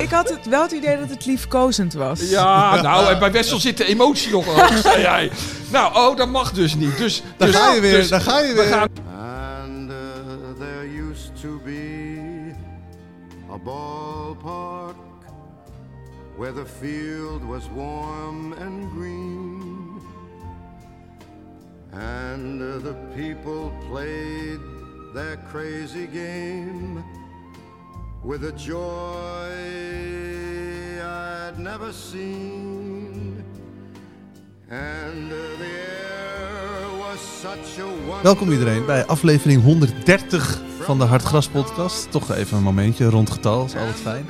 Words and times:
Ik 0.00 0.10
had 0.10 0.28
het, 0.28 0.46
wel 0.46 0.62
het 0.62 0.72
idee 0.72 0.98
dat 0.98 1.08
het 1.10 1.26
liefkozend 1.26 1.92
was. 1.92 2.30
Ja, 2.30 2.74
nou, 2.82 3.12
en 3.12 3.18
bij 3.18 3.32
Wessel 3.32 3.58
zit 3.60 3.76
de 3.76 3.84
emotie 3.84 4.30
nog 4.30 4.44
hoog, 4.44 4.78
zei 4.78 5.00
jij. 5.10 5.30
Nou, 5.72 5.94
oh, 5.96 6.16
dat 6.16 6.28
mag 6.28 6.52
dus 6.52 6.74
niet. 6.74 6.98
Dus, 6.98 7.22
Daar 7.36 7.48
dus, 7.48 7.56
ga 7.56 7.72
je 7.72 7.80
weer, 7.80 7.92
dus 7.92 8.08
daar 8.08 8.20
ga 8.20 8.38
je 8.40 8.48
we 8.48 8.54
weer. 8.54 8.64
gaan 8.72 8.88
And 9.68 9.90
uh, 9.90 9.96
there 10.58 11.08
used 11.10 11.40
to 11.40 11.60
be 11.64 12.54
a 13.52 13.58
ballpark 13.64 14.94
where 16.36 16.52
the 16.52 16.66
field 16.80 17.42
was 17.44 17.62
warm 17.74 18.52
and 18.52 18.90
green. 18.96 19.68
And 21.92 22.60
uh, 22.62 22.82
the 22.82 22.94
people 23.14 23.72
played 23.90 24.60
their 25.14 25.38
crazy 25.52 26.08
game 26.12 27.04
with 28.22 28.42
a 28.44 28.52
joy 28.56 29.50
I'd 31.00 31.58
never 31.58 31.92
seen. 31.92 33.44
And 34.68 35.30
the 35.30 35.64
air 35.64 36.98
was 36.98 37.40
such 37.40 37.84
a 37.84 38.22
Welkom 38.22 38.50
iedereen 38.50 38.84
bij 38.86 39.06
aflevering 39.06 39.62
130 39.62 40.62
van 40.80 40.98
de 40.98 41.04
Hartgras 41.04 41.48
podcast. 41.48 42.10
Toch 42.10 42.34
even 42.34 42.56
een 42.56 42.62
momentje, 42.62 43.04
rond 43.04 43.30
getal, 43.30 43.64
is 43.64 43.76
altijd 43.76 43.96
fijn. 43.96 44.26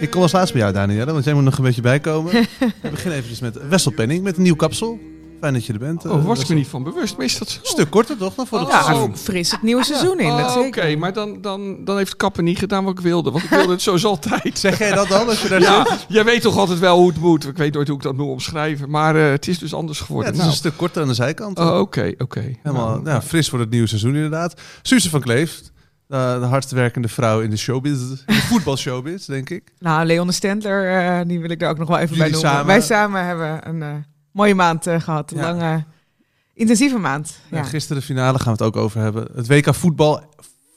Ik 0.00 0.10
kom 0.10 0.22
als 0.22 0.32
laatst 0.32 0.52
bij 0.52 0.62
jou, 0.62 0.74
Danielle, 0.74 1.12
want 1.12 1.24
jij 1.24 1.34
moet 1.34 1.44
nog 1.44 1.56
een 1.58 1.64
beetje 1.64 1.82
bijkomen. 1.82 2.32
We 2.82 2.90
beginnen 2.90 3.18
eventjes 3.18 3.40
met 3.40 3.68
Wessel 3.68 3.92
Penning 3.92 4.22
met 4.22 4.36
een 4.36 4.42
nieuw 4.42 4.56
kapsel. 4.56 4.98
Fijn 5.42 5.54
dat 5.54 5.66
je 5.66 5.72
er 5.72 5.78
bent. 5.78 6.04
eh, 6.04 6.10
Oh, 6.10 6.16
was 6.16 6.22
ik 6.24 6.28
Wessel. 6.36 6.54
me 6.54 6.60
niet 6.60 6.68
van 6.68 6.82
bewust, 6.82 7.16
maar 7.16 7.26
is 7.26 7.38
dat 7.38 7.48
zo? 7.48 7.58
Een 7.60 7.66
stuk 7.66 7.90
korter 7.90 8.16
toch 8.16 8.34
dan 8.34 8.46
voor 8.46 8.58
het 8.58 8.68
Oh. 8.68 8.84
seizoen? 8.84 9.16
Fris 9.16 9.50
het 9.50 9.62
nieuwe 9.62 9.84
seizoen 9.84 10.20
in, 10.20 10.36
dat 10.36 10.56
Oh, 10.56 10.66
Oké, 10.66 10.96
maar 10.96 11.12
dan, 11.12 11.40
dan, 11.40 11.84
dan 11.84 11.96
heeft 11.96 12.16
Kapper 12.16 12.42
niet 12.42 12.58
gedaan 12.58 12.84
wat 12.84 12.92
ik 12.98 13.04
wilde. 13.04 13.30
Want 13.30 13.44
ik 13.44 13.50
wilde 13.60 13.72
het 13.72 13.82
zoals 13.82 14.04
altijd. 14.04 14.58
Zeg 14.58 14.78
jij 14.78 14.92
dat 14.94 15.08
dan 15.08 15.28
als 15.28 15.42
je 15.42 15.48
daar 15.48 15.60
Ja, 15.60 15.86
zit? 15.88 16.04
jij 16.08 16.24
weet 16.24 16.42
toch 16.42 16.56
altijd 16.56 16.78
wel 16.78 16.98
hoe 16.98 17.08
het 17.08 17.18
moet. 17.20 17.46
Ik 17.48 17.56
weet 17.56 17.74
nooit 17.74 17.88
hoe 17.88 17.96
ik 17.96 18.02
dat 18.02 18.16
moet 18.16 18.26
omschrijven. 18.28 18.90
Maar 18.90 19.16
eh, 19.16 19.30
het 19.30 19.48
is 19.48 19.58
dus 19.58 19.74
anders 19.74 19.98
Ja, 19.98 20.04
geworden. 20.04 20.26
het 20.32 20.40
is 20.40 20.46
een 20.46 20.50
Nou. 20.52 20.60
stuk 20.60 20.76
korter 20.76 21.02
aan 21.02 21.08
de 21.08 21.14
zijkant. 21.14 21.58
Oh, 21.58 21.78
Oké, 21.78 22.12
oké. 22.18 22.54
Helemaal 22.62 22.88
Nou, 22.90 23.08
ja, 23.08 23.22
fris 23.22 23.48
voor 23.48 23.60
het 23.60 23.70
nieuwe 23.70 23.86
seizoen 23.86 24.14
inderdaad. 24.14 24.60
Suze 24.82 25.10
van 25.10 25.20
Kleef, 25.20 25.60
eh, 26.08 26.40
de 26.40 26.46
hardst 26.46 26.70
werkende 26.70 27.08
vrouw 27.08 27.40
in 27.40 27.50
de 27.50 27.56
showbiz. 27.56 27.90
In 28.00 28.18
de 28.26 28.34
voetbalshowbiz, 28.34 29.24
denk 29.26 29.50
ik. 29.50 29.72
Nou, 29.78 30.06
Leon 30.06 30.26
de 30.26 30.32
Stendler, 30.32 30.90
eh, 31.18 31.20
die 31.26 31.40
wil 31.40 31.50
ik 31.50 31.62
er 31.62 31.68
ook 31.68 31.78
nog 31.78 31.88
wel 31.88 31.98
even 31.98 32.18
bij 32.18 32.30
noemen. 32.30 32.50
samen? 32.50 32.66
Wij 32.66 32.80
samen 32.80 33.24
hebben 33.24 33.68
een 33.68 33.82
eh, 33.82 33.88
mooie 34.32 34.54
maand 34.54 34.86
eh, 34.86 35.00
gehad. 35.00 35.30
Een 35.30 35.38
Ja. 35.38 35.42
lange, 35.52 35.84
intensieve 36.54 36.98
maand. 36.98 37.38
Ja. 37.50 37.56
Ja. 37.56 37.64
gisteren 37.64 38.00
de 38.00 38.06
finale 38.08 38.38
gaan 38.38 38.56
we 38.56 38.64
het 38.64 38.74
ook 38.74 38.82
over 38.82 39.00
hebben. 39.00 39.28
Het 39.34 39.46
WK 39.46 39.74
voetbal 39.74 40.20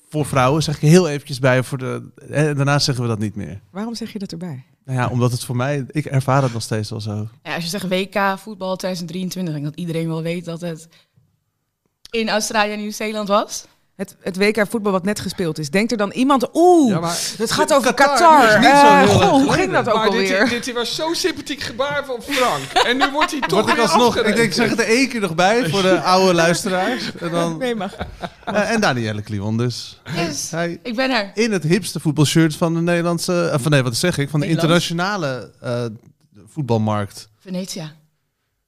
voor 0.10 0.26
vrouwen 0.26 0.64
zeg 0.64 0.76
ik 0.76 0.82
er 0.82 0.88
heel 0.88 1.10
eventjes 1.10 1.40
bij. 1.40 1.64
Voor 1.64 1.78
de, 1.78 2.12
en 2.30 2.56
daarna 2.56 2.80
zeggen 2.80 3.04
we 3.04 3.10
dat 3.10 3.20
niet 3.20 3.36
meer. 3.36 3.62
Waarom 3.72 3.96
zeg 3.96 4.14
je 4.14 4.20
dat 4.20 4.32
erbij? 4.32 4.64
Nou 4.86 5.00
ja, 5.00 5.08
omdat 5.08 5.32
het 5.32 5.44
voor 5.44 5.56
mij, 5.56 5.86
ik 5.88 6.06
ervaar 6.06 6.44
het 6.44 6.54
nog 6.54 6.62
steeds 6.62 6.90
wel 6.90 7.02
zo. 7.02 7.28
Ja, 7.44 7.56
als 7.56 7.64
je 7.64 7.70
zegt 7.70 7.88
WK 7.88 8.38
voetbal 8.38 8.76
2023, 8.76 9.54
denk 9.54 9.66
ik 9.66 9.72
dat 9.72 9.80
iedereen 9.80 10.08
wel 10.08 10.22
weet 10.22 10.46
dat 10.46 10.62
het 10.62 10.88
in 12.10 12.30
Australië 12.30 12.72
en 12.72 12.80
Nieuw-Zeeland 12.80 13.28
was. 13.28 13.66
Het, 13.96 14.16
het 14.22 14.38
WK 14.38 14.66
voetbal 14.70 14.92
wat 14.92 15.04
net 15.04 15.20
gespeeld 15.20 15.60
is. 15.60 15.70
Denkt 15.70 15.92
er 15.92 15.98
dan 15.98 16.12
iemand, 16.12 16.50
oeh, 16.54 16.90
Ja, 16.94 17.00
maar, 17.00 17.18
het 17.38 17.52
gaat 17.52 17.74
over 17.74 17.94
Qatar, 17.94 18.18
Qatar. 18.18 18.42
dat 18.42 18.50
is 18.50 18.56
niet 18.68 18.78
zo 18.80 18.86
Eh, 18.86 19.04
goh, 19.08 19.30
hoe 19.32 19.52
ging 19.54 19.72
dat 19.72 19.88
ook 19.90 19.96
maar 19.96 20.08
alweer? 20.08 20.50
dit, 20.50 20.64
dit 20.64 20.74
was 20.76 20.96
zo'n 20.96 21.16
sympathiek 21.16 21.62
gebaar 21.62 22.06
van 22.06 22.22
Frank. 22.22 22.86
En 22.86 22.98
nu 22.98 23.12
wordt 23.12 23.32
hij 23.32 23.40
toch 23.40 23.70
ik 23.70 23.76
weer 23.76 23.84
alsnog, 23.84 24.18
ik 24.18 24.24
denk, 24.24 24.38
ik 24.38 24.54
zeg 24.54 24.70
het 24.70 24.80
er 24.80 24.86
één 24.88 25.10
keer 25.10 25.20
nog 25.22 25.36
bij 25.36 25.70
voor 25.70 25.82
de 25.82 26.00
oude 26.14 26.34
luisteraars. 26.34 27.12
En, 27.20 27.32
dan, 27.32 27.58
Nee, 27.58 27.76
mag. 27.76 27.96
Eh, 28.46 28.72
en 28.72 28.82
Danielle 28.82 29.22
Kliwon 29.22 29.58
dus. 29.58 30.02
Hij 30.50 30.80
ik 30.84 30.96
ben 30.96 31.12
er. 31.12 31.32
in 31.34 31.52
het 31.52 31.64
hipste 31.64 32.00
voetbalshirt 32.00 32.56
van 32.56 32.74
de 32.74 32.82
Nederlandse, 32.82 33.52
of 33.54 33.62
van 33.62 33.72
nee, 33.72 33.84
wat 33.84 33.96
zeg 33.96 34.18
ik, 34.18 34.30
van 34.30 34.40
de 34.40 34.48
internationale 34.48 35.52
eh, 35.62 35.86
voetbalmarkt. 36.48 37.30
Venetia. 37.40 37.92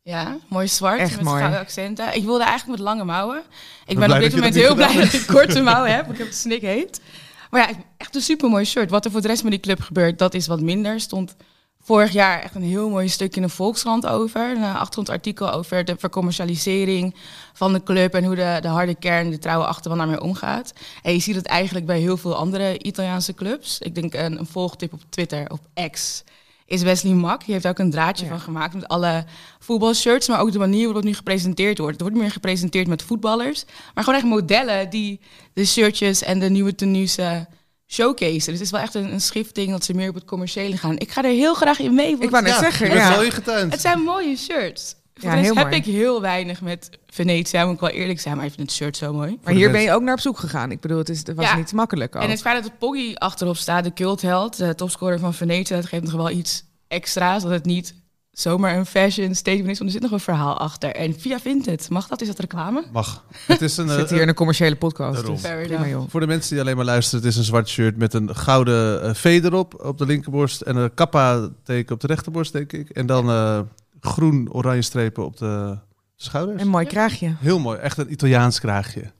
Ja, 0.07 0.37
mooi 0.49 0.67
zwart 0.67 0.99
Echt 0.99 1.15
met 1.15 1.25
mooi. 1.25 1.39
gouden 1.39 1.59
accenten. 1.59 2.15
Ik 2.15 2.23
wilde 2.23 2.43
eigenlijk 2.43 2.79
met 2.79 2.87
lange 2.87 3.03
mouwen. 3.03 3.43
Ik 3.85 3.99
ben 3.99 4.11
op 4.11 4.19
dit 4.19 4.35
moment 4.35 4.55
heel 4.55 4.75
blij 4.75 4.95
dat 4.95 5.13
ik 5.13 5.27
korte 5.27 5.61
mouwen 5.61 5.95
heb. 5.95 6.11
Ik 6.11 6.17
heb 6.17 6.27
het 6.27 6.35
snik 6.35 6.61
heet. 6.61 7.01
Maar 7.49 7.69
ja, 7.69 7.75
echt 7.97 8.15
een 8.15 8.21
super 8.21 8.49
mooi 8.49 8.65
shirt. 8.65 8.89
Wat 8.89 9.05
er 9.05 9.11
voor 9.11 9.21
de 9.21 9.27
rest 9.27 9.43
met 9.43 9.51
die 9.51 9.61
club 9.61 9.81
gebeurt, 9.81 10.19
dat 10.19 10.33
is 10.33 10.47
wat 10.47 10.61
minder. 10.61 10.99
Stond 10.99 11.35
vorig 11.81 12.11
jaar 12.11 12.41
echt 12.41 12.55
een 12.55 12.63
heel 12.63 12.89
mooi 12.89 13.09
stuk 13.09 13.35
in 13.35 13.41
de 13.41 13.49
Volkskrant 13.49 14.05
over. 14.05 14.51
Een 14.51 14.63
achtergrondartikel 14.63 15.51
over 15.51 15.85
de 15.85 15.95
vercommercialisering 15.97 17.15
van 17.53 17.73
de 17.73 17.83
club 17.83 18.13
en 18.13 18.23
hoe 18.23 18.35
de, 18.35 18.57
de 18.61 18.67
harde 18.67 18.95
kern, 18.95 19.29
de 19.29 19.39
trouwe 19.39 19.65
achterban 19.65 19.97
daarmee 19.97 20.21
omgaat. 20.21 20.73
En 21.01 21.13
je 21.13 21.19
ziet 21.19 21.35
het 21.35 21.45
eigenlijk 21.45 21.85
bij 21.85 21.99
heel 21.99 22.17
veel 22.17 22.35
andere 22.35 22.79
Italiaanse 22.79 23.33
clubs. 23.33 23.79
Ik 23.79 23.95
denk 23.95 24.13
een, 24.13 24.39
een 24.39 24.47
volgtip 24.47 24.93
op 24.93 25.01
Twitter, 25.09 25.51
op 25.51 25.89
X, 25.91 26.23
is 26.67 26.81
Wesley 26.81 27.13
Mak. 27.13 27.45
Die 27.45 27.53
heeft 27.53 27.67
ook 27.67 27.79
een 27.79 27.91
draadje 27.91 28.23
Ja. 28.25 28.31
van 28.31 28.39
gemaakt 28.39 28.73
met 28.73 28.87
alle 28.87 29.25
voetbalshirts, 29.59 30.27
maar 30.27 30.39
ook 30.39 30.51
de 30.51 30.59
manier 30.59 30.83
waarop 30.83 30.95
het 30.95 31.05
nu 31.05 31.13
gepresenteerd 31.13 31.77
wordt. 31.77 31.93
Het 31.93 32.01
wordt 32.01 32.17
meer 32.17 32.31
gepresenteerd 32.31 32.87
met 32.87 33.01
voetballers, 33.03 33.65
maar 33.93 34.03
gewoon 34.03 34.19
echt 34.19 34.29
modellen 34.29 34.89
die 34.89 35.19
de 35.53 35.65
shirtjes 35.65 36.23
en 36.23 36.39
de 36.39 36.49
nieuwe 36.49 36.75
tenues 36.75 37.17
eh, 37.17 37.39
showcase. 37.87 38.33
Dus 38.33 38.45
het 38.45 38.59
is 38.61 38.71
wel 38.71 38.81
echt 38.81 38.93
een, 38.93 39.13
een 39.13 39.21
schifting 39.21 39.71
dat 39.71 39.83
ze 39.83 39.93
meer 39.93 40.09
op 40.09 40.15
het 40.15 40.25
commerciële 40.25 40.77
gaan. 40.77 40.97
Ik 40.97 41.11
ga 41.11 41.23
er 41.23 41.29
heel 41.29 41.53
graag 41.53 41.79
in 41.79 41.93
mee. 41.95 42.17
Ik 42.19 42.29
wou 42.29 42.43
net 42.43 42.55
zeggen, 42.55 42.93
ja. 42.93 43.23
het 43.69 43.81
zijn 43.81 43.99
mooie 43.99 44.37
shirts. 44.37 44.95
Ja, 45.19 45.33
rest 45.33 45.45
heel 45.45 45.55
heb 45.55 45.65
mooi. 45.65 45.75
ik 45.77 45.85
heel 45.85 46.21
weinig 46.21 46.61
met 46.61 46.89
Venetia, 47.07 47.65
moet 47.65 47.73
ik 47.73 47.79
wel 47.79 47.89
eerlijk 47.89 48.19
zijn. 48.19 48.35
Maar 48.35 48.45
ik 48.45 48.53
vind 48.53 48.67
het 48.69 48.77
shirt 48.77 48.97
zo 48.97 49.13
mooi. 49.13 49.37
Maar 49.43 49.53
hier 49.53 49.71
ben 49.71 49.81
je 49.81 49.91
ook 49.91 50.01
naar 50.01 50.13
op 50.13 50.19
zoek 50.19 50.37
gegaan. 50.39 50.71
Ik 50.71 50.79
bedoel, 50.79 50.97
het, 50.97 51.09
is, 51.09 51.17
het 51.17 51.35
was 51.35 51.45
Ja. 51.45 51.55
niet 51.55 51.73
makkelijk 51.73 52.15
ook. 52.15 52.21
En 52.21 52.29
het 52.29 52.41
feit 52.41 52.63
dat 52.63 52.71
de 52.71 52.77
Poggi 52.79 53.15
achterop 53.15 53.57
staat, 53.57 53.83
de 53.83 53.93
cultheld, 53.93 54.57
de 54.57 54.75
topscorer 54.75 55.19
van 55.19 55.33
Venetia, 55.33 55.75
dat 55.75 55.85
geeft 55.85 56.03
nog 56.03 56.13
wel 56.13 56.29
iets 56.29 56.63
extra's. 56.87 57.43
Dat 57.43 57.51
het 57.51 57.65
niet 57.65 57.93
zomaar 58.31 58.77
een 58.77 58.85
fashion 58.85 59.35
statement 59.35 59.69
is, 59.69 59.77
want 59.77 59.89
er 59.89 59.95
zit 59.95 60.01
nog 60.01 60.11
een 60.11 60.19
verhaal 60.19 60.57
achter. 60.57 60.95
En 60.95 61.19
Via 61.19 61.39
vindt 61.39 61.65
het. 61.65 61.89
Mag 61.89 62.07
dat? 62.07 62.21
Is 62.21 62.27
dat 62.27 62.39
reclame? 62.39 62.83
Mag. 62.91 63.23
Het 63.47 63.61
is 63.61 63.77
een, 63.77 63.85
We 63.87 63.91
eh, 63.91 63.97
zitten 63.97 64.13
hier 64.15 64.23
in 64.23 64.29
een 64.29 64.35
commerciële 64.35 64.75
podcast. 64.75 65.25
Dus 65.25 65.41
prima. 65.41 66.05
Voor 66.07 66.19
de 66.19 66.27
mensen 66.27 66.51
die 66.51 66.61
alleen 66.61 66.75
maar 66.75 66.85
luisteren, 66.85 67.19
het 67.19 67.31
is 67.31 67.37
een 67.37 67.43
zwart 67.43 67.69
shirt 67.69 67.97
met 67.97 68.13
een 68.13 68.35
gouden 68.35 69.03
eh, 69.03 69.13
V 69.13 69.39
erop 69.43 69.83
op 69.85 69.97
de 69.97 70.05
linkerborst 70.05 70.61
en 70.61 70.75
een 70.75 70.93
kappa-teken 70.93 71.93
op 71.93 72.01
de 72.01 72.07
rechterborst, 72.07 72.53
denk 72.53 72.73
ik. 72.73 72.89
En 72.89 73.05
dan 73.05 73.29
eh, 73.29 73.59
groen-oranje 73.99 74.81
strepen 74.81 75.25
op 75.25 75.37
de 75.37 75.77
schouders. 76.15 76.61
Een 76.61 76.67
mooi 76.67 76.85
kraagje. 76.85 77.35
Heel 77.39 77.59
mooi, 77.59 77.79
echt 77.79 77.97
een 77.97 78.11
Italiaans 78.11 78.59
kraagje. 78.59 79.11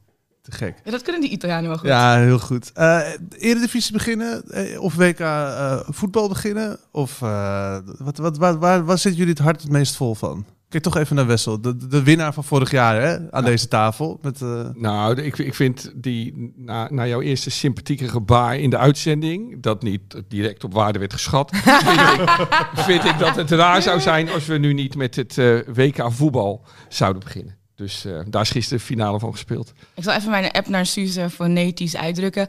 Te 0.42 0.52
gek. 0.52 0.76
Ja, 0.84 0.92
dat 0.92 1.02
kunnen 1.02 1.22
die 1.22 1.30
Italianen 1.30 1.70
wel 1.70 1.78
goed. 1.78 1.88
Ja, 1.88 2.18
heel 2.18 2.40
goed. 2.40 2.72
Eh 2.74 3.00
Eredivisie 3.38 3.94
beginnen 3.94 4.50
eh, 4.50 4.82
of 4.82 4.96
WK 4.96 5.20
eh, 5.20 5.80
voetbal 5.88 6.28
beginnen? 6.28 6.80
Of 6.92 7.22
eh, 7.22 7.78
wat, 7.98 8.18
wat, 8.18 8.38
waar, 8.38 8.60
waar, 8.60 8.86
waar 8.86 8.98
zitten 8.98 9.20
jullie 9.20 9.34
het 9.36 9.44
hart 9.44 9.62
het 9.62 9.72
meest 9.72 9.96
vol 9.96 10.16
van? 10.16 10.46
Kijk 10.70 10.84
toch 10.84 10.98
even 10.98 11.16
naar 11.16 11.26
Wessel, 11.28 11.62
de, 11.62 11.88
de- 11.88 12.04
winnaar 12.04 12.34
van 12.34 12.44
vorig 12.44 12.72
jaar 12.72 13.02
hè, 13.02 13.32
aan 13.32 13.44
deze 13.44 13.68
tafel. 13.68 14.20
Met, 14.22 14.42
eh, 14.42 14.70
Nou, 14.74 15.22
ik, 15.22 15.38
ik 15.38 15.54
vind 15.56 15.92
die 15.96 16.54
na, 16.56 16.88
na 16.92 17.08
jouw 17.08 17.22
eerste 17.22 17.50
sympathieke 17.50 18.08
gebaar 18.08 18.58
in 18.58 18.70
de 18.70 18.78
uitzending, 18.78 19.62
dat 19.62 19.82
niet 19.84 20.02
direct 20.28 20.64
op 20.64 20.74
waarde 20.74 21.00
werd 21.00 21.14
geschat, 21.14 21.52
vind, 21.56 22.20
ik, 22.20 22.30
vind 22.76 23.04
ik 23.06 23.20
dat 23.20 23.36
het 23.36 23.52
raar 23.52 23.82
zou 23.82 24.00
zijn 24.00 24.30
als 24.30 24.46
we 24.46 24.58
nu 24.58 24.74
niet 24.74 24.96
met 24.96 25.16
het 25.16 25.38
eh, 25.38 25.58
WK 25.74 26.12
voetbal 26.12 26.66
zouden 26.90 27.24
beginnen. 27.24 27.57
Dus 27.78 28.06
eh, 28.06 28.20
daar 28.28 28.42
is 28.42 28.50
gisteren 28.50 28.78
de 28.80 28.84
finale 28.86 29.20
van 29.20 29.32
gespeeld. 29.32 29.74
Ik 29.96 30.04
zal 30.04 30.14
even 30.14 30.30
mijn 30.30 30.52
app 30.52 30.68
naar 30.68 30.86
Suze 30.86 31.30
fonetisch 31.30 31.96
uitdrukken. 31.98 32.48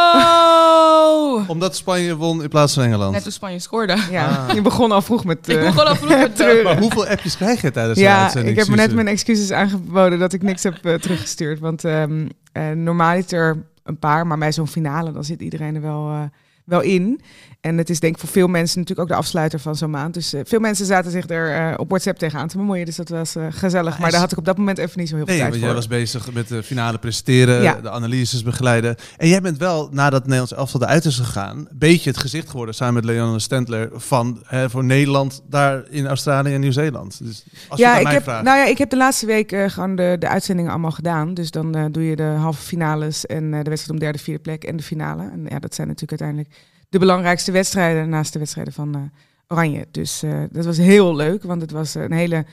No! 0.00 1.44
omdat 1.54 1.76
Spanje 1.76 2.16
won 2.16 2.42
in 2.42 2.48
plaats 2.48 2.74
van 2.74 2.82
Engeland. 2.84 3.12
Net 3.12 3.22
toen 3.22 3.32
Spanje 3.32 3.58
scoorde. 3.58 3.96
Ja, 4.10 4.46
Ah. 4.48 4.54
je 4.54 4.62
begon 4.62 4.92
al 4.92 5.02
vroeg 5.02 5.24
met... 5.24 5.48
Ik 5.48 5.56
eh, 5.56 5.64
begon 5.64 5.86
al 5.86 5.96
vroeg 5.96 6.08
met 6.08 6.36
treuren. 6.36 6.64
Maar 6.64 6.78
hoeveel 6.78 7.06
appjes 7.06 7.36
krijg 7.36 7.60
je 7.62 7.70
tijdens 7.70 7.98
de 7.98 8.04
Ja, 8.04 8.22
uitzending? 8.22 8.52
ik 8.52 8.58
heb 8.58 8.68
me 8.68 8.76
net 8.76 8.94
mijn 8.94 9.08
excuses 9.08 9.50
aangeboden 9.52 10.18
dat 10.18 10.32
ik 10.32 10.42
niks 10.42 10.62
heb 10.62 10.84
eh, 10.84 10.94
teruggestuurd. 10.94 11.58
Want 11.58 11.84
ehm, 11.84 12.26
eh, 12.52 12.70
normaal 12.70 13.14
is 13.16 13.32
er 13.32 13.64
een 13.84 13.98
paar, 13.98 14.26
maar 14.26 14.38
bij 14.38 14.52
zo'n 14.52 14.68
finale 14.68 15.12
dan 15.12 15.24
zit 15.24 15.40
iedereen 15.40 15.74
er 15.74 15.80
wel, 15.82 16.08
eh, 16.10 16.20
wel 16.66 16.80
in. 16.80 17.20
En 17.60 17.78
het 17.78 17.90
is 17.90 18.00
denk 18.00 18.14
ik 18.14 18.20
voor 18.20 18.28
veel 18.28 18.46
mensen 18.48 18.78
natuurlijk 18.80 19.08
ook 19.08 19.14
de 19.16 19.22
afsluiter 19.22 19.60
van 19.60 19.76
zo'n 19.76 19.90
maand. 19.90 20.14
Dus 20.14 20.32
eh, 20.32 20.40
veel 20.44 20.60
mensen 20.60 20.86
zaten 20.86 21.10
zich 21.10 21.28
er 21.28 21.54
eh, 21.54 21.74
op 21.78 21.88
WhatsApp 21.88 22.18
tegenaan 22.18 22.48
te 22.48 22.56
bemoeien. 22.56 22.84
Dus 22.86 22.96
dat 22.96 23.08
was 23.08 23.36
eh, 23.36 23.46
gezellig. 23.50 23.98
Maar 23.98 24.10
daar 24.10 24.20
had 24.20 24.32
ik 24.32 24.38
op 24.38 24.44
dat 24.44 24.56
moment 24.56 24.78
even 24.78 24.98
niet 24.98 25.08
zo 25.08 25.16
heel 25.16 25.24
veel 25.26 25.34
Nee, 25.34 25.42
tijd 25.42 25.60
want 25.60 25.64
voor. 25.64 25.72
jij 25.72 25.88
was 25.88 25.98
bezig 26.00 26.32
met 26.32 26.48
de 26.48 26.62
finale 26.62 26.98
presenteren, 26.98 27.62
Ja. 27.62 27.74
de 27.74 27.90
analyses 27.90 28.42
begeleiden. 28.42 28.96
En 29.16 29.28
jij 29.28 29.40
bent 29.40 29.58
wel, 29.58 29.88
nadat 29.92 30.22
Nederlands 30.22 30.54
elftal 30.54 30.82
eruit 30.82 31.04
is 31.04 31.16
gegaan, 31.18 31.56
een 31.58 31.68
beetje 31.72 32.10
het 32.10 32.18
gezicht 32.18 32.50
geworden, 32.50 32.74
samen 32.74 32.94
met 32.94 33.04
Leon 33.04 33.40
Stendler, 33.40 33.88
van 33.92 34.42
hè, 34.46 34.70
voor 34.70 34.84
Nederland 34.84 35.42
daar 35.48 35.84
in 35.90 36.06
Australië 36.06 36.54
en 36.54 36.60
Nieuw-Zeeland. 36.60 37.24
Dus 37.24 37.44
als 37.68 37.78
je 37.78 37.84
ja, 37.84 37.92
aan 37.92 37.98
ik 37.98 38.04
mij 38.04 38.12
heb, 38.12 38.22
vraagt. 38.22 38.44
nou 38.44 38.58
ja, 38.58 38.66
ik 38.66 38.78
heb 38.78 38.90
de 38.90 38.96
laatste 38.96 39.26
week 39.26 39.56
gewoon 39.66 39.96
de, 39.96 40.16
de 40.18 40.28
uitzendingen 40.28 40.70
allemaal 40.70 40.90
gedaan. 40.90 41.34
Dus 41.34 41.50
dan 41.50 41.88
doe 41.92 42.04
je 42.04 42.16
de 42.16 42.22
halve 42.22 42.62
finales 42.62 43.26
en 43.26 43.50
de 43.50 43.56
wedstrijd 43.56 43.90
om 43.90 43.98
derde, 43.98 44.18
vierde 44.18 44.40
plek 44.42 44.64
en 44.64 44.76
de 44.76 44.82
finale. 44.82 45.22
En 45.22 45.46
ja, 45.48 45.58
dat 45.58 45.74
zijn 45.74 45.88
natuurlijk 45.88 46.20
uiteindelijk 46.20 46.55
de 46.88 46.98
belangrijkste 46.98 47.52
wedstrijden 47.52 48.08
naast 48.08 48.32
de 48.32 48.38
wedstrijden 48.38 48.72
van 48.72 48.94
eh, 48.94 49.00
Oranje. 49.48 49.86
Dus 49.90 50.22
eh, 50.22 50.42
dat 50.50 50.64
was 50.64 50.76
heel 50.76 51.14
leuk, 51.14 51.42
want 51.42 51.60
het 51.60 51.70
was 51.70 51.94
een 51.94 52.12
hele, 52.12 52.46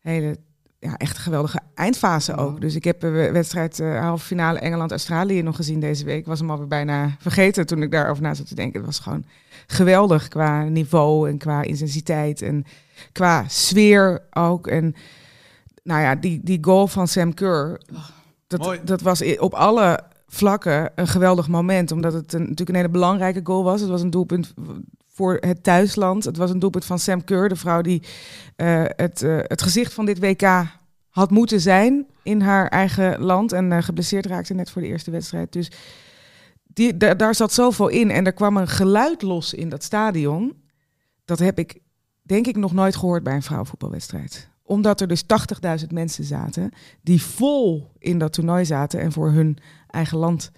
hele 0.00 0.36
ja, 0.78 0.96
echt 0.96 1.16
een 1.16 1.22
geweldige 1.22 1.60
eindfase 1.74 2.36
ook. 2.36 2.60
Dus 2.60 2.74
ik 2.74 2.84
heb 2.84 3.00
de 3.00 3.30
wedstrijd 3.32 3.80
eh, 3.80 4.00
halve 4.00 4.24
finale 4.24 4.58
Engeland-Australië 4.58 5.42
nog 5.42 5.56
gezien 5.56 5.80
deze 5.80 6.04
week. 6.04 6.18
Ik 6.18 6.26
was 6.26 6.38
hem 6.38 6.50
alweer 6.50 6.66
bijna 6.66 7.16
vergeten 7.18 7.66
toen 7.66 7.82
ik 7.82 7.90
daarover 7.90 8.22
na 8.22 8.34
zat 8.34 8.48
te 8.48 8.54
denken. 8.54 8.76
Het 8.76 8.86
was 8.86 8.98
gewoon 8.98 9.24
geweldig 9.66 10.28
qua 10.28 10.62
niveau 10.62 11.28
en 11.28 11.38
qua 11.38 11.62
intensiteit 11.62 12.42
en 12.42 12.64
qua 13.12 13.44
sfeer 13.48 14.22
ook. 14.30 14.66
En 14.66 14.94
nou 15.82 16.00
ja, 16.00 16.14
die, 16.14 16.40
die 16.42 16.58
goal 16.60 16.86
van 16.86 17.08
Sam 17.08 17.34
Kerr, 17.34 17.80
dat, 18.46 18.80
dat 18.84 19.00
was 19.00 19.38
op 19.38 19.54
alle 19.54 20.04
vlakken 20.32 20.92
een 20.94 21.08
geweldig 21.08 21.48
moment. 21.48 21.90
Omdat 21.92 22.12
het 22.12 22.32
een, 22.32 22.40
natuurlijk 22.40 22.68
een 22.68 22.74
hele 22.74 22.88
belangrijke 22.88 23.40
goal 23.44 23.64
was. 23.64 23.80
Het 23.80 23.90
was 23.90 24.02
een 24.02 24.10
doelpunt 24.10 24.54
voor 25.06 25.36
het 25.40 25.62
thuisland. 25.62 26.24
Het 26.24 26.36
was 26.36 26.50
een 26.50 26.58
doelpunt 26.58 26.84
van 26.84 26.98
Sam 26.98 27.24
Kerr, 27.24 27.48
de 27.48 27.56
vrouw 27.56 27.80
die 27.80 28.02
eh, 28.56 28.84
het, 28.86 29.22
eh, 29.22 29.38
het 29.42 29.62
gezicht 29.62 29.92
van 29.92 30.04
dit 30.04 30.18
WK 30.18 30.64
had 31.08 31.30
moeten 31.30 31.60
zijn 31.60 32.06
in 32.22 32.40
haar 32.40 32.68
eigen 32.68 33.20
land. 33.20 33.52
En 33.52 33.72
eh, 33.72 33.82
geblesseerd 33.82 34.26
raakte 34.26 34.54
net 34.54 34.70
voor 34.70 34.82
de 34.82 34.88
eerste 34.88 35.10
wedstrijd. 35.10 35.52
Dus 35.52 35.70
die, 36.64 36.96
da- 36.96 37.14
daar 37.14 37.34
zat 37.34 37.52
zoveel 37.52 37.88
in. 37.88 38.10
En 38.10 38.26
er 38.26 38.32
kwam 38.32 38.56
een 38.56 38.68
geluid 38.68 39.22
los 39.22 39.54
in 39.54 39.68
dat 39.68 39.82
stadion. 39.82 40.62
Dat 41.24 41.38
heb 41.38 41.58
ik 41.58 41.80
denk 42.22 42.46
ik 42.46 42.56
nog 42.56 42.72
nooit 42.72 42.96
gehoord 42.96 43.22
bij 43.22 43.34
een 43.34 43.42
vrouwenvoetbalwedstrijd. 43.42 44.50
Omdat 44.72 45.00
er 45.00 45.08
dus 45.08 45.22
80.000 45.80 45.86
mensen 45.92 46.24
zaten 46.24 46.70
die 47.02 47.22
vol 47.22 47.92
in 47.98 48.18
dat 48.18 48.32
toernooi 48.32 48.64
zaten 48.64 49.00
en 49.00 49.12
voor 49.12 49.30
hun 49.30 49.58
eigen 49.86 50.18
land 50.18 50.50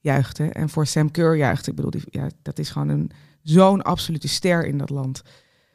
juichten. 0.00 0.52
En 0.52 0.68
voor 0.68 0.86
Sam 0.86 1.10
Kerr 1.10 1.36
juichten. 1.36 1.70
Ik 1.70 1.76
bedoel, 1.76 1.90
die, 1.90 2.02
ja, 2.10 2.28
dat 2.42 2.58
is 2.58 2.70
gewoon 2.70 2.88
een, 2.88 3.10
zo'n 3.42 3.82
absolute 3.82 4.28
ster 4.28 4.66
in 4.66 4.78
dat 4.78 4.90
land. 4.90 5.22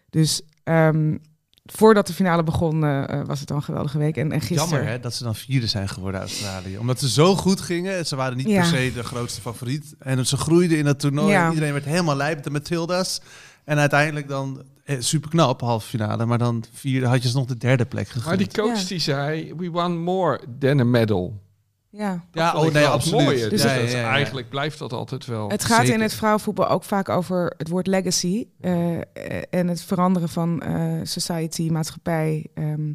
Dus 0.10 0.42
ehm, 0.64 1.18
voordat 1.66 2.08
de 2.08 2.14
finale 2.14 2.44
begon, 2.44 2.84
eh, 2.84 3.10
eh, 3.10 3.26
was 3.26 3.40
het 3.40 3.52
al 3.52 3.58
een 3.58 3.64
geweldige 3.64 3.98
week. 3.98 4.18
En, 4.18 4.32
en 4.32 4.42
gisteren... 4.42 4.70
Jammer 4.70 4.90
hè, 4.90 5.00
dat 5.00 5.14
ze 5.14 5.24
dan 5.24 5.36
vierde 5.36 5.68
zijn 5.68 5.90
geworden 5.90 6.20
Australië. 6.20 6.78
Omdat 6.78 7.00
ze 7.00 7.10
zo 7.10 7.36
goed 7.36 7.62
gingen. 7.62 8.06
Ze 8.06 8.16
waren 8.16 8.38
niet 8.38 8.48
Ja. 8.48 8.62
per 8.62 8.80
se 8.80 8.92
de 8.94 9.04
grootste 9.04 9.42
favoriet. 9.42 9.96
En 10.00 10.26
ze 10.26 10.38
groeiden 10.38 10.78
in 10.78 10.86
het 10.86 11.00
toernooi. 11.00 11.32
Ja. 11.32 11.50
Iedereen 11.50 11.74
werd 11.74 11.86
helemaal 11.86 12.16
lijp 12.16 12.36
met 12.36 12.44
de 12.44 12.50
Matilda's. 12.50 13.22
En 13.64 13.78
uiteindelijk 13.78 14.28
dan 14.28 14.64
eh, 14.88 14.96
super 15.00 15.30
knap, 15.30 15.62
halve 15.62 15.88
finale. 15.88 16.26
Maar 16.26 16.38
dan 16.38 16.64
vierde 16.72 17.08
had 17.08 17.24
je 17.24 17.30
ze 17.30 17.36
nog 17.38 17.46
de 17.46 17.58
derde 17.58 17.86
plek 17.86 18.08
gegund. 18.08 18.26
Maar 18.26 18.38
die 18.38 18.52
coach 18.54 18.80
Ja. 18.82 18.88
die 18.88 19.00
zei, 19.00 19.54
we 19.58 19.72
want 19.72 19.98
more 19.98 20.40
than 20.60 20.80
a 20.80 20.84
medal. 20.84 21.46
Ja. 21.90 22.26
ja, 22.32 22.56
oh 22.56 22.74
nee, 22.74 22.86
absoluut. 22.86 23.22
mooier. 23.22 23.50
Dus 23.50 23.64
Ja, 23.64 23.76
dat- 23.78 23.92
ja, 23.92 23.98
ja. 24.00 24.10
Eigenlijk 24.10 24.50
blijft 24.50 24.80
dat 24.80 24.94
altijd 24.94 25.26
wel. 25.26 25.50
Het 25.50 25.66
gaat 25.66 25.88
in 25.88 26.02
het 26.02 26.14
vrouwenvoetbal 26.14 26.68
ook 26.70 26.84
vaak 26.84 27.10
over 27.10 27.54
het 27.58 27.68
woord 27.70 27.88
legacy 27.88 28.46
eh, 28.62 28.98
en 29.50 29.68
het 29.68 29.82
veranderen 29.82 30.30
van 30.30 30.62
eh, 30.62 30.92
society, 31.04 31.70
maatschappij. 31.70 32.46
ehm, 32.54 32.94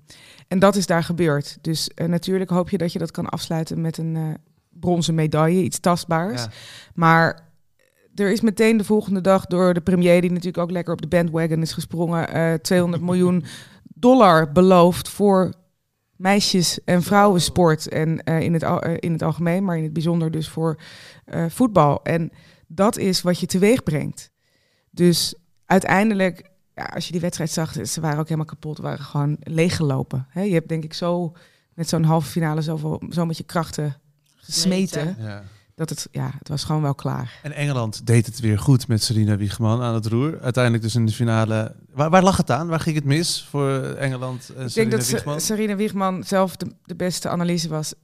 en 0.48 0.58
dat 0.58 0.76
is 0.76 0.86
daar 0.86 1.04
gebeurd. 1.04 1.58
Dus 1.60 1.90
natuurlijk 2.06 2.50
hoop 2.50 2.70
je 2.70 2.78
dat 2.78 2.92
je 2.92 2.98
dat 2.98 3.10
kan 3.10 3.28
afsluiten 3.28 3.80
met 3.80 3.98
een 3.98 4.16
eh, 4.16 4.22
bronzen 4.70 5.14
medaille, 5.14 5.62
iets 5.62 5.80
tastbaars. 5.80 6.42
Ja. 6.42 6.48
Maar 6.94 7.50
er 8.14 8.32
is 8.32 8.40
meteen 8.40 8.76
de 8.76 8.84
volgende 8.84 9.20
dag 9.20 9.46
door 9.46 9.74
de 9.74 9.80
premier, 9.80 10.20
die 10.20 10.30
natuurlijk 10.30 10.58
ook 10.58 10.70
lekker 10.70 10.92
op 10.92 11.00
de 11.02 11.08
bandwagon 11.08 11.62
is 11.62 11.72
gesprongen, 11.72 12.28
eh 12.28 12.54
200 12.54 13.02
miljoen 13.02 13.44
dollar 13.94 14.52
beloofd 14.52 15.08
voor 15.08 15.52
meisjes- 16.16 16.84
en 16.84 17.02
vrouwensport. 17.02 17.88
En 17.88 18.22
eh, 18.24 18.40
in, 18.40 18.52
het, 18.52 18.62
al- 18.64 18.82
eh, 18.82 18.96
in 18.98 19.12
het 19.12 19.22
algemeen, 19.22 19.64
maar 19.64 19.76
in 19.76 19.82
het 19.82 19.92
bijzonder 19.92 20.30
dus 20.30 20.48
voor 20.48 20.80
eh, 21.24 21.44
voetbal. 21.48 22.02
En 22.02 22.30
dat 22.66 22.96
is 22.96 23.22
wat 23.22 23.40
je 23.40 23.46
teweeg 23.46 23.82
brengt. 23.82 24.30
Dus 24.90 25.34
uiteindelijk, 25.66 26.50
ja, 26.74 26.84
als 26.84 27.06
je 27.06 27.12
die 27.12 27.20
wedstrijd 27.20 27.50
zag, 27.50 27.72
ze 27.86 28.00
waren 28.00 28.18
ook 28.18 28.24
helemaal 28.24 28.46
kapot, 28.46 28.78
waren 28.78 29.04
gewoon 29.04 29.36
leeggelopen. 29.40 30.26
Hè, 30.28 30.42
je 30.42 30.52
hebt 30.54 30.68
denk 30.68 30.84
ik 30.84 30.94
zo 30.94 31.32
met 31.74 31.88
zo'n 31.88 32.04
halve 32.04 32.30
finale 32.30 32.62
zoveel, 32.62 33.02
zo 33.10 33.26
met 33.26 33.36
je 33.36 33.44
krachten 33.44 33.96
gesmeten. 34.36 35.16
Ja. 35.18 35.42
Dat 35.82 35.90
het, 35.90 36.08
ja, 36.10 36.30
het 36.38 36.48
was 36.48 36.64
gewoon 36.64 36.82
wel 36.82 36.94
klaar. 36.94 37.38
En 37.42 37.52
Engeland 37.52 38.06
deed 38.06 38.26
het 38.26 38.40
weer 38.40 38.58
goed 38.58 38.88
met 38.88 39.02
Serena 39.02 39.36
Wiegman 39.36 39.82
aan 39.82 39.94
het 39.94 40.06
roer. 40.06 40.40
Uiteindelijk 40.40 40.82
dus 40.82 40.94
in 40.94 41.06
de 41.06 41.12
finale. 41.12 41.74
Waar, 41.92 42.10
waar 42.10 42.22
lag 42.22 42.36
het 42.36 42.50
aan? 42.50 42.68
Waar 42.68 42.80
ging 42.80 42.96
het 42.96 43.04
mis 43.04 43.46
voor 43.50 43.78
Engeland 43.82 44.48
en 44.48 44.52
Ik 44.52 44.56
denk 44.58 44.70
Serena 44.70 44.96
dat 44.96 45.04
Se- 45.04 45.12
Wiegman? 45.12 45.40
Serena 45.40 45.76
Wiegman 45.76 46.24
zelf 46.24 46.56
de, 46.56 46.66
de 46.84 46.94
beste 46.94 47.28
analyse 47.28 47.68
was. 47.68 47.94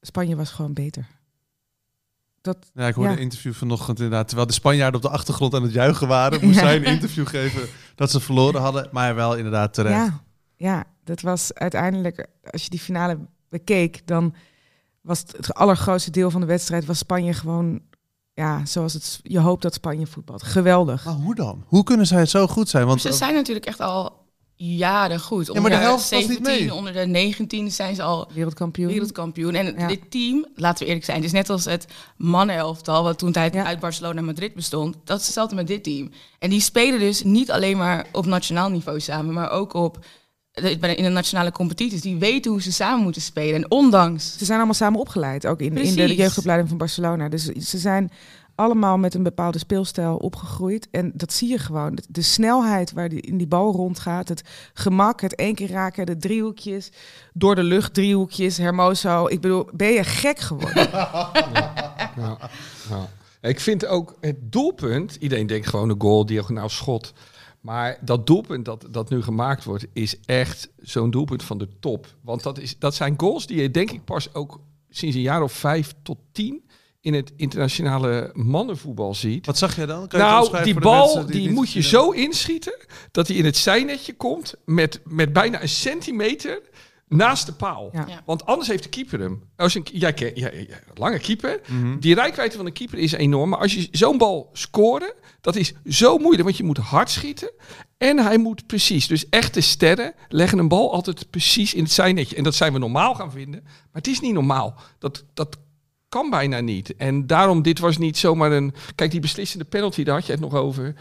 Spanje 0.00 0.36
was 0.36 0.50
gewoon 0.50 0.72
beter. 0.72 1.06
Dat, 2.40 2.56
Ja, 2.74 2.86
ik 2.86 2.94
hoorde 2.94 3.10
Ja. 3.10 3.16
een 3.16 3.22
interview 3.22 3.52
vanochtend 3.52 3.98
inderdaad. 3.98 4.26
Terwijl 4.26 4.48
de 4.48 4.54
Spanjaarden 4.54 5.00
op 5.02 5.06
de 5.10 5.12
achtergrond 5.16 5.54
aan 5.54 5.62
het 5.62 5.72
juichen 5.72 6.08
waren, 6.08 6.40
moest 6.44 6.58
Ja. 6.60 6.64
zij 6.66 6.76
een 6.76 6.84
interview 6.84 7.26
geven 7.26 7.68
dat 7.94 8.10
ze 8.10 8.20
verloren 8.20 8.60
hadden. 8.60 8.88
Maar 8.92 9.14
wel 9.14 9.36
inderdaad 9.36 9.74
terecht. 9.74 9.94
ja, 9.94 10.20
ja, 10.56 10.84
dat 11.04 11.20
was 11.20 11.54
uiteindelijk, 11.54 12.26
als 12.50 12.62
je 12.64 12.70
die 12.70 12.80
finale 12.80 13.18
bekeek, 13.48 14.06
dan 14.06 14.34
was 15.04 15.18
het, 15.20 15.32
het 15.36 15.54
allergrootste 15.54 16.10
deel 16.10 16.30
van 16.30 16.40
de 16.40 16.46
wedstrijd 16.46 16.84
was 16.84 16.98
Spanje 16.98 17.32
gewoon, 17.32 17.80
ja, 18.34 18.66
zoals 18.66 18.92
het, 18.92 19.20
je 19.22 19.38
hoopt 19.38 19.62
dat 19.62 19.74
Spanje 19.74 20.06
voetbalt. 20.06 20.42
Geweldig. 20.42 21.04
Maar 21.04 21.14
hoe 21.14 21.34
dan? 21.34 21.64
Hoe 21.66 21.82
kunnen 21.84 22.06
zij 22.06 22.26
zo 22.26 22.46
goed 22.46 22.68
zijn? 22.68 22.86
Want 22.86 23.00
Ze 23.00 23.12
zijn 23.12 23.34
natuurlijk 23.34 23.66
echt 23.66 23.80
al 23.80 24.22
jaren 24.56 25.20
goed. 25.20 25.46
maar 25.46 25.54
de 25.54 25.60
Onder 25.60 25.78
helft 25.78 26.10
was 26.10 26.20
niet 26.20 26.28
17, 26.28 26.66
mee. 26.66 26.74
onder 26.74 26.92
de 26.92 27.06
19 27.06 27.70
zijn 27.70 27.94
ze 27.94 28.02
al 28.02 28.28
Wereldkampioen. 28.34 28.88
wereldkampioen. 28.92 29.54
En 29.54 29.74
Ja. 29.78 29.86
dit 29.88 30.10
team, 30.10 30.46
laten 30.54 30.78
we 30.78 30.86
eerlijk 30.86 31.04
zijn, 31.04 31.16
het 31.16 31.26
is 31.26 31.32
net 31.32 31.50
als 31.50 31.64
het 31.64 31.86
mannenelftal, 32.16 33.02
wat 33.02 33.18
toen 33.18 33.32
tijd 33.32 33.54
Ja. 33.54 33.64
uit 33.64 33.80
Barcelona 33.80 34.18
en 34.18 34.24
Madrid 34.24 34.54
bestond. 34.54 34.96
Dat 35.04 35.18
is 35.20 35.24
hetzelfde 35.24 35.54
met 35.54 35.66
dit 35.66 35.84
team. 35.84 36.10
En 36.38 36.50
die 36.50 36.60
spelen 36.60 36.98
dus 36.98 37.22
niet 37.22 37.50
alleen 37.50 37.76
maar 37.76 38.06
op 38.12 38.26
nationaal 38.26 38.68
niveau 38.70 39.00
samen, 39.00 39.34
maar 39.34 39.50
ook 39.50 39.72
op 39.74 40.04
in 40.54 41.02
de 41.02 41.08
nationale 41.08 41.52
competities. 41.52 42.00
Die 42.00 42.16
weten 42.16 42.50
hoe 42.50 42.62
ze 42.62 42.72
samen 42.72 43.02
moeten 43.02 43.22
spelen. 43.22 43.54
En 43.54 43.70
ondanks 43.70 44.38
Ze 44.38 44.44
zijn 44.44 44.56
allemaal 44.56 44.74
samen 44.74 45.00
opgeleid, 45.00 45.46
ook 45.46 45.60
in, 45.60 45.76
in 45.76 45.94
de, 45.94 46.14
jeugdopleiding 46.14 46.68
van 46.68 46.78
Barcelona. 46.78 47.28
Dus 47.28 47.44
ze 47.44 47.78
zijn 47.78 48.10
allemaal 48.54 48.98
met 48.98 49.14
een 49.14 49.22
bepaalde 49.22 49.58
speelstijl 49.58 50.16
opgegroeid. 50.16 50.88
En 50.90 51.12
dat 51.14 51.32
zie 51.32 51.48
je 51.48 51.58
gewoon. 51.58 51.98
De, 52.08 52.22
snelheid 52.22 52.92
waar 52.92 53.08
die, 53.08 53.20
in 53.20 53.36
die 53.36 53.46
bal 53.46 53.72
rondgaat, 53.72 54.28
het 54.28 54.42
gemak, 54.74 55.20
het 55.20 55.34
één 55.34 55.54
keer 55.54 55.70
raken, 55.70 56.06
de 56.06 56.16
driehoekjes, 56.16 56.90
door 57.32 57.54
de 57.54 57.62
lucht 57.62 57.94
driehoekjes, 57.94 58.56
Hermoso. 58.56 59.26
Ik 59.26 59.40
bedoel, 59.40 59.68
ben 59.72 59.92
je 59.92 60.04
gek 60.04 60.38
geworden? 60.38 60.88
Ja, 62.16 62.38
ja. 62.88 63.08
Ik 63.48 63.60
vind 63.60 63.86
ook 63.86 64.16
het 64.20 64.36
doelpunt, 64.52 65.14
iedereen 65.14 65.46
denkt 65.46 65.66
gewoon 65.66 65.88
een 65.88 66.00
goal, 66.00 66.26
diagonaal 66.26 66.68
schot. 66.68 67.12
Maar 67.64 67.98
dat 68.00 68.26
doelpunt 68.26 68.64
dat, 68.64 68.86
dat 68.90 69.10
nu 69.10 69.22
gemaakt 69.22 69.64
wordt, 69.64 69.86
is 69.92 70.20
echt 70.24 70.68
zo'n 70.76 71.10
doelpunt 71.10 71.42
van 71.42 71.58
de 71.58 71.68
top. 71.80 72.06
Want 72.20 72.42
dat, 72.42 72.58
is, 72.58 72.78
dat 72.78 72.94
zijn 72.94 73.14
goals 73.16 73.46
die 73.46 73.60
je 73.60 73.70
denk 73.70 73.90
ik 73.90 74.04
pas 74.04 74.34
ook 74.34 74.60
sinds 74.90 75.16
een 75.16 75.22
jaar 75.22 75.42
of 75.42 75.52
vijf 75.52 75.94
tot 76.02 76.18
tien 76.32 76.64
in 77.00 77.14
het 77.14 77.32
internationale 77.36 78.30
mannenvoetbal 78.34 79.14
ziet. 79.14 79.46
Wat 79.46 79.58
zag 79.58 79.76
jij 79.76 79.86
dan? 79.86 80.08
Kan 80.08 80.20
je 80.20 80.26
het 80.26 80.52
Nou, 80.52 80.64
die 80.64 80.80
bal 80.80 81.26
die, 81.26 81.40
niet 81.40 81.50
moet 81.50 81.72
je 81.72 81.82
zo 81.82 82.10
inschieten 82.10 82.76
dat 83.10 83.28
hij 83.28 83.36
in 83.36 83.44
het 83.44 83.56
zijnetje 83.56 84.14
komt 84.14 84.54
met, 84.64 85.00
met 85.04 85.32
bijna 85.32 85.62
een 85.62 85.68
centimeter 85.68 86.60
naast 87.16 87.46
de 87.46 87.52
paal. 87.52 87.90
Ja. 87.92 88.04
Ja. 88.08 88.22
Want 88.24 88.46
anders 88.46 88.68
heeft 88.68 88.82
de 88.82 88.88
keeper 88.88 89.20
hem. 89.20 89.42
Als 89.56 89.74
een, 89.74 89.86
jij, 89.92 90.12
ken- 90.14 90.34
jij, 90.34 90.66
jij- 90.68 90.78
lange 90.94 91.18
keeper. 91.18 91.60
Mhm. 91.68 91.98
Die 91.98 92.14
rijkwijde 92.14 92.56
van 92.56 92.64
de 92.64 92.70
keeper 92.70 92.98
is 92.98 93.12
enorm. 93.12 93.48
Maar 93.48 93.58
als 93.58 93.74
je 93.74 93.88
zo'n 93.90 94.18
bal 94.18 94.50
scoren, 94.52 95.12
dat 95.40 95.56
is 95.56 95.72
zo 95.86 96.18
moeilijk. 96.18 96.42
Want 96.44 96.56
je 96.56 96.64
moet 96.64 96.78
hard 96.78 97.10
schieten. 97.10 97.50
En 97.98 98.18
hij 98.18 98.38
moet 98.38 98.66
precies. 98.66 99.06
Dus 99.06 99.28
echte 99.28 99.60
sterren 99.60 100.14
leggen 100.28 100.58
een 100.58 100.68
bal 100.68 100.92
altijd 100.92 101.30
precies 101.30 101.74
in 101.74 101.82
het 101.82 101.92
zijnetje. 101.92 102.36
En 102.36 102.42
dat 102.44 102.54
zijn 102.54 102.72
we 102.72 102.78
normaal 102.78 103.14
gaan 103.14 103.30
vinden. 103.32 103.60
Maar 103.62 103.72
het 104.02 104.06
is 104.06 104.20
niet 104.20 104.32
normaal. 104.34 104.74
Dat, 104.98 105.24
dat 105.34 105.56
kan 106.08 106.30
bijna 106.30 106.60
niet. 106.60 106.96
En 106.96 107.26
daarom, 107.26 107.62
dit 107.62 107.78
was 107.78 107.98
niet 107.98 108.18
zomaar 108.18 108.52
een... 108.52 108.74
Kijk, 108.94 109.10
die 109.10 109.20
beslissende 109.20 109.64
penalty, 109.64 110.02
daar 110.02 110.14
had 110.14 110.26
je 110.26 110.32
het 110.32 110.40
nog 110.40 110.54
over. 110.54 110.94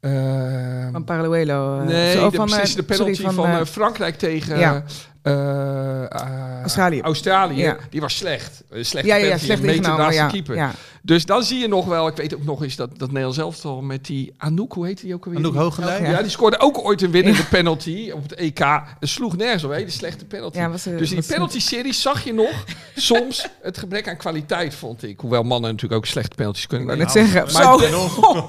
Ehm, 0.00 0.92
Van 0.92 1.04
Paraluelo. 1.04 1.78
eh, 1.80 1.86
Nee, 1.86 2.12
zo 2.12 2.30
de 2.30 2.36
van, 2.36 2.44
eh, 2.46 2.52
beslissende 2.54 2.94
sorry, 2.94 3.12
penalty 3.14 3.34
van, 3.36 3.46
eh, 3.46 3.60
eh, 3.60 3.66
Frankrijk 3.66 4.18
tegen, 4.18 4.58
ja. 4.58 4.84
Eh, 5.22 6.02
eh, 6.04 6.60
Australië. 6.60 7.00
Australië, 7.00 7.60
Ja. 7.60 7.76
die 7.90 8.00
was 8.00 8.16
slecht. 8.16 8.62
Een 8.70 8.84
slechte 8.84 9.08
Ja, 9.08 9.16
ja, 9.16 9.38
slecht 9.38 9.60
een 9.60 9.66
meter 9.66 9.96
de 10.08 10.12
Ja, 10.14 10.26
keeper. 10.26 10.54
ja. 10.54 10.72
Dus 11.02 11.24
dan 11.26 11.42
zie 11.42 11.58
je 11.58 11.68
nog 11.68 11.86
wel, 11.86 12.06
ik 12.06 12.16
weet 12.16 12.34
ook 12.34 12.44
nog 12.44 12.62
eens 12.62 12.76
dat, 12.76 12.98
dat 12.98 13.08
Nederlands 13.08 13.38
elftal 13.38 13.80
met 13.82 14.04
die 14.06 14.34
Anouk, 14.36 14.72
hoe 14.72 14.86
heet 14.86 15.00
die 15.00 15.14
ook 15.14 15.24
alweer? 15.24 15.40
Anouk 15.40 15.54
Hoogenlijn? 15.54 16.10
Ja. 16.10 16.20
die 16.22 16.30
scoorde 16.30 16.58
ook 16.58 16.84
ooit 16.84 17.02
een 17.02 17.10
winnende 17.10 17.44
penalty 17.44 18.10
op 18.14 18.22
het 18.22 18.34
EK. 18.34 18.58
Het 19.00 19.08
sloeg 19.08 19.36
nergens 19.36 19.64
op, 19.64 19.70
hè, 19.70 19.76
die 19.76 19.90
slechte 19.90 20.24
penalty. 20.24 20.58
Ja, 20.58 20.70
was, 20.70 20.86
eh, 20.86 20.98
dus 20.98 21.12
in 21.12 21.20
die 21.20 21.28
penalty-serie 21.32 21.92
zag 21.92 22.24
je 22.24 22.32
nog 22.32 22.64
soms 22.94 23.48
het 23.62 23.78
gebrek 23.78 24.08
aan 24.08 24.16
kwaliteit, 24.16 24.74
vond 24.74 25.02
ik. 25.02 25.20
Hoewel 25.20 25.42
mannen 25.42 25.70
natuurlijk 25.70 26.00
ook 26.00 26.06
slechte 26.06 26.36
penalties 26.36 26.66
kunnen 26.66 26.88
Ik 26.88 26.94
wou 26.94 27.04
net 27.06 27.14
nemen. 27.14 27.30
zeggen, 27.42 27.62
Maar, 27.62 27.78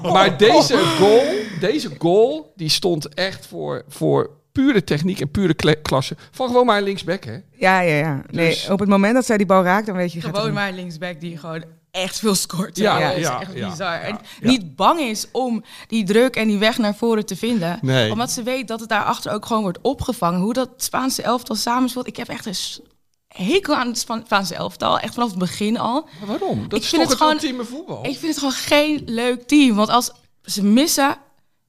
de- 0.02 0.08
maar 0.12 0.36
deze 0.38 0.78
goal, 0.78 1.22
deze 1.60 1.90
goal, 1.98 2.52
die 2.56 2.68
stond 2.68 3.14
echt 3.14 3.46
voor, 3.46 3.84
voor 3.88 4.30
pure 4.54 4.84
techniek 4.84 5.20
en 5.20 5.30
pure 5.30 5.54
kle- 5.54 5.80
klasse 5.82 6.16
van 6.30 6.46
gewoon 6.46 6.66
maar 6.66 6.78
een 6.78 6.82
linksback, 6.84 7.24
hè? 7.24 7.38
Ja, 7.52 7.80
ja, 7.80 7.94
ja. 7.96 8.22
Nee, 8.30 8.48
Dus- 8.48 8.68
op 8.68 8.78
het 8.78 8.88
moment 8.88 9.14
dat 9.14 9.26
zij 9.26 9.36
die 9.36 9.46
bal 9.46 9.62
raakt, 9.62 9.86
dan 9.86 9.96
weet 9.96 10.12
je... 10.12 10.20
Gewoon 10.20 10.52
maar 10.52 10.68
een 10.68 10.74
linksback 10.74 11.20
die 11.20 11.38
gewoon 11.38 11.64
echt 11.90 12.18
veel 12.18 12.34
scoort. 12.34 12.76
Ja, 12.76 12.98
Ja, 12.98 13.08
dat 13.08 13.16
is 13.16 13.22
ja, 13.26 13.40
echt 13.40 13.52
ja, 13.54 13.68
bizar. 13.70 14.00
en 14.00 14.18
ja, 14.40 14.48
niet 14.48 14.76
bang 14.76 15.00
is 15.00 15.26
om 15.32 15.64
die 15.86 16.04
druk 16.04 16.36
en 16.36 16.48
die 16.48 16.58
weg 16.58 16.78
naar 16.78 16.94
voren 16.94 17.26
te 17.26 17.36
vinden. 17.36 17.78
Nee. 17.82 18.10
Omdat 18.12 18.30
ze 18.30 18.42
weet 18.42 18.68
dat 18.68 18.80
het 18.80 18.88
daarachter 18.88 19.32
ook 19.32 19.46
gewoon 19.46 19.62
wordt 19.62 19.78
opgevangen. 19.82 20.40
Hoe 20.40 20.52
dat 20.52 20.68
Spaanse 20.76 21.22
elftal 21.22 21.56
samenspeelt. 21.56 22.06
Ik 22.06 22.16
heb 22.16 22.28
echt 22.28 22.46
een 22.46 22.84
hekel 23.28 23.74
aan 23.74 23.86
het 23.86 23.98
Spa- 23.98 24.22
Spaanse 24.24 24.54
elftal. 24.54 24.98
Echt 24.98 25.14
vanaf 25.14 25.30
het 25.30 25.38
begin 25.38 25.78
al. 25.78 26.08
Maar 26.18 26.28
waarom? 26.38 26.62
Dat 26.68 26.78
Ik 26.78 26.84
is 26.84 26.88
vind 26.90 27.02
toch 27.02 27.10
het 27.10 27.10
het 27.10 27.18
gewoon- 27.18 27.32
ultieme 27.32 27.64
voetbal? 27.64 27.98
Ik 28.06 28.18
vind 28.18 28.26
het 28.26 28.38
gewoon 28.38 28.52
geen 28.54 29.02
leuk 29.06 29.42
team. 29.48 29.76
Want 29.76 29.88
als 29.88 30.12
ze 30.42 30.64
missen 30.64 31.16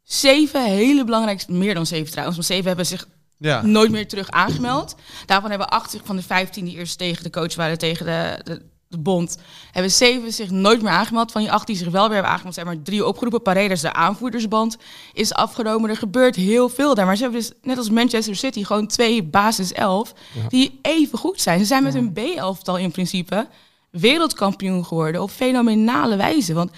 zeven 0.05 0.63
hele 0.65 1.03
belangrijke... 1.03 1.51
Meer 1.51 1.73
dan 1.73 1.85
zeven 1.85 2.09
trouwens. 2.11 2.35
Want 2.37 2.47
zeven 2.49 2.67
hebben 2.67 2.85
zich 2.85 3.07
Ja. 3.37 3.61
nooit 3.61 3.91
meer 3.91 4.07
terug 4.07 4.29
aangemeld. 4.31 4.95
Daarvan 5.25 5.49
hebben 5.49 5.69
acht 5.69 5.91
zich 5.91 6.01
van 6.05 6.15
de 6.15 6.21
15 6.21 6.65
die 6.65 6.77
eerst 6.77 6.97
tegen 6.97 7.23
de 7.23 7.29
coach 7.29 7.55
waren, 7.55 7.77
tegen 7.77 8.05
de, 8.05 8.39
de, 8.43 8.61
de 8.87 8.97
bond, 8.97 9.37
hebben 9.71 9.91
zeven 9.91 10.33
zich 10.33 10.49
nooit 10.49 10.81
meer 10.81 10.91
aangemeld. 10.91 11.31
Van 11.31 11.41
die 11.41 11.51
acht 11.51 11.67
die 11.67 11.75
zich 11.75 11.89
wel 11.89 12.03
weer 12.03 12.13
hebben 12.13 12.31
aangemeld, 12.31 12.53
zijn 12.55 12.65
maar 12.65 12.81
drie 12.81 13.05
opgeroepen. 13.05 13.41
Paredes, 13.41 13.81
de 13.81 13.93
aanvoerdersband, 13.93 14.77
is 15.13 15.33
afgenomen. 15.33 15.89
Er 15.89 15.97
gebeurt 15.97 16.35
heel 16.35 16.69
veel 16.69 16.95
daar. 16.95 17.05
Maar 17.05 17.15
ze 17.15 17.23
hebben 17.23 17.39
dus, 17.41 17.51
net 17.61 17.77
als 17.77 17.89
Manchester 17.89 18.35
City, 18.35 18.63
gewoon 18.63 18.87
twee 18.87 19.23
basis 19.23 19.73
elf 19.73 20.13
die 20.49 20.79
even 20.81 21.17
goed 21.17 21.41
zijn. 21.41 21.59
Ze 21.59 21.65
zijn 21.65 21.83
met 21.83 21.93
hun 21.93 22.13
B-elftal 22.13 22.77
in 22.77 22.91
principe 22.91 23.47
wereldkampioen 23.91 24.85
geworden 24.85 25.21
op 25.21 25.29
fenomenale 25.29 26.15
wijze. 26.15 26.53
Want 26.53 26.71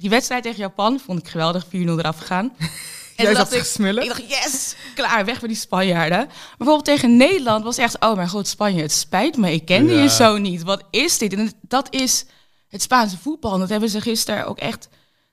die 0.00 0.10
wedstrijd 0.10 0.42
tegen 0.42 0.58
Japan 0.58 1.00
vond 1.00 1.18
ik 1.18 1.28
geweldig, 1.28 1.64
4-0 1.66 1.68
eraf 1.70 2.18
gegaan. 2.18 2.52
En 3.16 3.26
Jij 3.26 3.34
dacht 3.34 3.54
ik, 3.54 3.64
smullen. 3.64 4.02
ik 4.02 4.08
dacht, 4.08 4.28
yes, 4.28 4.74
klaar, 4.94 5.24
weg 5.24 5.40
met 5.40 5.50
die 5.50 5.58
Spanjaarden. 5.58 6.26
Bijvoorbeeld 6.58 6.84
tegen 6.84 7.16
Nederland 7.16 7.64
was 7.64 7.78
echt, 7.78 8.00
oh 8.00 8.14
mijn 8.14 8.28
god, 8.28 8.48
Spanje, 8.48 8.82
het 8.82 8.92
spijt 8.92 9.36
me, 9.36 9.52
ik 9.52 9.64
kende 9.64 9.92
Ja. 9.92 10.02
je 10.02 10.08
zo 10.08 10.36
niet. 10.38 10.62
Wat 10.62 10.82
is 10.90 11.18
dit? 11.18 11.32
En 11.32 11.52
dat 11.60 11.86
is 11.90 12.24
het 12.68 12.82
Spaanse 12.82 13.18
voetbal. 13.18 13.52
En 13.54 13.60
dat 13.60 13.68
hebben 13.68 13.88
ze 13.88 14.00
gisteren 14.00 14.46
ook 14.46 14.58
echt 14.58 14.88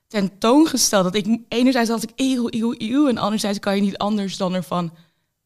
tentoongesteld. 0.08 1.04
Dat 1.04 1.14
ik 1.14 1.38
enerzijds 1.48 1.88
dacht 1.88 2.02
ik, 2.02 2.10
eeuw, 2.16 2.46
eeuw, 2.50 2.74
eeuw. 2.78 3.08
En 3.08 3.18
anderzijds 3.18 3.58
kan 3.58 3.74
je 3.76 3.82
niet 3.82 3.98
anders 3.98 4.36
dan 4.36 4.54
ervan 4.54 4.92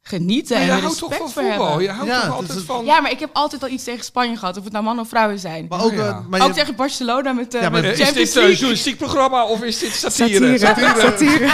genieten. 0.04 0.52
Maar 0.56 0.60
en 0.60 0.66
je 0.68 0.72
er 0.76 0.80
houdt 0.82 0.98
toch 0.98 1.08
respect 1.10 1.32
van 1.32 1.42
voor 1.42 1.50
voetbal? 1.52 1.68
hebben. 1.68 1.84
Je 1.86 1.92
houdt 1.92 2.10
Ja, 2.10 2.20
toch 2.26 2.34
altijd 2.34 2.54
het- 2.58 2.64
van... 2.66 2.84
Ja, 2.84 3.00
maar 3.00 3.10
ik 3.10 3.20
heb 3.20 3.30
altijd 3.32 3.60
wel 3.60 3.70
iets 3.70 3.84
tegen 3.84 4.04
Spanje 4.04 4.36
gehad. 4.36 4.56
Of 4.56 4.64
het 4.64 4.72
nou 4.72 4.84
mannen 4.84 5.04
of 5.04 5.10
vrouwen 5.10 5.38
zijn. 5.38 5.66
Maar 5.68 5.82
ook, 5.84 5.92
Ja. 5.92 6.08
eh, 6.08 6.18
maar 6.28 6.40
je- 6.40 6.46
ook 6.46 6.52
tegen 6.52 6.74
Barcelona 6.74 7.32
met, 7.32 7.54
eh 7.54 7.60
Ja, 7.62 7.70
maar 7.70 7.80
met 7.82 7.90
Eh, 7.92 7.98
is 7.98 8.04
Champions 8.04 8.28
dit 8.28 8.36
een 8.36 8.40
League. 8.42 8.56
journalistiek 8.58 8.96
programma 8.96 9.44
of 9.44 9.62
is 9.62 9.78
dit 9.78 9.92
satire? 9.94 10.58
Satire. 10.58 10.94
Satire. 11.00 11.50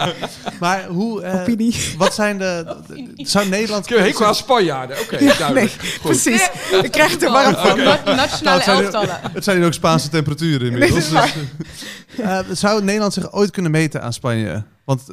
maar 0.60 0.86
hoe... 0.86 1.22
eh, 1.22 1.40
Opinie. 1.40 1.74
wat 1.98 2.14
zijn 2.14 2.38
de... 2.38 2.76
Zou 3.16 3.48
Nederland... 3.48 3.84
Ik 3.84 3.90
heb 3.90 3.98
een 3.98 4.04
hekel 4.04 4.26
aan 4.26 4.34
Spanjaarden. 4.34 5.00
Oké, 5.00 5.16
Nee, 5.24 5.36
duidelijk. 5.38 5.70
Goed. 5.72 6.00
precies. 6.10 6.48
Ik 6.82 6.90
krijg 6.90 7.10
het 7.12 7.22
er 7.22 7.30
warm 7.30 7.54
van. 7.54 7.76
Na- 7.78 8.00
Nationale 8.04 8.40
Nou, 8.42 8.54
het, 8.56 8.64
zijn 8.64 8.82
elftallen. 8.82 9.20
het 9.32 9.44
zijn 9.44 9.64
ook 9.64 9.72
Spaanse 9.72 10.08
temperaturen 10.08 10.66
inmiddels. 10.72 11.10
Nee, 11.10 11.20
dat 11.20 11.24
is 11.26 11.32
dus, 12.16 12.24
eh, 12.26 12.38
zou 12.52 12.82
Nederland 12.84 13.12
zich 13.12 13.32
ooit 13.32 13.50
kunnen 13.50 13.70
meten 13.70 14.02
aan 14.02 14.12
Spanje? 14.12 14.62
Want 14.86 15.06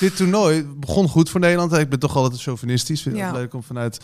dit 0.00 0.16
toernooi 0.16 0.66
begon 0.76 1.08
goed 1.08 1.30
voor 1.30 1.40
Nederland. 1.40 1.72
Ik 1.72 1.88
ben 1.88 1.98
toch 1.98 2.16
altijd 2.16 2.42
chauvinistisch. 2.42 3.02
Vind 3.02 3.20
het 3.20 3.32
leuk 3.32 3.54
om 3.54 3.62
vanuit... 3.62 4.00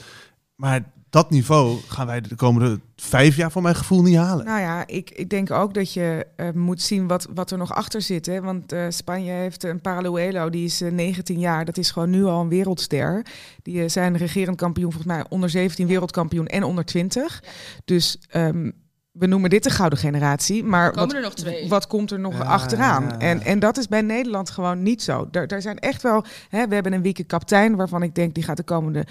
Maar 0.55 0.93
dat 1.15 1.31
niveau 1.31 1.81
gaan 1.89 2.07
wij 2.07 2.21
de 2.21 2.35
komende 2.35 2.81
vijf 2.97 3.37
jaar 3.37 3.51
voor 3.51 3.63
mijn 3.63 3.75
gevoel 3.75 4.03
niet 4.03 4.17
halen. 4.17 4.45
Nou 4.45 4.61
ja, 4.61 4.87
ik, 4.87 5.11
ik 5.11 5.31
denk 5.31 5.51
ook 5.51 5.75
dat 5.75 5.93
je 5.93 6.27
eh, 6.37 6.51
moet 6.51 6.83
zien 6.83 7.07
wat, 7.07 7.29
wat 7.35 7.51
er 7.51 7.59
nog 7.59 7.75
achter 7.75 8.03
zit. 8.03 8.27
Hè? 8.27 8.41
Want 8.41 8.73
eh, 8.73 8.87
Spanje 8.89 9.33
heeft 9.33 9.65
een 9.65 9.81
Paraluelo, 9.81 10.51
die 10.51 10.65
is 10.65 10.81
eh, 10.81 10.93
19 10.93 11.39
jaar. 11.39 11.65
Dat 11.65 11.77
is 11.77 11.91
gewoon 11.91 12.11
nu 12.11 12.25
al 12.25 12.41
een 12.41 12.49
wereldster. 12.49 13.27
Die 13.63 13.83
eh, 13.83 13.89
zijn 13.89 14.17
regerend 14.17 14.57
kampioen, 14.57 14.93
volgens 14.93 15.13
mij 15.13 15.25
onder 15.29 15.51
17 15.51 15.87
wereldkampioen 15.87 16.47
en 16.47 16.65
onder 16.65 16.85
20. 16.85 17.43
Dus 17.85 18.19
ehm, 18.29 18.71
we 19.19 19.27
noemen 19.27 19.51
dit 19.51 19.63
de 19.63 19.71
gouden 19.71 19.99
generatie. 19.99 20.65
Maar 20.65 20.91
Komen 20.91 21.07
wat, 21.07 21.17
er 21.17 21.23
nog 21.23 21.35
twee? 21.35 21.69
wat 21.69 21.87
komt 21.87 22.11
er 22.11 22.21
nog 22.21 22.39
Ja, 22.39 22.45
achteraan? 22.45 23.03
ja, 23.03 23.09
ja. 23.11 23.19
En, 23.19 23.43
en 23.43 23.59
dat 23.59 23.79
is 23.79 23.89
bij 23.89 24.01
Nederland 24.01 24.51
gewoon 24.51 24.83
niet 24.83 25.03
zo. 25.03 25.29
Er, 25.31 25.47
er 25.47 25.63
zijn 25.63 25.79
echt 25.79 26.03
wel... 26.03 26.25
Hè, 26.49 26.69
we 26.69 26.75
hebben 26.75 26.93
een 26.93 27.03
wieke 27.03 27.25
kaptein 27.25 27.77
waarvan 27.77 28.03
ik 28.03 28.15
denk... 28.15 28.35
die 28.35 28.43
gaat 28.45 28.57
de 28.57 28.63
komende 28.63 29.07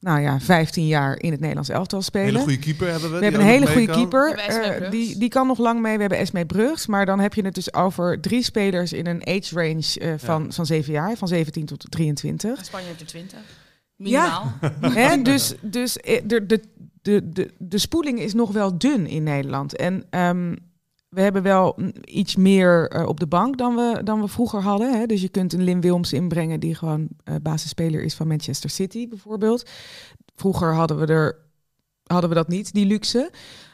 nou 0.00 0.20
ja, 0.20 0.40
15 0.40 0.86
jaar 0.86 1.18
in 1.18 1.30
het 1.30 1.40
Nederlands 1.40 1.68
elftal 1.68 1.98
Een 1.98 2.04
spelen. 2.04 2.26
hele 2.26 2.38
goede 2.38 2.58
keeper 2.58 2.90
hebben 2.90 3.10
we. 3.10 3.16
We 3.18 3.22
hebben 3.22 3.40
een 3.40 3.46
hele 3.46 3.66
goede 3.66 3.86
kan. 3.86 3.94
keeper. 3.96 4.38
Esmee 4.38 4.70
eh, 4.70 4.90
die, 4.90 5.18
die 5.18 5.28
kan 5.28 5.46
nog 5.46 5.58
lang 5.58 5.80
mee. 5.80 5.94
We 5.94 6.00
hebben 6.00 6.18
Esmee 6.18 6.46
Brugs. 6.46 6.86
Maar 6.86 7.06
dan 7.06 7.20
heb 7.20 7.34
je 7.34 7.44
het 7.44 7.54
dus 7.54 7.74
over 7.74 8.20
drie 8.20 8.42
spelers 8.42 8.92
in 8.92 9.06
een 9.06 9.26
age 9.26 9.54
range 9.54 9.98
eh, 10.00 10.12
van, 10.16 10.52
van 10.52 10.66
zeven 10.66 10.92
jaar. 10.92 11.16
Van 11.16 11.28
17 11.28 11.66
tot 11.66 11.86
23. 11.90 12.64
Spanje 12.64 12.86
heeft 12.86 13.00
er 13.00 13.06
20. 13.06 13.38
Minimaal. 13.96 14.52
Hè, 14.80 15.22
dus 15.22 15.54
dus 15.60 15.96
eh, 15.98 16.20
de, 16.24 16.46
de, 16.46 16.60
de, 17.04 17.28
de, 17.28 17.54
de 17.58 17.78
spoeling 17.78 18.18
is 18.18 18.34
nog 18.34 18.52
wel 18.52 18.78
dun 18.78 19.06
in 19.06 19.22
Nederland. 19.22 19.76
En 19.76 20.04
ehm, 20.10 20.54
we 21.08 21.20
hebben 21.20 21.42
wel 21.42 21.78
iets 22.04 22.36
meer 22.36 22.88
eh, 22.88 23.06
op 23.06 23.20
de 23.20 23.26
bank 23.26 23.58
dan 23.58 23.74
we, 23.74 24.00
dan 24.04 24.20
we 24.20 24.28
vroeger 24.28 24.62
hadden. 24.62 24.98
Hè. 24.98 25.06
Dus 25.06 25.20
je 25.20 25.28
kunt 25.28 25.52
een 25.52 25.62
Lin 25.62 25.80
Wilms 25.80 26.12
inbrengen 26.12 26.60
die 26.60 26.74
gewoon 26.74 27.08
eh, 27.24 27.34
basisspeler 27.42 28.02
is 28.02 28.14
van 28.14 28.26
Manchester 28.26 28.70
City 28.70 29.08
bijvoorbeeld. 29.08 29.70
Vroeger 30.34 30.74
hadden 30.74 30.98
we, 30.98 31.06
er, 31.06 31.36
hadden 32.02 32.28
we 32.28 32.36
dat 32.36 32.48
niet, 32.48 32.72
die 32.72 32.86
luxe. 32.86 33.30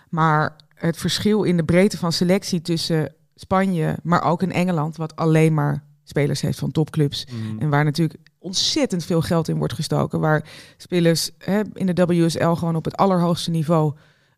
Maar 0.09 0.57
het 0.75 0.97
verschil 0.97 1.43
in 1.43 1.57
de 1.57 1.65
breedte 1.65 1.99
van 1.99 2.13
selectie 2.13 2.63
tussen 2.63 3.15
Spanje, 3.35 3.97
maar 4.03 4.23
ook 4.23 4.43
in 4.43 4.53
Engeland, 4.53 4.97
wat 4.97 5.17
alleen 5.17 5.55
maar 5.55 5.85
spelers 6.05 6.41
heeft 6.41 6.59
van 6.59 6.71
topclubs. 6.71 7.27
Mm. 7.31 7.59
En 7.59 7.69
waar 7.69 7.85
natuurlijk 7.85 8.19
ontzettend 8.41 9.05
veel 9.05 9.21
geld 9.21 9.49
in 9.49 9.59
wordt 9.59 9.73
gestoken. 9.75 10.21
Waar 10.21 10.45
spelers 10.77 11.31
hè, 11.39 11.61
in 11.73 11.87
de 11.87 12.05
WSL 12.07 12.49
gewoon 12.53 12.77
op 12.77 12.85
het 12.85 12.97
allerhoogste 12.97 13.51
niveau 13.51 13.95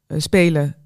eh, 0.06 0.18
spelen. 0.21 0.76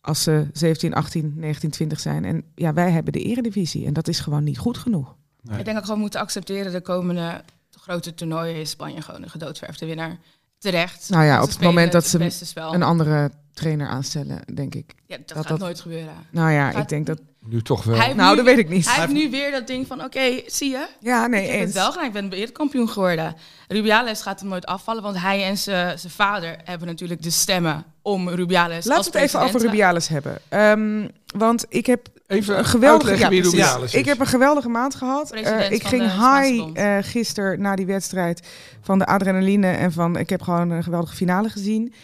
Als 0.00 0.22
ze 0.22 0.46
17, 0.52 0.94
18, 0.94 1.32
19, 1.36 1.70
20 1.70 2.00
zijn. 2.00 2.24
En 2.24 2.44
ja, 2.54 2.72
wij 2.72 2.90
hebben 2.90 3.12
de 3.12 3.22
eredivisie. 3.22 3.86
En 3.86 3.92
dat 3.92 4.08
is 4.08 4.20
gewoon 4.20 4.44
niet 4.44 4.58
goed 4.58 4.78
genoeg. 4.78 5.16
Nee. 5.42 5.58
Ik 5.58 5.64
denk 5.64 5.66
dat 5.66 5.76
we 5.76 5.84
gewoon 5.84 6.00
moeten 6.00 6.20
accepteren 6.20 6.72
de 6.72 6.80
komende 6.80 7.42
grote 7.70 8.14
toernooien 8.14 8.54
is 8.56 8.70
Spanje 8.70 9.02
gewoon 9.02 9.22
een 9.22 9.30
gedoodverfde 9.30 9.86
winnaar. 9.86 10.18
Terecht. 10.58 11.08
Nou 11.08 11.24
ja, 11.24 11.36
op 11.36 11.42
het 11.42 11.52
spelen 11.52 11.72
moment 11.74 11.92
dat 11.92 12.12
het 12.12 12.32
ze. 12.32 12.60
Een 12.60 12.82
andere 12.82 13.30
trainer 13.52 13.86
aanstellen, 13.88 14.40
denk 14.54 14.74
ik. 14.74 14.94
ja, 15.06 15.16
dat, 15.16 15.28
dat 15.28 15.36
gaat 15.36 15.48
dat- 15.48 15.58
nooit 15.58 15.80
gebeuren. 15.80 16.14
Nou 16.30 16.50
ja, 16.50 16.70
Gaat- 16.70 16.82
ik 16.82 16.88
denk 16.88 17.06
dat... 17.06 17.20
Nu 17.46 17.62
toch 17.62 17.84
wel. 17.84 17.96
Hij 17.96 18.14
Nou, 18.14 18.30
nu- 18.30 18.36
dat 18.36 18.44
weet 18.44 18.58
ik 18.58 18.68
niet. 18.68 18.88
Hij 18.90 19.00
heeft 19.00 19.12
nu 19.12 19.30
weer 19.30 19.50
dat 19.50 19.66
ding 19.66 19.86
van, 19.86 20.04
oké, 20.04 20.40
zie 20.46 20.70
je? 20.70 20.86
Ja, 21.00 21.26
nee, 21.26 21.44
ik 21.44 21.50
eens. 21.50 21.72
wel 21.74 21.90
gedaan, 21.90 22.06
ik 22.06 22.12
ben 22.12 22.28
wereldkampioen 22.30 22.88
geworden. 22.88 23.36
Rubiales 23.68 24.22
gaat 24.22 24.40
hem 24.40 24.48
nooit 24.48 24.66
afvallen, 24.66 25.02
want 25.02 25.18
hij 25.20 25.44
en 25.44 25.58
zijn 25.58 25.98
zijn 25.98 26.12
vader 26.12 26.56
hebben 26.64 26.88
natuurlijk 26.88 27.22
de 27.22 27.30
stemmen 27.30 27.84
om 28.02 28.28
Rubiales 28.28 28.84
Laten 28.84 28.96
als 28.96 29.10
we 29.10 29.18
het 29.18 29.28
even 29.28 29.40
over 29.40 29.60
Rubiales 29.60 30.08
hebben. 30.08 30.38
Ehm, 30.48 31.08
want 31.36 31.66
ik 31.68 31.86
heb 31.86 32.08
Even 32.26 32.58
een 32.58 32.64
geweldige. 32.64 33.28
Rubiales 33.28 33.92
is. 33.92 33.94
Ik 34.00 34.04
heb 34.04 34.20
een 34.20 34.26
geweldige 34.26 34.68
maand 34.68 34.94
gehad. 34.94 35.30
Eh, 35.30 35.70
ik 35.70 35.84
ging 35.84 36.02
high 36.02 36.70
eh 36.74 36.96
gisteren 37.00 37.60
na 37.60 37.76
die 37.76 37.86
wedstrijd 37.86 38.48
van 38.80 38.98
de 38.98 39.06
adrenaline 39.06 39.70
en 39.70 39.92
van 39.92 40.16
ik 40.16 40.30
heb 40.30 40.42
gewoon 40.42 40.70
een 40.70 40.82
geweldige 40.82 41.16
finale 41.16 41.48
gezien. 41.48 41.94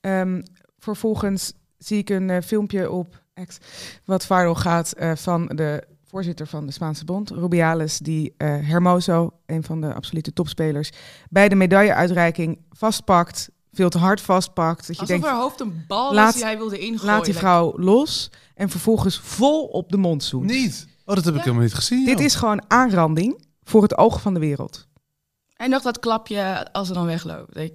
Ehm, 0.00 0.42
vervolgens 0.78 1.52
zie 1.78 1.98
ik 1.98 2.10
een 2.10 2.30
eh, 2.30 2.42
filmpje 2.44 2.90
op 2.90 3.20
Wat 4.04 4.26
viral 4.26 4.54
gaat 4.54 4.92
eh, 4.92 5.12
van 5.16 5.46
de 5.46 5.82
voorzitter 6.04 6.46
van 6.46 6.66
de 6.66 6.72
Spaanse 6.72 7.04
bond, 7.04 7.30
Rubiales, 7.30 7.98
die 7.98 8.34
eh, 8.36 8.48
Hermoso, 8.48 9.30
een 9.46 9.62
van 9.64 9.80
de 9.80 9.94
absolute 9.94 10.32
topspelers, 10.32 10.90
bij 11.30 11.48
de 11.48 11.54
medailleuitreiking 11.54 12.58
vastpakt, 12.70 13.48
veel 13.72 13.88
te 13.88 13.98
hard 13.98 14.20
vastpakt. 14.20 14.78
Dat 14.86 14.86
je 14.86 14.92
Alsof 15.02 15.06
denkt, 15.08 15.26
haar 15.26 15.36
hoofd 15.40 15.60
een 15.60 15.84
bal 15.86 16.14
laat- 16.14 16.24
was 16.24 16.34
die 16.34 16.44
hij 16.44 16.56
wilde 16.56 16.78
ingooien. 16.78 17.04
laat 17.14 17.24
die 17.24 17.34
vrouw 17.34 17.72
los 17.78 18.30
en 18.54 18.68
vervolgens 18.68 19.18
vol 19.20 19.64
op 19.66 19.90
de 19.90 19.96
mond 19.96 20.24
zoen. 20.24 20.46
Niet? 20.46 20.86
Oh, 21.04 21.14
dat 21.14 21.24
heb 21.24 21.34
ik 21.34 21.40
helemaal 21.40 21.62
niet 21.62 21.74
gezien. 21.74 22.04
Dit 22.04 22.16
joh. 22.16 22.26
is 22.26 22.34
gewoon 22.34 22.62
aanranding 22.68 23.44
voor 23.62 23.82
het 23.82 23.96
oog 23.98 24.20
van 24.20 24.34
de 24.34 24.40
wereld. 24.40 24.86
En 25.56 25.70
nog 25.70 25.82
dat 25.82 25.98
klapje 25.98 26.72
als 26.72 26.86
ze 26.86 26.92
dan 26.92 27.06
wegloopt. 27.06 27.56
Ik- 27.56 27.74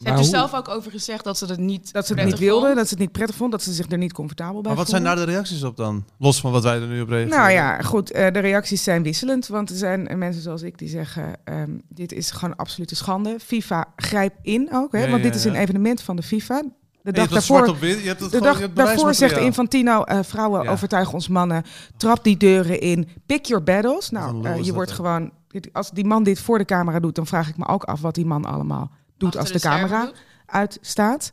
Ze 0.00 0.06
Maar 0.08 0.16
heeft 0.18 0.32
er 0.32 0.38
hoe- 0.38 0.48
zelf 0.48 0.60
ook 0.68 0.74
over 0.76 0.90
gezegd 0.90 1.24
dat 1.24 1.38
ze 1.38 1.46
het 1.46 1.58
niet 1.58 1.92
Dat 1.92 2.06
ze 2.06 2.14
het 2.14 2.24
niet 2.24 2.38
wilde, 2.38 2.64
vond. 2.66 2.76
dat 2.76 2.84
ze 2.86 2.90
het 2.94 3.02
niet 3.02 3.12
prettig 3.12 3.36
vond, 3.36 3.50
dat 3.52 3.62
ze 3.62 3.72
zich 3.72 3.90
er 3.90 3.98
niet 3.98 4.12
comfortabel 4.12 4.60
bij 4.60 4.70
Maar 4.70 4.80
wat 4.80 4.88
zijn 4.88 5.04
daar 5.04 5.16
de 5.16 5.24
reacties 5.24 5.62
op 5.62 5.76
dan? 5.76 6.04
Los 6.18 6.40
van 6.40 6.52
wat 6.52 6.62
wij 6.62 6.80
er 6.80 6.86
nu 6.86 7.00
op 7.00 7.08
reageren. 7.08 7.38
Nou 7.38 7.50
ja, 7.50 7.80
goed, 7.82 8.10
eh, 8.10 8.32
de 8.32 8.38
reacties 8.38 8.82
zijn 8.82 9.02
wisselend. 9.02 9.46
Want 9.46 9.70
er 9.70 9.76
zijn 9.76 10.18
mensen 10.18 10.42
zoals 10.42 10.62
ik 10.62 10.78
die 10.78 10.88
zeggen... 10.88 11.32
ehm, 11.44 11.70
dit 11.88 12.12
is 12.12 12.30
gewoon 12.30 12.56
absolute 12.56 12.94
schande. 12.96 13.36
FIFA 13.44 13.84
grijpt 13.96 14.36
in 14.42 14.68
ook, 14.72 14.92
hè, 14.92 14.98
Ja, 15.04 15.10
want 15.10 15.22
ja, 15.22 15.28
dit 15.28 15.34
is 15.38 15.42
ja. 15.44 15.50
een 15.50 15.56
evenement 15.56 16.02
van 16.02 16.16
de 16.16 16.22
FIFA. 16.22 16.62
De 17.02 17.12
dag 17.12 17.28
daarvoor, 17.28 17.66
op 17.66 17.78
wit, 17.78 18.00
je 18.00 18.06
hebt 18.08 18.20
het 18.20 18.30
de 18.30 18.36
gewoon, 18.36 18.52
dag 18.60 18.72
daarvoor 18.72 19.14
zegt. 19.14 19.36
Infantino... 19.36 20.02
eh, 20.02 20.18
vrouwen 20.22 20.62
Ja. 20.62 20.70
overtuigen 20.70 21.14
ons 21.14 21.28
mannen. 21.28 21.62
Trap 21.96 22.24
die 22.24 22.36
deuren 22.36 22.80
in. 22.80 23.08
Pick 23.26 23.44
your 23.46 23.62
battles. 23.64 24.10
Nou, 24.10 24.44
eh, 24.46 24.62
je 24.64 24.72
wordt 24.72 24.90
gewoon... 24.90 25.30
Als 25.72 25.90
die 25.90 26.04
man 26.04 26.22
dit 26.22 26.40
voor 26.40 26.58
de 26.58 26.64
camera 26.64 27.00
doet... 27.00 27.14
dan 27.14 27.26
vraag 27.26 27.48
ik 27.48 27.56
me 27.56 27.66
ook 27.68 27.84
af 27.84 28.00
wat 28.00 28.14
die 28.14 28.26
man 28.26 28.44
allemaal 28.44 28.90
doet 29.20 29.36
Achter 29.36 29.52
als 29.52 29.62
de, 29.62 29.68
camera 29.68 30.04
doet. 30.04 30.14
uitstaat. 30.46 31.32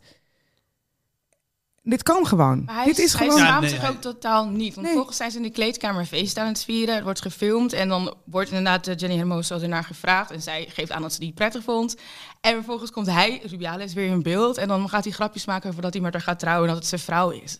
Dit 1.83 2.03
kan 2.03 2.25
gewoon. 2.27 2.63
Maar 2.65 2.75
hij, 2.75 2.85
Dit 2.85 2.97
is 2.97 3.13
hij 3.13 3.21
gewoon... 3.25 3.39
Ja, 3.41 3.45
schaamt 3.45 3.61
nee, 3.61 3.69
zich 3.69 3.81
hij- 3.81 3.89
ook 3.89 4.01
totaal 4.01 4.47
niet. 4.47 4.73
Want 4.75 4.87
Nee. 4.87 4.95
volgens 4.95 5.17
zijn 5.17 5.31
ze 5.31 5.37
in 5.37 5.43
de 5.43 5.49
kleedkamer 5.49 6.05
feest 6.05 6.37
aan 6.37 6.47
het 6.47 6.63
vieren. 6.63 6.95
Het 6.95 7.03
wordt 7.03 7.21
gefilmd. 7.21 7.73
En 7.73 7.89
dan 7.89 8.13
wordt 8.25 8.49
inderdaad 8.49 8.87
eh, 8.87 8.95
Jenny 8.97 9.15
Hermoso 9.17 9.59
ernaar 9.59 9.83
gevraagd. 9.83 10.31
En 10.31 10.41
zij 10.41 10.65
geeft 10.69 10.91
aan 10.91 11.01
dat 11.01 11.13
ze 11.13 11.19
die 11.19 11.33
prettig 11.33 11.63
vond. 11.63 11.95
En 12.41 12.53
vervolgens 12.53 12.91
komt 12.91 13.07
hij, 13.07 13.41
Rubiales, 13.43 13.93
weer 13.93 14.07
in 14.09 14.21
beeld. 14.23 14.57
En 14.57 14.67
dan 14.67 14.89
gaat 14.89 15.03
hij 15.03 15.13
grapjes 15.13 15.45
maken 15.45 15.69
over 15.69 15.81
dat 15.81 15.93
hij 15.93 16.01
met 16.01 16.13
haar 16.13 16.21
gaat 16.21 16.39
trouwen. 16.39 16.63
En 16.67 16.69
dat 16.73 16.77
het 16.79 16.87
zijn 16.89 17.01
vrouw 17.01 17.29
is. 17.29 17.59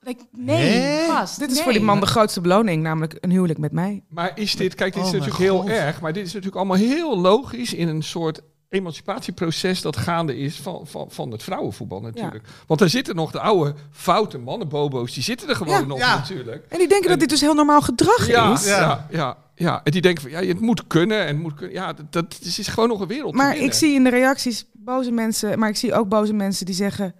Like, 0.00 0.24
nee, 0.32 0.70
Hè? 0.80 1.06
gast. 1.06 1.38
Dit 1.38 1.48
is 1.50 1.54
nee. 1.54 1.64
voor 1.64 1.72
die 1.72 1.82
man 1.82 2.00
de 2.00 2.06
grootste 2.06 2.40
beloning, 2.40 2.82
namelijk 2.82 3.16
een 3.20 3.30
huwelijk 3.30 3.58
met 3.58 3.72
mij. 3.72 4.02
Maar 4.08 4.32
is 4.38 4.56
dit, 4.56 4.74
kijk, 4.74 4.94
dit 4.94 5.02
is 5.02 5.08
Oh 5.08 5.14
natuurlijk 5.14 5.40
heel 5.42 5.68
erg, 5.68 6.00
maar 6.00 6.12
dit 6.12 6.22
is 6.26 6.28
natuurlijk 6.32 6.56
allemaal 6.56 6.76
heel 6.76 7.18
logisch 7.20 7.74
in 7.74 7.88
een 7.88 8.02
soort 8.02 8.40
emancipatieproces 8.72 9.80
dat 9.82 9.96
gaande 9.96 10.38
is 10.38 10.56
van, 10.56 10.80
van, 10.86 11.06
van 11.10 11.30
het 11.30 11.42
vrouwenvoetbal 11.42 12.00
natuurlijk. 12.00 12.44
Want 12.66 12.80
er 12.80 12.88
zitten 12.90 13.14
nog 13.14 13.30
de 13.30 13.40
oude 13.40 13.74
foute 13.90 14.38
mannenbobo's, 14.38 15.12
die 15.14 15.22
zitten 15.22 15.48
er 15.48 15.56
gewoon 15.56 15.80
Ja. 15.80 15.86
nog 15.86 15.98
Ja. 15.98 16.14
natuurlijk. 16.14 16.64
En 16.68 16.78
die 16.78 16.88
denken 16.88 17.08
dat 17.08 17.20
dit 17.20 17.28
dus 17.28 17.40
heel 17.40 17.54
normaal 17.54 17.80
gedrag 17.80 18.26
Ja, 18.26 18.52
is. 18.52 18.64
ja, 18.66 18.78
ja, 18.78 19.06
ja, 19.10 19.36
ja. 19.54 19.80
En 19.84 19.90
die 19.92 20.00
denken 20.00 20.22
van, 20.22 20.30
ja, 20.30 20.42
het 20.48 20.60
moet 20.60 20.86
kunnen 20.86 21.26
en 21.26 21.40
moet 21.40 21.54
kunnen. 21.54 21.74
Ja, 21.74 21.92
dat, 21.92 22.12
dat 22.12 22.38
is 22.42 22.58
is 22.58 22.68
gewoon 22.68 22.88
nog 22.88 23.00
een 23.00 23.06
wereld 23.06 23.34
Maar 23.34 23.56
ik 23.56 23.72
zie 23.72 23.94
in 23.94 24.04
de 24.04 24.10
reacties 24.10 24.64
boze 24.72 25.10
mensen, 25.10 25.58
maar 25.58 25.68
ik 25.68 25.76
zie 25.76 25.94
ook 25.94 26.08
boze 26.08 26.32
mensen 26.32 26.66
die 26.66 26.74
zeggen: 26.74 27.14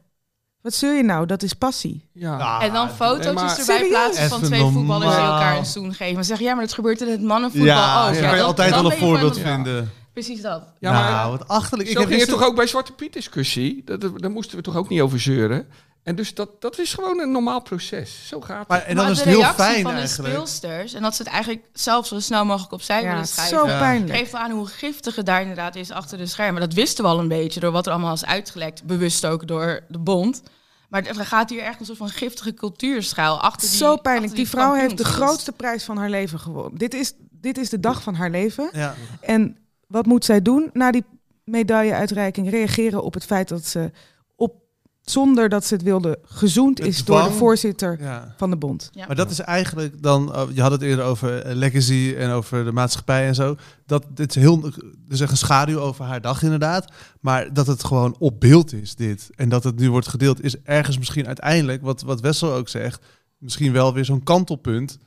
Wat 0.63 0.75
zul 0.75 0.91
je 0.91 1.03
nou? 1.03 1.27
Dat 1.27 1.43
is 1.43 1.53
passie. 1.53 2.09
Ja. 2.13 2.61
En 2.61 2.73
dan 2.73 2.89
foto's 2.91 3.25
nee, 3.25 3.35
maar- 3.35 3.59
erbij 3.59 3.65
Serieus? 3.77 3.89
plaatsen 3.89 4.29
van 4.29 4.43
twee 4.43 4.61
voetballers 4.63 5.15
die 5.15 5.25
elkaar 5.25 5.57
een 5.57 5.67
zoen 5.67 5.95
geven. 5.95 6.17
En 6.17 6.25
zeggen, 6.25 6.47
ja, 6.47 6.55
maar 6.55 6.65
dat 6.65 6.75
gebeurt 6.75 7.01
in 7.01 7.09
het 7.09 7.23
mannenvoetbal 7.23 7.69
Ja, 7.69 8.09
ook. 8.09 8.15
je 8.15 8.21
Ja, 8.21 8.29
kan 8.29 8.37
je 8.37 8.43
altijd 8.45 8.71
dan 8.73 8.83
wel 8.83 8.93
een 8.93 8.99
voorbeeld 8.99 9.39
vinden. 9.39 9.91
Precies 10.13 10.41
dat. 10.43 10.63
Ja, 10.79 10.93
maar 10.93 11.11
nou, 11.11 11.31
wat 11.31 11.49
achterlijk. 11.49 11.89
Ik 11.89 11.95
zo 11.95 12.01
heb 12.01 12.09
ging 12.09 12.21
het 12.21 12.31
toch 12.31 12.43
ook 12.45 12.55
bij 12.57 12.67
Zwarte 12.67 12.93
Piet 12.93 13.13
discussie. 13.13 13.83
Dat, 13.85 14.01
dat- 14.01 14.21
daar 14.21 14.31
moesten 14.31 14.57
we 14.57 14.63
toch 14.63 14.77
ook 14.77 14.89
niet 14.89 15.01
over 15.01 15.21
zeuren. 15.21 15.69
En 16.03 16.15
dus 16.17 16.35
dat, 16.35 16.61
dat 16.61 16.79
is 16.79 16.95
gewoon 16.95 17.21
een 17.21 17.33
normaal 17.33 17.63
proces. 17.63 18.29
Zo 18.29 18.41
gaat 18.41 18.59
het. 18.59 18.69
Maar, 18.69 18.83
en 18.83 18.95
dan 18.95 19.05
maar 19.05 19.13
is 19.13 19.19
de 19.19 19.25
het 19.25 19.33
heel 19.33 19.41
reactie 19.43 19.65
fijn 19.65 19.83
van 19.83 19.93
eigenlijk. 19.93 20.29
de 20.33 20.35
speelsters... 20.35 20.95
en 20.95 21.03
dat 21.03 21.15
ze 21.17 21.23
het 21.23 21.33
eigenlijk 21.33 21.65
zelf 21.73 22.07
zo 22.07 22.21
snel 22.21 22.45
mogelijk 22.45 22.73
opzij 22.73 23.03
Ja, 23.03 23.11
willen 23.11 23.27
schrijven... 23.27 23.59
zo 23.59 23.65
pijnlijk. 23.65 24.19
geeft 24.19 24.35
aan 24.35 24.51
hoe 24.51 24.67
giftig 24.67 25.17
het 25.17 25.27
daar 25.27 25.41
inderdaad 25.41 25.77
is 25.77 25.91
achter 25.91 26.19
de 26.19 26.27
schermen. 26.27 26.61
Dat 26.61 26.73
wisten 26.73 27.05
we 27.05 27.11
al 27.11 27.19
een 27.19 27.29
beetje 27.29 27.61
door 27.61 27.73
wat 27.73 27.87
er 27.87 27.93
allemaal 27.93 28.13
is 28.15 28.25
uitgelekt. 28.25 28.85
Bewust 28.85 29.27
ook 29.27 29.47
door 29.49 29.81
de 29.89 29.99
bond. 29.99 30.43
Maar 30.89 31.05
er 31.05 31.15
gaat 31.27 31.51
hier 31.51 31.63
echt 31.63 31.81
een 31.81 31.87
soort 31.87 31.99
van 31.99 32.09
giftige 32.09 32.55
cultuurschuil 32.55 33.41
achter 33.41 33.69
die 33.69 33.77
Zo 33.79 33.97
pijnlijk. 33.97 34.25
achter 34.25 34.37
Die 34.45 34.49
vrouw 34.49 34.75
heeft 34.75 34.97
de 34.99 35.05
grootste 35.05 35.53
prijs 35.53 35.85
van 35.85 35.97
haar 35.97 36.11
leven 36.11 36.39
gewonnen. 36.41 36.79
Dit 36.79 36.95
is, 36.95 37.13
dit 37.31 37.59
is 37.59 37.69
de 37.71 37.81
dag 37.81 38.03
van 38.03 38.15
haar 38.15 38.31
leven. 38.31 38.69
Ja. 38.73 38.95
En 39.21 39.57
wat 39.93 40.07
moet 40.07 40.25
zij 40.25 40.43
doen 40.43 40.71
na 40.73 40.91
die 40.91 41.05
medailleuitreiking? 41.45 42.51
Reageren 42.51 43.03
op 43.03 43.15
het 43.15 43.25
feit 43.25 43.49
dat 43.49 43.65
ze, 43.67 43.91
op, 44.37 44.55
zonder 45.03 45.49
dat 45.49 45.65
ze 45.65 45.75
het 45.75 45.83
wilde, 45.83 46.19
gezoend 46.23 46.81
is 46.81 47.05
door 47.05 47.23
de 47.23 47.31
voorzitter 47.31 47.97
Ja. 48.01 48.35
van 48.37 48.51
de 48.51 48.57
bond. 48.57 48.89
Ja. 48.93 49.07
Maar 49.07 49.17
dat 49.17 49.31
is 49.31 49.41
eigenlijk 49.41 50.03
dan, 50.03 50.37
oh, 50.37 50.51
je 50.55 50.61
had 50.61 50.71
het 50.71 50.83
eerder 50.83 51.05
over 51.05 51.43
eh, 51.43 51.55
legacy 51.55 52.15
en 52.19 52.31
over 52.31 52.65
de 52.65 52.73
maatschappij 52.73 53.27
en 53.27 53.35
zo. 53.35 53.57
Dat 53.87 54.05
dit 54.15 54.37
is 54.37 54.43
heel, 54.43 54.65
er 54.65 54.75
is 55.09 55.21
echt 55.21 55.31
een 55.31 55.37
schaduw 55.37 55.79
over 55.79 56.05
haar 56.05 56.21
dag 56.21 56.43
inderdaad. 56.43 56.93
Maar 57.21 57.53
dat 57.53 57.67
het 57.67 57.85
gewoon 57.85 58.17
op 58.19 58.41
beeld 58.41 58.73
is 58.73 58.95
dit. 58.95 59.31
En 59.35 59.49
dat 59.49 59.65
het 59.65 59.79
nu 59.79 59.91
wordt 59.91 60.09
gedeeld 60.09 60.45
is 60.45 60.63
ergens 60.63 60.99
misschien 60.99 61.27
uiteindelijk, 61.27 61.83
wat, 61.83 62.03
wat 62.03 62.21
Wessel 62.21 62.53
ook 62.53 62.69
zegt, 62.69 63.05
misschien 63.39 63.73
wel 63.73 63.95
weer 63.95 64.05
zo'n 64.05 64.23
kantelpunt. 64.23 64.99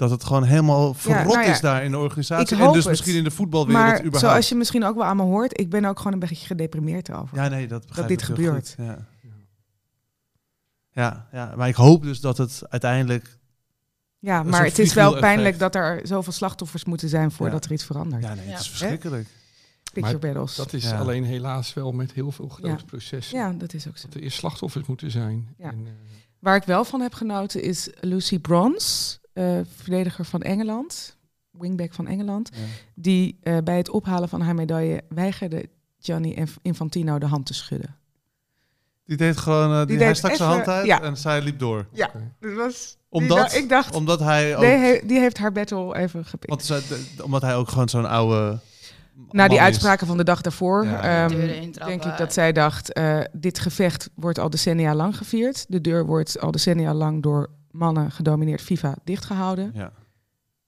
Dat 0.00 0.10
het 0.10 0.24
gewoon 0.24 0.44
helemaal 0.44 0.94
verrot 0.94 1.34
nou 1.34 1.44
ja, 1.46 1.52
is 1.52 1.60
daar 1.60 1.84
in 1.84 1.90
de 1.90 1.98
organisatie. 1.98 2.56
En 2.56 2.66
dus 2.72 2.76
het. 2.76 2.86
misschien 2.88 3.14
in 3.14 3.24
de 3.24 3.30
voetbalwereld 3.30 3.84
Maar 3.84 3.98
überhaupt. 3.98 4.20
zoals 4.20 4.48
je 4.48 4.54
misschien 4.54 4.84
ook 4.84 4.94
wel 4.96 5.04
aan 5.04 5.16
me 5.16 5.22
hoort, 5.22 5.60
ik 5.60 5.70
ben 5.70 5.84
ook 5.84 5.96
gewoon 5.98 6.12
een 6.12 6.18
beetje 6.18 6.46
gedeprimeerd 6.46 7.08
erover. 7.08 7.36
Ja, 7.36 7.48
nee, 7.48 7.66
dat 7.66 7.84
dit 8.06 8.22
gebeurt. 8.22 8.74
goed. 8.76 8.86
Ja. 8.86 9.06
Ja, 10.92 11.28
ja, 11.32 11.52
maar 11.56 11.68
ik 11.68 11.74
hoop 11.74 12.02
dus 12.02 12.20
dat 12.20 12.36
het 12.38 12.62
uiteindelijk... 12.68 13.38
Ja, 14.18 14.42
maar 14.42 14.64
het 14.64 14.78
is 14.78 14.94
wel 14.94 15.18
pijnlijk 15.18 15.58
dat 15.58 15.74
er 15.74 16.00
zoveel 16.06 16.32
slachtoffers 16.32 16.84
moeten 16.84 17.08
zijn 17.08 17.30
voordat 17.30 17.62
Ja. 17.62 17.68
er 17.68 17.74
iets 17.74 17.84
verandert. 17.84 18.22
Ja, 18.22 18.34
nee, 18.34 18.44
Ja. 18.44 18.50
het 18.50 18.60
is 18.60 18.68
verschrikkelijk. 18.68 19.28
Picture 19.92 20.18
Maar 20.18 20.32
battles. 20.32 20.54
Dat 20.56 20.72
is 20.72 20.84
Ja. 20.84 20.98
alleen 20.98 21.24
helaas 21.24 21.74
wel 21.74 21.92
met 21.92 22.12
heel 22.12 22.32
veel 22.32 22.48
grote 22.48 22.68
Ja. 22.68 22.78
processen. 22.86 23.38
ja, 23.38 23.52
dat 23.52 23.74
is 23.74 23.88
ook 23.88 23.96
zo. 23.96 24.06
Dat 24.06 24.14
er 24.16 24.22
eerst 24.22 24.38
slachtoffers 24.38 24.86
moeten 24.86 25.10
zijn. 25.10 25.54
Ja. 25.58 25.70
En, 25.70 25.78
eh, 25.86 25.92
Waar 26.38 26.56
ik 26.56 26.64
wel 26.64 26.84
van 26.84 27.00
heb 27.00 27.14
genoten 27.14 27.62
is 27.62 27.88
Lucy 28.00 28.38
Bronze, 28.38 29.18
eh, 29.40 29.58
verdediger 29.76 30.24
van 30.24 30.42
Engeland, 30.42 31.16
wingback 31.50 31.92
van 31.92 32.06
Engeland, 32.06 32.50
Ja. 32.52 32.60
die 32.94 33.38
eh, 33.42 33.56
bij 33.64 33.76
het 33.76 33.90
ophalen 33.90 34.28
van 34.28 34.40
haar 34.40 34.54
medaille 34.54 35.02
weigerde 35.08 35.68
Gianni 35.98 36.34
Inf- 36.34 36.58
Infantino 36.62 37.18
de 37.18 37.26
hand 37.26 37.46
te 37.46 37.54
schudden. 37.54 37.96
Die 39.04 39.16
deed 39.16 39.36
gewoon, 39.36 39.70
eh, 39.72 39.76
die, 39.78 39.86
Die 39.86 39.96
hij 39.96 40.06
deed 40.06 40.16
stak 40.16 40.34
zijn 40.34 40.48
hand 40.50 40.68
uit 40.68 40.86
ja. 40.86 41.02
en 41.02 41.16
zij 41.16 41.42
liep 41.42 41.58
door. 41.58 41.86
Ja, 41.92 42.06
Oké. 42.06 42.32
dat 42.40 42.52
was. 42.54 42.96
Omdat, 43.08 43.54
ik 43.54 43.68
dacht, 43.68 43.94
omdat 43.94 44.20
hij 44.20 44.56
ook, 44.56 44.62
nee, 44.62 44.76
he- 44.76 45.06
die 45.06 45.18
heeft 45.18 45.38
haar 45.38 45.52
battle 45.52 45.96
even 45.96 46.24
gepikt. 46.24 46.48
want 46.50 46.64
zij- 46.64 46.80
de- 47.16 47.24
omdat 47.24 47.42
hij 47.42 47.56
ook 47.56 47.68
gewoon 47.68 47.88
zo'n 47.88 48.08
oude. 48.08 48.58
Na 49.30 49.48
die 49.48 49.56
is. 49.58 49.62
uitspraken 49.64 50.06
van 50.06 50.16
de 50.16 50.24
dag 50.24 50.40
daarvoor, 50.40 50.84
Ja. 50.84 51.26
ehm, 51.28 51.72
denk 51.72 52.04
ik 52.04 52.16
dat 52.16 52.32
zij 52.32 52.52
dacht: 52.52 52.92
eh, 52.92 53.20
dit 53.32 53.58
gevecht 53.58 54.10
wordt 54.14 54.38
al 54.38 54.50
decennia 54.50 54.94
lang 54.94 55.16
gevierd. 55.16 55.64
De 55.68 55.80
deur 55.80 56.06
wordt 56.06 56.40
al 56.40 56.50
decennia 56.50 56.94
lang 56.94 57.22
door 57.22 57.50
mannen 57.70 58.10
gedomineerd 58.10 58.60
FIFA 58.60 58.96
dichtgehouden. 59.04 59.70
Ja. 59.74 59.92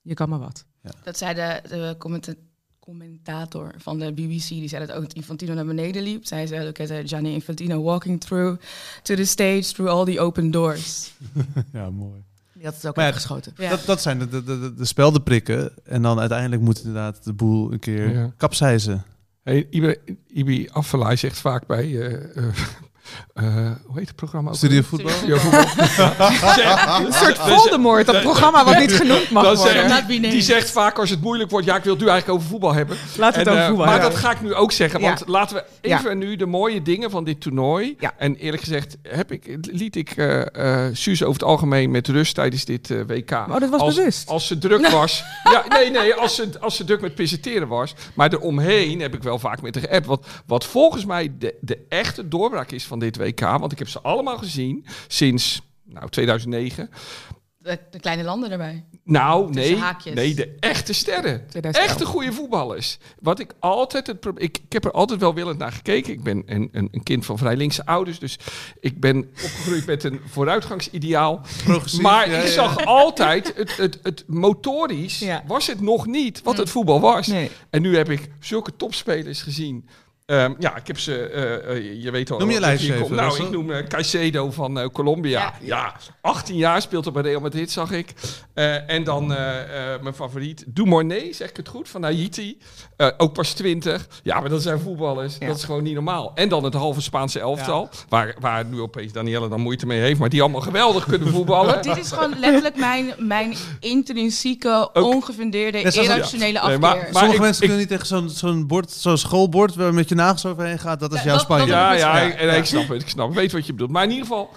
Je 0.03 0.15
kan 0.15 0.29
maar 0.29 0.39
wat. 0.39 0.65
Dat 1.03 1.19
zei 1.19 1.35
de, 1.35 1.61
de 1.69 1.95
commenta- 1.99 2.35
commentator 2.79 3.75
van 3.77 3.99
de 3.99 4.13
BBC, 4.13 4.49
die 4.49 4.69
zei 4.69 4.87
dat 4.87 4.97
ook 4.97 5.13
Infantino 5.13 5.55
naar 5.55 5.65
beneden 5.67 6.03
liep. 6.03 6.27
Zij 6.27 6.47
zei, 6.47 6.69
at 6.69 6.79
uh, 6.91 6.99
Gianni 7.05 7.33
Infantino 7.33 7.83
walking 7.83 8.21
through 8.21 8.61
to 9.03 9.15
the 9.15 9.25
stage, 9.25 9.63
through 9.73 9.93
all 9.93 10.05
the 10.05 10.21
open 10.21 10.51
doors. 10.51 11.13
ja, 11.73 11.91
mooi. 11.91 12.25
Die 12.55 12.65
had 12.65 12.75
het 12.75 12.87
ook 12.87 12.97
ja, 12.97 13.13
geschoten. 13.13 13.53
Ja. 13.57 13.71
Dat, 13.71 13.85
dat 13.87 14.03
zijn 14.03 14.19
de, 14.19 14.29
de, 14.29 14.45
de, 14.45 14.75
de 14.75 14.85
speldenprikken. 14.85 15.73
En 15.85 16.03
dan 16.03 16.19
uiteindelijk 16.19 16.63
moet 16.63 16.79
inderdaad 16.79 17.25
de 17.25 17.33
boel 17.33 17.73
een 17.73 17.79
keer 17.79 18.13
Ja. 18.13 18.33
kapseizen. 18.37 19.05
Hey, 19.43 19.67
Ibi, 19.71 19.95
Ibi 20.27 20.69
Afellay 20.73 21.17
zegt 21.17 21.39
vaak 21.39 21.67
bij... 21.67 22.01
eh, 22.01 22.45
eh, 23.35 23.45
hoe 23.87 23.99
heet 23.99 24.07
het 24.07 24.17
programma? 24.17 24.49
ook 24.51 24.57
Studio 24.57 24.75
weer? 24.77 24.85
voetbal. 24.85 25.11
Studio 25.11 25.37
voetbal. 25.37 25.61
Een 27.07 27.13
soort 27.13 27.39
Voldemort, 27.39 28.07
dat 28.07 28.21
programma 28.21 28.65
wat 28.65 28.79
niet 28.79 28.93
genoemd 28.93 29.31
mag 29.31 29.45
Dan 29.45 29.57
worden. 29.57 29.89
zegt- 29.89 30.07
die 30.09 30.43
zegt 30.43 30.71
vaak 30.71 30.99
als 30.99 31.11
het 31.11 31.21
moeilijk 31.21 31.51
wordt... 31.51 31.67
Ja, 31.67 31.77
ik 31.77 31.83
wil 31.85 31.93
het 31.93 32.03
nu 32.03 32.09
eigenlijk 32.09 32.39
over 32.39 32.51
voetbal 32.51 32.75
hebben. 32.75 32.97
Laten 33.17 33.19
we 33.19 33.39
het 33.39 33.47
En, 33.49 33.53
over 33.53 33.59
eh, 33.63 33.67
voetbal 33.69 33.87
maar 33.87 33.95
hebben. 34.01 34.11
dat 34.13 34.21
ga 34.21 34.31
ik 34.31 34.41
nu 34.43 34.55
ook 34.55 34.73
zeggen. 34.73 35.01
Want 35.01 35.19
Ja. 35.19 35.25
laten 35.33 35.57
we 35.57 35.89
Ja. 35.89 35.99
even 35.99 36.19
nu 36.19 36.37
de 36.37 36.47
mooie 36.47 36.83
dingen 36.83 37.11
van 37.11 37.25
dit 37.25 37.41
toernooi. 37.41 37.97
Ja. 37.99 38.13
En 38.19 38.35
eerlijk 38.37 38.63
gezegd 38.63 38.97
heb 39.03 39.33
ik, 39.33 39.59
liet 39.71 39.97
ik 39.97 40.11
eh 40.11 40.41
eh 40.87 40.95
Suze 40.95 41.27
over 41.27 41.41
het 41.41 41.49
algemeen 41.51 41.91
met 41.91 42.09
rust 42.09 42.35
tijdens 42.35 42.65
dit 42.65 42.89
WK. 43.07 43.31
Oh, 43.31 43.59
dat 43.61 43.69
was 43.71 43.81
als, 43.81 43.95
bewust. 43.95 44.29
Als 44.29 44.47
ze 44.47 44.59
druk 44.59 44.87
was. 45.01 45.25
ja, 45.53 45.65
nee, 45.69 45.91
nee, 45.91 46.15
als 46.15 46.35
ze, 46.35 46.49
als 46.61 46.77
ze 46.77 46.85
druk 46.85 47.01
met 47.01 47.15
presenteren 47.15 47.69
was. 47.69 47.95
Maar 48.15 48.33
eromheen 48.33 49.01
heb 49.01 49.15
ik 49.15 49.23
wel 49.23 49.39
vaak 49.39 49.63
met 49.63 49.75
haar 49.75 49.85
geappt. 49.85 50.07
Wat, 50.07 50.27
wat 50.47 50.65
volgens 50.65 51.05
mij 51.05 51.33
de, 51.39 51.55
de 51.61 51.79
echte 51.89 52.29
doorbraak 52.29 52.71
is 52.71 52.85
van 52.93 53.01
dit 53.01 53.17
WK. 53.17 53.41
Want 53.41 53.73
ik 53.73 53.79
heb 53.79 53.89
ze 53.89 54.01
allemaal 54.01 54.39
gezien 54.39 54.87
sinds 55.09 55.63
nou, 55.85 56.09
2009. 56.09 56.91
De, 57.59 57.79
de 57.91 58.01
kleine 58.01 58.23
landen 58.23 58.51
erbij. 58.51 58.85
Nou, 59.05 59.51
nee, 59.53 59.77
haakjes. 59.77 60.15
nee, 60.15 60.35
de 60.35 60.57
echte 60.61 60.93
sterren. 60.93 61.47
2011. 61.49 61.91
Echte 61.91 62.05
goede 62.05 62.33
voetballers. 62.33 62.99
Wat 63.21 63.39
ik 63.39 63.55
altijd 63.59 64.07
het 64.07 64.21
pro- 64.21 64.33
ik, 64.37 64.59
ik 64.59 64.73
heb 64.73 64.85
er 64.85 64.91
altijd 64.91 65.21
wel 65.21 65.35
willend 65.35 65.59
naar 65.59 65.73
gekeken. 65.73 66.13
Ik 66.13 66.23
ben 66.23 66.43
een, 66.47 66.69
een, 66.73 66.89
een 66.93 67.03
kind 67.03 67.25
van 67.25 67.39
vrij 67.39 67.57
linkse 67.57 67.87
ouders, 67.87 68.19
dus 68.19 68.39
ik 68.81 69.01
ben 69.01 69.17
opgegroeid 69.19 69.87
met 69.87 70.05
een 70.05 70.21
vooruitgangsideaal. 70.27 71.41
Progressief. 71.65 72.01
Maar 72.01 72.31
ja, 72.31 72.39
ik 72.39 72.45
ja. 72.45 72.51
zag 72.53 72.85
altijd 72.85 73.53
het, 73.57 73.77
het, 73.77 73.99
het 74.03 74.25
motorisch 74.27 75.19
Ja. 75.19 75.43
was 75.47 75.67
het 75.67 75.81
nog 75.81 76.07
niet 76.07 76.43
wat 76.43 76.57
het 76.57 76.71
voetbal 76.71 77.01
was. 77.01 77.27
Nee. 77.27 77.51
En 77.71 77.83
nu 77.83 77.97
heb 77.97 78.11
ik 78.11 78.31
zulke 78.41 78.77
topspelers 78.77 79.43
gezien 79.43 79.89
Ehm, 80.27 80.53
ja, 80.59 80.77
ik 80.77 80.87
heb 80.87 80.99
ze, 80.99 81.19
eh, 81.29 81.77
eh, 81.77 82.03
je 82.03 82.11
weet 82.11 82.31
al. 82.31 82.39
Noem 82.39 82.51
je 82.51 82.67
even, 82.67 83.01
komt. 83.01 83.11
Nou, 83.15 83.43
ik 83.43 83.51
noem 83.51 83.71
eh, 83.71 83.87
Caicedo 83.87 84.51
van 84.51 84.79
eh, 84.81 84.87
Colombia. 84.93 85.41
Ja. 85.41 85.53
Ja. 85.61 85.95
18 86.21 86.57
jaar 86.57 86.83
speelt 86.83 87.07
op 87.07 87.13
bij 87.15 87.23
Real 87.23 87.41
Madrid, 87.41 87.71
zag 87.71 87.91
ik. 87.91 88.13
Eh, 88.55 88.91
en 88.91 89.05
dan 89.05 89.33
eh, 89.35 89.95
eh, 89.95 90.03
mijn 90.03 90.15
favoriet, 90.15 90.65
Dumornay, 90.67 91.33
zeg 91.33 91.49
ik 91.51 91.57
het 91.57 91.69
goed, 91.69 91.89
van 91.89 92.03
Haiti. 92.03 92.59
Eh, 92.97 93.09
ook 93.17 93.33
pas 93.33 93.53
20. 93.53 94.09
Ja, 94.23 94.41
maar 94.41 94.49
dat 94.49 94.63
zijn 94.63 94.81
voetballers. 94.81 95.37
Ja. 95.41 95.47
Dat 95.47 95.57
is 95.57 95.65
gewoon 95.65 95.83
niet 95.83 95.95
normaal. 95.95 96.33
En 96.35 96.49
dan 96.49 96.65
het 96.65 96.75
halve 96.75 97.01
Spaanse 97.01 97.41
elftal, 97.41 97.89
waar, 98.09 98.35
waar 98.41 98.65
nu 98.65 98.81
opeens 98.81 99.13
Danielle 99.13 99.49
dan 99.49 99.61
moeite 99.61 99.87
mee 99.87 100.01
heeft, 100.01 100.19
maar 100.21 100.29
die 100.29 100.41
allemaal 100.43 100.61
geweldig 100.61 101.05
kunnen 101.07 101.29
voetballen. 101.29 101.83
Dit 101.93 101.97
is 101.99 102.11
gewoon 102.13 102.39
letterlijk 102.39 102.77
mijn, 102.77 103.15
mijn 103.19 103.55
intrinsieke, 103.81 104.91
ongefundeerde, 104.93 105.79
irrationele 105.83 106.53
Nee, 106.53 106.59
afkeer. 106.59 106.79
maar- 106.79 106.97
maar- 106.97 107.07
Sommige 107.13 107.35
ik- 107.35 107.41
mensen 107.41 107.63
ik- 107.63 107.69
kunnen 107.69 107.79
niet 107.79 107.89
tegen 107.89 108.07
zo'n 108.07 108.29
zo'n 108.29 108.67
bord, 108.67 108.91
zo'n 108.91 109.19
schoolbord 109.19 109.75
waar 109.75 109.95
met 109.95 110.09
je 110.13 110.23
nagels 110.23 110.47
overheen 110.47 110.79
gaat. 110.79 111.01
Dat 111.01 111.13
is 111.13 111.19
Ja, 111.19 111.25
jouw 111.25 111.35
dat- 111.35 111.43
Spanje. 111.43 111.67
dat- 111.67 111.75
Ja, 111.75 111.91
dat- 111.91 111.99
ja, 112.01 112.17
Ja. 112.17 112.23
ik, 112.23 112.35
en 112.35 112.57
ik 112.57 112.65
snap 112.65 112.89
het. 112.89 113.03
Ik 113.03 113.09
snap, 113.09 113.35
weet 113.35 113.53
wat 113.53 113.67
je 113.67 113.73
bedoelt. 113.73 113.91
Maar 113.91 114.03
in 114.05 114.11
ieder 114.11 114.27
geval, 114.27 114.51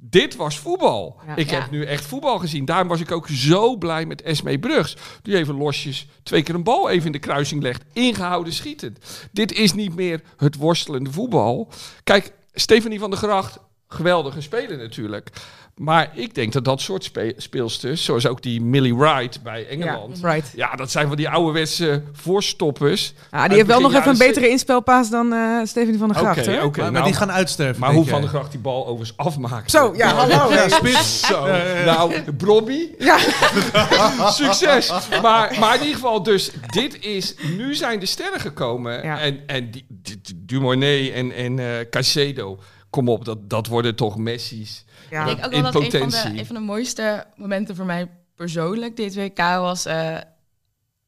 dit 0.00 0.36
was 0.36 0.58
voetbal. 0.58 1.16
Ja. 1.26 1.36
Ik 1.36 1.50
Ja. 1.50 1.60
heb 1.60 1.70
nu 1.70 1.84
echt 1.84 2.04
voetbal 2.06 2.38
gezien. 2.38 2.64
Daarom 2.64 2.88
was 2.88 3.00
ik 3.00 3.12
ook 3.12 3.28
zo 3.28 3.76
blij 3.76 4.06
met 4.06 4.22
Esmee 4.22 4.58
Brugs. 4.58 4.96
Die 5.22 5.36
even 5.36 5.54
losjes 5.54 6.06
twee 6.22 6.42
keer 6.42 6.54
een 6.54 6.62
bal 6.62 6.88
even 6.90 7.06
in 7.06 7.12
de 7.12 7.18
kruising 7.18 7.62
legt. 7.62 7.84
Ingehouden 7.92 8.52
schietend. 8.52 8.98
Dit 9.32 9.52
is 9.52 9.72
niet 9.72 9.94
meer 9.94 10.20
het 10.36 10.56
worstelende 10.56 11.12
voetbal. 11.12 11.68
Kijk, 12.04 12.32
Stefanie 12.52 12.98
van 12.98 13.10
der 13.10 13.18
Gracht, 13.18 13.58
geweldige 13.88 14.40
speler 14.40 14.78
natuurlijk. 14.78 15.30
Maar 15.78 16.10
ik 16.14 16.34
denk 16.34 16.52
dat 16.52 16.64
dat 16.64 16.80
soort 16.80 17.04
spe 17.04 17.34
speelsters, 17.36 18.04
zoals 18.04 18.26
ook 18.26 18.42
die 18.42 18.60
Millie 18.60 18.96
Wright 18.96 19.42
bij 19.42 19.66
Engeland... 19.68 20.18
Ja. 20.20 20.28
right. 20.28 20.78
dat 20.78 20.90
zijn 20.90 21.08
van 21.08 21.16
die 21.16 21.28
ouderwetse 21.28 22.02
voorstoppers. 22.12 23.14
Ah, 23.30 23.44
die 23.44 23.54
heeft 23.54 23.66
wel 23.66 23.80
nog 23.80 23.94
even 23.94 24.10
een 24.10 24.18
betere 24.18 24.48
inspelpaas 24.48 25.10
dan 25.10 25.32
eh 25.32 25.64
Stephanie 25.64 25.98
van 25.98 26.08
der 26.08 26.16
Oké, 26.16 26.32
Gracht. 26.32 26.46
hè? 26.46 26.62
oké. 26.62 26.80
maar, 26.80 26.92
maar 26.92 26.92
nou, 26.92 27.04
die 27.04 27.14
gaan 27.14 27.32
uitsterven. 27.32 27.80
Maar 27.80 27.92
hoe 27.92 28.06
Van 28.06 28.20
der 28.20 28.30
Gracht 28.30 28.50
die 28.50 28.60
bal 28.60 28.86
overigens 28.86 29.16
afmaakt. 29.16 29.70
Zo, 29.70 29.92
ja, 29.96 30.14
hallo. 30.14 30.52
Ja, 30.52 30.68
spits. 30.68 31.26
Zo, 31.26 31.46
nou, 31.84 32.32
Brobby. 32.32 32.88
Ja. 32.98 33.18
Succes. 34.30 34.92
Maar, 35.22 35.56
maar 35.60 35.74
in 35.74 35.80
ieder 35.80 35.94
geval, 35.94 36.22
dus 36.22 36.50
dit 36.66 37.04
is... 37.04 37.34
Nu 37.56 37.74
zijn 37.74 37.98
de 37.98 38.06
sterren 38.06 38.40
gekomen. 38.40 39.02
Ja. 39.02 39.20
En, 39.20 39.40
en 39.46 39.70
die, 39.70 39.86
die, 39.88 41.12
en, 41.12 41.32
en 41.32 41.58
eh 41.58 41.66
Caicedo... 41.90 42.58
Kom 42.90 43.08
op, 43.08 43.24
dat, 43.24 43.50
dat 43.50 43.66
worden 43.66 43.94
toch 43.94 44.16
Messi's. 44.16 44.84
Ja. 45.10 45.20
Ik 45.20 45.26
denk 45.26 45.46
ook 45.46 45.52
in 45.52 45.62
wel 45.62 45.72
dat 45.72 45.82
een 45.82 45.90
van, 45.90 46.00
potentie. 46.00 46.32
de, 46.32 46.38
een 46.38 46.46
van 46.46 46.54
de 46.56 46.62
mooiste 46.62 47.24
momenten 47.36 47.76
voor 47.76 47.84
mij 47.86 48.08
persoonlijk 48.34 48.96
dit 48.96 49.14
WK 49.14 49.38
was 49.38 49.86
eh 49.86 50.16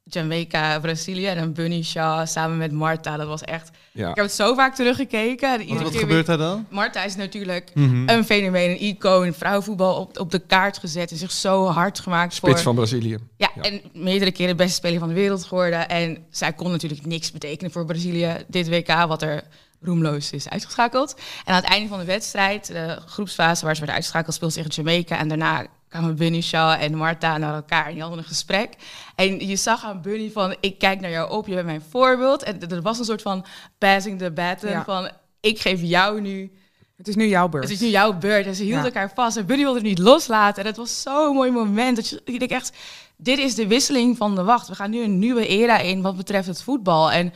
Jamaica, 0.04 0.78
Brazilië 0.80 1.26
en 1.26 1.36
dan 1.36 1.52
Bunny 1.52 1.82
Shaw 1.82 2.26
samen 2.26 2.56
met 2.58 2.72
Marta. 2.72 3.16
Dat 3.16 3.26
was 3.26 3.42
echt... 3.42 3.70
Ja. 3.92 4.08
Ik 4.10 4.14
heb 4.16 4.24
het 4.24 4.34
zo 4.34 4.54
vaak 4.54 4.74
teruggekeken. 4.74 5.60
En 5.60 5.68
Wat, 5.68 5.82
wat 5.82 5.96
gebeurt 5.96 6.26
daar 6.26 6.38
dan? 6.38 6.66
Marta 6.70 7.04
is 7.04 7.16
natuurlijk 7.16 7.70
Mhm. 7.74 8.08
een 8.08 8.24
fenomeen, 8.24 8.70
een 8.70 8.82
icoon, 8.82 9.32
vrouwenvoetbal 9.34 9.94
op, 9.94 10.18
op 10.18 10.30
de 10.30 10.38
kaart 10.38 10.78
gezet 10.78 11.10
en 11.10 11.16
zich 11.16 11.30
zo 11.30 11.64
hard 11.66 12.00
gemaakt 12.00 12.34
Spits 12.34 12.52
voor... 12.54 12.62
van 12.62 12.74
Brazilië. 12.74 13.16
Ja, 13.36 13.50
Ja. 13.54 13.62
en 13.62 13.80
meerdere 13.92 14.32
keren 14.32 14.56
de 14.56 14.62
beste 14.62 14.74
speler 14.76 14.98
van 14.98 15.08
de 15.08 15.14
wereld 15.14 15.44
geworden. 15.44 15.88
En 15.88 16.24
zij 16.30 16.52
kon 16.52 16.70
natuurlijk 16.70 17.06
niks 17.06 17.30
betekenen 17.32 17.72
voor 17.72 17.84
Brazilië 17.84 18.44
dit 18.48 18.68
WK, 18.68 18.88
wat 19.06 19.22
er 19.22 19.42
roemloos 19.82 20.32
is 20.32 20.48
uitgeschakeld. 20.48 21.14
En 21.44 21.54
aan 21.54 21.60
het 21.60 21.70
einde 21.70 21.88
van 21.88 21.98
de 21.98 22.04
wedstrijd, 22.04 22.66
de 22.66 22.98
groepsfase 23.06 23.64
waar 23.64 23.74
ze 23.74 23.80
werd 23.80 23.92
uitgeschakeld, 23.92 24.34
speelde 24.34 24.54
ze 24.54 24.62
tegen 24.62 24.82
Jamaica. 24.84 25.18
En 25.18 25.28
daarna 25.28 25.66
kwamen 25.88 26.16
Bunny 26.16 26.40
Shaw 26.40 26.82
en 26.82 26.94
Marta 26.94 27.38
naar 27.38 27.54
elkaar 27.54 27.86
en 27.86 27.92
die 27.92 28.00
hadden 28.00 28.18
een 28.18 28.24
gesprek. 28.24 28.74
En 29.14 29.46
je 29.46 29.56
zag 29.56 29.84
aan 29.84 30.02
Bunny 30.02 30.30
van, 30.30 30.56
ik 30.60 30.78
kijk 30.78 31.00
naar 31.00 31.10
jou 31.10 31.30
op, 31.30 31.46
je 31.46 31.54
bent 31.54 31.66
mijn 31.66 31.82
voorbeeld. 31.90 32.42
En 32.42 32.68
er 32.68 32.82
was 32.82 32.98
een 32.98 33.04
soort 33.04 33.22
van 33.22 33.44
passing 33.78 34.18
the 34.18 34.30
baton 34.30 34.70
Ja. 34.70 34.84
van, 34.84 35.10
ik 35.40 35.60
geef 35.60 35.80
jou 35.82 36.20
nu 36.20 36.52
Het 36.96 37.08
is 37.08 37.14
nu 37.16 37.26
jouw 37.26 37.48
beurt. 37.48 37.64
het 37.64 37.72
is 37.72 37.80
nu 37.80 37.88
jouw 37.88 38.12
beurt. 38.18 38.46
En 38.46 38.54
ze 38.54 38.62
hielden 38.62 38.80
Ja. 38.84 38.86
elkaar 38.86 39.10
vast. 39.14 39.36
En 39.36 39.46
Buddy 39.46 39.62
wilde 39.62 39.78
het 39.78 39.86
niet 39.88 39.98
loslaten. 39.98 40.62
En 40.62 40.68
het 40.68 40.76
was 40.76 41.02
zo'n 41.02 41.34
mooi 41.34 41.50
moment. 41.50 41.96
Dat 41.96 42.08
je, 42.08 42.20
ik 42.24 42.38
denk 42.38 42.50
echt, 42.50 42.72
dit 43.16 43.38
is 43.38 43.54
de 43.54 43.66
wisseling 43.66 44.16
van 44.16 44.34
de 44.34 44.42
wacht. 44.42 44.68
We 44.68 44.74
gaan 44.74 44.90
nu 44.90 45.02
een 45.02 45.18
nieuwe 45.18 45.46
era 45.46 45.78
in 45.78 46.02
wat 46.02 46.16
betreft 46.16 46.46
het 46.46 46.62
voetbal. 46.62 47.12
En 47.12 47.32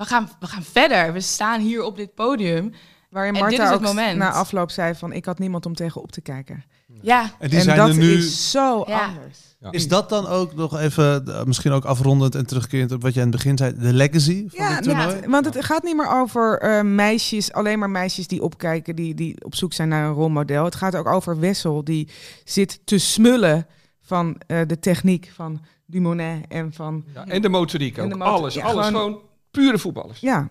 we 0.00 0.06
gaan, 0.06 0.28
we 0.40 0.46
gaan 0.46 0.62
verder. 0.62 1.12
We 1.12 1.20
staan 1.20 1.60
hier 1.60 1.82
op 1.84 1.96
dit 1.96 2.14
podium. 2.14 2.72
Waarin 3.10 3.34
En 3.34 3.40
Marta 3.40 3.72
ook 3.72 3.80
moment. 3.80 4.18
na 4.18 4.32
afloop 4.32 4.70
zei 4.70 4.94
van... 4.94 5.12
ik 5.12 5.24
had 5.24 5.38
niemand 5.38 5.66
om 5.66 5.74
tegen 5.74 6.02
op 6.02 6.12
te 6.12 6.20
kijken. 6.20 6.64
Ja, 7.02 7.22
En 7.38 7.48
die 7.48 7.58
en 7.58 7.64
zijn 7.64 7.76
dat 7.76 7.88
er 7.88 7.96
nu... 7.96 8.12
is 8.12 8.50
zo 8.50 8.84
Ja. 8.86 9.04
anders. 9.06 9.38
Is 9.70 9.88
dat 9.88 10.08
dan 10.08 10.26
ook 10.26 10.54
nog 10.54 10.78
even, 10.78 11.26
eh, 11.26 11.44
misschien 11.44 11.72
ook 11.72 11.84
afrondend 11.84 12.34
en 12.34 12.46
terugkerend 12.46 12.92
op 12.92 13.02
wat 13.02 13.14
je 13.14 13.20
aan 13.20 13.26
het 13.26 13.36
begin 13.36 13.56
zei, 13.56 13.74
de 13.78 13.92
legacy 13.92 14.48
van 14.48 14.64
Ja, 14.64 14.74
dit 14.74 14.82
toernooi? 14.82 15.20
ja, 15.22 15.28
want 15.28 15.44
het 15.44 15.64
gaat 15.64 15.82
niet 15.82 15.96
meer 15.96 16.10
over 16.10 16.58
eh, 16.60 16.82
meisjes, 16.82 17.52
alleen 17.52 17.78
maar 17.78 17.90
meisjes 17.90 18.26
die 18.26 18.42
opkijken, 18.42 18.96
die, 18.96 19.14
die 19.14 19.44
op 19.44 19.54
zoek 19.54 19.72
zijn 19.72 19.88
naar 19.88 20.06
een 20.08 20.14
rolmodel. 20.14 20.64
Het 20.64 20.74
gaat 20.74 20.96
ook 20.96 21.06
over 21.08 21.38
Wessel, 21.40 21.84
die 21.84 22.08
zit 22.44 22.80
te 22.84 22.98
smullen 22.98 23.66
van 24.00 24.40
eh, 24.46 24.60
de 24.66 24.78
techniek 24.78 25.30
van 25.34 25.60
Dumoulin 25.86 26.44
en 26.48 26.72
van... 26.72 27.04
Ja, 27.14 27.26
en 27.26 27.42
de 27.42 27.48
motoriek 27.48 27.96
En 27.96 28.04
ook. 28.04 28.10
de 28.10 28.16
motor- 28.16 28.32
alles, 28.34 28.54
ja, 28.54 28.64
alles. 28.64 28.86
gewoon- 28.86 29.02
Gewoon 29.02 29.28
pure 29.50 29.78
voetballers. 29.78 30.20
Ja, 30.20 30.50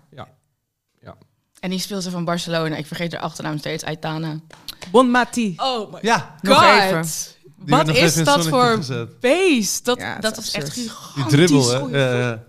en 1.60 1.70
die 1.70 1.78
speelde 1.78 2.02
ze 2.02 2.10
van 2.10 2.24
Barcelona. 2.24 2.76
Ik 2.76 2.86
vergeet 2.86 3.12
haar 3.12 3.22
achternaam 3.22 3.58
steeds, 3.58 3.84
Aitana. 3.84 4.40
Bon 4.90 5.10
Mati. 5.10 5.54
Oh 5.56 5.92
my 5.92 5.98
Ja, 6.02 6.34
Nog 6.40 6.58
god. 6.58 6.82
even. 6.82 7.04
Die 7.56 7.76
Wat 7.76 7.88
is 7.88 8.14
dat 8.14 8.46
voor 8.48 8.64
gezet. 8.76 9.20
beest? 9.20 9.84
Dat, 9.84 9.98
Ja, 9.98 10.18
dat 10.18 10.36
is 10.38 10.46
is 10.46 10.52
echt 10.52 10.66
absurd. 10.66 10.84
Die 10.86 10.94
gigantisch. 10.94 11.32
dribbel, 11.32 11.70
hè? 11.70 11.78
goeie 11.78 11.96
Ja, 11.96 12.18
ja. 12.18 12.42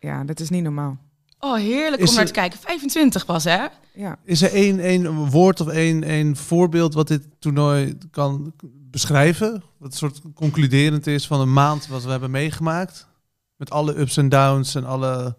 Ja, 0.00 0.24
dat 0.24 0.40
is 0.40 0.48
niet 0.50 0.62
normaal. 0.62 0.98
Oh, 1.38 1.54
heerlijk 1.56 2.02
Is 2.02 2.08
om 2.08 2.14
naar 2.14 2.22
er- 2.24 2.28
te 2.32 2.34
kijken. 2.40 2.58
25 2.58 3.24
pas, 3.26 3.44
hè? 3.44 3.66
Ja. 3.94 4.18
Is 4.24 4.42
er 4.42 4.52
één, 4.52 4.80
één 4.80 5.14
woord 5.30 5.60
of 5.60 5.68
één, 5.68 6.02
één 6.04 6.36
voorbeeld 6.36 6.94
wat 6.94 7.08
dit 7.08 7.26
toernooi 7.38 7.98
kan 8.10 8.52
beschrijven? 8.90 9.62
Wat 9.78 9.90
een 9.92 9.98
soort 9.98 10.20
concluderend 10.34 11.06
is 11.06 11.26
van 11.26 11.40
een 11.40 11.52
maand 11.52 11.86
wat 11.86 12.04
we 12.04 12.10
hebben 12.10 12.30
meegemaakt? 12.30 13.08
Met 13.60 13.70
alle 13.70 13.98
ups 13.98 14.16
en 14.16 14.28
downs 14.28 14.74
en 14.74 14.84
alle... 14.84 15.36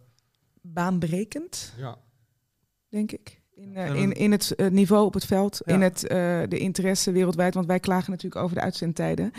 Baanbrekend, 0.62 1.74
Ja. 1.78 1.98
denk 2.90 3.12
ik. 3.12 3.41
In, 3.62 3.76
eh, 3.76 3.96
in, 3.96 4.12
in 4.12 4.32
het 4.32 4.56
eh, 4.56 4.68
niveau 4.70 5.06
op 5.06 5.14
het 5.14 5.26
veld, 5.26 5.62
Ja. 5.66 5.74
in 5.74 5.82
het, 5.82 6.08
eh, 6.08 6.18
de 6.50 6.58
interesse 6.58 7.12
wereldwijd. 7.12 7.54
Want 7.54 7.66
wij 7.66 7.80
klagen 7.80 8.12
natuurlijk 8.12 8.42
over 8.44 8.56
de 8.56 8.62
uitzendtijden. 8.62 9.32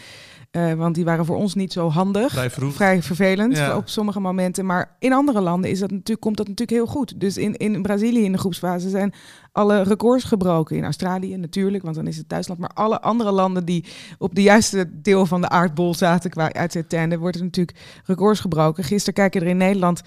Eh, 0.51 0.73
want 0.73 0.95
die 0.95 1.05
waren 1.05 1.25
voor 1.27 1.37
ons 1.37 1.55
niet 1.55 1.73
zo 1.73 1.89
handig. 1.91 2.33
Vrij 2.33 2.51
vroeg. 2.51 2.75
Vrij 2.75 3.03
vervelend 3.03 3.57
Ja. 3.57 3.77
op 3.77 3.89
sommige 3.89 4.21
momenten. 4.21 4.67
Maar 4.67 4.97
in 4.99 5.13
andere 5.13 5.41
landen 5.41 5.71
is 5.71 5.79
dat 5.79 5.91
natuurlijk, 5.91 6.21
komt 6.21 6.37
dat 6.37 6.49
natuurlijk 6.49 6.79
heel 6.79 6.87
goed. 6.87 7.21
Dus 7.21 7.37
in, 7.37 7.57
in 7.57 7.83
Brazilië 7.83 8.25
in 8.25 8.33
de 8.33 8.39
groepsfase 8.39 8.89
zijn 8.89 9.13
alle 9.53 9.83
records 9.83 10.25
gebroken. 10.25 10.77
In 10.77 10.85
Australië 10.85 11.37
natuurlijk, 11.37 11.85
want 11.85 11.97
dan 11.97 12.07
is 12.07 12.17
het 12.17 12.29
Duitsland. 12.29 12.61
Maar 12.61 12.71
alle 12.75 13.01
andere 13.01 13.33
landen 13.33 13.65
die 13.65 13.85
op 14.19 14.35
de 14.35 14.43
juiste 14.43 14.91
deel 15.03 15.27
van 15.27 15.41
de 15.41 15.49
aardbol 15.49 15.95
zaten 15.95 16.31
qua 16.31 16.53
uitzendtijden, 16.53 17.19
wordt 17.19 17.37
er 17.37 17.43
natuurlijk 17.43 17.79
records 18.05 18.41
gebroken. 18.41 18.85
Gisteren 18.85 19.15
kijken 19.15 19.41
er 19.41 19.47
in 19.47 19.57
Nederland 19.57 20.03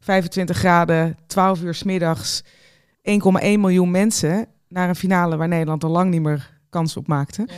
25 0.00 0.56
graden, 0.56 1.16
12 1.26 1.62
uur 1.62 1.74
's 1.74 1.82
middags, 1.82 2.44
1,1 3.02 3.60
miljoen 3.60 3.90
mensen 3.90 4.46
naar 4.68 4.88
een 4.88 4.96
finale 4.96 5.36
waar 5.36 5.48
Nederland 5.48 5.84
al 5.84 5.90
lang 5.90 6.10
niet 6.10 6.22
meer 6.22 6.60
kans 6.70 6.96
op 6.96 7.06
maakte. 7.06 7.48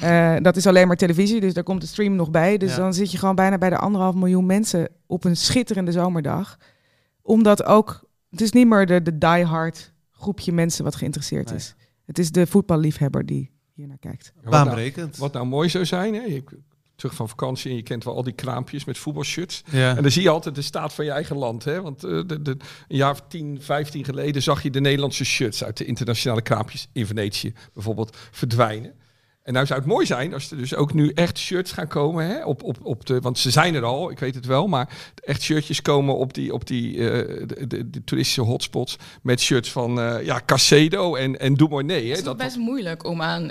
Eh, 0.00 0.36
dat 0.40 0.56
is 0.56 0.66
alleen 0.66 0.86
maar 0.86 0.96
televisie, 0.96 1.40
dus 1.40 1.54
daar 1.54 1.64
komt 1.64 1.80
de 1.80 1.86
stream 1.86 2.14
nog 2.16 2.30
bij. 2.30 2.56
Dus 2.56 2.70
Ja. 2.70 2.76
dan 2.76 2.94
zit 2.94 3.10
je 3.12 3.18
gewoon 3.18 3.34
bijna 3.34 3.58
bij 3.58 3.70
de 3.70 3.78
anderhalf 3.78 4.14
miljoen 4.14 4.46
mensen 4.46 4.88
op 5.06 5.24
een 5.24 5.36
schitterende 5.36 5.92
zomerdag. 5.92 6.56
Omdat 7.22 7.64
ook, 7.64 8.04
het 8.30 8.40
is 8.40 8.52
niet 8.52 8.66
meer 8.68 8.86
de, 8.86 9.02
de 9.02 9.18
diehard 9.18 9.92
groepje 10.12 10.52
mensen 10.52 10.84
wat 10.84 10.94
geïnteresseerd 10.94 11.46
Nee. 11.48 11.56
is. 11.56 11.74
Het 12.04 12.18
is 12.18 12.30
de 12.30 12.46
voetballiefhebber 12.46 13.26
die 13.26 13.50
hier 13.74 13.86
naar 13.86 13.98
kijkt. 13.98 14.32
Ja, 14.34 14.40
wat 14.42 14.52
nou- 14.52 14.64
Baanbrekend. 14.64 15.16
Wat 15.16 15.32
nou 15.32 15.46
mooi 15.46 15.68
zou 15.68 15.84
zijn, 15.84 16.14
hè? 16.14 16.20
Terug 17.04 17.18
van 17.18 17.28
vakantie 17.28 17.70
en 17.70 17.76
je 17.76 17.82
kent 17.82 18.04
wel 18.04 18.14
al 18.14 18.22
die 18.22 18.32
kraampjes 18.32 18.84
met 18.84 18.98
voetbalshirts. 18.98 19.62
Ja. 19.70 19.96
En 19.96 20.02
dan 20.02 20.10
zie 20.10 20.22
je 20.22 20.28
altijd 20.28 20.54
de 20.54 20.62
staat 20.62 20.94
van 20.94 21.04
je 21.04 21.10
eigen 21.10 21.36
land. 21.36 21.64
Hè? 21.64 21.82
Want 21.82 22.04
eh, 22.04 22.10
de, 22.26 22.42
de, 22.42 22.50
een 22.88 22.96
jaar 22.96 23.10
of 23.10 23.22
10, 23.28 23.58
15 23.60 24.04
geleden 24.04 24.42
zag 24.42 24.62
je 24.62 24.70
de 24.70 24.80
Nederlandse 24.80 25.24
shirts 25.24 25.64
uit 25.64 25.76
de 25.76 25.84
internationale 25.84 26.42
kraampjes 26.42 26.88
in 26.92 27.06
Venetië 27.06 27.52
bijvoorbeeld 27.72 28.16
verdwijnen. 28.30 28.92
En 29.42 29.52
nou 29.52 29.66
zou 29.66 29.78
het 29.80 29.88
mooi 29.88 30.06
zijn 30.06 30.34
als 30.34 30.50
er 30.50 30.56
dus 30.56 30.74
ook 30.74 30.92
nu 30.92 31.10
echt 31.10 31.38
shirts 31.38 31.72
gaan 31.72 31.88
komen. 31.88 32.26
Hè? 32.26 32.44
Op, 32.44 32.62
op, 32.62 32.78
op 32.82 33.06
de, 33.06 33.20
want 33.20 33.38
ze 33.38 33.50
zijn 33.50 33.74
er 33.74 33.84
al, 33.84 34.10
ik 34.10 34.18
weet 34.18 34.34
het 34.34 34.46
wel. 34.46 34.66
Maar 34.66 35.12
echt 35.14 35.42
shirtjes 35.42 35.82
komen 35.82 36.16
op 36.16 36.34
die, 36.34 36.52
op 36.52 36.66
die 36.66 37.10
eh, 37.10 37.46
de, 37.46 37.66
de, 37.66 37.90
de 37.90 38.04
toeristische 38.04 38.40
hotspots. 38.40 38.96
Met 39.22 39.40
shirts 39.40 39.72
van 39.72 40.00
eh 40.00 40.24
ja, 40.24 40.40
Casedo 40.46 41.14
en, 41.14 41.40
en 41.40 41.54
Dumournet. 41.54 42.02
Hè? 42.02 42.08
Het 42.08 42.18
is 42.18 42.24
Dat, 42.24 42.36
best 42.36 42.56
moeilijk 42.56 43.04
om 43.04 43.22
aan 43.22 43.50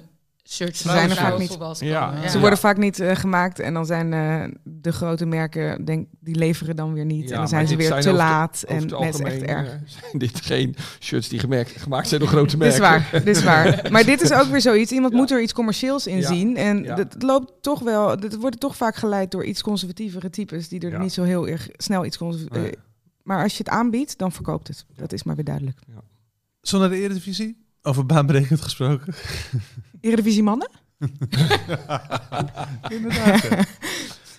shirts 0.50 0.82
Ze 0.82 0.90
zijn 0.90 1.10
er 1.10 1.16
vaak 1.16 1.38
niet. 1.38 1.58
Ja. 1.80 2.14
Ja. 2.22 2.28
Ze 2.30 2.40
worden 2.40 2.58
vaak 2.60 2.78
niet 2.78 3.00
eh, 3.00 3.16
gemaakt 3.16 3.60
en 3.60 3.74
dan 3.74 3.86
zijn 3.86 4.14
eh, 4.14 4.44
de 4.64 4.92
grote 4.92 5.26
merken, 5.26 5.86
denk, 5.86 6.08
die 6.20 6.36
leveren 6.36 6.76
dan 6.76 6.94
weer 6.94 7.06
niet. 7.06 7.24
Ja, 7.28 7.32
en 7.32 7.38
dan 7.38 7.48
zijn 7.48 7.68
ze 7.68 7.76
weer 7.76 7.88
zijn 7.88 8.02
te 8.02 8.12
laat. 8.12 8.64
En 8.68 8.78
het 8.80 8.90
dat 8.90 9.04
is 9.04 9.20
echt 9.20 9.42
erg. 9.42 9.68
eh, 9.68 9.74
zijn 10.00 10.18
dit 10.18 10.42
geen 10.42 10.76
shirts 11.00 11.30
die 11.30 11.40
gemerkt, 11.40 11.82
gemaakt 11.82 12.08
zijn 12.08 12.20
door 12.20 12.30
grote 12.30 12.58
Dit 12.58 12.74
is 12.74 12.80
merken. 12.80 13.12
waar, 13.12 13.24
dit 13.24 13.36
is 13.38 13.44
waar. 13.44 13.80
Maar 13.92 14.04
dit 14.06 14.22
is 14.22 14.32
ook 14.32 14.46
weer 14.48 14.62
zoiets. 14.62 14.92
Iemand 14.92 15.14
Ja. 15.14 15.20
moet 15.20 15.32
er 15.32 15.42
iets 15.42 15.54
commercieels 15.54 16.08
in 16.08 16.18
Ja. 16.18 16.28
zien. 16.28 16.58
En 16.58 16.84
Ja. 16.84 16.96
dat 16.96 17.16
loopt 17.24 17.52
toch 17.62 17.80
wel. 17.80 18.20
Dat 18.20 18.36
wordt 18.36 18.60
toch 18.60 18.76
vaak 18.76 18.96
geleid 18.96 19.32
door 19.32 19.46
iets 19.46 19.62
conservatievere 19.62 20.30
types 20.30 20.68
die 20.68 20.80
er 20.80 20.92
Ja. 20.92 20.98
niet 21.02 21.14
zo 21.14 21.24
heel 21.24 21.48
erg 21.48 21.68
snel 21.72 22.06
iets 22.06 22.18
conserv- 22.18 22.50
Nee. 22.50 22.70
eh, 22.70 22.78
Maar 23.24 23.44
als 23.44 23.52
je 23.52 23.58
het 23.64 23.70
aanbiedt, 23.70 24.18
dan 24.18 24.32
verkoopt 24.32 24.68
het. 24.68 24.86
Dat 24.96 25.14
is 25.14 25.24
maar 25.24 25.36
weer 25.36 25.46
duidelijk. 25.46 25.80
Zo 26.62 26.80
naar 26.80 26.90
de 26.90 26.96
Eredivisie? 27.02 27.66
Over 27.82 28.06
baanberekend 28.06 28.62
gesproken. 28.62 29.14
Eredivisie 30.04 30.44
mannen? 30.44 30.70
Inderdaad. 32.90 33.44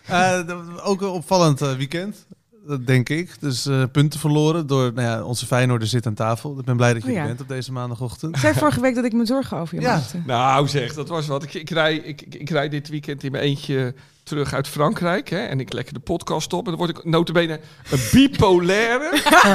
Eh, 0.06 0.86
ook 0.86 1.00
een 1.00 1.08
opvallend 1.08 1.60
eh, 1.60 1.72
weekend, 1.76 2.26
dat 2.66 2.86
denk 2.86 3.08
ik. 3.08 3.40
Dus 3.40 3.66
eh, 3.66 3.82
punten 3.92 4.20
verloren 4.20 4.66
door 4.66 4.92
nou 4.92 5.08
ja, 5.08 5.24
onze 5.24 5.46
Feyenoorder 5.46 5.88
zit 5.88 6.06
aan 6.06 6.14
tafel. 6.14 6.58
Ik 6.58 6.64
ben 6.64 6.76
blij 6.76 6.92
dat 6.94 7.02
je 7.04 7.10
Oh 7.10 7.16
er 7.16 7.26
bent 7.26 7.40
op 7.40 7.48
deze 7.48 7.72
maandagochtend. 7.72 8.34
Ik 8.34 8.40
zei 8.40 8.54
vorige 8.54 8.80
week 8.80 8.94
dat 8.94 9.04
ik 9.04 9.12
me 9.12 9.26
zorgen 9.26 9.58
over 9.58 9.74
je 9.74 9.80
Ja. 9.80 9.94
maakte. 9.94 10.20
Nou 10.26 10.68
zeg, 10.68 10.94
dat 10.94 11.08
was 11.08 11.26
wat. 11.26 11.42
Ik, 11.42 11.54
ik, 11.54 11.70
rij, 11.70 11.96
ik, 11.96 12.22
ik, 12.22 12.34
ik 12.34 12.50
rij 12.50 12.68
dit 12.68 12.88
weekend 12.88 13.22
in 13.24 13.32
mijn 13.32 13.44
eentje 13.44 13.94
terug 14.24 14.54
uit 14.54 14.68
Frankrijk. 14.68 15.30
Hè, 15.30 15.44
en 15.44 15.60
ik 15.60 15.72
lekker 15.72 15.94
de 15.94 16.00
podcast 16.00 16.52
op. 16.52 16.64
En 16.64 16.70
dan 16.70 16.86
word 16.86 16.90
ik 16.90 17.04
notabene 17.04 17.60
een 17.90 18.00
bipolaire 18.12 19.10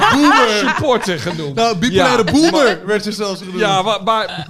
supporter 0.65 1.19
genoemd. 1.19 1.55
Nou, 1.55 1.77
bipolaire 1.77 2.23
Ja, 2.25 2.31
boomer 2.31 2.81
werd 2.85 3.03
ze 3.03 3.11
zelfs 3.11 3.39
genoemd. 3.39 3.59
Ja, 3.59 3.81
maar, 3.81 4.47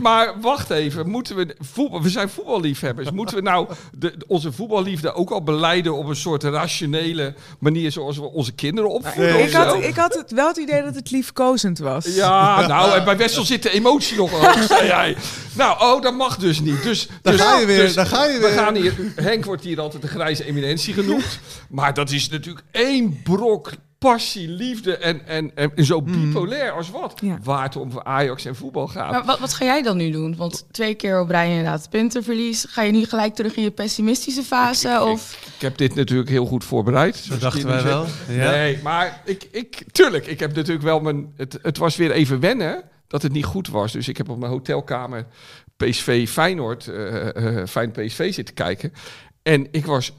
maar, 0.00 0.40
wacht 0.40 0.70
even. 0.70 1.08
Moeten 1.08 1.36
we, 1.36 1.56
voetbal, 1.58 2.02
we 2.02 2.08
zijn 2.08 2.28
voetballiefhebbers. 2.28 3.10
Moeten 3.10 3.36
we 3.36 3.42
nou 3.42 3.68
de, 3.92 4.14
onze 4.26 4.52
voetballiefde 4.52 5.14
ook 5.14 5.30
al 5.30 5.42
beleiden 5.42 5.94
op 5.94 6.08
een 6.08 6.16
soort 6.16 6.42
rationele 6.42 7.34
manier 7.58 7.92
zoals 7.92 8.16
we 8.16 8.30
onze 8.30 8.52
kinderen 8.52 8.90
opvoeden? 8.90 9.32
Nee. 9.32 9.46
Ik 9.46 9.52
had, 9.52 9.82
ik 9.82 9.96
had 9.96 10.14
het, 10.14 10.30
wel 10.32 10.48
het 10.48 10.56
idee 10.56 10.82
dat 10.82 10.94
het 10.94 11.10
liefkozend 11.10 11.78
was. 11.78 12.04
Ja, 12.04 12.66
nou, 12.66 12.98
en 12.98 13.04
bij 13.04 13.16
Wessel 13.16 13.44
zit 13.44 13.62
de 13.62 13.70
emotie 13.70 14.16
nog 14.16 14.30
hoog, 14.30 14.62
zei 14.62 14.88
hij. 14.88 15.16
Nou, 15.54 15.80
oh, 15.80 16.02
dat 16.02 16.14
mag 16.14 16.36
dus 16.36 16.60
niet. 16.60 16.82
Dus, 16.82 17.08
Daar 17.22 17.32
dus, 17.32 17.42
ga 17.42 17.58
je 17.58 17.66
weer, 17.66 17.78
dus 17.78 17.94
daar 17.94 18.06
ga 18.06 18.24
je 18.24 18.32
We 18.32 18.40
weer. 18.40 18.58
gaan 18.58 18.74
hier, 18.74 18.94
Henk 19.14 19.44
wordt 19.44 19.61
hier 19.62 19.80
altijd 19.80 20.02
de 20.02 20.08
grijze 20.08 20.44
eminentie 20.44 20.94
genoemd. 20.94 21.38
Maar 21.70 21.94
dat 21.94 22.10
is 22.10 22.28
natuurlijk 22.28 22.64
één 22.70 23.22
brok 23.22 23.70
passie, 24.02 24.48
liefde 24.48 24.96
en, 24.96 25.26
en, 25.26 25.54
en 25.54 25.84
zo 25.84 26.02
bipolair 26.02 26.72
als 26.72 26.90
wat. 26.90 27.20
Ja. 27.22 27.38
Waar 27.42 27.62
het 27.62 27.76
om 27.76 27.90
voor 27.90 28.04
Ajax 28.04 28.44
en 28.44 28.56
voetbal 28.56 28.88
gaat. 28.88 29.10
Maar 29.10 29.24
wat, 29.24 29.38
wat 29.38 29.54
ga 29.54 29.64
jij 29.64 29.82
dan 29.82 29.96
nu 29.96 30.10
doen? 30.10 30.36
Want 30.36 30.66
twee 30.70 30.94
keer 30.94 31.20
op 31.20 31.28
rij 31.28 31.48
inderdaad 31.48 31.90
puntenverlies. 31.90 32.64
Ga 32.68 32.82
je 32.82 32.92
nu 32.92 33.04
gelijk 33.04 33.34
terug 33.34 33.56
in 33.56 33.62
je 33.62 33.70
pessimistische 33.70 34.42
fase? 34.42 35.00
of... 35.00 35.50
Ik 35.54 35.60
heb 35.60 35.76
dit 35.76 35.94
natuurlijk 35.94 36.28
heel 36.28 36.46
goed 36.46 36.64
voorbereid. 36.64 37.16
Zo 37.16 37.22
zoals 37.22 37.40
dachten 37.40 37.66
wij 37.66 37.82
wel. 37.82 38.06
Ja. 38.28 38.50
Nee, 38.50 38.78
maar 38.82 39.22
ik, 39.24 39.48
ik, 39.50 39.84
tuurlijk, 39.92 40.26
ik 40.26 40.40
heb 40.40 40.54
natuurlijk 40.54 40.84
wel 40.84 41.00
mijn... 41.00 41.32
Het, 41.36 41.58
het 41.62 41.78
was 41.78 41.96
weer 41.96 42.10
even 42.10 42.40
wennen 42.40 42.82
dat 43.06 43.22
het 43.22 43.32
niet 43.32 43.44
goed 43.44 43.68
was. 43.68 43.92
Dus 43.92 44.08
ik 44.08 44.16
heb 44.16 44.28
op 44.28 44.38
mijn 44.38 44.52
hotelkamer 44.52 45.26
PSV 45.76 46.28
Feyenoord, 46.28 46.88
eh 46.88 47.66
Fijn 47.66 47.90
PSV 47.90 48.34
zitten 48.34 48.54
kijken. 48.54 48.92
En 49.42 49.68
ik 49.70 49.86
was... 49.86 50.12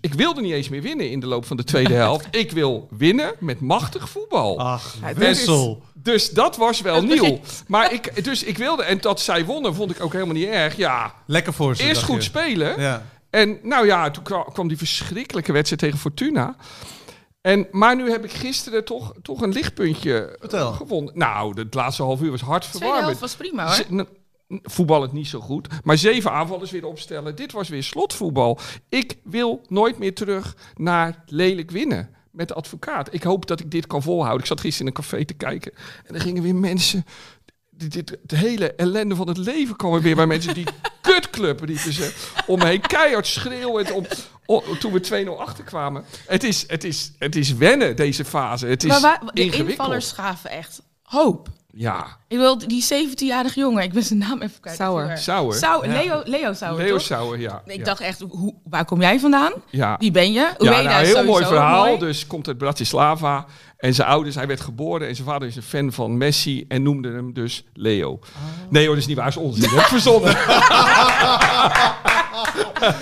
Ik 0.00 0.14
wilde 0.14 0.40
niet 0.40 0.52
eens 0.52 0.68
meer 0.68 0.82
winnen 0.82 1.10
in 1.10 1.20
de 1.20 1.26
loop 1.26 1.46
van 1.46 1.56
de 1.56 1.64
tweede 1.64 1.94
helft. 1.94 2.26
Ik 2.36 2.50
wil 2.52 2.88
winnen 2.90 3.32
met 3.38 3.60
machtig 3.60 4.08
voetbal. 4.08 4.58
Ach, 4.60 4.94
Wessel. 5.14 5.82
Dus 5.94 6.30
dat 6.30 6.56
was 6.56 6.80
wel 6.80 7.02
nieuw. 7.02 7.40
Maar 7.66 7.92
ik, 7.92 8.24
dus 8.24 8.42
ik 8.44 8.58
wilde, 8.58 8.82
en 8.82 8.98
dat 9.00 9.20
zij 9.20 9.44
wonnen, 9.44 9.74
vond 9.74 9.90
ik 9.90 10.02
ook 10.02 10.12
helemaal 10.12 10.34
niet 10.34 10.48
erg. 10.48 10.76
Ja, 10.76 11.14
Lekker 11.26 11.52
voor 11.52 11.76
ze. 11.76 11.82
eerst 11.82 12.02
goed 12.02 12.16
je. 12.16 12.22
spelen. 12.22 12.80
Ja. 12.80 13.06
En 13.30 13.58
nou 13.62 13.86
ja, 13.86 14.10
toen 14.10 14.22
kwa- 14.22 14.44
kwam 14.52 14.68
die 14.68 14.76
verschrikkelijke 14.78 15.52
wedstrijd 15.52 15.80
tegen 15.82 15.98
Fortuna. 15.98 16.56
En, 17.40 17.66
maar 17.70 17.96
nu 17.96 18.10
heb 18.10 18.24
ik 18.24 18.32
gisteren 18.32 18.84
toch, 18.84 19.12
toch 19.22 19.42
een 19.42 19.52
lichtpuntje 19.52 20.36
Vertel. 20.40 20.70
eh, 20.70 20.76
gevonden. 20.76 21.18
Nou, 21.18 21.60
het 21.60 21.74
laatste 21.74 22.02
half 22.02 22.20
uur 22.20 22.30
was 22.30 22.40
Tweede 22.40 22.52
helft 22.54 22.72
hartverwarmend. 22.72 23.18
was 23.18 23.34
prima 23.34 23.76
hoor. 23.76 24.06
Voetballend 24.62 25.12
niet 25.12 25.26
zo 25.28 25.40
goed. 25.40 25.68
Maar 25.84 25.98
zeven 25.98 26.32
aanvallers 26.32 26.70
weer 26.70 26.86
opstellen. 26.86 27.36
Dit 27.36 27.52
was 27.52 27.68
weer 27.68 27.82
slotvoetbal. 27.82 28.58
Ik 28.88 29.16
wil 29.24 29.62
nooit 29.68 29.98
meer 29.98 30.14
terug 30.14 30.56
naar 30.74 31.22
lelijk 31.26 31.70
winnen. 31.70 32.08
Met 32.30 32.48
de 32.48 32.54
advocaat. 32.54 33.14
Ik 33.14 33.22
hoop 33.22 33.46
dat 33.46 33.60
ik 33.60 33.70
dit 33.70 33.86
kan 33.86 34.02
volhouden. 34.02 34.40
Ik 34.40 34.46
zat 34.46 34.60
gisteren 34.60 34.86
in 34.92 34.94
een 34.96 35.02
café 35.02 35.24
te 35.24 35.34
kijken. 35.34 35.72
En 36.06 36.14
er 36.14 36.20
gingen 36.20 36.42
weer 36.42 36.54
mensen. 36.54 37.04
Dit, 37.70 37.92
dit, 37.92 38.10
het 38.22 38.30
hele 38.30 38.72
ellende 38.74 39.14
van 39.14 39.28
het 39.28 39.36
leven 39.36 39.76
kwam 39.76 39.94
er 39.94 40.00
weer 40.00 40.16
bij 40.16 40.26
mensen. 40.26 40.54
Die 40.54 40.64
kutclub 41.00 41.60
riepen 41.60 41.92
ze. 41.92 42.14
Om 42.46 42.58
me 42.58 42.66
heen 42.66 42.80
keihard 42.80 43.26
schreeuwend. 43.26 43.90
Om, 43.90 44.06
om- 44.46 44.78
toen 44.78 44.92
we 44.92 45.24
2-0 45.26 45.38
achterkwamen. 45.38 46.04
Het 46.26 46.42
is, 46.44 46.64
het, 46.66 46.84
is, 46.84 47.12
het 47.18 47.36
is 47.36 47.54
wennen, 47.54 47.96
deze 47.96 48.24
fase. 48.24 48.66
Het 48.66 48.84
is 48.84 48.90
maar 48.90 49.00
waar, 49.00 49.20
de 49.20 49.40
ingewikkeld. 49.42 49.68
invallers 49.70 50.12
gaven 50.12 50.50
echt 50.50 50.82
hoop. 51.02 51.48
Ja, 51.76 52.06
Ik 52.28 52.38
wil 52.38 52.58
die 52.58 52.84
17-jarige 52.84 53.60
jongen, 53.60 53.82
ik 53.82 53.92
ben 53.92 54.02
zijn 54.02 54.18
naam 54.18 54.42
even 54.42 54.60
kwijt. 54.60 54.76
Sauer. 54.76 55.18
Sauer. 55.18 55.54
Sau- 55.54 55.86
Leo, 55.86 56.20
Leo 56.24 56.52
Sauer, 56.52 56.82
Leo 56.82 56.92
toch? 56.96 57.00
Sauer, 57.06 57.38
ja. 57.40 57.62
Ik 57.66 57.76
ja. 57.78 57.84
dacht 57.84 58.00
echt, 58.00 58.20
hoe, 58.28 58.54
waar 58.64 58.84
kom 58.84 59.00
jij 59.00 59.20
vandaan? 59.20 59.52
Ja. 59.70 59.96
Wie 59.98 60.10
ben 60.10 60.32
je? 60.32 60.40
Ja, 60.40 60.54
Ueda 60.58 60.82
nou, 60.82 61.04
heel 61.04 61.24
mooi 61.24 61.44
verhaal. 61.44 61.86
mooi. 61.86 61.98
Dus 61.98 62.26
komt 62.26 62.48
uit 62.48 62.58
Bratislava. 62.58 63.46
En 63.76 63.94
zijn 63.94 64.08
ouders, 64.08 64.34
hij 64.34 64.46
werd 64.46 64.60
geboren 64.60 65.08
en 65.08 65.14
zijn 65.14 65.28
vader 65.28 65.48
is 65.48 65.56
een 65.56 65.62
fan 65.62 65.92
van 65.92 66.16
Messi 66.16 66.64
en 66.68 66.82
noemde 66.82 67.10
hem 67.12 67.32
dus 67.32 67.64
Leo. 67.72 68.18
Nee 68.70 68.84
hoor, 68.84 68.94
dat 68.94 69.02
is 69.02 69.08
niet 69.08 69.16
waar, 69.16 69.28
is 69.28 69.36
onzin. 69.36 69.70
Dat 69.74 69.84
verzonnen. 69.88 70.36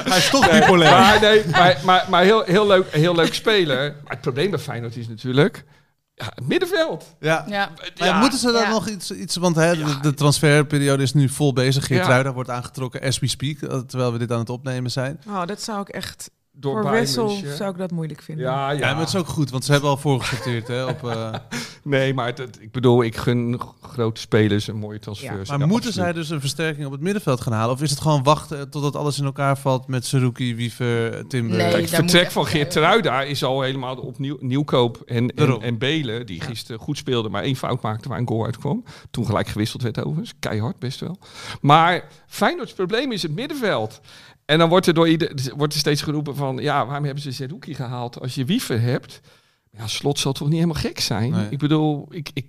Hij 0.05 0.17
is 0.19 0.31
toch 0.31 0.51
bipolair. 0.51 0.91
maar 0.91 1.21
nee, 1.21 1.43
maar, 1.51 1.79
maar, 1.85 2.07
maar 2.11 2.23
heel, 2.23 2.43
heel, 2.43 2.67
leuk, 2.67 2.87
heel 2.91 3.15
leuk 3.15 3.35
speler. 3.35 3.95
Maar 4.03 4.13
het 4.13 4.21
probleem 4.21 4.51
bij 4.51 4.59
Feyenoord 4.59 4.97
is 4.97 5.09
natuurlijk 5.09 5.65
ja, 6.15 6.33
het 6.35 6.47
middenveld. 6.49 7.17
Ja. 7.21 7.45
Ja. 7.95 8.19
Moeten 8.21 8.39
ze 8.39 8.53
dan 8.53 8.63
Ja. 8.63 8.71
nog 8.71 8.89
iets, 8.89 9.11
iets 9.11 9.37
want 9.37 9.57
hè, 9.57 9.77
de, 9.77 9.99
de 10.01 10.15
transferperiode 10.15 11.03
is 11.03 11.13
nu 11.13 11.29
vol 11.29 11.53
bezig. 11.53 11.87
Geert 11.87 12.01
Ja. 12.05 12.09
Ruida 12.09 12.33
wordt 12.33 12.51
aangetrokken 12.51 13.01
as 13.01 13.19
we 13.19 13.27
speak, 13.27 13.61
eh, 13.63 13.79
terwijl 13.79 14.13
we 14.13 14.19
dit 14.19 14.33
aan 14.33 14.39
het 14.39 14.51
opnemen 14.51 14.91
zijn. 14.91 15.21
Oh, 15.29 15.47
dat 15.47 15.63
zou 15.63 15.81
ik 15.81 15.89
echt... 15.89 16.31
Door 16.63 16.73
voor 16.73 16.83
Bayern 16.83 17.01
Wessel 17.01 17.29
zou 17.57 17.71
ik 17.71 17.77
dat 17.79 17.91
moeilijk 17.91 18.23
vinden. 18.23 18.45
Ja, 18.45 18.71
ja. 18.71 18.79
Ja, 18.79 18.91
maar 18.91 18.99
het 19.01 19.09
is 19.09 19.17
ook 19.17 19.27
goed, 19.29 19.51
want 19.51 19.65
ze 19.65 19.73
hebben 19.73 19.91
al 19.91 19.97
voorgesorteerd 19.97 20.69
hè, 20.69 20.85
op... 20.85 21.05
eh, 21.09 21.35
Nee, 21.85 22.15
maar 22.15 22.27
het, 22.27 22.59
ik 22.61 22.73
bedoel, 22.73 23.03
ik 23.03 23.17
gun 23.17 23.61
grote 23.81 24.21
spelers 24.21 24.67
een 24.67 24.77
mooie 24.77 24.99
transfers. 24.99 25.49
maar 25.49 25.59
Ja, 25.59 25.67
moeten 25.67 25.89
absoluut. 25.89 25.95
zij 26.09 26.13
dus 26.23 26.31
een 26.31 26.41
versterking 26.41 26.87
op 26.87 26.93
het 26.93 27.01
middenveld 27.01 27.41
gaan 27.41 27.53
halen? 27.53 27.75
Of 27.75 27.83
is 27.83 27.91
het 27.91 28.01
gewoon 28.01 28.23
wachten 28.23 28.71
totdat 28.71 28.97
alles 28.97 29.19
in 29.19 29.25
elkaar 29.25 29.59
valt 29.59 29.87
met 29.87 30.07
Saruki, 30.07 30.55
Wiever, 30.55 31.27
Timber? 31.27 31.57
Nee. 31.57 31.71
Kijk, 31.71 31.83
het 31.83 31.95
vertrek 31.95 32.31
van 32.31 32.43
nog 32.43 32.51
Geert 32.51 32.71
Truida 32.71 33.23
is 33.23 33.45
al 33.45 33.63
helemaal 33.63 33.97
op 33.97 34.19
nieuw, 34.19 34.37
Nieuwkoop 34.41 35.03
en, 35.07 35.35
en, 35.35 35.61
en 35.61 35.79
Belen, 35.79 36.27
die 36.27 36.41
gisteren 36.41 36.81
goed 36.81 36.97
speelde, 36.99 37.29
maar 37.29 37.43
één 37.43 37.57
fout 37.57 37.83
maakte 37.83 38.09
waar 38.09 38.19
een 38.19 38.29
goal 38.29 38.45
uitkwam. 38.45 38.85
Toen 39.11 39.27
gelijk 39.27 39.49
gewisseld 39.49 39.83
werd 39.83 39.99
overigens. 39.99 40.35
Keihard, 40.39 40.79
best 40.79 41.01
wel. 41.01 41.19
Maar 41.61 42.05
Feyenoord's 42.27 42.73
probleem 42.73 43.13
is 43.13 43.23
het 43.23 43.35
middenveld. 43.35 44.01
En 44.53 44.59
dan 44.59 44.69
wordt 44.69 44.87
er, 44.87 44.95
door 44.95 45.09
ieder, 45.09 45.53
wordt 45.57 45.73
er 45.73 45.79
steeds 45.79 46.03
geroepen 46.03 46.37
van, 46.37 46.57
ja, 46.57 46.87
waarom 46.87 47.05
hebben 47.05 47.23
ze 47.23 47.33
Zerouki 47.33 47.75
gehaald 47.75 48.21
als 48.21 48.35
je 48.35 48.45
Wiever 48.45 48.81
hebt? 48.81 49.21
Ja, 49.77 49.87
Slot 49.87 50.19
zal 50.19 50.33
toch 50.33 50.49
niet 50.49 50.57
helemaal 50.57 50.81
gek 50.83 51.01
zijn? 51.01 51.31
Nee. 51.31 51.47
Ik 51.51 51.59
bedoel, 51.59 52.07
ik, 52.11 52.31
ik, 52.35 52.47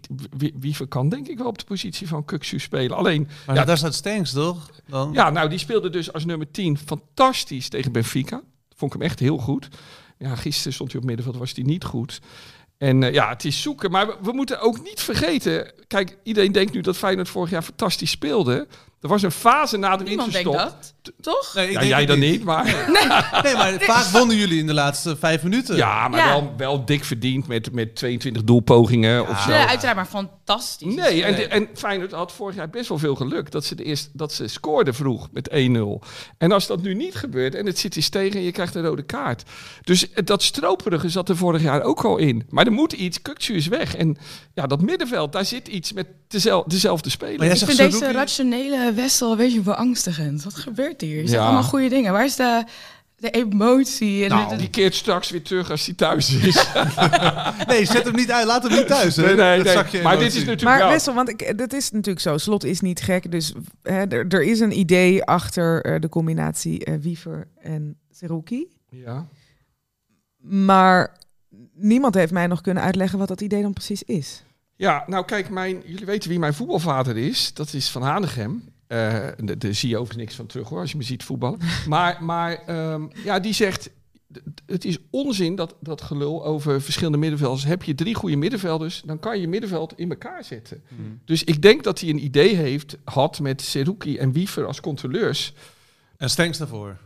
Wiever 0.59 0.87
kan 0.87 1.09
denk 1.09 1.27
ik 1.27 1.37
wel 1.37 1.47
op 1.47 1.57
de 1.57 1.65
positie 1.65 2.07
van 2.07 2.25
Kuksu 2.25 2.59
spelen. 2.59 2.97
Alleen, 2.97 3.27
Maar 3.45 3.55
ja, 3.55 3.65
daar 3.65 3.77
staat 3.77 3.93
Stenks, 3.93 4.31
toch? 4.31 4.69
Dan? 4.87 5.13
ja, 5.13 5.29
nou, 5.29 5.49
die 5.49 5.57
speelde 5.57 5.89
dus 5.89 6.13
als 6.13 6.25
nummer 6.25 6.51
10 6.51 6.77
fantastisch 6.77 7.69
tegen 7.69 7.91
Benfica. 7.91 8.41
Vond 8.75 8.93
ik 8.93 8.99
hem 8.99 9.09
echt 9.09 9.19
heel 9.19 9.37
goed. 9.37 9.67
Ja, 10.17 10.35
gisteren 10.35 10.73
stond 10.73 10.91
hij 10.91 11.01
op 11.01 11.07
middenveld, 11.07 11.37
was 11.37 11.53
hij 11.55 11.63
niet 11.63 11.83
goed. 11.83 12.21
En 12.77 13.03
eh, 13.03 13.13
ja, 13.13 13.29
het 13.29 13.45
is 13.45 13.61
zoeken. 13.61 13.91
Maar 13.91 14.07
we, 14.07 14.15
we 14.21 14.31
moeten 14.31 14.61
ook 14.61 14.83
niet 14.83 15.01
vergeten... 15.01 15.71
Kijk, 15.87 16.17
iedereen 16.23 16.51
denkt 16.51 16.73
nu 16.73 16.81
dat 16.81 16.97
Feyenoord 16.97 17.29
vorig 17.29 17.49
jaar 17.49 17.61
fantastisch 17.61 18.11
speelde. 18.11 18.67
Er 19.03 19.09
was 19.09 19.21
een 19.21 19.31
fase 19.31 19.77
na 19.77 19.97
de 19.97 20.03
Niemand 20.03 20.31
denkt 20.31 20.49
winterstop. 20.49 20.93
dat, 21.03 21.13
toch? 21.21 21.53
Nee, 21.55 21.65
ik 21.65 21.71
Ja, 21.73 21.79
denk 21.79 21.91
jij 21.91 22.05
dan 22.05 22.19
niet, 22.19 22.43
maar... 22.43 22.63
Nee, 23.43 23.55
maar 23.61 23.73
vaak 23.79 24.05
wonnen 24.05 24.35
jullie 24.37 24.59
in 24.59 24.67
de 24.67 24.73
laatste 24.73 25.15
vijf 25.17 25.43
minuten. 25.43 25.75
Ja, 25.75 26.07
maar 26.07 26.19
Ja. 26.19 26.27
Wel, 26.29 26.53
wel 26.57 26.85
dik 26.85 27.03
verdiend 27.03 27.47
met, 27.47 27.71
met 27.71 27.95
22 27.95 28.43
doelpogingen 28.43 29.27
of 29.27 29.39
zo. 29.41 29.51
Ja, 29.51 29.67
uiteraard, 29.67 29.95
maar 29.95 30.05
fantastisch. 30.05 30.95
Nee, 30.95 31.23
en, 31.23 31.51
en 31.51 31.67
Feyenoord 31.73 32.11
had 32.11 32.31
vorig 32.31 32.55
jaar 32.55 32.69
best 32.69 32.89
wel 32.89 32.97
veel 32.97 33.15
geluk 33.15 33.51
dat 33.51 33.65
ze, 33.65 33.75
de 33.75 33.83
eerst, 33.83 34.09
dat 34.13 34.33
ze 34.33 34.47
scoorden 34.47 34.93
vroeg 34.93 35.29
met 35.31 35.49
1-0. 35.49 35.53
En 36.37 36.51
als 36.51 36.67
dat 36.67 36.81
nu 36.81 36.93
niet 36.93 37.15
gebeurt 37.15 37.55
en 37.55 37.65
het 37.65 37.79
zit 37.79 37.95
eens 37.95 38.09
tegen 38.09 38.39
en 38.39 38.45
je 38.45 38.51
krijgt 38.51 38.75
een 38.75 38.85
rode 38.85 39.03
kaart. 39.03 39.43
Dus 39.81 40.07
dat 40.23 40.43
stroperige 40.43 41.09
zat 41.09 41.29
er 41.29 41.37
vorig 41.37 41.61
jaar 41.61 41.81
ook 41.81 42.03
al 42.03 42.17
in. 42.17 42.45
Maar 42.49 42.65
er 42.65 42.71
moet 42.71 42.93
iets, 42.93 43.21
Kukcu 43.21 43.53
is 43.55 43.67
weg. 43.67 43.95
En 43.95 44.17
ja, 44.53 44.67
dat 44.67 44.81
middenveld, 44.81 45.31
daar 45.31 45.45
zit 45.45 45.67
iets 45.67 45.93
met 45.93 46.07
dezel- 46.27 46.63
dezelfde 46.67 47.09
speler. 47.09 47.37
Maar 47.37 47.45
jij 47.47 47.55
Ik 47.55 47.65
vind 47.65 47.77
deze 47.77 47.97
Saruki- 47.97 48.13
rationele 48.93 49.01
Wessel 49.01 49.31
een 49.31 49.37
beetje 49.37 49.61
beangstigend. 49.61 50.43
Wat 50.43 50.53
gebeurt 50.55 51.01
hier? 51.01 51.15
Je 51.15 51.27
zegt 51.27 51.31
Ja. 51.31 51.43
allemaal 51.43 51.63
goede 51.63 51.89
dingen. 51.89 52.11
Waar 52.11 52.25
is 52.25 52.35
de, 52.35 52.63
de 53.15 53.29
emotie? 53.29 54.23
En 54.23 54.29
nou, 54.29 54.49
de- 54.49 54.55
die 54.55 54.69
keert 54.69 54.95
straks 54.95 55.29
weer 55.29 55.41
terug 55.41 55.71
als 55.71 55.85
hij 55.85 55.95
thuis 55.95 56.33
is. 56.33 56.65
Nee, 57.67 57.85
zet 57.85 58.03
hem 58.05 58.15
niet 58.15 58.31
uit. 58.31 58.45
Laat 58.45 58.63
hem 58.63 58.71
niet 58.71 58.87
thuis. 58.87 59.15
Hè? 59.15 59.23
nee, 59.23 59.35
nee, 59.35 59.63
nee. 59.91 60.01
Maar 60.03 60.17
dit 60.17 60.27
is 60.27 60.33
natuurlijk 60.35 60.61
Maar 60.63 60.77
wel... 60.77 60.89
Wessel, 60.89 61.13
want 61.13 61.29
ik, 61.29 61.57
dat 61.57 61.73
is 61.73 61.91
natuurlijk 61.91 62.19
zo. 62.19 62.37
Slot 62.37 62.63
is 62.63 62.79
niet 62.81 63.01
gek. 63.01 63.31
Dus 63.31 63.53
hè, 63.83 64.03
er, 64.05 64.27
er 64.27 64.43
is 64.43 64.59
een 64.59 64.79
idee 64.79 65.23
achter 65.23 65.85
eh, 65.85 65.99
de 66.01 66.09
combinatie 66.09 66.85
eh, 66.85 66.93
Wiever 67.01 67.47
en 67.61 67.97
Seruki. 68.11 68.67
Ja. 68.89 69.27
Maar 70.37 71.17
niemand 71.73 72.15
heeft 72.15 72.31
mij 72.31 72.47
nog 72.47 72.61
kunnen 72.61 72.83
uitleggen 72.83 73.19
wat 73.19 73.27
dat 73.27 73.41
idee 73.41 73.61
dan 73.61 73.73
precies 73.73 74.03
is. 74.03 74.43
Ja, 74.75 75.03
nou 75.07 75.25
kijk, 75.25 75.49
mijn, 75.49 75.81
jullie 75.85 76.05
weten 76.05 76.29
wie 76.29 76.39
mijn 76.39 76.53
voetbalvader 76.53 77.17
is. 77.17 77.53
Dat 77.53 77.73
is 77.73 77.89
Van 77.89 78.01
Hanegem. 78.01 78.63
Eh, 78.93 79.55
Daar 79.57 79.73
zie 79.73 79.89
je 79.89 79.95
overigens 79.97 80.23
niks 80.23 80.35
van 80.35 80.45
terug 80.45 80.69
hoor, 80.69 80.79
als 80.79 80.91
je 80.91 80.97
me 80.97 81.03
ziet 81.03 81.23
voetballen. 81.23 81.59
maar 81.87 82.23
maar 82.23 82.63
ehm, 82.65 83.07
ja, 83.23 83.39
die 83.39 83.53
zegt, 83.53 83.89
het 84.65 84.85
is 84.85 84.97
onzin 85.09 85.55
dat, 85.55 85.75
dat 85.79 86.01
gelul 86.01 86.45
over 86.45 86.81
verschillende 86.81 87.17
middenvelders. 87.17 87.63
Heb 87.65 87.83
je 87.83 87.95
drie 87.95 88.15
goede 88.15 88.35
middenvelders, 88.35 89.01
dan 89.05 89.19
kan 89.19 89.35
je 89.35 89.41
je 89.41 89.47
middenveld 89.47 89.93
in 89.97 90.09
elkaar 90.09 90.43
zetten. 90.43 90.83
Dus 91.25 91.43
ik 91.43 91.61
denk 91.61 91.83
dat 91.83 91.99
hij 91.99 92.09
een 92.09 92.23
idee 92.23 92.55
heeft, 92.55 92.97
had 93.03 93.39
met 93.39 93.61
Seruki 93.61 94.17
en 94.17 94.31
Wiever 94.31 94.65
als 94.65 94.81
controleurs. 94.81 95.53
En 96.17 96.29
Stenks 96.29 96.57
daarvoor. 96.57 96.97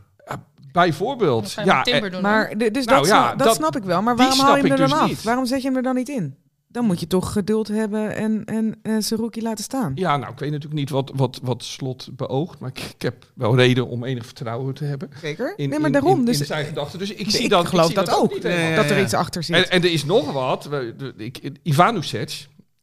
Bijvoorbeeld. 0.72 1.50
Ja, 1.64 1.82
doen. 1.82 2.22
Maar 2.22 2.58
dus 2.58 2.84
Nou 2.84 2.98
dat, 2.98 3.06
ja, 3.06 3.28
dat, 3.34 3.46
dat- 3.46 3.56
snap 3.56 3.76
ik 3.76 3.82
wel. 3.82 4.02
Maar 4.02 4.16
waarom 4.16 4.38
haal 4.38 4.56
je 4.56 4.62
hem 4.62 4.72
er 4.72 4.72
ik 4.72 4.78
dan 4.78 4.88
dus 4.88 4.98
af? 4.98 5.08
niet. 5.08 5.22
Waarom 5.22 5.46
zet 5.46 5.62
je 5.62 5.68
hem 5.68 5.76
er 5.76 5.82
dan 5.82 5.94
niet 5.94 6.08
in? 6.08 6.36
Dan 6.70 6.84
moet 6.84 7.00
je 7.00 7.06
toch 7.06 7.32
geduld 7.32 7.68
hebben 7.68 8.14
en, 8.16 8.44
en, 8.44 8.78
en 8.82 9.02
laten 9.42 9.64
staan. 9.64 9.92
ja, 9.94 10.16
nou, 10.16 10.32
ik 10.32 10.38
weet 10.38 10.50
natuurlijk 10.50 10.80
niet 10.80 10.90
wat, 10.90 11.12
wat, 11.14 11.40
wat 11.42 11.64
Slot 11.64 12.08
beoogt. 12.16 12.58
Maar 12.58 12.70
ik, 12.70 12.78
ik 12.94 13.02
heb 13.02 13.26
wel 13.34 13.56
reden 13.56 13.86
om 13.88 14.04
enig 14.04 14.24
vertrouwen 14.26 14.74
te 14.74 14.84
hebben. 14.84 15.10
Zeker? 15.20 15.52
In, 15.56 15.68
nee, 15.68 15.78
maar 15.78 15.86
in- 15.86 15.92
daarom. 15.92 16.18
in, 16.18 16.24
dus 16.24 16.40
in 16.40 16.46
zijn 16.46 16.66
gedachten. 16.66 16.98
Dus 16.98 17.10
ik, 17.12 17.24
dus 17.24 17.34
zie 17.34 17.44
ik 17.44 17.50
dat, 17.50 17.62
ik 17.62 17.68
geloof 17.68 17.86
zie 17.86 17.94
dat, 17.94 18.14
ook. 18.14 18.42
dat 18.42 18.90
er 18.90 19.00
iets 19.02 19.14
achter 19.14 19.42
zit. 19.42 19.56
En, 19.56 19.70
en 19.70 19.82
er 19.82 19.92
is 19.92 20.04
nog 20.04 20.32
wat. 20.32 20.64
We- 20.64 20.94
de- 20.96 21.14
ik, 21.16 21.38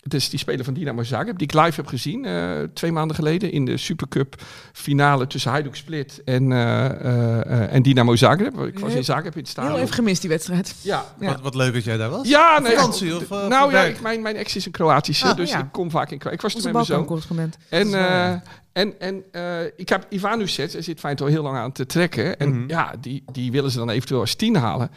het 0.05 0.13
is 0.13 0.29
die 0.29 0.39
speler 0.39 0.65
van 0.65 0.73
Dynamo 0.73 1.03
Zagreb, 1.03 1.37
die 1.37 1.47
ik 1.47 1.53
live 1.53 1.75
heb 1.75 1.87
gezien 1.87 2.25
eh, 2.25 2.59
twee 2.73 2.91
maanden 2.91 3.15
geleden 3.15 3.51
in 3.51 3.65
de 3.65 3.77
Supercup 3.77 4.35
finale 4.73 5.27
tussen 5.27 5.51
Hajduk 5.51 5.75
Split 5.75 6.21
en, 6.25 6.51
eh, 6.51 6.85
eh, 6.85 7.39
eh, 7.45 7.73
en 7.73 7.81
Dynamo 7.83 8.15
Zagreb. 8.15 8.59
Ik 8.59 8.79
was 8.79 8.93
in 8.93 9.03
Zagreb 9.03 9.33
in 9.35 9.39
het 9.43 9.53
Heel 9.55 9.63
stadion. 9.63 9.79
even 9.79 9.93
gemist 9.93 10.21
die 10.21 10.29
wedstrijd. 10.29 10.75
Ja, 10.81 11.05
Ja. 11.19 11.27
Wat, 11.31 11.41
wat 11.41 11.55
leuk 11.55 11.73
dat 11.73 11.83
jij 11.83 11.97
daar 11.97 12.09
was. 12.09 12.27
ja 12.27 12.59
nee, 12.59 12.75
Vakantie 12.75 13.15
of, 13.15 13.29
nou 13.29 13.71
ja, 13.71 13.81
ik, 13.83 14.01
mijn, 14.01 14.21
mijn 14.21 14.35
ex 14.35 14.55
is 14.55 14.65
een 14.65 14.71
Kroatische, 14.71 15.27
Ah, 15.27 15.35
dus 15.35 15.49
ja. 15.51 15.59
ik 15.59 15.71
kom 15.71 15.89
vaak 15.91 16.11
in 16.11 16.17
Kroatië. 16.17 16.35
Ik 16.35 16.41
was 16.41 16.51
er 16.51 16.57
Onze 16.57 16.67
met 16.67 16.75
mijn 16.75 16.85
zoon. 16.85 17.05
Balkan-correspondent. 17.05 17.57
En, 17.69 17.93
eh, 17.93 18.31
en, 18.73 18.99
en 18.99 19.23
eh, 19.31 19.71
ik 19.77 19.89
heb 19.89 20.05
Ivanusec, 20.09 20.71
hij 20.71 20.81
zit 20.81 20.99
fijn 20.99 21.17
al 21.17 21.25
heel 21.27 21.43
lang 21.43 21.57
aan 21.57 21.71
te 21.71 21.85
trekken. 21.85 22.37
En 22.39 22.49
Mhm. 22.59 22.69
ja, 22.69 22.93
die, 23.01 23.23
die 23.31 23.51
willen 23.51 23.71
ze 23.71 23.77
dan 23.77 23.89
eventueel 23.89 24.19
als 24.19 24.35
tien 24.35 24.55
halen. 24.55 24.89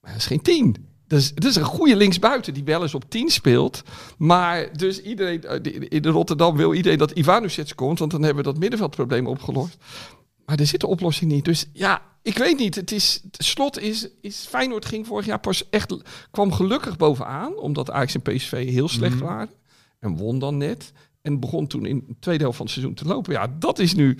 Maar 0.00 0.10
dat 0.10 0.20
is 0.20 0.26
geen 0.26 0.42
tien. 0.42 0.88
Is, 1.18 1.34
dat 1.34 1.44
is 1.44 1.56
een 1.56 1.64
goede 1.64 1.96
linksbuiten 1.96 2.54
die 2.54 2.64
wel 2.64 2.82
eens 2.82 2.94
op 2.94 3.10
10 3.10 3.28
speelt. 3.30 3.82
Maar 4.18 4.76
dus 4.76 5.02
iedereen, 5.02 5.42
eh, 5.44 5.82
in 5.88 6.06
Rotterdam 6.06 6.56
wil 6.56 6.74
iedereen 6.74 6.98
dat 6.98 7.10
Ivanusec 7.10 7.72
komt. 7.74 7.98
Want 7.98 8.10
dan 8.10 8.22
hebben 8.22 8.44
we 8.44 8.50
dat 8.50 8.60
middenveldprobleem 8.60 9.26
opgelost. 9.26 9.76
Maar 10.46 10.58
er 10.58 10.66
zit 10.66 10.80
de 10.80 10.86
oplossing 10.86 11.30
niet. 11.30 11.44
Dus 11.44 11.66
ja, 11.72 12.02
ik 12.22 12.38
weet 12.38 12.58
niet. 12.58 12.74
Het 12.74 12.92
is, 12.92 13.20
het 13.30 13.44
slot 13.44 13.78
is, 13.80 14.08
is 14.20 14.46
Feyenoord 14.48 14.84
ging 14.86 15.06
vorig 15.06 15.26
jaar 15.26 15.40
pas 15.40 15.68
echt, 15.70 15.96
kwam 16.30 16.52
gelukkig 16.52 16.96
bovenaan. 16.96 17.56
Omdat 17.58 17.90
Ajax 17.90 18.14
en 18.14 18.22
PSV 18.22 18.68
heel 18.70 18.88
slecht 18.88 19.14
Mhm. 19.14 19.24
waren. 19.24 19.50
En 19.98 20.16
won 20.16 20.38
dan 20.38 20.56
net. 20.56 20.92
En 21.22 21.40
begon 21.40 21.66
toen 21.66 21.86
in 21.86 22.04
de 22.08 22.14
tweede 22.20 22.42
helft 22.42 22.56
van 22.56 22.66
het 22.66 22.74
seizoen 22.74 22.96
te 22.96 23.04
lopen. 23.04 23.32
Ja, 23.32 23.46
dat 23.58 23.78
is 23.78 23.94
nu 23.94 24.16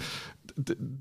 de- 0.55 0.97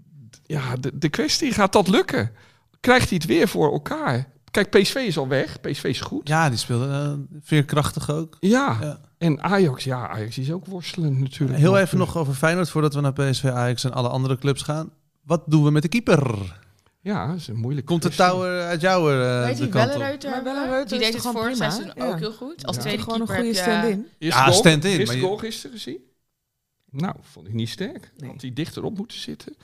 ja, 0.46 0.76
de, 0.76 0.98
de 0.98 1.10
kwestie. 1.10 1.52
Gaat 1.52 1.74
dat 1.74 1.88
lukken? 1.88 2.32
Krijgt 2.80 3.10
hij 3.10 3.18
het 3.18 3.28
weer 3.28 3.48
voor 3.48 3.72
elkaar? 3.72 4.32
Kijk, 4.52 4.70
PSV 4.70 4.96
is 4.96 5.18
al 5.18 5.28
weg. 5.28 5.62
PSV 5.62 5.84
is 5.84 6.02
goed. 6.02 6.28
Ja, 6.28 6.50
die 6.50 6.58
speelde 6.58 6.88
eh, 6.88 7.14
veerkrachtig 7.42 8.12
ook. 8.12 8.38
Ja. 8.40 8.78
Ja. 8.82 9.00
En 9.18 9.42
Ajax, 9.44 9.84
ja, 9.84 10.08
Ajax 10.10 10.38
is 10.38 10.52
ook 10.52 10.66
worstelend 10.66 11.20
natuurlijk. 11.20 11.60
Heel 11.60 11.78
even 11.78 11.98
nog 11.98 12.18
over 12.18 12.34
Feyenoord 12.34 12.70
voordat 12.70 12.94
we 12.94 13.02
naar 13.02 13.14
PSV, 13.14 13.46
Ajax 13.46 13.84
en 13.84 13.94
alle 13.94 14.10
andere 14.10 14.38
clubs 14.38 14.62
gaan. 14.62 14.92
Wat 15.24 15.44
doen 15.46 15.64
we 15.64 15.72
met 15.72 15.82
de 15.82 15.88
keeper? 15.88 16.58
Ja, 17.02 17.28
dat 17.28 17.36
is 17.36 17.48
een 17.48 17.56
moeilijk. 17.56 17.86
Komt 17.86 18.02
de 18.02 18.10
touwer 18.10 18.62
uit 18.68 18.82
jouw 18.82 19.00
eh, 19.12 19.46
Weet 19.46 19.62
op? 19.62 19.74
Maar 19.74 20.44
Wellenreuter 20.44 20.98
die 20.98 21.08
is 21.08 21.14
deed 21.14 21.24
het 21.24 21.34
vorig 21.34 21.52
prima? 21.58 21.70
seizoen 21.70 21.92
Ja. 21.96 22.08
ook 22.12 22.20
heel 22.20 22.32
goed. 22.34 22.66
Als 22.66 22.76
Ja. 22.76 22.82
tweede 22.82 23.04
Gewoon 23.04 23.22
een 23.22 23.28
keeper 23.28 23.44
goede 23.46 23.60
heb 23.60 23.72
je- 23.72 23.80
stand-in. 23.82 24.08
Ja, 24.28 24.52
stand-in, 24.52 25.00
je- 25.00 25.20
goal 25.20 25.38
gisteren 25.38 25.76
gezien? 25.78 25.98
Nou, 26.92 27.16
vond 27.22 27.48
ik 27.48 27.54
niet 27.54 27.70
sterk. 27.70 28.12
Nee. 28.18 28.30
Had 28.30 28.42
hij 28.42 28.54
dichterop 28.54 28.98
moeten 28.98 29.18
zitten. 29.20 29.56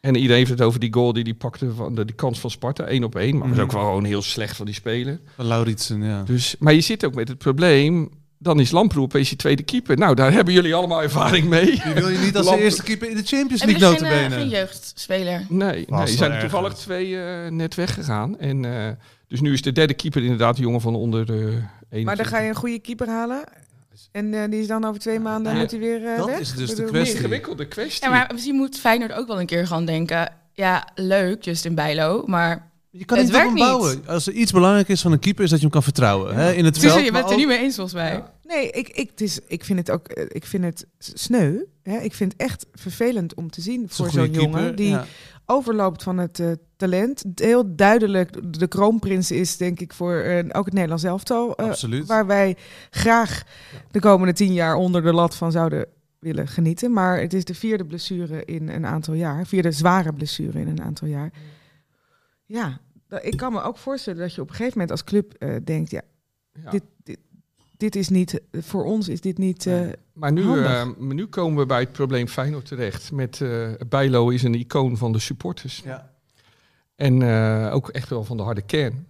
En 0.00 0.14
iedereen 0.14 0.36
heeft 0.36 0.50
het 0.50 0.60
over 0.60 0.80
die 0.80 0.92
goal 0.92 1.12
die 1.12 1.22
hij 1.22 1.34
pakte 1.34 1.72
van 1.74 1.94
de, 1.94 2.04
die 2.04 2.14
kans 2.14 2.40
van 2.40 2.50
Sparta, 2.50 2.84
één 2.84 3.04
op 3.04 3.16
één. 3.16 3.38
Maar 3.38 3.48
dat 3.48 3.56
is 3.56 3.62
ook 3.62 3.68
Mhm. 3.70 3.76
wel 3.76 3.86
gewoon 3.86 4.04
heel 4.04 4.22
slecht 4.22 4.56
van 4.56 4.66
die 4.66 4.74
speler. 4.74 5.20
Van 5.36 5.46
Lauritsen, 5.46 6.02
ja. 6.02 6.22
Dus, 6.22 6.56
maar 6.58 6.74
je 6.74 6.80
zit 6.80 7.04
ook 7.04 7.14
met 7.14 7.28
het 7.28 7.38
probleem, 7.38 8.08
dan 8.38 8.60
is 8.60 8.70
Lamproe 8.70 9.02
opeens 9.02 9.30
je 9.30 9.36
tweede 9.36 9.62
keeper. 9.62 9.96
Nou, 9.98 10.14
daar 10.14 10.32
hebben 10.32 10.54
jullie 10.54 10.74
allemaal 10.74 11.02
ervaring 11.02 11.48
mee. 11.48 11.64
Die 11.84 11.92
wil 11.94 12.08
je 12.08 12.18
niet 12.18 12.36
als 12.36 12.50
de 12.50 12.62
eerste 12.62 12.82
keeper 12.82 13.10
in 13.10 13.16
de 13.16 13.22
Champions 13.24 13.64
League 13.64 13.88
geen, 13.88 13.96
eh, 13.96 14.02
notabene. 14.12 14.34
geen 14.40 14.48
jeugdspeler? 14.48 15.46
Nee, 15.48 15.84
nee 15.88 16.00
er 16.00 16.08
zijn 16.08 16.32
er 16.32 16.40
toevallig 16.40 16.74
twee 16.74 17.20
eh, 17.20 17.50
net 17.50 17.74
weggegaan. 17.74 18.38
En, 18.38 18.64
eh, 18.64 18.92
dus 19.28 19.40
nu 19.40 19.52
is 19.52 19.62
de 19.62 19.72
derde 19.72 19.94
keeper 19.94 20.22
inderdaad 20.22 20.56
de 20.56 20.62
jongen 20.62 20.80
van 20.80 20.94
onder 20.94 21.26
de 21.26 21.32
21. 21.90 22.04
Maar 22.04 22.16
dan 22.16 22.26
ga 22.26 22.38
je 22.38 22.48
een 22.48 22.54
goede 22.54 22.78
keeper 22.78 23.06
halen. 23.08 23.44
En 24.12 24.34
eh, 24.34 24.50
die 24.50 24.60
is 24.60 24.66
dan 24.66 24.84
over 24.84 25.00
twee 25.00 25.18
maanden 25.20 25.52
Ja, 25.52 25.58
moet 25.58 25.70
hij 25.70 25.80
weer 25.80 26.06
eh, 26.06 26.16
dat 26.16 26.26
weg. 26.26 26.40
is 26.40 26.54
dus 26.54 26.74
de 26.74 26.84
kwestie. 26.84 27.16
ingewikkelde 27.16 27.68
kwestie. 27.68 28.04
Ja, 28.04 28.10
maar 28.10 28.30
misschien 28.32 28.54
moet 28.54 28.78
Feyenoord 28.78 29.12
ook 29.12 29.26
wel 29.26 29.40
een 29.40 29.46
keer 29.46 29.66
gaan 29.66 29.84
denken... 29.84 30.32
Ja, 30.52 30.88
leuk, 30.94 31.44
Justin 31.44 31.74
Bijlo, 31.74 32.22
maar... 32.26 32.66
Je 32.90 33.04
kan 33.04 33.18
Het 33.18 33.26
niet 33.26 33.36
op 33.36 33.40
hem 33.42 33.54
werkt 33.54 33.68
niet. 33.70 33.78
bouwen. 33.78 34.06
Als 34.06 34.26
er 34.26 34.32
iets 34.32 34.52
belangrijk 34.52 34.88
is 34.88 35.00
van 35.00 35.12
een 35.12 35.18
keeper, 35.18 35.44
is 35.44 35.50
dat 35.50 35.58
je 35.58 35.64
hem 35.64 35.74
kan 35.74 35.82
vertrouwen. 35.82 36.34
Hè? 36.34 36.52
In 36.52 36.64
het 36.64 36.78
veld. 36.78 37.04
je 37.04 37.12
bent 37.12 37.22
het 37.22 37.30
er 37.32 37.36
niet 37.38 37.46
mee 37.46 37.58
eens 37.58 37.74
volgens 37.74 37.94
mij. 37.94 38.22
Nee, 38.42 38.70
ik, 38.70 38.88
ik, 38.88 39.10
het 39.10 39.20
is, 39.20 39.38
ik 39.46 39.64
vind 39.64 39.78
het 39.78 39.90
ook 39.90 40.08
eh, 40.08 40.24
ik 40.28 40.44
vind 40.44 40.64
het 40.64 40.86
sneu. 40.98 41.58
Hè? 41.82 41.98
Ik 41.98 42.14
vind 42.14 42.32
het 42.32 42.40
echt 42.40 42.66
vervelend 42.74 43.34
om 43.34 43.50
te 43.50 43.60
zien 43.60 43.86
voor 43.88 44.10
zo'n 44.10 44.30
jongen 44.30 44.76
die 44.76 44.88
ja. 44.88 45.06
Overloopt 45.50 46.02
van 46.02 46.18
het 46.18 46.40
eh, 46.40 46.50
talent. 46.76 47.24
Heel 47.34 47.76
duidelijk 47.76 48.58
de 48.58 48.66
kroonprins 48.66 49.30
is, 49.30 49.56
denk 49.56 49.80
ik, 49.80 49.92
voor 49.92 50.14
eh, 50.14 50.44
ook 50.52 50.64
het 50.64 50.74
Nederlands 50.74 51.04
elftal. 51.04 51.56
Absoluut. 51.56 52.06
waar 52.06 52.26
wij 52.26 52.56
graag 52.90 53.42
de 53.90 54.00
komende 54.00 54.32
tien 54.32 54.52
jaar 54.52 54.74
onder 54.74 55.02
de 55.02 55.12
lat 55.12 55.36
van 55.36 55.52
zouden 55.52 55.86
willen 56.18 56.48
genieten. 56.48 56.92
Maar 56.92 57.20
het 57.20 57.32
is 57.32 57.44
de 57.44 57.54
vierde 57.54 57.84
blessure 57.84 58.44
in 58.44 58.68
een 58.68 58.86
aantal 58.86 59.14
jaar. 59.14 59.46
Vierde 59.46 59.72
zware 59.72 60.12
blessure 60.12 60.60
in 60.60 60.68
een 60.68 60.82
aantal 60.82 61.08
jaar. 61.08 61.32
Ja, 62.44 62.80
ik 63.20 63.36
kan 63.36 63.52
me 63.52 63.62
ook 63.62 63.76
voorstellen 63.76 64.20
dat 64.20 64.34
je 64.34 64.40
op 64.40 64.48
een 64.48 64.54
gegeven 64.54 64.78
moment 64.78 64.90
als 64.90 65.04
club 65.04 65.60
denkt... 65.64 65.90
Ja, 65.90 66.02
Ja. 66.62 66.70
dit, 66.70 66.82
dit, 67.02 67.18
dit 67.78 67.96
is 67.96 68.08
niet... 68.08 68.40
Voor 68.52 68.84
ons 68.84 69.08
is 69.08 69.20
dit 69.20 69.38
niet... 69.38 69.66
eh, 69.66 69.80
Maar 70.12 70.32
nu, 70.32 70.44
Handig. 70.44 70.66
eh, 70.66 70.86
maar 70.98 71.14
nu 71.14 71.26
komen 71.26 71.58
we 71.58 71.66
bij 71.66 71.80
het 71.80 71.92
probleem 71.92 72.28
Feyenoord 72.28 72.66
terecht. 72.66 73.12
Met 73.12 73.40
eh 73.40 73.68
Bijlo 73.88 74.28
is 74.28 74.42
een 74.42 74.54
icoon 74.54 74.96
van 74.96 75.12
de 75.12 75.18
supporters. 75.18 75.82
Ja. 75.84 76.10
En 76.96 77.22
eh, 77.22 77.74
ook 77.74 77.88
echt 77.88 78.08
wel 78.08 78.24
van 78.24 78.36
de 78.36 78.42
harde 78.42 78.62
kern. 78.62 79.06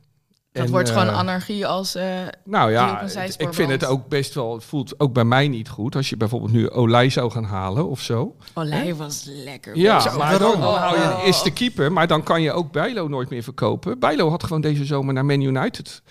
Dat 0.52 0.64
En, 0.66 0.70
wordt 0.72 0.90
gewoon 0.90 1.08
anarchie 1.08 1.66
als... 1.66 1.94
eh, 1.94 2.04
Nou 2.44 2.70
ja, 2.70 3.00
ik 3.38 3.54
vind 3.54 3.70
het 3.70 3.84
ook 3.84 4.08
best 4.08 4.34
wel, 4.34 4.54
het 4.54 4.64
voelt 4.64 5.00
ook 5.00 5.12
bij 5.12 5.24
mij 5.24 5.48
niet 5.48 5.68
goed. 5.68 5.96
Als 5.96 6.08
je 6.08 6.16
bijvoorbeeld 6.16 6.52
nu 6.52 6.70
Olij 6.70 7.10
zou 7.10 7.30
gaan 7.30 7.44
halen 7.44 7.88
of 7.88 8.00
zo. 8.00 8.36
Olij 8.54 8.94
was 8.94 9.24
lekker. 9.26 9.76
Ja, 9.76 10.00
Zo, 10.00 10.18
maar 10.18 10.38
dan, 10.38 10.64
Oh. 10.64 10.92
een 11.20 11.26
eerste 11.26 11.50
keeper. 11.50 11.92
Maar 11.92 12.06
dan 12.06 12.22
kan 12.22 12.42
je 12.42 12.52
ook 12.52 12.72
Bijlo 12.72 13.08
nooit 13.08 13.28
meer 13.30 13.42
verkopen. 13.42 13.98
Bijlo 13.98 14.30
had 14.30 14.42
gewoon 14.44 14.60
deze 14.60 14.84
zomer 14.84 15.14
naar 15.14 15.24
Man 15.24 15.40
United 15.40 16.02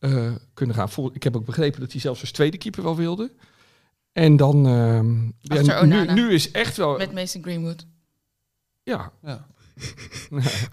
eh, 0.00 0.32
kunnen 0.54 0.74
gaan. 0.76 0.90
Vol- 0.90 1.14
Ik 1.14 1.22
heb 1.22 1.36
ook 1.36 1.44
begrepen 1.44 1.80
dat 1.80 1.92
hij 1.92 2.00
zelfs 2.00 2.20
als 2.20 2.30
tweede 2.30 2.58
keeper 2.58 2.82
wel 2.82 2.96
wilde. 2.96 3.32
En 4.12 4.36
dan... 4.36 4.66
ehm, 4.66 5.24
ja, 5.40 5.84
nu, 5.84 6.12
nu 6.12 6.32
is 6.32 6.50
echt 6.50 6.76
wel... 6.76 6.96
Met 6.96 7.12
Mason 7.12 7.42
Greenwood. 7.42 7.86
Ja, 8.82 9.12
Ja. 9.22 9.46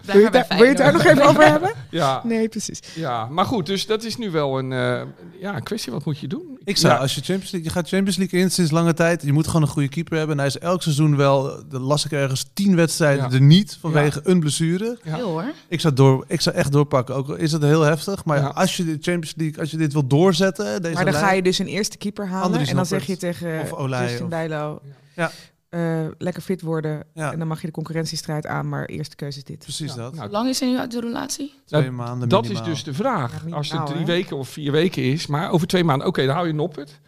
Wil, 0.04 0.18
je 0.20 0.30
daar, 0.30 0.46
wil 0.48 0.58
je 0.62 0.64
het 0.68 0.76
daar 0.76 0.92
nog 0.92 1.04
even 1.04 1.22
over 1.26 1.42
hebben? 1.52 1.72
ja, 1.90 2.20
Nee, 2.24 2.48
precies. 2.48 2.80
ja, 2.94 3.26
maar 3.26 3.44
goed. 3.44 3.66
Dus 3.66 3.86
dat 3.86 4.04
is 4.04 4.16
nu 4.16 4.30
wel 4.30 4.58
een, 4.58 4.72
eh, 4.72 5.02
ja, 5.40 5.56
een 5.56 5.62
kwestie. 5.62 5.92
Wat 5.92 6.04
moet 6.04 6.18
je 6.18 6.26
doen? 6.26 6.58
Ik 6.64 6.76
zou, 6.76 6.92
Ja. 6.94 6.98
als 7.00 7.14
je 7.14 7.20
Champions 7.20 7.50
League, 7.52 7.68
je 7.70 7.74
gaat 7.76 7.88
Champions 7.88 8.16
League 8.16 8.40
in 8.40 8.50
sinds 8.50 8.70
lange 8.70 8.94
tijd. 8.94 9.22
Je 9.22 9.32
moet 9.32 9.46
gewoon 9.46 9.62
een 9.62 9.68
goede 9.68 9.88
keeper 9.88 10.16
hebben. 10.16 10.32
En 10.36 10.38
hij 10.38 10.46
is 10.54 10.58
elk 10.58 10.82
seizoen 10.82 11.16
wel, 11.16 11.62
de 11.68 11.78
las 11.78 12.04
ik 12.04 12.12
ergens, 12.12 12.50
tien 12.54 12.76
wedstrijden 12.76 13.24
Ja. 13.30 13.34
er 13.36 13.40
niet 13.40 13.76
vanwege 13.80 14.20
een 14.24 14.40
blessure. 14.40 14.98
Ja. 15.02 15.14
Heel 15.14 15.28
hoor. 15.30 15.52
Ik 15.68 15.80
zou, 15.80 15.94
door, 15.94 16.24
ik 16.28 16.40
zou 16.40 16.56
echt 16.56 16.72
doorpakken. 16.72 17.14
Ook 17.14 17.28
al 17.28 17.34
is 17.34 17.52
het 17.52 17.62
heel 17.62 17.82
heftig. 17.82 18.24
Maar 18.24 18.38
Ja. 18.38 18.46
als 18.46 18.76
je 18.76 18.84
de 18.84 18.90
Champions 19.00 19.32
League, 19.36 19.60
als 19.60 19.70
je 19.70 19.76
dit 19.76 19.92
wil 19.92 20.06
doorzetten. 20.06 20.82
Deze 20.82 20.94
Maar 20.94 21.04
dan 21.04 21.12
lijn- 21.12 21.24
ga 21.26 21.32
je 21.32 21.42
dus 21.42 21.58
een 21.58 21.66
eerste 21.66 21.96
keeper 21.96 22.26
halen. 22.28 22.66
En 22.66 22.76
dan 22.76 22.86
zeg 22.86 23.04
je 23.06 23.16
tegen 23.16 23.60
Of 23.60 23.72
Olij 23.72 24.02
Justin 24.02 24.24
of- 24.24 24.30
Bijlo... 24.30 24.80
Ja. 25.16 25.30
Eh, 25.68 26.06
lekker 26.18 26.42
fit 26.42 26.60
worden. 26.60 27.04
Ja. 27.14 27.32
En 27.32 27.38
dan 27.38 27.48
mag 27.48 27.60
je 27.60 27.66
de 27.66 27.72
concurrentiestrijd 27.72 28.46
aan. 28.46 28.68
Maar 28.68 28.84
eerste 28.84 29.16
keuze 29.16 29.38
is 29.38 29.44
dit. 29.44 29.58
Precies 29.58 29.94
dat. 29.94 30.12
Nou, 30.12 30.22
Hoe 30.24 30.32
lang 30.36 30.48
is 30.48 30.60
hij 30.60 30.68
nu 30.68 30.78
uit 30.78 30.90
de 30.90 31.00
relatie? 31.00 31.54
Twee 31.64 31.82
Nou, 31.82 31.92
maanden 31.94 32.28
Dat 32.28 32.42
minimaal. 32.42 32.64
is 32.66 32.70
dus 32.70 32.84
de 32.84 32.94
vraag. 32.94 33.44
Ja, 33.46 33.54
Als 33.56 33.72
het 33.72 33.86
drie 33.86 33.98
hè? 33.98 34.04
weken 34.04 34.36
of 34.36 34.48
vier 34.48 34.72
weken 34.72 35.02
is, 35.02 35.26
maar 35.26 35.50
over 35.50 35.66
twee 35.66 35.84
maanden, 35.84 36.06
oké, 36.06 36.26
dan 36.26 36.34
hou 36.34 36.46
je 36.46 36.52
Noppert. 36.52 37.00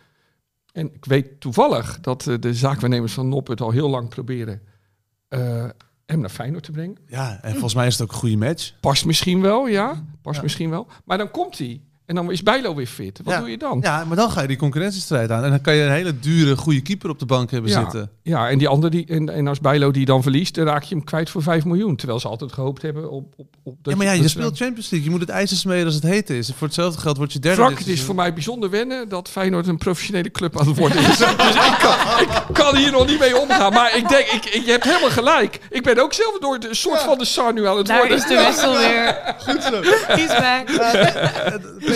En 0.73 0.94
ik 0.94 1.05
weet 1.05 1.40
toevallig 1.40 2.01
dat 2.01 2.27
eh, 2.27 2.35
de 2.40 2.55
zaakwaarnemers 2.55 3.12
van 3.12 3.29
Noppert 3.29 3.61
al 3.61 3.70
heel 3.70 3.88
lang 3.90 4.09
proberen 4.09 4.62
eh, 5.29 5.64
hem 6.07 6.20
naar 6.20 6.31
Feyenoord 6.31 6.64
te 6.64 6.70
brengen. 6.73 6.96
Ja, 7.07 7.38
en 7.42 7.51
volgens 7.53 7.75
mij 7.75 7.87
is 7.87 7.92
het 7.92 8.03
ook 8.03 8.12
een 8.12 8.18
goede 8.18 8.37
match. 8.37 8.73
Past 8.81 9.05
misschien 9.05 9.40
wel, 9.40 9.66
ja. 9.66 10.05
Past 10.23 10.37
Ja. 10.37 10.42
misschien 10.42 10.70
wel. 10.70 10.87
Maar 11.05 11.18
dan 11.18 11.31
komt 11.31 11.59
hij. 11.59 11.81
En 12.11 12.16
dan 12.16 12.31
is 12.31 12.42
Bijlo 12.42 12.75
weer 12.75 12.87
fit. 12.87 13.20
Wat 13.25 13.35
Ja. 13.35 13.40
doe 13.40 13.51
je 13.51 13.59
dan? 13.59 13.79
Ja, 13.83 14.05
maar 14.05 14.16
dan 14.16 14.31
ga 14.31 14.40
je 14.40 14.46
die 14.49 14.57
concurrentiestrijd 14.57 15.31
aan. 15.31 15.44
En 15.44 15.51
dan 15.51 15.61
kan 15.61 15.75
je 15.75 15.83
een 15.83 15.90
hele 15.92 16.18
dure, 16.20 16.57
goede 16.57 16.81
keeper 16.81 17.11
op 17.11 17.18
de 17.18 17.27
bank 17.27 17.51
hebben 17.51 17.70
Ja. 17.70 17.81
zitten. 17.81 18.11
Ja, 18.23 18.49
en 18.49 18.59
die 18.59 18.68
andere 18.68 18.90
die, 18.90 19.07
en, 19.07 19.29
en 19.29 19.46
als 19.46 19.61
Bijlo 19.61 19.90
die 19.90 20.05
dan 20.05 20.23
verliest, 20.23 20.55
dan 20.55 20.66
raak 20.66 20.83
je 20.83 20.94
hem 20.94 21.05
kwijt 21.05 21.31
voor 21.31 21.42
5 21.42 21.64
miljoen. 21.64 21.96
Terwijl 21.96 22.20
ze 22.20 22.29
altijd 22.29 22.53
gehoopt 22.53 22.83
hebben 22.83 23.11
op. 23.11 23.33
op, 23.37 23.46
op 23.62 23.77
dat 23.83 23.92
Ja, 23.92 23.99
maar 23.99 24.07
ja, 24.07 24.23
je 24.23 24.29
speelt 24.29 24.57
Champions 24.57 24.90
League. 24.90 25.03
Je 25.09 25.11
moet 25.11 25.20
het 25.20 25.29
ijzer 25.37 25.57
smeden 25.57 25.87
als 25.87 25.94
het 25.94 26.03
heet 26.03 26.31
is. 26.31 26.51
Voor 26.57 26.66
hetzelfde 26.66 27.01
geld 27.01 27.16
word 27.16 27.33
je 27.33 27.38
derde. 27.38 27.62
Frank, 27.62 27.79
het 27.79 27.87
is 27.88 28.01
voor 28.03 28.14
mij 28.14 28.33
bijzonder 28.35 28.70
wennen 28.70 29.09
dat 29.09 29.29
Feyenoord 29.29 29.66
een 29.66 29.79
professionele 29.79 30.31
club 30.31 30.61
aan 30.61 30.66
het 30.68 30.79
worden 30.85 30.99
is. 30.99 31.07
dus 31.18 31.29
ik 31.29 31.77
kan, 31.81 32.20
ik 32.20 32.29
kan 32.53 32.77
hier 32.77 32.90
nog 32.92 33.07
niet 33.07 33.18
mee 33.18 33.38
omgaan. 33.38 33.73
Maar 33.73 33.96
ik 33.96 34.09
denk, 34.09 34.27
ik, 34.27 34.44
ik- 34.44 34.64
je 34.64 34.70
hebt 34.70 34.85
helemaal 34.85 35.11
gelijk. 35.11 35.61
Ik 35.70 35.83
ben 35.83 35.99
ook 36.03 36.12
zelf 36.12 36.38
door 36.38 36.61
de 36.61 36.68
een 36.68 36.75
soort 36.75 37.01
van 37.01 37.18
de 37.18 37.25
Sar 37.25 37.53
nu 37.53 37.66
aan 37.66 37.77
het 37.77 37.87
Daar 37.87 37.99
worden. 37.99 38.16
is 38.16 38.27
de 38.27 38.44
wissel 38.46 38.79
weer. 38.88 39.35
Goed 39.38 39.62
zo. 39.62 39.81
He's 40.07 40.27
back. 40.38 40.68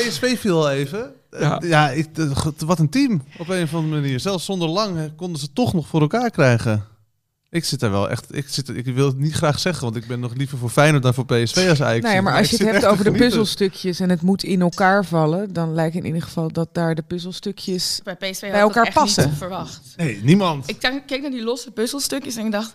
PSV 0.08 0.38
viel 0.38 0.70
even. 0.70 1.12
Ja. 1.30 1.38
Ja, 1.40 1.60
ja 1.62 1.90
ik, 1.90 2.08
eh, 2.18 2.46
wat 2.58 2.78
een 2.78 2.88
team 2.90 3.22
op 3.38 3.48
een 3.48 3.62
of 3.62 3.74
andere 3.74 4.00
manier. 4.00 4.20
Zelfs 4.20 4.44
zonder 4.44 4.68
lang 4.68 5.12
konden 5.16 5.40
ze 5.40 5.52
toch 5.52 5.72
nog 5.72 5.86
voor 5.86 6.00
elkaar 6.00 6.30
krijgen. 6.30 6.84
Ik 7.50 7.64
zit 7.64 7.80
daar 7.80 7.90
wel 7.90 8.10
echt. 8.10 8.34
Ik, 8.36 8.48
zit, 8.48 8.68
ik 8.68 8.84
wil 8.84 9.06
het 9.06 9.18
niet 9.18 9.32
graag 9.32 9.58
zeggen, 9.58 9.84
want 9.84 9.96
ik 9.96 10.06
ben 10.06 10.20
nog 10.20 10.34
liever 10.34 10.58
voor 10.58 10.70
Feyenoord 10.70 11.02
dan 11.02 11.14
voor 11.14 11.24
PSV 11.24 11.66
als 11.68 11.82
Ajax. 11.82 12.02
Nou 12.02 12.14
ja, 12.14 12.20
maar 12.22 12.36
als 12.36 12.50
je 12.50 12.56
het 12.56 12.70
hebt 12.72 12.84
over 12.86 13.04
de 13.04 13.12
puzzelstukjes 13.12 14.00
en 14.00 14.10
het 14.10 14.22
moet 14.22 14.42
in 14.42 14.60
elkaar 14.60 15.04
vallen, 15.04 15.52
dan 15.52 15.74
lijkt 15.74 15.96
in 15.96 16.04
ieder 16.06 16.22
geval 16.22 16.52
dat 16.52 16.68
daar 16.72 16.94
de 16.94 17.02
puzzelstukjes 17.02 18.00
Bij 18.04 18.16
PSV 18.16 18.40
Bij 18.40 18.60
elkaar 18.60 18.92
passen. 18.92 19.28
niet 19.28 19.38
verwacht. 19.38 19.80
Nee, 19.96 20.20
niemand. 20.22 20.68
Ik 20.70 21.02
keek 21.06 21.20
naar 21.22 21.30
die 21.30 21.42
losse 21.44 21.70
puzzelstukjes 21.70 22.36
en 22.36 22.46
ik 22.46 22.52
dacht... 22.52 22.74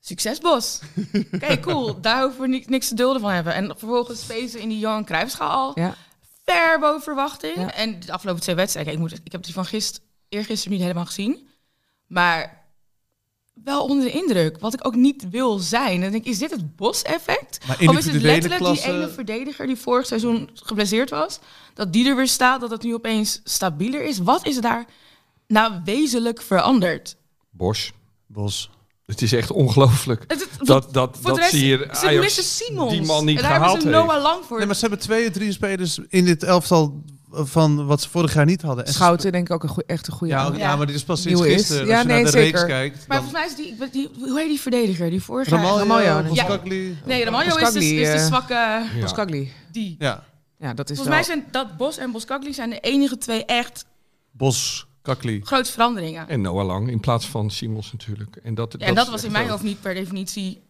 Succes, 0.00 0.38
Bos. 0.38 0.80
Oké, 1.34 1.60
cool. 1.60 2.00
Daar 2.00 2.22
hoeven 2.22 2.40
we 2.40 2.48
ni- 2.48 2.64
niks 2.66 2.88
te 2.88 2.94
dulden 2.94 3.20
van 3.20 3.30
hebben. 3.30 3.54
En 3.54 3.74
vervolgens 3.76 4.20
spelen 4.20 4.48
ze 4.48 4.60
in 4.60 4.68
die 4.68 4.78
Johan 4.78 5.04
Cruijffschaal 5.04 5.50
al 5.50 5.72
Ja. 5.74 5.94
Ver 6.46 6.78
boven 6.78 7.02
verwachting. 7.02 7.56
Ja. 7.56 7.74
En 7.74 8.00
de 8.00 8.12
afgelopen 8.12 8.42
twee 8.42 8.54
wedstrijden... 8.54 8.92
Ik, 8.92 8.98
moet, 8.98 9.20
ik 9.24 9.32
heb 9.32 9.42
die 9.42 9.54
van 9.54 9.64
gist, 9.64 10.00
eergisteren 10.28 10.72
niet 10.72 10.82
helemaal 10.82 11.06
gezien. 11.06 11.48
Maar 12.06 12.64
wel 13.54 13.84
onder 13.84 14.04
de 14.04 14.12
indruk. 14.12 14.58
Wat 14.60 14.74
ik 14.74 14.86
ook 14.86 14.94
niet 14.94 15.28
wil 15.30 15.58
zijn. 15.58 16.00
Dan 16.00 16.10
denk 16.10 16.24
ik, 16.24 16.30
is 16.30 16.38
dit 16.38 16.50
het 16.50 16.76
Bos-effect? 16.76 17.66
Maar 17.66 17.88
Of 17.88 17.98
is 17.98 18.06
het 18.06 18.22
letterlijk 18.22 18.62
die 18.62 18.72
klasse- 18.72 18.92
ene 18.92 19.08
verdediger 19.08 19.66
die 19.66 19.76
vorig 19.76 20.06
seizoen 20.06 20.50
geblesseerd 20.54 21.10
was? 21.10 21.38
Dat 21.74 21.92
die 21.92 22.08
er 22.08 22.16
weer 22.16 22.28
staat, 22.28 22.60
dat 22.60 22.70
het 22.70 22.82
nu 22.82 22.94
opeens 22.94 23.40
stabieler 23.44 24.04
is? 24.04 24.18
Wat 24.18 24.46
is 24.46 24.60
daar 24.60 24.84
nou 25.46 25.80
wezenlijk 25.84 26.42
veranderd? 26.42 27.16
Bos. 27.50 27.92
Bos. 28.26 28.70
Het 29.06 29.22
is 29.22 29.32
echt 29.32 29.50
ongelooflijk. 29.50 30.28
Dat, 30.58 30.88
dat, 30.92 31.16
Voor 31.20 31.22
dat 31.30 31.34
de 31.34 31.40
rest, 31.40 31.50
ze 31.50 31.56
hier 31.56 31.90
Ajax 31.90 32.56
Simons. 32.56 32.90
die 32.92 33.02
man 33.02 33.24
niet 33.24 33.36
en 33.36 33.42
daar 33.42 33.52
gehaald 33.52 33.72
hebben 33.72 33.92
ze 33.92 33.98
heeft. 33.98 34.08
Noah 34.12 34.22
Lang 34.22 34.44
voor. 34.44 34.56
Nee, 34.58 34.66
maar 34.66 34.74
ze 34.74 34.80
hebben 34.80 34.98
twee, 34.98 35.30
drie 35.30 35.52
spelers 35.52 35.98
in 36.08 36.24
dit 36.24 36.42
elftal 36.42 37.02
van 37.30 37.86
wat 37.86 38.02
ze 38.02 38.08
vorig 38.08 38.34
jaar 38.34 38.44
niet 38.44 38.62
hadden. 38.62 38.86
En 38.86 38.92
Schouten 38.92 39.32
denk 39.32 39.48
ik 39.48 39.54
ook 39.54 39.62
een 39.62 39.68
goe- 39.68 39.84
echt 39.86 40.06
een 40.06 40.12
goede 40.12 40.32
Ja, 40.34 40.50
ja, 40.52 40.58
Ja. 40.58 40.76
maar 40.76 40.86
dit 40.86 40.94
is 40.96 41.04
pas 41.04 41.22
sinds 41.22 41.40
is. 41.40 41.52
gisteren. 41.52 41.86
Ja, 41.86 41.92
Als 41.92 42.02
je 42.02 42.08
nee, 42.08 42.22
naar 42.22 42.32
de 42.32 42.38
zeker. 42.38 42.58
reeks 42.60 42.70
kijkt. 42.72 43.06
maar 43.08 43.22
volgens 43.22 43.38
mij 43.38 43.46
is 43.46 43.56
die, 43.56 43.90
die, 43.92 44.10
hoe 44.28 44.38
heet 44.38 44.48
die 44.48 44.60
verdediger 44.60 45.10
die 45.10 45.22
vorig 45.22 45.48
jaar... 45.48 45.58
Ramaljo, 45.60 45.78
Ramaljo, 45.78 46.20
nee. 46.20 46.28
Boskakli. 46.28 46.96
Nee, 47.04 47.24
Ramaljo 47.24 47.56
is, 47.56 47.72
de, 47.72 47.78
is 47.84 48.08
de 48.08 48.12
eh, 48.12 48.26
zwakke... 48.26 48.54
Ja. 48.54 49.00
Boskagli. 49.00 49.52
Die. 49.72 49.96
Ja, 49.98 50.24
Ja, 50.58 50.74
dat 50.74 50.90
is 50.90 50.96
Volgens 50.96 51.16
wel... 51.16 51.26
mij 51.26 51.36
zijn 51.36 51.44
dat 51.52 51.76
Bos 51.76 51.96
en 51.98 52.10
Boskagli 52.12 52.52
zijn 52.54 52.70
de 52.70 52.80
enige 52.80 53.18
twee 53.18 53.44
echt 53.44 53.84
Boskakli. 55.06 55.40
grote 55.44 55.72
veranderingen. 55.72 56.28
En 56.28 56.40
Noah 56.40 56.66
Lang 56.66 56.90
in 56.90 57.00
plaats 57.00 57.26
van 57.28 57.50
Simons 57.50 57.92
natuurlijk. 57.92 58.36
En 58.42 58.54
dat, 58.54 58.74
Ja, 58.78 58.86
en 58.86 58.94
dat 58.94 59.08
was 59.08 59.24
in 59.24 59.32
mijn 59.32 59.48
hoofd 59.48 59.62
niet 59.62 59.80
per 59.80 59.94
definitie 59.94 60.64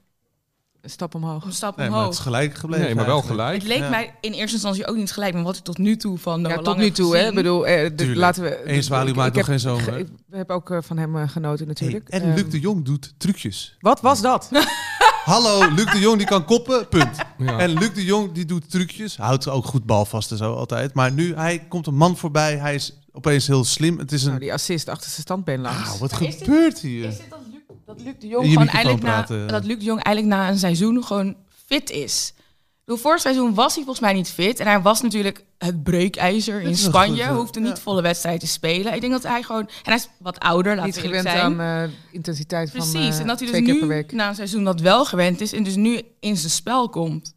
Een 0.80 0.90
stap 0.90 1.14
omhoog. 1.14 1.44
een 1.44 1.52
stap 1.52 1.76
Nee, 1.76 1.88
maar 1.88 1.96
omhoog. 1.98 2.10
het 2.10 2.18
is 2.18 2.24
gelijk 2.24 2.54
gebleven. 2.54 2.84
Nee, 2.86 2.94
maar 2.94 3.06
wel 3.06 3.22
gelijk. 3.22 3.54
Het 3.58 3.66
leek 3.66 3.78
Ja. 3.78 3.88
mij 3.88 4.14
in 4.20 4.32
eerste 4.32 4.52
instantie 4.54 4.86
ook 4.86 4.96
niet 4.96 5.12
gelijk 5.12 5.34
met 5.34 5.42
wat 5.44 5.56
ik 5.56 5.62
tot 5.64 5.78
nu 5.78 5.96
toe 5.96 6.18
van 6.18 6.40
Noah 6.40 6.56
Ja, 6.56 6.62
tot 6.62 6.76
nu 6.76 6.90
toe, 6.90 7.06
hè. 7.12 7.18
Ik 7.18 7.20
gezien. 7.20 7.34
bedoel, 7.34 7.66
eh, 7.66 7.90
de- 7.96 8.16
laten 8.16 8.42
we... 8.42 8.60
Eén 8.72 8.82
zwaluw 8.82 9.08
ik- 9.08 9.14
maakt 9.16 9.36
nog 9.36 9.44
geen 9.46 9.60
zomer. 9.60 9.98
Ik 9.98 10.08
heb 10.30 10.50
ook 10.50 10.70
eh, 10.70 10.78
van 10.80 10.96
hem 10.98 11.16
eh, 11.16 11.28
genoten 11.28 11.58
Hey, 11.58 11.66
natuurlijk. 11.66 12.08
en 12.08 12.22
Ehm, 12.22 12.34
Luc 12.34 12.48
de 12.50 12.60
Jong 12.60 12.84
doet 12.84 13.14
trucjes. 13.18 13.76
Wat 13.80 14.00
was 14.00 14.20
dat? 14.20 14.48
Hallo, 15.24 15.70
Luc 15.74 15.92
de 15.92 15.98
Jong 15.98 16.16
die 16.18 16.26
kan 16.26 16.44
koppen, 16.44 16.88
punt. 16.88 17.16
Ja. 17.38 17.58
En 17.58 17.70
Luc 17.78 17.92
de 17.94 18.04
Jong 18.04 18.32
die 18.32 18.44
doet 18.44 18.70
trucjes. 18.70 19.16
Houdt 19.16 19.48
ook 19.48 19.64
goed 19.64 19.84
bal 19.84 20.04
vast 20.04 20.30
en 20.30 20.36
zo 20.36 20.54
altijd. 20.54 20.94
Maar 20.94 21.12
nu, 21.12 21.34
hij 21.34 21.58
komt 21.68 21.86
een 21.86 21.94
man 21.96 22.16
voorbij. 22.16 22.56
Hij 22.56 22.74
is 22.74 22.98
opeens 23.16 23.46
heel 23.46 23.64
slim. 23.64 23.98
Het 23.98 24.12
is 24.12 24.22
een... 24.22 24.28
Nou, 24.28 24.40
die 24.40 24.52
assist 24.52 24.88
achter 24.88 25.10
zijn 25.10 25.22
standbeen 25.22 25.60
langs. 25.60 25.90
Ah, 25.90 25.98
wat 25.98 26.12
Maar 26.12 26.22
is 26.22 26.38
dit- 26.38 26.44
gebeurt 26.44 26.80
hier? 26.80 27.04
Is 27.08 27.16
dit 27.16 27.30
dat 27.30 27.40
Luc, 27.52 27.60
dat 27.86 28.00
Luc 28.00 28.14
de 28.18 28.26
Jong 28.26 28.70
gewoon 28.70 28.84
na, 28.84 28.96
praten. 28.96 29.48
dat 29.48 29.64
Luc 29.64 29.78
de 29.78 29.84
Jong 29.84 30.02
eigenlijk 30.02 30.36
na 30.36 30.48
een 30.48 30.58
seizoen 30.58 31.04
gewoon 31.04 31.36
fit 31.66 31.90
is? 31.90 32.34
Door 32.84 32.98
vorig 32.98 33.20
seizoen 33.20 33.54
was 33.54 33.74
hij 33.74 33.84
volgens 33.84 34.04
mij 34.04 34.12
niet 34.14 34.28
fit. 34.28 34.60
En 34.60 34.66
hij 34.66 34.80
was 34.80 35.02
natuurlijk 35.02 35.44
het 35.58 35.82
breekijzer 35.82 36.60
in 36.60 36.76
Spanje. 36.76 37.22
goed, 37.22 37.30
eh, 37.30 37.36
hoefde 37.36 37.60
niet 37.60 37.76
ja. 37.76 37.82
volle 37.82 38.02
wedstrijd 38.02 38.40
te 38.40 38.46
spelen. 38.46 38.94
Ik 38.94 39.00
denk 39.00 39.12
dat 39.12 39.22
hij 39.22 39.42
gewoon... 39.42 39.62
En 39.62 39.68
hij 39.82 39.94
is 39.94 40.08
wat 40.18 40.38
ouder, 40.38 40.72
we 40.72 40.78
eerlijk 40.78 40.96
gewend 40.96 41.28
zijn. 41.28 41.60
aan 41.60 41.60
eh, 41.60 41.90
intensiteit 42.10 42.70
van 42.70 42.90
Precies. 42.90 43.14
eh, 43.14 43.20
en 43.20 43.26
dat 43.26 43.38
hij 43.40 43.48
twee 43.48 43.62
dus 43.64 43.78
per 43.78 44.04
nu 44.10 44.16
na 44.16 44.28
een 44.28 44.34
seizoen 44.34 44.64
dat 44.64 44.80
wel 44.80 45.04
gewend 45.04 45.40
is. 45.40 45.52
En 45.52 45.62
dus 45.62 45.74
nu 45.74 46.00
in 46.20 46.36
zijn 46.36 46.50
spel 46.50 46.88
komt. 46.88 47.34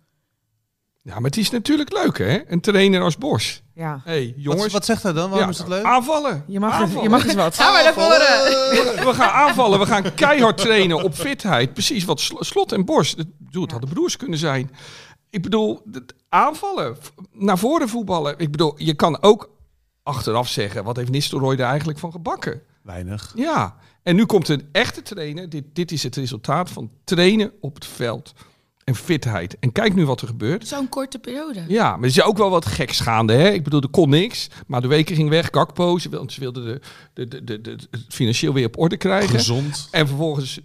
Ja, 1.01 1.13
maar 1.13 1.29
het 1.29 1.37
is 1.37 1.49
natuurlijk 1.49 1.91
leuk, 1.93 2.17
hè? 2.17 2.51
Een 2.51 2.61
trainer 2.61 3.01
als 3.01 3.17
Bos. 3.17 3.61
Ja. 3.79 4.01
hey, 4.03 4.33
jongens. 4.37 4.63
Wat, 4.63 4.71
wat 4.71 4.85
zegt 4.85 5.03
hij 5.03 5.13
dan? 5.13 5.29
Waarom 5.29 5.47
ja, 5.47 5.53
is 5.53 5.57
het 5.57 5.67
leuk? 5.67 5.83
Aanvallen. 5.83 6.43
Je 6.47 6.59
mag, 6.59 6.73
aanvallen. 6.73 7.03
je 7.03 7.09
mag 7.09 7.23
eens 7.23 7.33
wat. 7.33 7.55
Ga 7.55 7.71
maar 7.71 7.83
naar 7.83 7.93
voren! 7.93 9.05
We 9.05 9.13
gaan 9.13 9.29
aanvallen. 9.29 9.79
We 9.79 9.85
gaan 9.85 10.13
keihard 10.13 10.57
trainen 10.57 11.03
op 11.03 11.13
fitheid. 11.13 11.73
Precies 11.73 12.05
wat 12.05 12.19
Sl- 12.19 12.43
Slot 12.43 12.71
en 12.71 12.85
Bos. 12.85 13.15
Ik 13.15 13.25
bedoel, 13.37 13.61
het 13.61 13.71
hadden 13.71 13.89
broers 13.89 14.17
kunnen 14.17 14.39
zijn. 14.39 14.71
Ik 15.29 15.41
bedoel, 15.41 15.81
het 15.91 16.13
aanvallen. 16.29 16.97
Naar 17.31 17.57
voren 17.57 17.89
voetballen. 17.89 18.33
Ik 18.37 18.51
bedoel, 18.51 18.73
je 18.77 18.93
kan 18.93 19.21
ook 19.21 19.49
achteraf 20.03 20.47
zeggen... 20.47 20.83
wat 20.83 20.95
heeft 20.95 21.11
Nistelrooy 21.11 21.55
er 21.55 21.65
eigenlijk 21.65 21.99
van 21.99 22.11
gebakken? 22.11 22.61
Weinig. 22.81 23.31
Ja. 23.35 23.75
En 24.03 24.15
nu 24.15 24.25
komt 24.25 24.47
een 24.47 24.69
echte 24.71 25.01
trainer. 25.01 25.49
Dit, 25.49 25.63
dit 25.73 25.91
is 25.91 26.03
het 26.03 26.15
resultaat 26.15 26.69
van 26.69 26.91
trainen 27.03 27.51
op 27.61 27.75
het 27.75 27.85
veld. 27.85 28.33
En 28.89 28.95
fitheid. 28.95 29.57
En 29.59 29.71
kijk 29.71 29.93
nu 29.95 30.05
wat 30.05 30.21
er 30.21 30.27
gebeurt. 30.27 30.67
Zo'n 30.67 30.89
korte 30.89 31.19
periode. 31.19 31.63
Ja, 31.67 31.89
maar 31.91 31.99
er 31.99 32.05
is 32.15 32.21
ook 32.21 32.37
wel 32.37 32.49
wat 32.49 32.65
geks 32.65 32.99
gaande. 32.99 33.33
Hè? 33.33 33.49
Ik 33.49 33.63
bedoel, 33.63 33.81
er 33.81 33.89
kon 33.89 34.09
niks. 34.09 34.47
Maar 34.67 34.81
de 34.81 34.87
weken 34.87 35.15
ging 35.15 35.29
weg. 35.29 35.47
Gakpo, 35.51 35.97
ze 35.97 36.09
wil- 36.09 36.29
ze 36.29 36.39
wilden 36.39 36.81
de, 37.13 37.27
de, 37.27 37.43
de, 37.43 37.61
de, 37.61 37.71
het 37.91 38.05
financieel 38.09 38.53
weer 38.53 38.65
op 38.65 38.77
orde 38.79 38.97
krijgen. 38.97 39.29
Gezond. 39.29 39.87
En 39.91 40.07
vervolgens, 40.07 40.59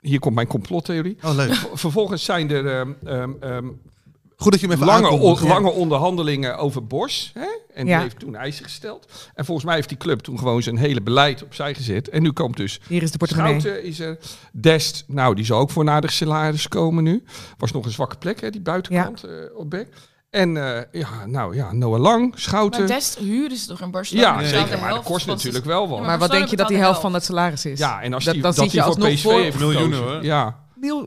hier 0.00 0.18
komt 0.18 0.34
mijn 0.34 0.46
complottheorie. 0.46 1.16
Oh, 1.22 1.34
leuk. 1.34 1.54
Vervolgens 1.74 2.24
zijn 2.24 2.50
er 2.50 2.66
ehm, 2.80 2.92
ehm, 3.04 3.30
ehm, 3.40 3.66
Goed 4.36 4.50
dat 4.52 4.60
je 4.60 4.66
hem 4.66 4.74
even 4.74 4.86
lange, 4.86 5.08
on- 5.10 5.46
lange 5.48 5.70
onderhandelingen 5.70 6.56
over 6.58 6.86
Bos. 6.86 7.30
Hè? 7.34 7.46
En 7.74 7.86
Ja. 7.86 7.92
die 7.94 8.02
heeft 8.02 8.18
toen 8.18 8.34
eisen 8.36 8.64
gesteld. 8.64 9.06
En 9.34 9.44
volgens 9.44 9.66
mij 9.66 9.74
heeft 9.76 9.88
die 9.88 9.98
club 9.98 10.20
toen 10.20 10.38
gewoon 10.38 10.62
zijn 10.62 10.76
hele 10.76 11.00
beleid 11.02 11.42
opzij 11.42 11.74
gezet. 11.74 12.08
En 12.08 12.22
nu 12.22 12.32
komt 12.32 12.56
dus 12.56 12.80
Hier 12.88 13.02
is 13.02 13.10
de 13.10 13.18
portemonnee. 13.18 13.60
Schouten 13.60 13.84
is 13.84 14.00
er. 14.00 14.18
Dest, 14.52 15.04
nou, 15.06 15.34
die 15.34 15.44
zal 15.44 15.58
ook 15.58 15.70
voor 15.70 15.82
een 15.82 15.90
aardig 15.90 16.12
salaris 16.12 16.68
komen 16.68 17.04
nu. 17.04 17.24
Was 17.58 17.72
nog 17.72 17.84
een 17.84 17.90
zwakke 17.90 18.16
plek, 18.16 18.40
hè, 18.40 18.50
die 18.50 18.60
buitenkant 18.60 19.24
eh, 19.24 19.30
op 19.56 19.70
bek. 19.70 19.88
En 20.30 20.56
eh, 20.76 20.82
ja, 21.00 21.26
nou 21.26 21.54
ja, 21.54 21.72
Noah 21.72 22.00
Lang, 22.00 22.32
Schouten. 22.36 22.80
Maar 22.80 22.88
Dest 22.88 23.18
huren 23.18 23.56
ze 23.56 23.66
toch 23.66 23.80
in 23.80 23.90
Barcelona? 23.90 24.40
ja, 24.40 24.46
zeker. 24.48 24.78
Maar 24.80 24.90
dat 24.90 25.02
kost 25.02 25.26
natuurlijk 25.26 25.64
wel 25.64 25.88
wat. 25.88 25.98
Ja, 25.98 26.04
Maar 26.04 26.18
wat 26.18 26.30
denk 26.30 26.48
je 26.48 26.56
dat 26.56 26.68
die 26.68 26.76
helft 26.76 27.00
van 27.00 27.14
het 27.14 27.24
salaris 27.24 27.64
is? 27.66 27.78
Ja, 27.78 28.02
en 28.02 28.12
als 28.12 28.24
Dat- 28.24 28.32
die, 28.34 28.42
dan 28.42 28.52
dat 28.54 28.64
die 28.64 28.74
je 28.74 28.78
voor 28.84 28.88
alsnog 28.88 29.08
PSV 29.12 29.22
voor- 29.22 29.40
heeft 29.40 29.58
Miljoenen, 29.58 29.92
gekozen. 29.98 30.14
hoor. 30.14 30.24
Ja, 30.24 30.58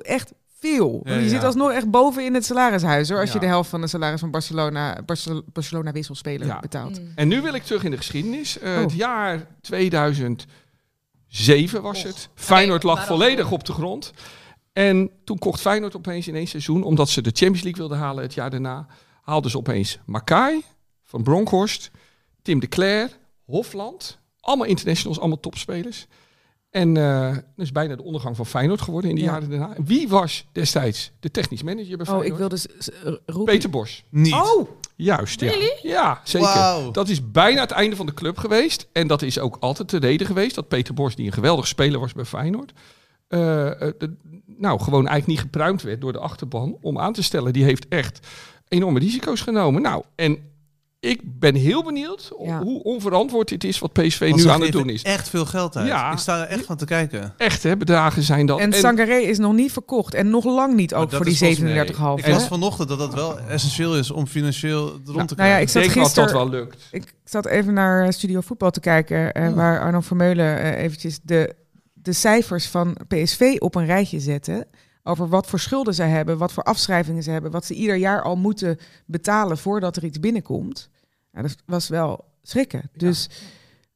echt 0.01 0.33
veel. 0.65 1.01
Ja, 1.03 1.13
je 1.15 1.21
ja. 1.23 1.29
zit 1.29 1.43
alsnog 1.43 1.71
echt 1.71 1.89
boven 1.89 2.25
in 2.25 2.33
het 2.33 2.45
salarishuis 2.45 3.09
hoor. 3.09 3.19
Als 3.19 3.31
je 3.33 3.39
de 3.39 3.45
helft 3.45 3.69
van 3.69 3.81
het 3.81 3.89
salaris 3.89 4.19
van 4.19 4.31
Barcelona, 4.31 5.01
Barcel- 5.05 5.43
Barcelona 5.53 5.91
wisselspeler 5.91 6.47
Ja. 6.47 6.59
betaalt. 6.59 6.99
Mm. 7.01 7.11
En 7.15 7.27
nu 7.27 7.41
wil 7.41 7.53
ik 7.53 7.63
terug 7.63 7.83
in 7.83 7.91
de 7.91 7.97
geschiedenis. 7.97 8.59
Eh, 8.59 8.71
Oh. 8.73 8.79
Het 8.79 8.93
jaar 8.93 9.47
2007 11.27 11.81
was 11.81 12.03
het. 12.03 12.29
Feyenoord 12.35 12.83
lag 12.83 13.05
volledig 13.05 13.51
op 13.51 13.63
de 13.65 13.73
grond. 13.73 14.11
En 14.73 15.09
toen 15.23 15.37
kocht 15.37 15.61
Feyenoord 15.61 15.95
opeens 15.95 16.27
in 16.27 16.35
één 16.35 16.47
seizoen, 16.47 16.83
omdat 16.83 17.09
ze 17.09 17.21
de 17.21 17.29
Champions 17.33 17.61
League 17.63 17.79
wilden 17.87 17.97
halen 17.97 18.23
het 18.23 18.33
jaar 18.33 18.49
daarna, 18.49 18.87
haalden 19.21 19.51
ze 19.51 19.57
opeens 19.57 19.99
Makai 20.05 20.63
van 21.03 21.23
Bronkhorst, 21.23 21.91
Tim 22.41 22.59
de 22.59 22.67
Cler, 22.67 23.09
Hofland. 23.45 24.19
Allemaal 24.39 24.67
internationals, 24.67 25.19
allemaal 25.19 25.39
topspelers. 25.39 26.07
En 26.75 26.97
eh 26.97 27.29
dat 27.33 27.65
is 27.65 27.71
bijna 27.71 27.95
de 27.95 28.03
ondergang 28.03 28.35
van 28.35 28.45
Feyenoord 28.45 28.81
geworden 28.81 29.09
in 29.09 29.15
de 29.15 29.21
Ja. 29.21 29.31
jaren 29.31 29.49
daarna. 29.49 29.73
Wie 29.85 30.07
was 30.07 30.45
destijds 30.51 31.11
de 31.19 31.31
technisch 31.31 31.63
manager 31.63 31.97
bij 31.97 32.05
Oh, 32.07 32.13
Feyenoord? 32.19 32.31
ik 32.31 32.37
wilde 32.37 32.57
s- 32.57 32.67
s- 32.79 32.89
eh, 32.91 33.13
roepen. 33.25 33.53
Peter 33.53 33.69
Bos. 33.69 34.03
Niet. 34.09 34.33
Oh, 34.33 34.69
Juist, 34.97 35.39
ja. 35.39 35.51
Ja, 35.81 36.21
zeker. 36.23 36.91
Dat 36.91 37.09
is 37.09 37.31
bijna 37.31 37.61
het 37.61 37.71
einde 37.71 37.95
van 37.95 38.05
de 38.05 38.13
club 38.13 38.37
geweest. 38.37 38.87
En 38.91 39.07
dat 39.07 39.21
is 39.21 39.39
ook 39.39 39.57
altijd 39.59 39.89
de 39.89 39.97
reden 39.97 40.27
geweest 40.27 40.55
dat 40.55 40.67
Peter 40.67 40.93
Bos, 40.93 41.15
die 41.15 41.25
een 41.25 41.31
geweldig 41.33 41.67
speler 41.67 41.99
was 41.99 42.13
bij 42.13 42.25
Feyenoord, 42.25 42.71
eh, 43.27 43.39
de- 43.97 44.15
nou 44.45 44.79
gewoon 44.79 45.07
eigenlijk 45.07 45.27
niet 45.27 45.39
gepruimd 45.51 45.81
werd 45.81 46.01
door 46.01 46.11
de 46.11 46.19
achterban 46.19 46.77
om 46.81 46.99
aan 46.99 47.13
te 47.13 47.23
stellen. 47.23 47.53
Die 47.53 47.63
heeft 47.63 47.87
echt 47.87 48.27
enorme 48.67 48.99
risico's 48.99 49.41
genomen. 49.41 49.81
Nou, 49.81 50.03
en 50.15 50.37
ik 51.05 51.21
ben 51.23 51.55
heel 51.55 51.83
benieuwd 51.83 52.31
Ja. 52.43 52.61
hoe 52.61 52.83
onverantwoord 52.83 53.47
dit 53.49 53.63
is 53.63 53.79
wat 53.79 53.93
PSV 53.93 54.19
Want 54.29 54.43
nu 54.43 54.49
aan 54.49 54.61
het 54.61 54.71
doen 54.71 54.89
is. 54.89 55.01
echt 55.03 55.29
veel 55.29 55.45
geld 55.45 55.77
uit. 55.77 55.87
Ja. 55.87 56.11
Ik 56.11 56.17
sta 56.17 56.41
er 56.41 56.47
echt 56.47 56.65
van 56.65 56.77
te 56.77 56.85
kijken. 56.85 57.33
Echt, 57.37 57.63
hè, 57.63 57.77
bedragen 57.77 58.23
zijn 58.23 58.45
dat. 58.45 58.59
En 58.59 58.73
Sangaré 58.73 59.15
is 59.17 59.37
nog 59.37 59.53
niet 59.53 59.71
verkocht. 59.71 60.13
En 60.13 60.29
nog 60.29 60.43
lang 60.45 60.73
niet 60.75 60.93
ook 60.93 61.11
voor 61.11 61.23
die 61.25 61.33
is 61.33 61.39
volgens- 61.39 61.59
37,5. 61.59 62.19
Ik 62.19 62.25
hè? 62.25 62.31
las 62.31 62.47
vanochtend 62.47 62.89
dat 62.89 62.99
dat 62.99 63.13
wel 63.13 63.39
essentieel 63.39 63.97
is 63.97 64.11
om 64.11 64.27
financieel 64.27 64.81
rond 64.89 64.99
te 65.03 65.11
Nou 65.13 65.19
ja, 65.19 65.33
krijgen. 65.35 65.59
ik 65.61 65.61
ik 65.63 65.69
zat 65.69 65.81
denk 65.93 65.95
dat 66.05 66.15
dat 66.15 66.31
wel 66.31 66.49
lukt. 66.49 66.87
Ik 66.91 67.13
zat 67.23 67.45
even 67.45 67.73
naar 67.73 68.05
eh, 68.05 68.11
Studio 68.11 68.41
Voetbal 68.41 68.71
te 68.71 68.79
kijken, 68.79 69.33
eh, 69.33 69.53
waar 69.53 69.79
Arno 69.79 69.99
Vermeulen 70.01 70.59
eh, 70.59 70.83
eventjes 70.83 71.19
de, 71.23 71.53
de 71.93 72.13
cijfers 72.13 72.67
van 72.67 72.97
PSV 73.07 73.55
op 73.59 73.75
een 73.75 73.85
rijtje 73.85 74.19
zette. 74.19 74.67
Over 75.07 75.27
wat 75.29 75.47
voor 75.47 75.59
schulden 75.59 75.93
zij 75.93 76.09
hebben, 76.09 76.37
wat 76.37 76.51
voor 76.53 76.63
afschrijvingen 76.63 77.23
ze 77.23 77.31
hebben, 77.31 77.51
wat 77.51 77.65
ze 77.65 77.73
ieder 77.73 77.95
jaar 77.95 78.21
al 78.21 78.35
moeten 78.35 78.77
betalen 79.05 79.57
voordat 79.57 79.95
er 79.95 80.03
iets 80.05 80.19
binnenkomt. 80.19 80.89
Ja, 81.33 81.41
dat 81.41 81.55
was 81.65 81.87
wel 81.87 82.25
schrikken. 82.41 82.89
Dus 82.95 83.29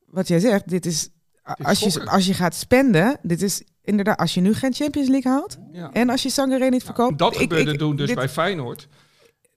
wat 0.05 0.28
jij 0.28 0.39
zegt, 0.39 0.70
dit 0.70 0.86
is, 0.86 1.10
is 1.55 1.66
als, 1.66 1.80
je, 1.80 2.05
als 2.10 2.26
je 2.26 2.34
gaat 2.34 2.55
spenden, 2.55 3.18
dit 3.22 3.41
is 3.41 3.64
inderdaad, 3.82 4.18
als 4.18 4.34
je 4.34 4.41
nu 4.41 4.53
geen 4.53 4.74
Champions 4.74 5.10
League 5.10 5.32
haalt 5.32 5.57
Ja. 5.72 5.91
en 5.93 6.10
als 6.10 6.24
je 6.24 6.30
Sangaré 6.30 6.70
niet 6.70 6.84
verkoopt. 6.84 7.18
Dat 7.20 7.34
ik- 7.34 7.39
gebeurde 7.39 7.72
ik- 7.72 7.80
toen 7.80 7.95
dus 7.95 8.07
dit- 8.07 8.16
bij 8.16 8.30
Feyenoord. 8.30 8.88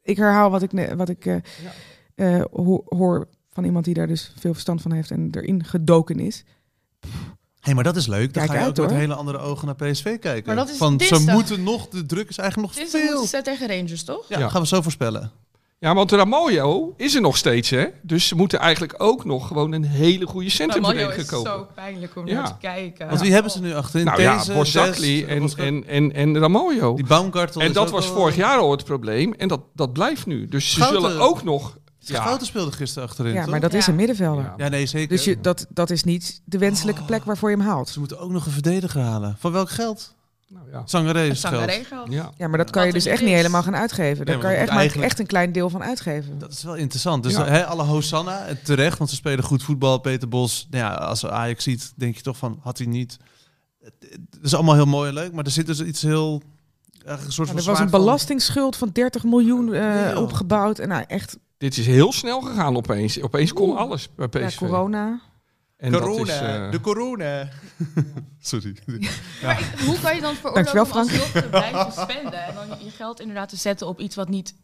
ik 0.02 0.16
herhaal 0.16 0.50
wat 0.50 0.62
ik, 0.62 0.70
wat 0.96 1.08
ik 1.08 1.26
eh, 1.26 1.36
eh, 2.14 2.44
ho- 2.52 2.82
hoor 2.84 3.28
van 3.50 3.64
iemand 3.64 3.84
die 3.84 3.94
daar 3.94 4.06
dus 4.06 4.32
veel 4.38 4.52
verstand 4.52 4.82
van 4.82 4.92
heeft 4.92 5.10
en 5.10 5.28
erin 5.30 5.64
gedoken 5.64 6.18
is. 6.18 6.44
Hey, 7.62 7.74
maar 7.74 7.84
dat 7.84 7.96
is 7.96 8.06
leuk. 8.06 8.34
Dan 8.34 8.42
Kijk 8.46 8.46
ga 8.46 8.52
je 8.54 8.60
uit, 8.64 8.70
ook 8.78 8.84
met 8.84 8.90
hoor. 8.90 9.00
hele 9.00 9.14
andere 9.14 9.38
ogen 9.38 9.66
naar 9.66 9.74
PSV 9.90 10.18
kijken. 10.18 10.42
Maar 10.46 10.56
dat 10.56 10.68
is 10.70 10.76
Van, 10.76 10.90
ze 10.92 10.96
dinsdag. 10.96 11.34
moeten 11.34 11.62
nog, 11.62 11.88
de 11.88 12.06
druk 12.06 12.28
is 12.28 12.38
eigenlijk 12.38 12.68
nog 12.68 12.78
Dit 12.84 12.94
is 12.94 13.00
veel. 13.30 13.42
tegen 13.42 13.68
Rangers, 13.68 14.04
toch? 14.04 14.24
Ja, 14.28 14.38
Ja. 14.38 14.48
gaan 14.48 14.60
we 14.60 14.66
zo 14.66 14.82
voorspellen. 14.82 15.30
Ja, 15.78 15.94
want 15.94 16.12
Ramoyo 16.12 16.94
is 16.96 17.14
er 17.14 17.20
nog 17.20 17.36
steeds, 17.36 17.70
hè? 17.70 17.86
Dus 18.02 18.26
ze 18.28 18.34
moeten 18.34 18.58
eigenlijk 18.58 18.94
ook 18.96 19.24
nog 19.24 19.46
gewoon 19.46 19.72
een 19.72 19.84
hele 19.84 20.26
goede 20.26 20.32
Mario 20.34 20.48
centrumverdediger 20.48 21.18
is 21.22 21.28
kopen. 21.28 21.50
zo 21.52 21.66
pijnlijk 21.74 22.16
om 22.16 22.26
Ja. 22.26 22.34
naar 22.34 22.46
te 22.46 22.54
kijken. 22.60 23.08
Want 23.08 23.20
wie 23.20 23.32
hebben 23.32 23.50
ze 23.52 23.60
nu 23.60 23.74
achterin? 23.74 24.06
Nou 24.06 24.20
ja, 24.22 24.36
Deze, 24.36 24.52
Borzakli 24.52 25.18
Zes, 25.18 25.28
en, 25.28 25.52
en, 25.56 25.86
en, 25.86 26.12
en 26.12 26.38
Ramoyo. 26.38 26.94
Die 26.94 27.06
Baumgartel 27.06 27.60
En 27.60 27.66
is 27.68 27.72
dat 27.74 27.86
ook 27.86 27.92
was 27.92 28.06
wel- 28.06 28.14
vorig 28.16 28.36
jaar 28.36 28.58
al 28.58 28.70
het 28.70 28.84
probleem. 28.84 29.32
En 29.32 29.48
dat, 29.48 29.60
dat 29.74 29.92
blijft 29.92 30.26
nu. 30.26 30.48
Dus 30.48 30.64
ze 30.70 30.70
Schouten- 30.80 31.00
zullen 31.00 31.20
ook 31.20 31.42
nog... 31.42 31.76
Ja, 32.04 32.20
Schouten 32.20 32.46
speelde 32.46 32.72
gisteren 32.72 33.08
achterin, 33.08 33.32
Ja, 33.34 33.40
toch? 33.42 33.50
maar 33.50 33.60
dat 33.60 33.74
is 33.74 33.84
Ja. 33.86 33.90
een 33.90 33.98
middenvelder. 33.98 34.44
Ja. 34.44 34.54
Ja, 34.56 34.68
nee, 34.68 34.86
zeker. 34.86 35.08
Dus 35.08 35.24
je, 35.24 35.40
dat, 35.40 35.66
dat 35.68 35.90
is 35.90 36.04
niet 36.04 36.40
de 36.44 36.58
wenselijke 36.58 37.02
plek 37.02 37.24
waarvoor 37.24 37.50
je 37.50 37.56
hem 37.56 37.66
haalt. 37.66 37.88
Ze 37.88 37.98
moeten 37.98 38.18
ook 38.18 38.30
nog 38.30 38.46
een 38.46 38.52
verdediger 38.52 39.00
halen. 39.00 39.36
Van 39.38 39.52
welk 39.52 39.70
geld? 39.70 40.14
nou 40.48 40.64
ja. 40.70 40.82
Sangaré 40.84 41.34
geld. 41.34 42.12
Ja. 42.12 42.30
Ja, 42.36 42.48
maar 42.48 42.58
dat 42.58 42.70
kan 42.70 42.82
Wat 42.84 42.92
je 42.92 42.98
dus 42.98 43.06
echt 43.06 43.22
niet 43.22 43.34
helemaal 43.34 43.62
gaan 43.62 43.76
uitgeven. 43.76 44.26
Daar 44.26 44.34
Nee, 44.34 44.44
kan 44.44 44.52
je 44.52 44.58
echt 44.58 44.72
maar 44.94 45.04
echt 45.04 45.18
een 45.18 45.26
klein 45.26 45.52
deel 45.52 45.70
van 45.70 45.82
uitgeven. 45.82 46.38
Dat 46.38 46.52
is 46.52 46.62
wel 46.62 46.74
interessant. 46.74 47.22
Dus 47.22 47.32
Ja. 47.32 47.44
hè, 47.44 47.66
alle 47.66 47.82
Hosanna, 47.82 48.46
en 48.46 48.62
terecht, 48.62 48.98
want 48.98 49.10
ze 49.10 49.16
spelen 49.16 49.44
goed 49.44 49.62
voetbal. 49.62 49.98
Peter 49.98 50.28
Bos, 50.28 50.66
nou 50.70 50.84
ja, 50.84 50.94
als 50.94 51.26
Ajax 51.26 51.64
ziet, 51.64 51.92
denk 51.96 52.16
je 52.16 52.22
toch 52.22 52.36
van, 52.36 52.58
had 52.62 52.78
hij 52.78 52.86
niet... 52.86 53.16
Het 53.82 54.18
is 54.42 54.54
allemaal 54.54 54.74
heel 54.74 54.84
mooi 54.86 55.08
en 55.08 55.14
leuk, 55.14 55.32
maar 55.32 55.44
er 55.44 55.50
zit 55.50 55.66
dus 55.66 55.80
iets 55.82 56.02
heel... 56.02 56.42
Een 57.04 57.18
soort 57.32 57.48
van 57.48 57.56
er 57.58 57.64
was 57.64 57.66
een 57.66 57.74
zwaard 57.76 57.90
van- 57.90 58.00
belastingschuld 58.00 58.76
van 58.76 58.90
30 58.92 59.24
miljoen 59.24 59.72
eh, 59.72 60.18
opgebouwd. 60.20 60.78
En 60.78 60.88
nou, 60.88 61.04
echt, 61.06 61.38
Dit 61.62 61.76
is 61.78 61.86
heel 61.86 62.12
snel 62.12 62.40
gegaan 62.40 62.76
opeens. 62.76 63.20
Opeens 63.20 63.52
kon 63.52 63.76
alles 63.76 64.08
bij 64.14 64.28
ja, 64.30 64.46
PSV. 64.46 64.58
corona. 64.58 65.20
en 65.76 65.92
dat 65.92 66.08
is, 66.18 66.28
eh, 66.28 66.70
de 66.70 66.80
corona. 66.80 67.48
Sorry. 68.40 68.76
Hoe 69.86 70.00
kan 70.02 70.14
je 70.14 70.20
dan 70.20 70.34
veroorloven 70.34 70.80
om 70.80 70.86
Frank. 70.86 71.10
alsnog 71.10 71.30
te 71.30 71.48
blijven 71.48 71.92
spenden 72.08 72.44
en 72.44 72.54
dan 72.54 72.66
je 72.84 72.90
geld 72.90 73.20
inderdaad 73.20 73.48
te 73.48 73.56
zetten 73.56 73.86
op 73.86 74.00
iets 74.00 74.14
wat 74.16 74.28
niet 74.28 74.54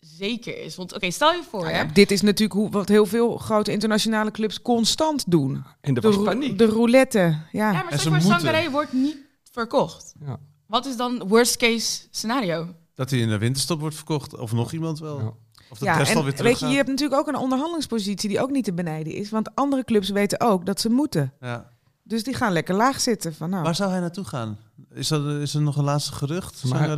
zeker 0.00 0.62
is? 0.64 0.76
Want 0.76 0.94
oké, 0.94 1.10
stel 1.10 1.32
je 1.32 1.42
voor, 1.50 1.60
Nou 1.60 1.72
hè. 1.72 1.78
ja, 1.80 1.84
dit 1.92 2.10
is 2.10 2.20
natuurlijk 2.22 2.52
hoe, 2.60 2.70
wat 2.70 2.88
heel 2.88 3.06
veel 3.06 3.36
grote 3.36 3.72
internationale 3.72 4.30
clubs 4.30 4.62
constant 4.62 5.30
doen. 5.30 5.64
en 5.80 5.94
De, 5.94 6.20
paniek. 6.24 6.58
de 6.58 6.66
roulette. 6.66 7.18
Ja. 7.18 7.38
Ja, 7.52 7.72
maar 7.72 7.82
En 7.92 7.98
stel 7.98 7.98
ze 7.98 8.20
voor, 8.20 8.30
moeten. 8.30 8.40
Sangaré 8.48 8.70
wordt 8.70 8.92
niet 8.92 9.16
verkocht. 9.52 10.14
Ja. 10.26 10.38
Wat 10.66 10.86
is 10.86 10.96
dan 10.96 11.28
worst 11.28 11.56
case 11.56 12.02
scenario? 12.10 12.68
Dat 12.94 13.10
hij 13.10 13.18
in 13.18 13.28
de 13.28 13.38
winterstop 13.38 13.80
wordt 13.80 13.96
verkocht, 13.96 14.36
of 14.36 14.52
nog 14.52 14.72
iemand 14.72 14.98
wel. 14.98 15.44
Ja. 15.80 15.82
Of 15.82 15.86
dat 15.86 15.88
Ja, 15.88 15.92
de 15.92 15.98
rest 15.98 16.10
en 16.10 16.16
alweer 16.16 16.34
terug 16.34 16.50
weet 16.50 16.60
je, 16.60 16.66
je 16.66 16.76
hebt 16.76 16.88
natuurlijk 16.88 17.20
ook 17.20 17.28
een 17.28 17.36
onderhandelingspositie 17.40 18.28
die 18.28 18.40
ook 18.40 18.50
niet 18.50 18.64
te 18.64 18.72
benijden 18.72 19.12
is. 19.14 19.30
Want 19.30 19.54
andere 19.54 19.84
clubs 19.84 20.08
weten 20.10 20.40
ook 20.40 20.66
dat 20.66 20.80
ze 20.80 20.88
moeten. 20.90 21.32
ja. 21.40 21.74
Dus 22.08 22.24
die 22.24 22.34
gaan 22.34 22.52
lekker 22.52 22.74
laag 22.74 23.00
zitten. 23.00 23.34
Van, 23.34 23.50
nou, 23.50 23.62
Waar 23.62 23.74
zou 23.74 23.90
hij 23.90 24.00
naartoe 24.00 24.24
gaan? 24.24 24.58
Is, 24.94 25.08
dat, 25.08 25.26
is 25.26 25.54
er 25.54 25.60
nog 25.62 25.76
een 25.76 25.84
laatste 25.84 26.12
gerucht? 26.12 26.64
Maar-? 26.64 26.96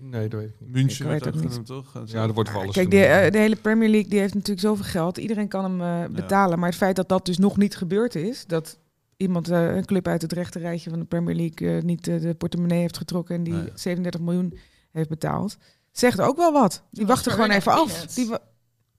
Nee, 0.00 0.28
dat 0.28 0.40
weet 0.40 0.48
ik 0.48 0.60
niet. 0.60 0.70
München 0.72 1.04
Ik 1.04 1.10
werd 1.10 1.24
weet 1.24 1.34
ook 1.34 1.40
het 1.40 1.58
niet. 1.58 1.66
genoemd, 1.66 1.92
toch? 1.92 2.02
Ja, 2.06 2.22
er 2.22 2.32
wordt 2.32 2.52
wel 2.52 2.60
alles 2.62 2.74
Kijk, 2.74 2.90
de, 2.90 3.04
eh, 3.04 3.30
de 3.32 3.38
hele 3.38 3.56
Premier 3.56 3.88
League 3.88 4.08
die 4.10 4.18
heeft 4.18 4.34
natuurlijk 4.34 4.60
zoveel 4.60 4.84
geld. 4.84 5.16
Iedereen 5.16 5.48
kan 5.48 5.64
hem 5.64 5.80
eh, 6.04 6.14
betalen. 6.14 6.58
Maar 6.58 6.68
het 6.68 6.78
feit 6.78 6.96
dat 6.96 7.08
dat 7.08 7.26
dus 7.26 7.38
nog 7.38 7.56
niet 7.56 7.76
gebeurd 7.76 8.14
is, 8.14 8.46
dat 8.46 8.78
iemand, 9.16 9.48
eh, 9.50 9.76
een 9.76 9.84
club 9.84 10.06
uit 10.08 10.22
het 10.22 10.32
rechte 10.32 10.58
rijtje 10.58 10.90
van 10.90 10.98
de 10.98 11.04
Premier 11.04 11.34
League, 11.34 11.82
niet 11.82 12.04
de 12.04 12.34
portemonnee 12.38 12.80
heeft 12.80 12.96
getrokken 12.96 13.34
en 13.34 13.42
die 13.42 13.52
Nee. 13.52 13.70
37 13.74 14.20
miljoen 14.20 14.58
heeft 14.92 15.08
betaald, 15.08 15.56
zegt 15.98 16.20
ook 16.20 16.36
wel 16.36 16.52
wat. 16.52 16.82
Die 16.90 17.06
wachten 17.06 17.32
gewoon 17.32 17.50
even 17.50 17.72
af. 17.72 18.06
Die 18.06 18.30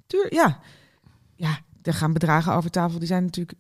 Tuur, 0.08 0.34
ja. 0.34 0.60
ja, 1.36 1.60
er 1.82 1.94
gaan 1.94 2.14
bedragen 2.14 2.54
over 2.54 2.70
tafel. 2.70 3.00
Die 3.00 3.08
zijn 3.08 3.24
natuurlijk 3.24 3.58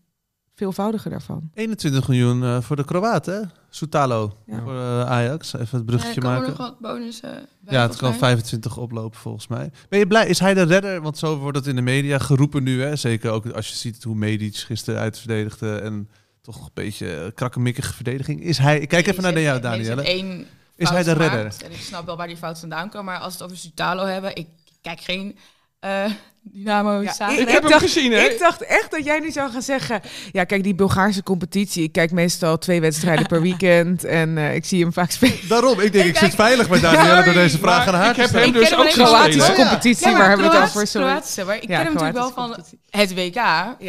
veelvoudiger 0.56 1.10
daarvan. 1.12 1.50
21 1.54 2.08
miljoen 2.08 2.44
eh, 2.44 2.62
voor 2.62 2.76
de 2.76 2.86
Kroaat, 2.86 3.26
hè? 3.26 3.40
Soutalo 3.70 4.38
Ja. 4.46 4.62
voor 4.64 4.74
eh, 4.76 5.06
Ajax. 5.10 5.54
Even 5.54 5.78
het 5.78 5.86
bruggetje 5.86 6.22
maken. 6.22 6.48
nog 6.50 6.58
wat 6.58 6.80
bonussen 6.80 7.32
bij, 7.60 7.74
Ja, 7.74 7.82
het 7.82 7.90
kan 7.90 7.98
volgens 8.00 8.20
mij? 8.20 8.30
25 8.30 8.78
oplopen 8.78 9.20
volgens 9.20 9.48
mij. 9.48 9.72
Ben 9.90 10.00
je 10.00 10.08
blij? 10.08 10.28
Is 10.28 10.40
hij 10.40 10.54
de 10.54 10.62
redder? 10.64 11.02
Want 11.02 11.18
zo 11.18 11.38
wordt 11.38 11.58
het 11.58 11.68
in 11.68 11.76
de 11.76 11.82
media 11.82 12.18
geroepen 12.20 12.64
nu. 12.64 12.82
Hè? 12.82 12.96
Zeker 12.96 13.32
ook 13.32 13.46
als 13.52 13.70
je 13.70 13.76
ziet 13.76 14.04
hoe 14.04 14.16
Medic 14.16 14.56
gisteren 14.56 15.00
uitverdedigde. 15.00 15.76
En 15.76 16.10
toch 16.42 16.62
een 16.66 16.72
beetje 16.74 17.16
eh, 17.16 17.32
krakkemikkige 17.36 17.94
verdediging. 17.94 18.42
Is 18.44 18.58
hij... 18.58 18.80
Ik 18.80 18.88
kijk 18.88 19.08
even 19.08 19.24
naar 19.24 19.40
jou, 19.40 19.44
er 19.46 19.80
is- 19.80 19.88
er 19.88 19.96
Danielle. 19.96 20.02
is 20.02 20.08
één 20.08 20.46
Is 20.80 20.90
hij 20.90 21.04
de 21.04 21.14
redder? 21.14 21.46
En 21.66 21.72
ik 21.72 21.82
snap 21.82 22.06
wel 22.06 22.18
waar 22.18 22.28
die 22.28 22.38
fout 22.38 22.60
vandaan 22.60 22.90
komt. 22.90 23.04
Maar 23.04 23.20
als 23.20 23.34
we 23.38 23.44
het 23.44 23.52
over 23.52 23.58
Sutalo 23.58 24.06
hebben, 24.06 24.36
ik 24.36 24.48
kijk 24.82 25.00
geen 25.02 25.38
eh, 25.80 26.06
Dynamo 26.42 27.02
Ja, 27.02 27.14
Zagreb. 27.14 27.40
Ik 27.40 27.50
heb 27.50 27.64
hem 27.64 27.80
gezien, 27.80 28.12
hè? 28.12 28.20
Ik 28.20 28.40
dacht 28.40 28.62
echt 28.62 28.92
dat 28.92 29.06
jij 29.06 29.20
nu 29.20 29.32
zou 29.32 29.52
gaan 29.52 29.62
zeggen... 29.62 30.02
Ja, 30.32 30.44
kijk, 30.44 30.64
die 30.64 30.76
Bulgaarse 30.76 31.24
competitie. 31.24 31.84
Ik 31.84 31.92
kijk 31.92 32.12
meestal 32.12 32.58
twee 32.58 32.82
wedstrijden 32.82 33.26
per 33.26 33.42
weekend. 33.50 34.04
En 34.04 34.38
eh, 34.38 34.56
ik 34.56 34.66
zie 34.66 34.82
hem 34.82 34.94
vaak 34.94 35.12
spelen. 35.12 35.48
Daarom, 35.48 35.80
ik 35.80 35.92
denk 35.92 36.06
ik, 36.06 36.12
Ik 36.14 36.18
zit 36.18 36.36
veilig 36.36 36.70
bij 36.70 36.80
Danielle 36.80 37.24
door 37.24 37.34
deze 37.34 37.58
vraag 37.58 37.88
aan 37.88 37.94
haar 37.94 38.10
ik 38.10 38.16
heb 38.16 38.28
stellen. 38.28 38.48
hem 38.54 38.62
Ik 38.62 38.70
dus 38.70 38.78
ook. 38.78 38.90
Kroatische 38.90 39.54
competitie, 39.54 40.06
Ja, 40.06 40.12
maar 40.12 40.20
waar 40.20 40.30
hebben 40.30 40.50
we 40.50 40.56
het 40.58 40.70
over? 40.70 40.88
Sorry. 40.88 41.08
Kroatische, 41.08 41.44
maar 41.44 41.56
ik 41.56 41.62
ken 41.68 41.76
hem 41.76 41.86
natuurlijk 41.86 42.14
wel 42.18 42.32
van 42.32 42.50
het 42.90 43.14
WK 43.14 43.40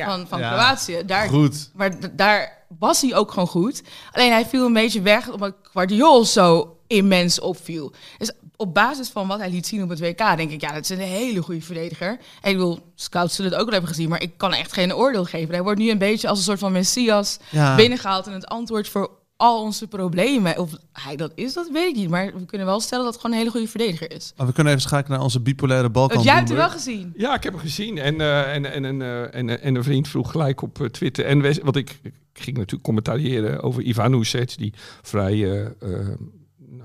van, 0.05 0.27
van 0.29 0.39
Ja. 0.41 0.53
Kroatië. 0.53 1.03
Daar, 1.07 1.29
Goed. 1.29 1.71
maar 1.75 1.91
daar 2.17 2.59
was 2.79 3.01
hij 3.01 3.15
ook 3.15 3.31
gewoon 3.33 3.49
goed. 3.49 3.83
Alleen 4.13 4.31
hij 4.33 4.47
viel 4.47 4.67
een 4.67 4.73
beetje 4.73 5.03
weg 5.03 5.29
omdat 5.31 5.55
Guardiol 5.73 6.25
zo 6.25 6.77
immens 6.91 7.41
opviel. 7.41 7.93
Dus 8.19 8.33
op 8.57 8.75
basis 8.75 9.09
van 9.09 9.29
wat 9.29 9.39
hij 9.39 9.51
liet 9.51 9.67
zien 9.67 9.83
op 9.83 9.89
het 9.89 10.01
WK 10.01 10.37
denk 10.37 10.51
ik, 10.51 10.61
ja, 10.61 10.73
dat 10.73 10.83
is 10.83 10.89
een 10.89 10.99
hele 10.99 11.43
goede 11.43 11.61
verdediger. 11.61 12.19
En 12.41 12.51
ik 12.51 12.57
wil, 12.57 12.93
scouts 12.95 13.35
zullen 13.35 13.51
het 13.51 13.61
ook 13.61 13.67
wel 13.67 13.75
hebben 13.75 13.95
gezien, 13.95 14.09
maar 14.09 14.23
ik 14.23 14.33
kan 14.37 14.53
echt 14.53 14.73
geen 14.73 14.95
oordeel 14.95 15.25
geven. 15.25 15.55
Hij 15.55 15.63
wordt 15.63 15.79
nu 15.79 15.91
een 15.91 15.99
beetje 15.99 16.29
als 16.29 16.39
een 16.39 16.45
soort 16.45 16.59
van 16.59 16.73
messias 16.73 17.39
Ja. 17.51 17.77
binnengehaald 17.77 18.27
en 18.27 18.33
het 18.33 18.47
antwoord 18.47 18.89
voor 18.89 19.11
al 19.37 19.63
onze 19.63 19.87
problemen. 19.87 20.59
Of 20.59 20.71
hij 20.93 21.17
dat 21.17 21.33
is, 21.35 21.53
dat 21.53 21.71
weet 21.73 21.89
ik 21.89 21.97
niet. 21.97 22.09
Maar 22.11 22.33
we 22.35 22.45
kunnen 22.47 22.67
wel 22.67 22.81
stellen 22.81 23.05
dat 23.05 23.13
het 23.13 23.23
gewoon 23.23 23.37
een 23.37 23.43
hele 23.43 23.55
goede 23.57 23.71
verdediger 23.71 24.13
is. 24.13 24.33
Maar 24.37 24.47
we 24.47 24.53
kunnen 24.53 24.73
even 24.73 24.85
schakelen 24.85 25.13
naar 25.17 25.27
onze 25.27 25.41
bipolaire 25.41 25.91
Balkan. 25.91 26.15
Want 26.15 26.27
jij 26.27 26.37
hebt 26.37 26.49
hem 26.49 26.57
wel 26.59 26.71
gezien. 26.71 27.13
Ja, 27.17 27.35
ik 27.35 27.43
heb 27.43 27.53
hem 27.53 27.63
gezien. 27.63 27.99
En, 27.99 28.21
eh, 28.21 28.55
en, 28.55 28.73
en, 28.73 28.85
en, 28.85 29.03
eh, 29.03 29.35
en, 29.35 29.63
en 29.63 29.75
een 29.75 29.85
vriend 29.85 30.09
vroeg 30.09 30.31
gelijk 30.31 30.63
op 30.63 30.81
eh, 30.81 30.87
Twitter. 30.87 31.25
En 31.25 31.65
want 31.65 31.77
ik, 31.77 31.99
ik 32.03 32.13
ging 32.43 32.57
natuurlijk 32.57 32.83
commentariëren 32.85 33.63
over 33.63 33.83
Ivan 33.83 34.13
Huset, 34.13 34.59
die 34.59 34.73
vrij 35.03 35.33
eh, 35.33 35.61
eh, 35.67 36.09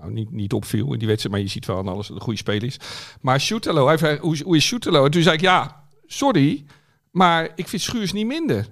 nou, 0.05 0.17
niet, 0.17 0.31
niet 0.31 0.53
opviel 0.53 0.93
in 0.93 0.99
die 0.99 1.07
wedstrijd. 1.07 1.35
Maar 1.35 1.43
je 1.43 1.51
ziet 1.51 1.65
wel 1.65 1.77
aan 1.77 1.87
alles 1.87 1.97
dat 1.97 2.07
het 2.07 2.15
een 2.15 2.21
goede 2.21 2.39
speler 2.39 2.63
is. 2.63 2.77
Maar 3.21 3.41
Shootelo, 3.41 3.87
hij 3.87 4.17
hoe, 4.21 4.37
hoe 4.43 4.55
is 4.55 4.65
Shootelo? 4.65 5.05
En 5.05 5.11
toen 5.11 5.21
zei 5.21 5.35
ik, 5.35 5.41
ja, 5.41 5.83
sorry, 6.05 6.65
maar 7.11 7.49
ik 7.55 7.67
vind 7.67 7.81
Schuurs 7.81 8.13
niet 8.13 8.25
minder. 8.25 8.67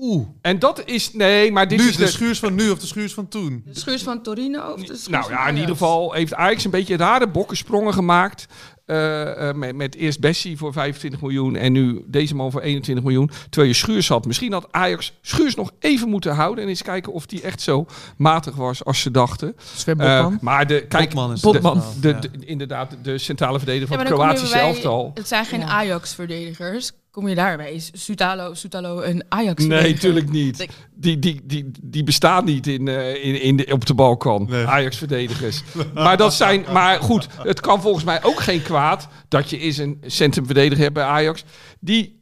Oeh. 0.00 0.26
En 0.40 0.58
dat 0.58 0.82
is, 0.84 1.12
nee, 1.12 1.52
maar 1.52 1.68
dit 1.68 1.78
Nu 1.78 1.88
is 1.88 1.96
de 1.96 2.06
schuurs 2.06 2.38
van 2.38 2.54
nu 2.54 2.70
of 2.70 2.78
de 2.78 2.86
schuurs 2.86 3.14
van 3.14 3.28
toen? 3.28 3.62
De 3.66 3.78
schuurs 3.78 4.02
van 4.02 4.22
Torino 4.22 4.72
of 4.72 4.80
de 4.80 4.84
schuurs 4.84 5.06
Nou 5.06 5.22
van 5.22 5.32
ja, 5.32 5.48
in 5.48 5.54
ieder 5.54 5.70
geval 5.70 6.12
heeft 6.12 6.34
Ajax 6.34 6.64
een 6.64 6.70
beetje 6.70 6.96
rare 6.96 7.28
bokkensprongen 7.28 7.92
gemaakt. 7.92 8.46
Eh, 8.84 9.48
eh, 9.48 9.54
met, 9.56 9.74
met 9.76 9.94
eerst 9.94 10.20
Bessie 10.20 10.56
voor 10.56 10.72
25 10.72 11.20
miljoen 11.20 11.56
en 11.56 11.72
nu 11.72 12.04
deze 12.06 12.34
man 12.34 12.50
voor 12.50 12.60
21 12.60 13.04
miljoen. 13.04 13.30
Terwijl 13.50 13.72
je 13.72 13.78
Schuurs 13.78 14.08
had. 14.08 14.26
Misschien 14.26 14.52
had 14.52 14.66
Ajax 14.70 15.12
Schuurs 15.20 15.54
nog 15.54 15.70
even 15.78 16.08
moeten 16.08 16.34
houden. 16.34 16.64
En 16.64 16.70
eens 16.70 16.82
kijken 16.82 17.12
of 17.12 17.26
die 17.26 17.40
echt 17.42 17.60
zo 17.60 17.86
matig 18.16 18.54
was 18.54 18.84
als 18.84 19.00
ze 19.00 19.10
dachten. 19.10 19.56
Sven 19.74 19.98
Eh, 20.00 20.26
maar 20.40 20.66
de, 20.66 20.84
kijk, 20.88 21.14
Botman 21.14 21.76
is 21.76 22.00
de, 22.00 22.30
inderdaad, 22.40 22.96
de 23.02 23.18
centrale 23.18 23.58
verdediger 23.58 23.90
Ja, 23.90 23.96
van 23.96 24.06
je 24.06 24.12
Kroatische 24.12 24.54
bij- 24.54 24.66
elftal. 24.66 25.10
Het 25.14 25.28
zijn 25.28 25.44
geen 25.44 25.60
Ja. 25.60 25.66
Ajax-verdedigers. 25.66 26.92
Kom 27.10 27.28
je 27.28 27.34
daarbij? 27.34 27.72
Is 27.72 27.90
Sutalo, 27.92 28.54
Sutalo 28.54 29.00
een 29.02 29.24
ajax 29.28 29.64
Nee, 29.64 29.92
natuurlijk 29.92 30.30
niet. 30.30 30.66
Die, 30.94 31.18
die, 31.18 31.40
die, 31.44 31.70
die 31.82 32.04
bestaan 32.04 32.44
niet 32.44 32.66
in, 32.66 32.88
eh, 32.88 33.24
in, 33.24 33.40
in 33.42 33.56
de, 33.56 33.66
op 33.72 33.86
de 33.86 33.94
Balkan. 33.94 34.46
Nee. 34.50 34.66
Ajax-verdedigers. 34.66 35.62
maar 35.94 36.16
dat 36.16 36.34
zijn. 36.34 36.64
Maar 36.72 37.00
goed, 37.00 37.26
het 37.42 37.60
kan 37.60 37.80
volgens 37.80 38.04
mij 38.04 38.22
ook 38.24 38.40
geen 38.40 38.62
kwaad 38.62 38.72
kwaad 38.74 39.08
dat 39.28 39.50
je 39.50 39.58
eens 39.58 39.76
een 39.78 40.02
centrumverdediger 40.06 40.82
hebt 40.82 40.94
bij 40.94 41.04
Ajax 41.04 41.44
die 41.80 42.18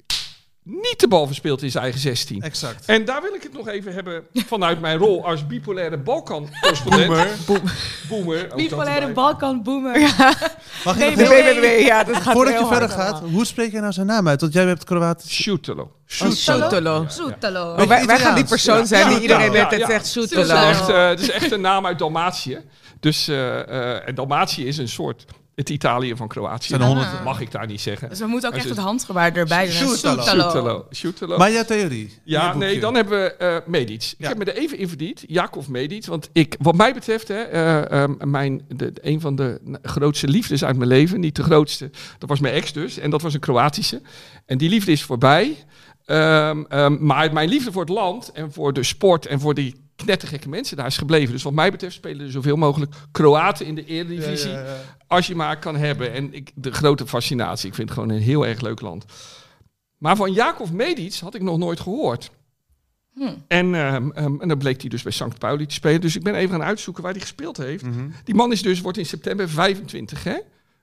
niet 0.64 1.00
de 1.00 1.08
bal 1.08 1.26
verspeelt 1.26 1.62
in 1.62 1.70
zijn 1.70 1.82
eigen 1.82 2.00
16. 2.00 2.42
Exact. 2.42 2.84
En 2.86 3.04
daar 3.04 3.22
wil 3.22 3.34
ik 3.34 3.42
het 3.42 3.52
nog 3.52 3.68
even 3.68 3.94
hebben 3.94 4.24
vanuit 4.34 4.80
mijn 4.80 4.98
rol 4.98 5.26
als 5.26 5.46
bipolaire 5.46 5.98
Balkan-correspondent. 5.98 7.06
Boomer. 7.46 7.72
Boomer. 8.08 8.48
dat 8.48 8.56
Bipolaire 8.56 9.00
erbij. 9.00 9.14
Balkan 9.14 9.62
boomer. 9.62 10.00
Mag 10.84 10.96
Nee, 10.96 11.10
ik 11.10 11.16
nee, 11.16 11.26
BBB, 11.26 11.86
ja, 11.86 12.04
dat 12.04 12.16
gaat 12.16 12.32
Voordat 12.32 12.58
je 12.58 12.66
verder 12.66 12.88
hard 12.88 13.00
gaat, 13.00 13.12
allemaal. 13.12 13.30
hoe 13.30 13.46
spreek 13.46 13.72
jij 13.72 13.80
nou 13.80 13.92
zijn 13.92 14.06
naam 14.06 14.28
uit? 14.28 14.40
Want 14.40 14.52
jij 14.52 14.64
hebt 14.64 14.84
Kroatisch. 14.84 15.30
Shootelo. 15.42 15.92
Soetelo. 16.06 17.04
Zoetelo. 17.08 17.70
Oh, 17.72 17.82
wij, 17.82 18.06
wij 18.06 18.18
gaan 18.18 18.34
die 18.34 18.44
persoon 18.44 18.86
zijn 18.86 19.08
die 19.08 19.20
iedereen 19.20 19.52
ja, 19.52 19.58
net 19.62 19.70
het 19.70 19.80
ja. 19.80 19.86
zegt 19.86 20.14
Het 20.14 20.24
is, 20.24 20.30
Soetelo. 20.30 20.68
echt, 20.68 20.88
eh, 20.88 21.08
het 21.08 21.20
is 21.20 21.30
echt 21.30 21.50
een 21.50 21.60
naam 21.60 21.86
uit 21.86 21.98
Dalmatië. 21.98 22.60
Dus 23.00 23.28
eh, 23.28 23.60
eh, 23.60 24.08
en 24.08 24.14
Dalmatië 24.14 24.66
is 24.66 24.78
een 24.78 24.88
soort 24.88 25.24
het 25.62 25.70
Italië 25.70 26.16
van 26.16 26.28
Kroatië. 26.28 26.76
Honderd- 26.76 27.24
mag 27.24 27.40
ik 27.40 27.50
daar 27.50 27.66
niet 27.66 27.80
zeggen. 27.80 28.08
Dus 28.08 28.18
we 28.18 28.26
moeten 28.26 28.48
ook 28.48 28.54
Maar 28.54 28.64
echt 28.64 28.74
het 28.74 28.84
handgebaar 28.84 29.32
erbij 29.32 29.66
doen. 29.66 29.74
Maar 31.38 31.52
jouw 31.52 31.64
theorie? 31.64 32.18
Ja, 32.24 32.54
nee, 32.54 32.80
dan 32.80 32.94
hebben 32.94 33.22
we 33.22 33.34
eh 33.34 33.56
Medic. 33.66 34.14
Ik 34.18 34.26
heb 34.26 34.38
me 34.38 34.44
er 34.44 34.56
even 34.56 34.78
in 34.78 34.88
verdiend. 34.88 35.24
Jakov 35.26 35.66
Medic. 35.66 36.06
Want 36.06 36.28
ik, 36.32 36.56
wat 36.58 36.74
mij 36.74 36.94
betreft, 36.94 37.28
hè, 37.28 37.42
eh, 37.42 38.02
ehm, 38.02 38.30
mijn, 38.30 38.62
de, 38.68 38.92
een 39.02 39.20
van 39.20 39.36
de 39.36 39.78
grootste 39.82 40.28
liefdes 40.28 40.64
uit 40.64 40.76
mijn 40.76 40.88
leven, 40.88 41.20
niet 41.20 41.36
de 41.36 41.42
grootste, 41.42 41.90
dat 42.18 42.28
was 42.28 42.40
mijn 42.40 42.54
ex 42.54 42.72
dus. 42.72 42.98
En 42.98 43.10
dat 43.10 43.22
was 43.22 43.34
een 43.34 43.40
Kroatische. 43.40 44.00
En 44.46 44.58
die 44.58 44.68
liefde 44.68 44.92
is 44.92 45.02
voorbij. 45.02 45.56
Ehm, 46.04 46.62
ehm, 46.68 46.96
maar 47.00 47.32
mijn 47.32 47.48
liefde 47.48 47.72
voor 47.72 47.82
het 47.82 47.90
land 47.90 48.32
en 48.32 48.52
voor 48.52 48.72
de 48.72 48.82
sport 48.82 49.26
en 49.26 49.40
voor 49.40 49.54
die 49.54 49.81
knettergekke 49.96 50.48
mensen 50.48 50.76
daar 50.76 50.86
is 50.86 50.96
gebleven. 50.96 51.32
Dus 51.32 51.42
wat 51.42 51.52
mij 51.52 51.70
betreft 51.70 51.94
spelen 51.94 52.26
er 52.26 52.32
zoveel 52.32 52.56
mogelijk 52.56 52.94
Kroaten 53.12 53.66
in 53.66 53.74
de 53.74 53.84
Eredivisie. 53.84 54.50
Ja, 54.50 54.58
ja, 54.58 54.66
ja. 54.66 54.80
Als 55.06 55.26
je 55.26 55.34
maar 55.34 55.58
kan 55.58 55.76
hebben. 55.76 56.12
En 56.12 56.34
ik, 56.34 56.50
de 56.54 56.72
grote 56.72 57.06
fascinatie. 57.06 57.68
Ik 57.68 57.74
vind 57.74 57.88
het 57.88 57.98
gewoon 57.98 58.14
een 58.14 58.22
heel 58.22 58.46
erg 58.46 58.60
leuk 58.60 58.80
land. 58.80 59.04
Maar 59.98 60.16
van 60.16 60.32
Jakov 60.32 60.70
Medic 60.70 61.14
had 61.14 61.34
ik 61.34 61.42
nog 61.42 61.58
nooit 61.58 61.80
gehoord. 61.80 62.30
Hm. 63.14 63.34
En, 63.48 63.74
ehm, 63.74 64.10
ehm, 64.10 64.40
en 64.40 64.48
dan 64.48 64.58
bleek 64.58 64.80
hij 64.80 64.90
dus 64.90 65.02
bij 65.02 65.12
St. 65.12 65.38
Pauli 65.38 65.66
te 65.66 65.74
spelen. 65.74 66.00
Dus 66.00 66.16
ik 66.16 66.22
ben 66.22 66.34
even 66.34 66.50
gaan 66.50 66.66
uitzoeken 66.66 67.02
waar 67.02 67.12
hij 67.12 67.20
gespeeld 67.20 67.56
heeft. 67.56 67.84
Mhm. 67.84 68.10
Die 68.24 68.34
man 68.34 68.52
is 68.52 68.62
dus, 68.62 68.80
wordt 68.80 68.98
in 68.98 69.06
september 69.06 69.48
25, 69.48 70.24
hè? 70.24 70.38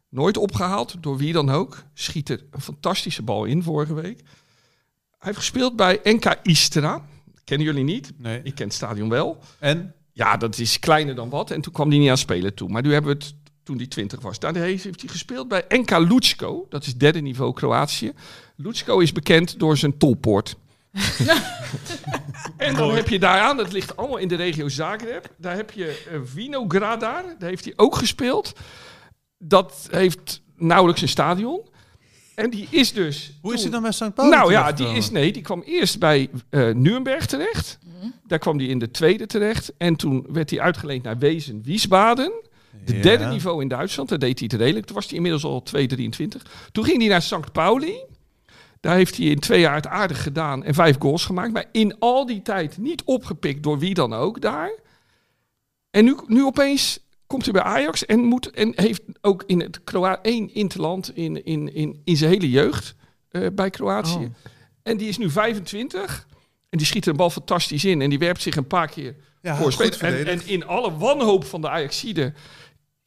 Nooit 0.10 0.38
opgehaald, 0.38 0.96
door 1.00 1.18
wie 1.18 1.34
dan 1.34 1.50
ook. 1.50 1.84
Schiet 1.94 2.30
er 2.30 2.44
een 2.52 2.62
fantastische 2.62 3.22
bal 3.22 3.46
in 3.46 3.64
vorige 3.64 3.94
week. 3.94 4.20
Hij 5.10 5.28
heeft 5.28 5.38
gespeeld 5.38 5.76
bij 5.76 6.00
NK 6.04 6.40
Istra. 6.44 7.06
Kennen 7.50 7.68
jullie 7.68 7.84
niet? 7.84 8.12
Nee. 8.18 8.42
Ik 8.44 8.56
ken 8.56 8.66
het 8.66 8.74
stadion 8.74 9.10
wel. 9.10 9.38
En? 9.60 9.94
Ja, 10.14 10.38
dat 10.38 10.58
is 10.58 10.80
kleiner 10.80 11.16
dan 11.16 11.30
wat. 11.30 11.52
En 11.52 11.62
toen 11.62 11.74
kwam 11.74 11.90
hij 11.90 11.98
niet 11.98 12.10
aan 12.10 12.18
spelen 12.18 12.54
toe. 12.54 12.70
Maar 12.70 12.82
nu 12.82 12.94
hebben 12.94 13.18
we 13.18 13.26
het 13.26 13.36
toen 13.64 13.78
hij 13.78 13.88
20 13.88 14.22
was. 14.22 14.40
Daar 14.40 14.56
heeft 14.56 14.84
hij 14.84 15.10
gespeeld 15.10 15.48
bij 15.48 15.66
NK 15.68 15.98
Lucko. 15.98 16.66
Dat 16.70 16.86
is 16.86 16.96
derde 16.96 17.20
niveau 17.20 17.54
Kroatië. 17.54 18.12
Lucko 18.56 19.00
is 19.00 19.12
bekend 19.12 19.60
door 19.60 19.78
zijn 19.78 19.98
tolpoort. 19.98 20.56
en 22.58 22.76
dan 22.76 22.96
heb 22.96 23.08
je 23.10 23.20
daaraan, 23.20 23.58
dat 23.58 23.72
ligt 23.72 23.98
allemaal 23.98 24.18
in 24.18 24.28
de 24.28 24.36
regio 24.36 24.68
Zagreb. 24.68 25.34
Daar 25.38 25.56
heb 25.56 25.72
je 25.72 26.06
uh, 26.12 26.20
Vinogradar. 26.24 27.24
Daar 27.40 27.50
heeft 27.50 27.66
hij 27.66 27.74
ook 27.76 27.96
gespeeld. 27.96 28.54
Dat 29.38 29.88
heeft 29.92 30.42
nauwelijks 30.56 31.02
een 31.02 31.08
stadion. 31.08 31.69
En 32.40 32.50
die 32.50 32.68
is 32.70 32.94
dus... 32.94 33.32
Hoe 33.42 33.54
is 33.54 33.62
hij 33.62 33.72
dan 33.72 33.82
bij 33.82 33.92
St. 33.92 34.14
Pauli 34.14 34.36
nou 34.36 34.52
ja, 34.52 34.72
die 34.72 34.88
is 34.88 35.12
nee, 35.12 35.32
die 35.32 35.42
kwam 35.42 35.62
eerst 35.66 36.00
bij 36.00 36.30
eh 36.50 36.74
Nuremberg 36.74 37.26
terecht. 37.26 37.78
Daar 38.28 38.40
kwam 38.40 38.58
hij 38.58 38.68
in 38.68 38.80
de 38.80 38.92
tweede 38.92 39.26
terecht. 39.26 39.74
En 39.78 39.96
toen 39.96 40.26
werd 40.30 40.50
hij 40.50 40.60
uitgeleend 40.60 41.04
naar 41.04 41.18
Wezen 41.18 41.62
Wiesbaden. 41.64 42.32
De 42.86 42.96
Ja. 42.96 43.02
derde 43.02 43.26
niveau 43.26 43.62
in 43.62 43.68
Duitsland. 43.68 44.10
Daar 44.10 44.20
deed 44.20 44.40
hij 44.40 44.48
het 44.52 44.62
redelijk. 44.62 44.86
Toen 44.86 44.96
was 44.96 45.06
hij 45.06 45.16
inmiddels 45.16 45.44
al 45.44 45.64
2,23. 45.64 46.42
Toen 46.72 46.84
ging 46.86 46.98
hij 47.00 47.08
naar 47.08 47.22
St. 47.22 47.52
Pauli. 47.52 47.94
Daar 48.80 48.96
heeft 48.96 49.18
hij 49.18 49.26
in 49.26 49.40
twee 49.40 49.60
jaar 49.60 49.76
het 49.76 49.88
aardig 49.88 50.24
gedaan 50.24 50.64
en 50.64 50.74
vijf 50.74 50.96
goals 51.00 51.26
gemaakt. 51.26 51.54
Maar 51.54 51.66
in 51.72 52.00
al 52.00 52.26
die 52.26 52.42
tijd 52.42 52.78
niet 52.78 53.04
opgepikt 53.04 53.64
door 53.64 53.80
wie 53.80 53.94
dan 53.94 54.14
ook 54.14 54.42
daar. 54.42 54.72
En 55.92 56.04
nu, 56.06 56.16
nu 56.28 56.44
opeens 56.46 57.00
komt 57.30 57.44
hij 57.44 57.54
bij 57.54 57.64
Ajax 57.64 58.06
en, 58.06 58.20
moet, 58.20 58.52
en 58.52 58.74
heeft 58.76 59.02
ook 59.22 59.44
in 59.46 59.60
het 59.60 59.84
Kroa 59.84 60.20
één 60.22 60.54
interland 60.54 61.16
in, 61.16 61.46
in, 61.46 61.74
in, 61.74 62.02
in 62.04 62.18
zijn 62.18 62.32
hele 62.32 62.50
jeugd 62.50 62.96
eh, 63.30 63.48
bij 63.54 63.70
Kroatië. 63.70 64.16
Oh. 64.16 64.50
En 64.84 64.98
die 64.98 65.08
is 65.08 65.18
nu 65.18 65.30
25. 65.30 66.28
En 66.70 66.78
die 66.78 66.88
schiet 66.88 67.06
er 67.06 67.12
een 67.12 67.18
bal 67.18 67.30
fantastisch 67.30 67.86
in. 67.86 68.02
En 68.02 68.10
die 68.10 68.20
werpt 68.20 68.42
zich 68.42 68.56
een 68.56 68.68
paar 68.68 68.90
keer 68.90 69.16
Ja, 69.42 69.56
voor. 69.56 69.90
En, 70.00 70.28
en 70.28 70.48
in 70.48 70.66
alle 70.66 70.98
wanhoop 70.98 71.46
van 71.46 71.62
de 71.62 71.70
Ajaxide 71.70 72.34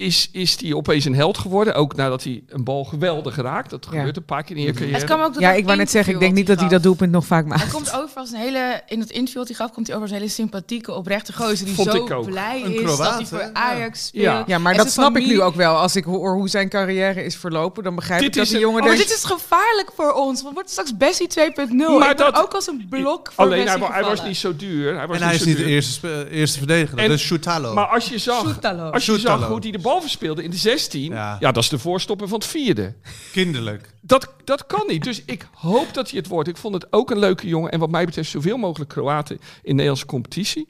is, 0.02 0.28
is 0.32 0.56
die 0.56 0.76
opeens 0.76 1.04
een 1.04 1.14
held 1.14 1.38
geworden. 1.38 1.74
Ook 1.74 1.96
nadat 1.96 2.24
hij 2.24 2.42
een 2.48 2.64
bal 2.64 2.84
geweldig 2.84 3.36
raakt. 3.36 3.70
Dat 3.70 3.86
Ja. 3.90 3.96
gebeurt 3.96 4.16
een 4.16 4.24
paar 4.24 4.42
keer 4.42 4.56
in 4.56 4.62
je 4.62 4.68
Het 4.68 4.76
carrière. 4.78 5.04
kwam 5.04 5.20
ook 5.20 5.32
door 5.32 5.42
Ja, 5.42 5.52
ik 5.52 5.64
wou 5.64 5.76
net 5.76 5.90
zeggen, 5.90 6.12
ik 6.14 6.20
denk 6.20 6.34
niet 6.34 6.46
dat 6.46 6.60
hij 6.60 6.68
dat 6.68 6.82
doelpunt 6.82 7.10
nog 7.12 7.26
vaak 7.26 7.48
Hij 7.48 7.56
maakt. 7.58 7.72
komt 7.72 7.94
over 7.96 8.16
als 8.16 8.30
een 8.32 8.38
hele, 8.38 8.80
in 8.86 9.00
het 9.00 9.10
interview 9.10 9.38
dat 9.38 9.46
hij 9.48 9.56
gaf, 9.56 9.70
komt 9.72 9.86
hij 9.86 9.96
over 9.96 10.08
als 10.08 10.16
een 10.16 10.22
hele 10.22 10.34
sympathieke, 10.34 10.92
oprechte 10.92 11.32
gozer 11.32 11.66
die 11.66 11.74
Vond 11.74 11.90
zo 11.92 12.20
blij 12.24 12.62
Een 12.64 12.74
is 12.74 12.80
Kroaat, 12.80 12.98
dat 12.98 13.14
hij 13.14 13.26
voor. 13.26 13.50
Ajax 13.52 14.06
speelt. 14.06 14.24
Ja. 14.24 14.42
Ja, 14.46 14.58
maar 14.58 14.72
En 14.72 14.78
dat 14.78 14.90
snap 14.90 15.16
ik 15.16 15.26
nu 15.26 15.40
ook 15.42 15.54
wel. 15.54 15.76
Als 15.76 15.96
ik 15.96 16.04
hoor 16.04 16.32
hoe 16.34 16.48
zijn 16.48 16.68
carrière 16.68 17.24
is 17.24 17.36
verlopen, 17.36 17.82
dan 17.82 17.94
begrijp 17.94 18.20
Dit 18.20 18.28
ik 18.28 18.34
dat 18.34 18.46
die 18.46 18.54
een- 18.54 18.60
jongen 18.62 18.80
Oh, 18.80 18.86
maar 18.86 18.96
denkt... 18.96 19.08
dit 19.08 19.18
is 19.18 19.24
gevaarlijk 19.24 19.90
voor 19.96 20.12
ons. 20.12 20.42
We 20.42 20.50
worden 20.52 20.70
straks 20.70 20.96
Bessie 20.96 21.26
2.0. 21.28 21.98
Maar 21.98 22.16
dat- 22.16 22.34
ook 22.34 22.52
als 22.54 22.66
een 22.66 22.86
blok 22.90 23.32
voor 23.34 23.44
Alleen 23.44 23.66
hij, 23.68 23.78
hij 23.80 24.02
was 24.02 24.22
niet 24.24 24.36
zo 24.36 24.56
duur. 24.56 24.96
Hij 24.96 25.06
was 25.06 25.16
En 25.16 25.22
hij 25.22 25.34
is 25.34 25.44
niet 25.44 25.56
de 25.56 25.64
eerste, 25.64 26.26
eerste 26.30 26.58
verdediger. 26.58 26.98
En- 26.98 27.08
dat 27.08 27.18
is 27.18 27.24
Shootalo. 27.24 27.74
Maar 27.74 27.86
als 27.86 28.08
je 28.08 28.18
zag, 28.18 28.60
als 28.92 29.06
je 29.06 29.18
zag 29.18 29.46
hoe 29.46 29.58
hij 29.60 29.70
de 29.70 29.78
bal 29.78 29.91
verspeelde 30.00 30.42
in 30.42 30.50
de 30.50 30.56
16, 30.56 31.12
Ja. 31.12 31.36
ja. 31.40 31.52
dat 31.52 31.62
is 31.62 31.68
de 31.68 31.78
voorstopper 31.78 32.28
van 32.28 32.38
het 32.38 32.48
vierde. 32.48 32.94
Kinderlijk. 33.32 33.94
Dat, 34.00 34.28
dat 34.44 34.66
kan 34.66 34.84
niet. 34.86 35.04
Dus 35.04 35.22
ik 35.24 35.46
hoop 35.54 35.94
dat 35.94 36.10
hij 36.10 36.18
het 36.18 36.28
wordt. 36.28 36.48
Ik 36.48 36.56
vond 36.56 36.74
het 36.74 36.86
ook 36.90 37.10
een 37.10 37.18
leuke 37.18 37.46
jongen. 37.48 37.70
En 37.70 37.78
wat 37.78 37.90
mij 37.90 38.04
betreft 38.04 38.30
zoveel 38.30 38.56
mogelijk 38.56 38.90
Kroaten 38.90 39.36
in 39.36 39.42
de 39.62 39.70
Nederlandse 39.72 40.06
competitie. 40.06 40.66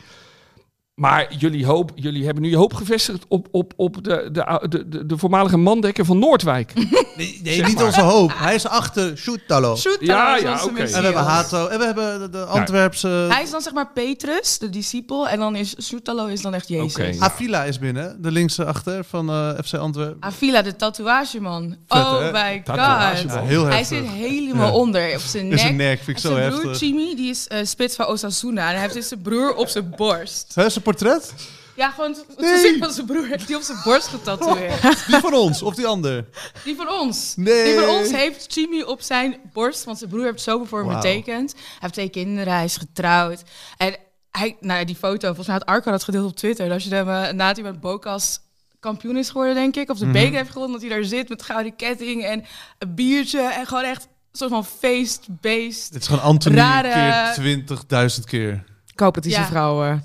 Maar 1.03 1.35
jullie, 1.39 1.67
hoop, 1.67 1.91
jullie 1.95 2.25
hebben 2.25 2.43
nu 2.43 2.49
je 2.51 2.57
hoop 2.57 2.75
gevestigd 2.75 3.25
op, 3.29 3.49
op, 3.51 3.73
op 3.77 4.05
de, 4.05 4.29
de, 4.33 4.67
de, 4.69 4.89
de, 4.89 5.07
de 5.07 5.19
voormalige 5.19 5.57
mandekker 5.57 6.05
van 6.05 6.19
Noordwijk. 6.19 6.73
Nee, 7.17 7.41
nee 7.43 7.55
Zeg 7.55 7.67
niet 7.67 7.77
maar. 7.77 7.85
onze 7.85 8.01
hoop. 8.01 8.33
Hij 8.35 8.55
is 8.55 8.67
achter 8.67 9.17
Shootalo. 9.19 9.77
Soetalo 9.77 10.13
Ja, 10.13 10.37
is 10.37 10.43
ja, 10.43 10.65
oké. 10.65 10.81
En 10.83 10.87
we 10.87 11.05
hebben 11.05 11.23
Hato. 11.23 11.67
En 11.67 11.79
we 11.79 11.85
hebben 11.85 12.21
de, 12.21 12.31
de 12.31 12.45
Antwerpse... 12.45 13.09
Hij 13.09 13.43
is 13.43 13.51
dan 13.51 13.61
zeg 13.61 13.73
maar 13.73 13.91
Petrus, 13.95 14.59
de 14.59 14.71
discipel. 14.71 15.29
En 15.29 15.39
dan 15.39 15.57
is 15.57 15.75
Soetalo 15.77 16.27
is 16.27 16.41
dan 16.43 16.55
echt 16.55 16.69
Jezus. 16.69 16.95
Oké. 16.95 17.15
Avila 17.19 17.65
is 17.65 17.79
binnen. 17.79 18.23
De 18.23 18.31
linkse 18.31 18.65
achter 18.65 19.05
van 19.05 19.29
eh, 19.31 19.51
FC 19.65 19.75
Antwerpen. 19.75 20.17
Avila, 20.21 20.63
de 20.63 20.77
tatoeageman. 20.77 21.77
Vet, 21.89 21.99
oh 22.03 22.19
hè? 22.21 22.33
my 22.33 22.63
god. 22.67 22.77
Ja, 22.77 23.13
heel 23.43 23.65
Hij 23.65 23.77
heftig. 23.77 23.99
zit 23.99 24.09
helemaal 24.09 24.67
Ja. 24.67 24.73
onder 24.75 25.15
op 25.15 25.21
zijn 25.21 25.49
nek. 25.49 25.59
zijn 25.59 25.77
nek, 25.77 25.97
vind 26.03 26.17
ik 26.17 26.19
zo 26.23 26.35
zijn 26.35 26.49
broer 26.51 26.63
heftig. 26.63 26.79
Chimi, 26.89 27.15
die 27.17 27.31
is 27.31 27.49
eh, 27.49 27.59
spits 27.65 27.97
van 27.97 28.07
Osasuna. 28.07 28.67
En 28.67 28.73
hij 28.73 28.81
heeft 28.81 28.95
dus 28.95 29.09
zijn 29.09 29.23
broer 29.23 29.55
op 29.55 29.69
zijn 29.69 29.93
borst. 29.97 30.53
Portret? 30.97 31.35
Ja, 31.77 31.91
gewoon 31.91 32.11
het 32.11 32.39
Nee. 32.39 32.53
gezicht 32.53 32.79
van 32.79 32.93
zijn 32.93 33.07
broer 33.07 33.27
heeft 33.27 33.47
hij 33.49 33.57
op 33.57 33.63
zijn 33.63 33.79
borst 33.85 34.07
getatoeëerd. 34.09 35.07
Die 35.07 35.17
van 35.21 35.35
ons, 35.35 35.63
of 35.63 35.75
die 35.75 35.87
ander? 35.87 36.25
Die 36.65 36.77
van 36.77 36.89
ons. 36.89 37.33
Nee. 37.37 37.65
Die 37.65 37.75
van 37.85 37.89
ons 37.95 38.11
heeft 38.11 38.53
Chimi 38.53 38.83
op 38.83 39.01
zijn 39.01 39.37
borst, 39.53 39.85
want 39.85 39.99
zijn 39.99 40.11
broer 40.11 40.25
heeft 40.25 40.43
zoveel 40.43 40.67
voor 40.67 40.79
hem 40.79 40.89
Wauw. 40.89 41.01
getekend. 41.01 41.53
Hij 41.53 41.63
heeft 41.79 41.93
twee 41.93 42.09
kinderen, 42.09 42.53
hij 42.53 42.65
is 42.65 42.77
getrouwd. 42.77 43.43
En 43.77 43.97
hij, 44.31 44.57
nou 44.61 44.79
ja, 44.79 44.85
die 44.85 44.97
foto, 44.97 45.27
volgens 45.27 45.47
mij 45.47 45.57
had 45.57 45.67
Arco 45.67 45.91
dat 45.91 46.05
gedeeld 46.05 46.31
op 46.31 46.37
Twitter. 46.37 46.69
Dat 46.69 46.83
je 46.85 46.95
hem 46.95 47.09
eh, 47.09 47.31
nadat 47.33 47.57
hij 47.57 47.65
met 47.65 47.81
Bokas 47.81 48.41
kampioen 48.81 49.17
is 49.17 49.29
geworden, 49.31 49.55
denk 49.55 49.77
ik. 49.77 49.91
Of 49.91 49.99
de 49.99 50.05
Mhm. 50.05 50.13
beker 50.15 50.37
heeft 50.37 50.51
gewonnen, 50.51 50.81
dat 50.81 50.89
hij 50.89 50.99
daar 50.99 51.09
zit 51.09 51.29
met 51.29 51.43
gouden 51.43 51.77
ketting 51.77 52.25
en 52.25 52.45
een 52.79 52.95
biertje. 52.95 53.41
En 53.41 53.67
gewoon 53.67 53.85
echt 53.85 54.03
een 54.05 54.39
soort 54.39 54.51
van 54.51 54.65
feest, 54.65 55.27
beest. 55.29 55.93
Dit 55.93 56.01
is 56.03 56.07
gewoon 56.09 56.23
Anthony 56.23 56.57
Rare- 56.57 57.33
keer 57.35 57.35
20.000 57.35 58.25
keer. 58.27 58.65
Ik 58.93 59.01
hoop 59.01 59.15
dat 59.15 59.25
hij 59.25 59.33
Ja. 59.33 59.39
zijn 59.39 59.51
vrouw 59.51 59.85
eh, 59.85 59.97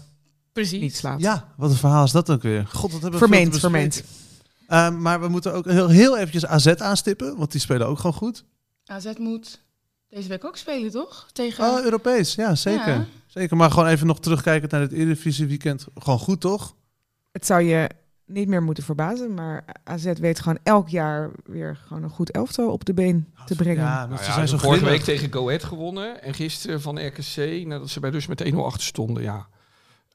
Precies. 0.57 0.81
niet 0.81 0.95
slaat. 0.95 1.19
Ja, 1.19 1.53
wat 1.57 1.69
een 1.69 1.75
verhaal 1.75 2.03
is 2.03 2.11
dat 2.11 2.29
ook 2.29 2.41
weer. 2.41 2.65
God, 2.65 2.91
dat 2.91 3.01
hebben 3.01 3.19
we 3.19 3.27
Vermeend, 3.27 3.59
vermeend. 3.59 4.03
Ehm, 4.67 5.01
maar 5.01 5.21
we 5.21 5.27
moeten 5.27 5.53
ook 5.53 5.65
heel, 5.65 5.87
heel 5.87 6.17
eventjes 6.17 6.45
AZ 6.45 6.67
aanstippen, 6.67 7.37
want 7.37 7.51
die 7.51 7.61
spelen 7.61 7.87
ook 7.87 7.97
gewoon 7.97 8.15
goed. 8.15 8.43
AZ 8.85 9.13
moet 9.17 9.61
deze 10.09 10.29
week 10.29 10.45
ook 10.45 10.57
spelen, 10.57 10.91
toch? 10.91 11.29
Tegen... 11.33 11.65
Oh, 11.65 11.83
Europees, 11.83 12.35
ja, 12.35 12.55
zeker. 12.55 12.93
Ja. 12.93 13.05
Zeker, 13.27 13.57
maar 13.57 13.71
gewoon 13.71 13.87
even 13.87 14.07
nog 14.07 14.19
terugkijken 14.19 14.69
naar 14.71 14.81
het 14.81 14.91
Eredivisie 14.91 15.47
weekend. 15.47 15.87
Gewoon 15.95 16.19
goed, 16.19 16.41
toch? 16.41 16.75
Het 17.31 17.45
zou 17.45 17.61
je 17.61 17.89
niet 18.25 18.47
meer 18.47 18.63
moeten 18.63 18.83
verbazen, 18.83 19.33
maar 19.33 19.65
AZ 19.83 20.13
weet 20.19 20.39
gewoon 20.39 20.59
elk 20.63 20.89
jaar 20.89 21.31
weer 21.43 21.79
gewoon 21.87 22.03
een 22.03 22.09
goed 22.09 22.31
elftal 22.31 22.71
op 22.71 22.85
de 22.85 22.93
been 22.93 23.33
te 23.45 23.55
brengen. 23.55 23.83
Ja, 23.83 23.99
maar 23.99 24.07
Nou 24.07 24.21
ze 24.21 24.27
ja, 24.27 24.33
zijn 24.33 24.47
zo 24.47 24.57
vorige 24.57 24.85
week 24.85 25.01
tegen 25.01 25.33
Go 25.33 25.47
Ahead 25.47 25.63
gewonnen. 25.63 26.23
En 26.23 26.33
gisteren 26.33 26.81
van 26.81 27.05
RKC, 27.07 27.65
nadat 27.65 27.89
ze 27.89 27.99
bij 27.99 28.11
dus 28.11 28.27
met 28.27 28.43
1-0 28.53 28.55
achter 28.55 28.83
stonden. 28.83 29.23
Ja. 29.23 29.47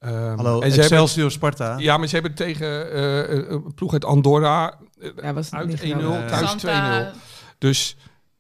Ehm, 0.03 0.37
Hallo, 0.37 0.61
en 0.61 0.71
ze 0.73 0.81
hebben, 0.81 0.99
Excelsior 0.99 1.31
Sparta. 1.31 1.79
ja, 1.79 1.97
maar 1.97 2.07
ze 2.09 2.15
hebben 2.15 2.35
tegen 2.35 2.93
eh, 2.93 3.51
een 3.51 3.75
ploeg 3.75 3.93
uit 3.93 4.05
Andorra 4.05 4.75
eh, 5.01 5.11
Ja, 5.23 5.33
was 5.33 5.53
uit 5.53 5.67
niet 5.67 5.79
1-0, 5.81 5.83
geweldig. 5.83 6.29
thuis 6.31 6.51
2-0. 6.53 6.59
Santa, 6.59 7.13
Dus 7.59 7.97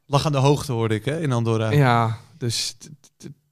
Lag 0.06 0.26
aan 0.26 0.32
de 0.32 0.38
hoogte, 0.38 0.72
hoorde 0.72 0.94
ik, 0.94 1.04
hè, 1.04 1.20
in 1.20 1.32
Andorra. 1.32 1.70
ja, 1.70 2.16
dus... 2.38 2.76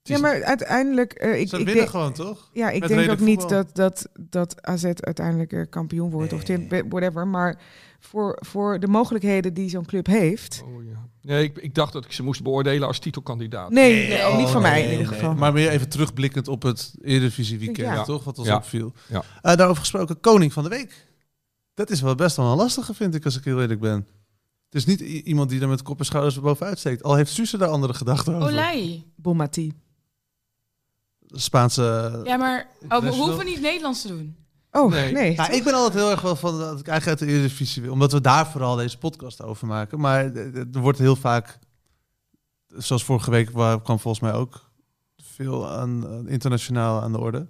Ja, 0.03 0.19
maar 0.19 0.43
uiteindelijk, 0.43 1.13
eh, 1.13 1.41
ik, 1.41 1.49
Ze 1.49 1.59
ik 1.59 1.65
winnen 1.65 1.75
denk, 1.75 1.89
gewoon, 1.89 2.13
toch? 2.13 2.51
ja, 2.53 2.71
ik 2.71 2.81
met 2.81 2.89
denk 2.89 3.11
ook 3.11 3.21
niet 3.21 3.49
dat, 3.49 3.75
dat, 3.75 4.09
dat 4.21 4.67
AZ 4.67 4.85
uiteindelijk 4.85 5.53
eh, 5.53 5.63
kampioen 5.71 6.11
wordt 6.11 6.33
of 6.33 6.43
whatever. 6.89 7.27
Maar 7.27 7.61
voor, 8.01 8.39
voor 8.47 8.81
de 8.81 8.87
mogelijkheden 8.87 9.55
die 9.55 9.69
zo'n 9.69 9.87
club 9.87 10.07
heeft. 10.07 10.63
Oh, 10.67 10.85
ja. 10.85 11.09
Nee, 11.23 11.45
ik, 11.45 11.59
ik 11.59 11.75
dacht 11.75 11.93
dat 11.93 12.05
ik 12.05 12.13
ze 12.13 12.23
moest 12.23 12.43
beoordelen 12.43 12.87
als 12.89 12.99
titelkandidaat. 12.99 13.71
Nee, 13.71 14.09
nee, 14.09 14.27
Oh, 14.27 14.37
niet 14.39 14.49
van 14.49 14.63
mij 14.63 14.71
nee, 14.73 14.85
in 14.85 14.91
ieder 14.91 15.07
nee. 15.07 15.15
geval. 15.19 15.35
Maar 15.35 15.53
meer 15.53 15.69
even 15.71 15.89
terugblikkend 15.89 16.49
op 16.49 16.63
het 16.63 16.95
Eredivisie 17.03 17.59
weekend, 17.59 17.87
Ja. 17.89 18.03
toch? 18.03 18.25
Wat 18.25 18.39
ons 18.39 18.49
Ja. 18.49 18.57
opviel. 18.57 18.93
Ja. 19.09 19.23
Eh, 19.43 19.57
daarover 19.57 19.81
gesproken, 19.81 20.21
koning 20.21 20.53
van 20.53 20.63
de 20.63 20.69
week. 20.69 21.07
Dat 21.75 21.91
is 21.91 22.01
wel 22.01 22.15
best 22.15 22.37
wel 22.37 22.51
een 22.51 22.57
lastige, 22.57 22.95
vind 22.95 23.15
ik, 23.15 23.25
als 23.25 23.37
ik 23.39 23.45
heel 23.45 23.61
eerlijk 23.61 23.81
ben. 23.81 24.07
Het 24.65 24.75
is 24.75 24.85
niet 24.85 25.01
iemand 25.01 25.51
die 25.51 25.61
er 25.61 25.69
met 25.69 25.83
kop 25.83 25.99
en 25.99 26.05
schouders 26.05 26.41
bovenuit 26.41 26.79
steekt. 26.79 27.03
Al 27.03 27.15
heeft 27.15 27.33
Suze 27.33 27.59
daar 27.59 27.69
andere 27.69 27.95
gedachten 27.95 28.35
over. 28.35 28.49
Olij. 28.49 29.05
Bonmati. 29.17 29.73
Spaanse... 31.33 32.21
Ja, 32.25 32.37
maar 32.37 32.67
oh, 32.89 32.99
we 32.99 33.09
hoeven 33.15 33.45
niet 33.45 33.61
Nederlands 33.61 34.03
te 34.03 34.09
doen. 34.09 34.37
Oh, 34.73 34.91
Nee. 34.91 35.13
nee. 35.13 35.33
Ja, 35.35 35.49
ik 35.49 35.65
ben 35.65 35.75
altijd 35.75 35.95
heel 36.03 36.11
erg 36.11 36.21
wel 36.21 36.37
van 36.37 36.59
dat 36.59 36.81
ik 36.81 36.89
eigenlijk 36.89 37.21
uit 37.21 37.31
de 37.31 37.37
Eredivisie 37.37 37.83
wil. 37.83 37.93
Omdat 37.93 38.13
we 38.13 38.21
daar 38.21 38.47
vooral 38.47 38.77
deze 38.77 38.99
podcast 38.99 39.43
over 39.43 39.67
maken. 39.67 40.01
Maar 40.01 40.25
er 40.35 40.67
wordt 40.81 40.99
heel 40.99 41.17
vaak... 41.17 41.59
Zoals 42.77 43.05
vorige 43.05 43.31
week 43.31 43.51
waar- 43.51 43.83
kwam 43.83 43.99
volgens 43.99 44.23
mij 44.23 44.33
ook 44.41 44.71
veel 45.23 45.69
aan, 45.71 46.29
internationaal 46.29 47.03
aan 47.03 47.13
de 47.13 47.19
orde. 47.19 47.47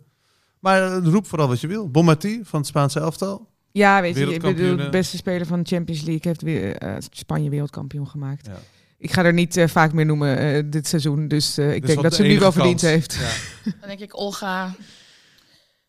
Maar 0.59 0.93
roep 0.99 1.27
vooral 1.27 1.49
wat 1.49 1.61
je 1.61 1.67
wil. 1.67 1.91
Bombardi 1.91 2.41
van 2.45 2.59
het 2.59 2.69
Spaanse 2.69 3.01
elftal. 3.01 3.49
Ja, 3.73 4.01
weet 4.01 4.17
je, 4.17 4.35
ik 4.35 4.41
bedoel, 4.41 4.77
de 4.77 4.89
beste 4.89 5.17
speler 5.17 5.47
van 5.47 5.63
de 5.63 5.69
Champions 5.75 6.01
League 6.03 6.23
heeft 6.23 6.43
weer 6.43 6.77
eh, 6.77 6.97
Spanje 7.11 7.51
wereldkampioen 7.51 8.09
gemaakt. 8.09 8.47
Ja. 8.47 8.59
Ik 9.01 9.13
ga 9.13 9.25
er 9.25 9.33
niet 9.33 9.57
eh, 9.57 9.69
vaak 9.69 9.93
meer 9.93 10.07
noemen 10.07 10.39
eh, 10.39 10.63
dit 10.67 10.87
seizoen, 10.87 11.29
dus 11.29 11.59
eh, 11.59 11.75
ik 11.75 11.81
Dus 11.81 11.91
denk 11.91 12.03
dat 12.03 12.11
de 12.11 12.17
ze 12.17 12.23
nu 12.23 12.39
wel 12.39 12.53
verdiend 12.53 12.81
heeft. 12.81 13.15
Ja. 13.15 13.71
Dan 13.81 13.89
denk 13.89 14.01
ik 14.01 14.19
Olga... 14.19 14.75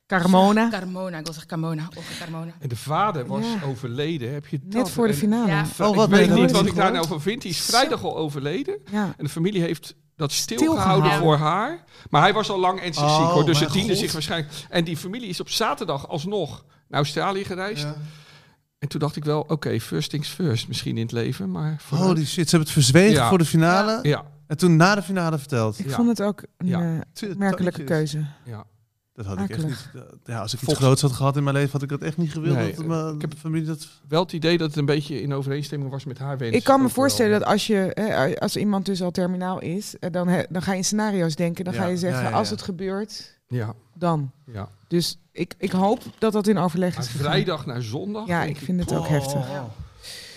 Carmona, 0.07 0.69
Carmona, 0.69 1.17
ik 1.17 1.23
wil 1.23 1.33
zeggen 1.33 1.47
Carmona. 1.51 1.87
Olga 1.95 2.07
Carmona. 2.19 2.51
En 2.59 2.69
de 2.69 2.75
vader 2.75 3.25
was 3.25 3.45
Ja. 3.45 3.67
overleden. 3.67 4.33
Heb 4.33 4.47
je 4.47 4.59
dat? 4.63 4.73
net 4.73 4.89
voor 4.89 5.07
de 5.07 5.13
finale. 5.13 5.47
Ja. 5.47 5.65
Oh, 5.79 5.95
wat 5.95 6.05
ik 6.11 6.15
weet 6.15 6.29
niet 6.33 6.51
wat 6.51 6.65
ik 6.65 6.75
daar 6.75 6.91
nou 6.91 7.07
van 7.07 7.21
vind. 7.21 7.41
Die 7.41 7.51
is 7.51 7.61
vrijdag 7.61 8.03
al 8.03 8.17
overleden. 8.17 8.77
Ja. 8.91 9.13
En 9.17 9.23
de 9.23 9.29
familie 9.29 9.61
heeft 9.61 9.95
dat 10.15 10.31
Stilgehouden. 10.31 11.11
voor 11.13 11.37
haar. 11.37 11.83
Maar 12.09 12.21
hij 12.21 12.33
was 12.33 12.49
al 12.49 12.59
lang 12.59 12.79
en 12.81 12.93
ziek 12.93 13.03
Oh, 13.03 13.33
hoor. 13.33 13.45
Dus 13.45 13.59
het 13.59 13.71
diende 13.71 13.89
God. 13.93 13.97
zich 14.01 14.11
waarschijnlijk. 14.11 14.53
En 14.69 14.83
die 14.83 14.97
familie 14.97 15.29
is 15.29 15.39
op 15.39 15.49
zaterdag 15.49 16.07
alsnog 16.07 16.65
naar 16.87 16.99
Australië 16.99 17.43
gereisd. 17.43 17.87
En 18.81 18.87
toen 18.87 18.99
dacht 18.99 19.15
ik 19.15 19.23
wel, 19.25 19.41
oké, 19.47 19.79
first 19.79 20.09
things 20.09 20.29
first 20.29 20.67
misschien 20.67 20.95
in 20.97 21.01
het 21.03 21.11
leven. 21.11 21.51
Maar 21.51 21.75
vooruit. 21.79 22.07
Holy 22.09 22.25
shit, 22.25 22.33
ze 22.49 22.55
hebben 22.55 22.59
het 22.59 22.71
verzwegen 22.71 23.13
Ja. 23.13 23.29
voor 23.29 23.37
de 23.37 23.45
finale. 23.45 23.99
Ja, 24.01 24.23
En 24.47 24.57
toen 24.57 24.75
na 24.75 24.95
de 24.95 25.01
finale 25.01 25.37
verteld. 25.37 25.79
Ik 25.79 25.89
Ja. 25.89 25.95
vond 25.95 26.07
het 26.07 26.21
ook 26.21 26.43
een 26.57 26.67
Ja. 26.67 27.03
eh, 27.13 27.35
merkelijke 27.35 27.83
keuze. 27.83 28.25
ja. 28.45 28.63
Dat 29.13 29.25
had 29.25 29.39
ik 29.39 29.49
echt 29.49 29.65
niet. 29.65 29.89
Ja, 30.25 30.39
als 30.39 30.53
ik 30.53 30.59
iets 30.59 30.63
Volgens- 30.63 30.77
groots 30.85 31.01
had 31.01 31.11
gehad 31.11 31.37
in 31.37 31.43
mijn 31.43 31.55
leven, 31.55 31.71
had 31.71 31.81
ik 31.81 31.89
dat 31.89 32.01
echt 32.01 32.17
niet 32.17 32.31
gewild. 32.31 32.55
Nee, 32.55 32.73
dat 32.75 32.85
mijn 32.85 33.15
ik 33.15 33.21
heb- 33.21 33.33
familie 33.37 33.65
dat... 33.67 33.87
Wel 34.07 34.21
het 34.21 34.33
idee 34.33 34.57
dat 34.57 34.67
het 34.67 34.77
een 34.77 34.85
beetje 34.85 35.21
in 35.21 35.33
overeenstemming 35.33 35.91
was 35.91 36.05
met 36.05 36.17
haar 36.17 36.37
wens. 36.37 36.55
Ik 36.55 36.63
kan 36.63 36.81
me 36.81 36.89
voorstellen 36.89 37.39
dat 37.39 37.47
als, 37.47 37.67
je, 37.67 37.91
hè, 37.93 38.39
als 38.39 38.55
iemand 38.57 38.85
dus 38.85 39.01
al 39.01 39.11
terminaal 39.11 39.59
is, 39.61 39.99
eh, 39.99 40.11
dan, 40.11 40.45
dan 40.49 40.61
ga 40.61 40.71
je 40.71 40.77
in 40.77 40.83
scenario's 40.83 41.35
denken. 41.35 41.65
Dan 41.65 41.73
Ja, 41.73 41.79
ga 41.81 41.87
je 41.87 41.97
zeggen, 41.97 42.23
ja, 42.23 42.29
ja, 42.29 42.35
als 42.35 42.49
het 42.49 42.61
gebeurt, 42.61 43.39
Ja, 43.47 43.73
dan. 43.95 44.31
ja. 44.45 44.69
Dus 44.87 45.17
ik, 45.31 45.53
ik 45.57 45.71
hoop 45.71 46.01
dat 46.17 46.33
dat 46.33 46.47
in 46.47 46.57
overleg 46.57 46.97
is 46.97 47.07
gegaan. 47.07 47.21
vrijdag 47.31 47.65
naar 47.65 47.81
zondag. 47.81 48.27
Ja, 48.27 48.43
ik 48.43 48.57
vind 48.57 48.79
het 48.79 48.93
ook 48.93 48.99
Oh. 49.03 49.07
heftig. 49.09 49.45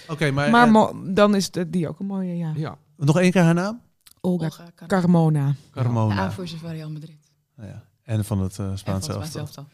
Oké, 0.09 0.31
maar, 0.31 0.51
Maar 0.51 0.69
eh, 0.69 0.89
dan 1.05 1.35
is 1.35 1.51
de, 1.51 1.71
die 1.71 1.89
ook 1.89 1.99
een 2.01 2.07
mooie, 2.07 2.37
ja. 2.37 2.53
Ja, 2.57 2.79
nog 2.97 3.19
één 3.21 3.31
keer 3.31 3.43
haar 3.43 3.55
naam? 3.55 3.81
Olga 4.21 4.45
Olga 4.45 4.65
Carmona. 4.87 5.55
Carmona. 5.71 6.15
De 6.15 6.21
aanvoerster 6.21 6.59
van 6.59 6.71
Real 6.71 6.91
Madrid. 6.91 7.17
Nou 7.57 7.69
ja. 7.69 7.85
En 8.03 8.25
van 8.25 8.41
het 8.41 8.59
eh, 8.59 8.67
van 8.67 8.79
Spaanse 8.79 9.13
elftal. 9.13 9.67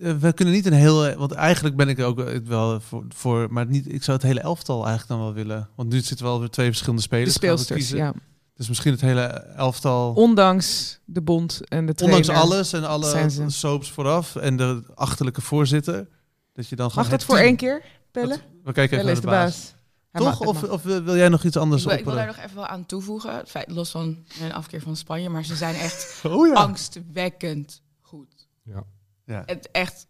Eh, 0.00 0.12
we 0.16 0.32
kunnen 0.32 0.54
niet 0.54 0.66
een 0.66 0.72
heel... 0.72 1.14
Want 1.16 1.32
eigenlijk 1.32 1.76
ben 1.76 1.88
ik 1.88 2.00
ook 2.00 2.20
wel 2.44 2.80
voor, 2.80 3.04
voor... 3.08 3.46
Maar 3.50 3.66
niet, 3.66 3.92
ik 3.92 4.02
zou 4.02 4.16
het 4.16 4.26
hele 4.26 4.40
elftal 4.40 4.86
eigenlijk 4.86 5.08
dan 5.08 5.18
wel 5.18 5.32
willen. 5.32 5.68
Want 5.74 5.88
nu 5.88 6.00
zitten 6.00 6.26
wel 6.26 6.38
weer 6.38 6.50
twee 6.50 6.66
verschillende 6.66 7.00
De 7.02 7.06
spelers. 7.08 7.32
We 7.32 7.38
speelsters, 7.38 7.78
kiezen. 7.78 7.96
ja. 7.96 8.12
Dus 8.56 8.68
misschien 8.68 8.92
het 8.92 9.00
hele 9.00 9.22
elftal... 9.56 10.12
Ondanks 10.12 10.98
de 11.04 11.22
bond 11.22 11.60
en 11.68 11.86
de 11.86 11.94
trainer. 11.94 12.18
Ondanks 12.20 12.42
alles 12.42 12.72
en 12.72 12.84
alle 12.84 13.30
soaps 13.50 13.90
vooraf. 13.90 14.36
En 14.36 14.56
de 14.56 14.82
achterlijke 14.94 15.40
voorzitter. 15.40 16.08
Dat 16.52 16.68
je 16.68 16.76
dan 16.76 16.90
Mag 16.94 17.04
dat 17.04 17.12
het 17.12 17.24
voor 17.24 17.34
team- 17.34 17.46
één 17.46 17.56
keer, 17.56 17.82
Pelle? 18.10 18.38
We 18.64 18.72
kijken 18.72 18.98
even 18.98 19.10
is 19.12 19.14
naar 19.14 19.14
de 19.14 19.20
de 19.20 19.26
baas. 19.26 19.74
Toch? 20.12 20.24
mag- 20.24 20.40
Of, 20.40 20.62
of 20.62 20.82
wil 20.82 21.16
jij 21.16 21.28
nog 21.28 21.44
iets 21.44 21.56
anders 21.56 21.82
Ik, 21.82 21.88
wil- 21.88 21.98
ik 21.98 22.04
wil 22.04 22.14
daar 22.14 22.26
nog 22.26 22.36
even 22.36 22.54
wel 22.54 22.66
aan 22.66 22.86
toevoegen. 22.86 23.46
Feit, 23.46 23.70
los 23.70 23.90
van 23.90 24.24
een 24.40 24.52
afkeer 24.52 24.80
van 24.80 24.96
Spanje. 24.96 25.28
Maar 25.28 25.44
ze 25.44 25.56
zijn 25.56 25.74
echt 25.74 26.20
Oh 26.24 26.46
ja. 26.46 26.52
angstwekkend 26.52 27.82
goed. 28.00 28.48
ja. 28.62 28.84
ja. 29.24 29.42
Het 29.46 29.68
echt... 29.72 30.06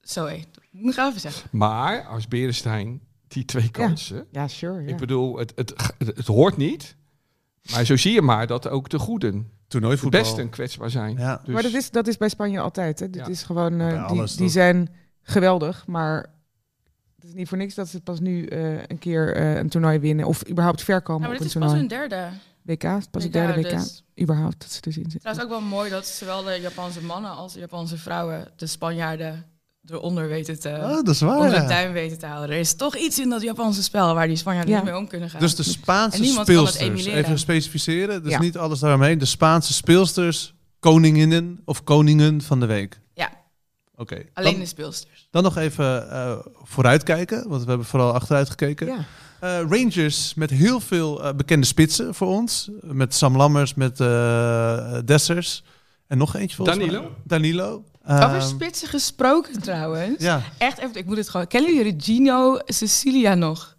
Zo 0.00 0.24
hé. 0.26 0.42
Moet 0.70 0.92
ik 0.92 0.98
even 1.04 1.20
zeggen. 1.20 1.48
Maar 1.52 2.06
als 2.06 2.28
Berenstein 2.28 3.00
die 3.28 3.44
twee 3.44 3.70
kansen. 3.70 4.26
Ja, 4.30 4.48
sure. 4.48 4.82
Ja. 4.82 4.88
Ik 4.88 4.96
bedoel, 4.96 5.36
het, 5.38 5.52
het, 5.54 5.72
het, 5.98 6.16
het 6.16 6.26
hoort 6.26 6.56
niet. 6.56 6.96
Maar 7.72 7.84
zo 7.84 7.96
zie 7.96 8.12
je 8.12 8.22
maar 8.22 8.46
dat 8.46 8.68
ook 8.68 8.88
de 8.88 8.98
goeden, 8.98 9.32
de 9.32 9.64
Toernooivoetbal. 9.68 10.20
besten 10.20 10.50
kwetsbaar 10.50 10.90
zijn. 10.90 11.16
Ja. 11.16 11.40
Dus, 11.44 11.54
Maar 11.54 11.62
dat 11.62 11.72
is, 11.72 11.90
dat 11.90 12.06
is 12.06 12.16
bij 12.16 12.28
Spanje 12.28 12.60
altijd. 12.60 12.98
Hè. 13.00 13.10
Dit 13.10 13.26
Ja. 13.26 13.30
is 13.30 13.42
gewoon, 13.42 13.80
eh, 13.80 14.08
die, 14.08 14.36
die 14.36 14.48
zijn 14.48 14.88
geweldig, 15.22 15.86
maar 15.86 16.16
het 17.16 17.24
is 17.24 17.32
niet 17.34 17.48
voor 17.48 17.58
niks 17.58 17.74
dat 17.74 17.88
ze 17.88 18.00
pas 18.00 18.20
nu 18.20 18.46
eh, 18.46 18.72
een 18.86 18.98
keer 18.98 19.34
eh, 19.34 19.56
een 19.56 19.68
toernooi 19.68 19.98
winnen 19.98 20.26
of 20.26 20.48
überhaupt 20.48 20.82
ver 20.82 20.94
Ja, 20.94 21.00
komen 21.00 21.22
maar 21.22 21.30
op 21.30 21.42
dit 21.42 21.54
een 21.54 21.60
is 21.62 21.66
pas 21.68 21.76
hun 21.78 21.88
derde. 21.88 22.28
WK, 22.62 23.10
pas 23.10 23.22
het 23.22 23.32
derde 23.32 23.60
WK, 23.62 23.70
dus- 23.70 24.04
überhaupt 24.20 24.60
dat 24.60 24.70
ze 24.70 24.80
in 24.84 24.92
zitten. 24.92 25.20
Trouwens 25.20 25.44
ook 25.46 25.50
wel 25.60 25.68
mooi 25.68 25.90
dat 25.90 26.06
zowel 26.06 26.42
de 26.42 26.58
Japanse 26.60 27.02
mannen 27.02 27.30
als 27.30 27.52
de 27.52 27.60
Japanse 27.60 27.98
vrouwen 27.98 28.48
de 28.56 28.66
Spanjaarden 28.66 29.44
eronder 29.90 30.28
weten 30.28 30.60
te... 30.60 30.68
Oh, 30.68 30.88
dat 30.88 31.08
is 31.08 31.20
waar. 31.20 31.36
onder 31.36 31.52
ja. 31.52 31.66
tuin 31.66 31.92
weten 31.92 32.18
te 32.18 32.26
houden. 32.26 32.50
Er 32.54 32.60
is 32.60 32.74
toch 32.74 32.96
iets 32.96 33.18
in 33.20 33.28
dat 33.28 33.42
Japanse 33.42 33.82
spel 33.82 34.14
waar 34.14 34.26
die 34.26 34.36
Spanjaarden 34.36 34.72
Ja. 34.74 34.80
niet 34.80 34.90
mee 34.90 34.98
om 35.00 35.08
kunnen 35.08 35.30
gaan. 35.30 35.40
Dus 35.40 35.54
de 35.54 35.62
Spaanse 35.62 36.24
speelsters, 36.24 37.04
even 37.04 37.38
specificeren, 37.38 38.22
dus 38.22 38.32
Ja. 38.32 38.40
niet 38.40 38.56
alles 38.58 38.78
daaromheen. 38.78 39.18
De 39.18 39.24
Spaanse 39.24 39.72
speelsters, 39.72 40.54
koninginnen 40.78 41.60
of 41.64 41.84
koningen 41.84 42.42
van 42.42 42.60
de 42.60 42.66
week. 42.66 43.00
Ja. 43.14 43.30
Oké. 43.96 44.22
Alleen 44.34 44.50
Dan, 44.52 44.60
de 44.60 44.66
speelsters. 44.66 45.28
dan 45.30 45.42
nog 45.42 45.56
even 45.56 46.10
eh, 46.10 46.32
vooruitkijken, 46.62 47.48
want 47.48 47.62
we 47.62 47.68
hebben 47.68 47.86
vooral 47.86 48.12
achteruit 48.12 48.50
gekeken. 48.50 48.86
Ja. 48.86 49.04
Eh, 49.40 49.60
Rangers 49.68 50.34
met 50.34 50.50
heel 50.50 50.80
veel 50.80 51.24
eh, 51.24 51.34
bekende 51.34 51.66
spitsen 51.66 52.14
voor 52.14 52.28
ons. 52.28 52.70
Met 52.80 53.14
Sam 53.14 53.36
Lammers, 53.36 53.74
met 53.74 54.00
eh 54.00 54.98
Dessers. 55.04 55.62
En 56.06 56.18
nog 56.18 56.36
eentje 56.36 56.56
volgens 56.56 56.76
mij. 56.78 56.86
Danilo? 56.86 57.10
Danilo. 57.24 57.84
Over 58.08 58.24
Ehm, 58.24 58.40
spitsen 58.40 58.88
gesproken 58.88 59.62
trouwens. 59.62 60.22
Ja, 60.22 60.42
Echt 60.58 60.78
even, 60.78 60.94
ik 60.96 61.06
moet 61.06 61.16
het 61.16 61.28
gewoon... 61.28 61.46
Kennen 61.46 61.74
jullie 61.74 61.94
Gino 61.98 62.58
Cecilia 62.64 63.34
nog? 63.34 63.76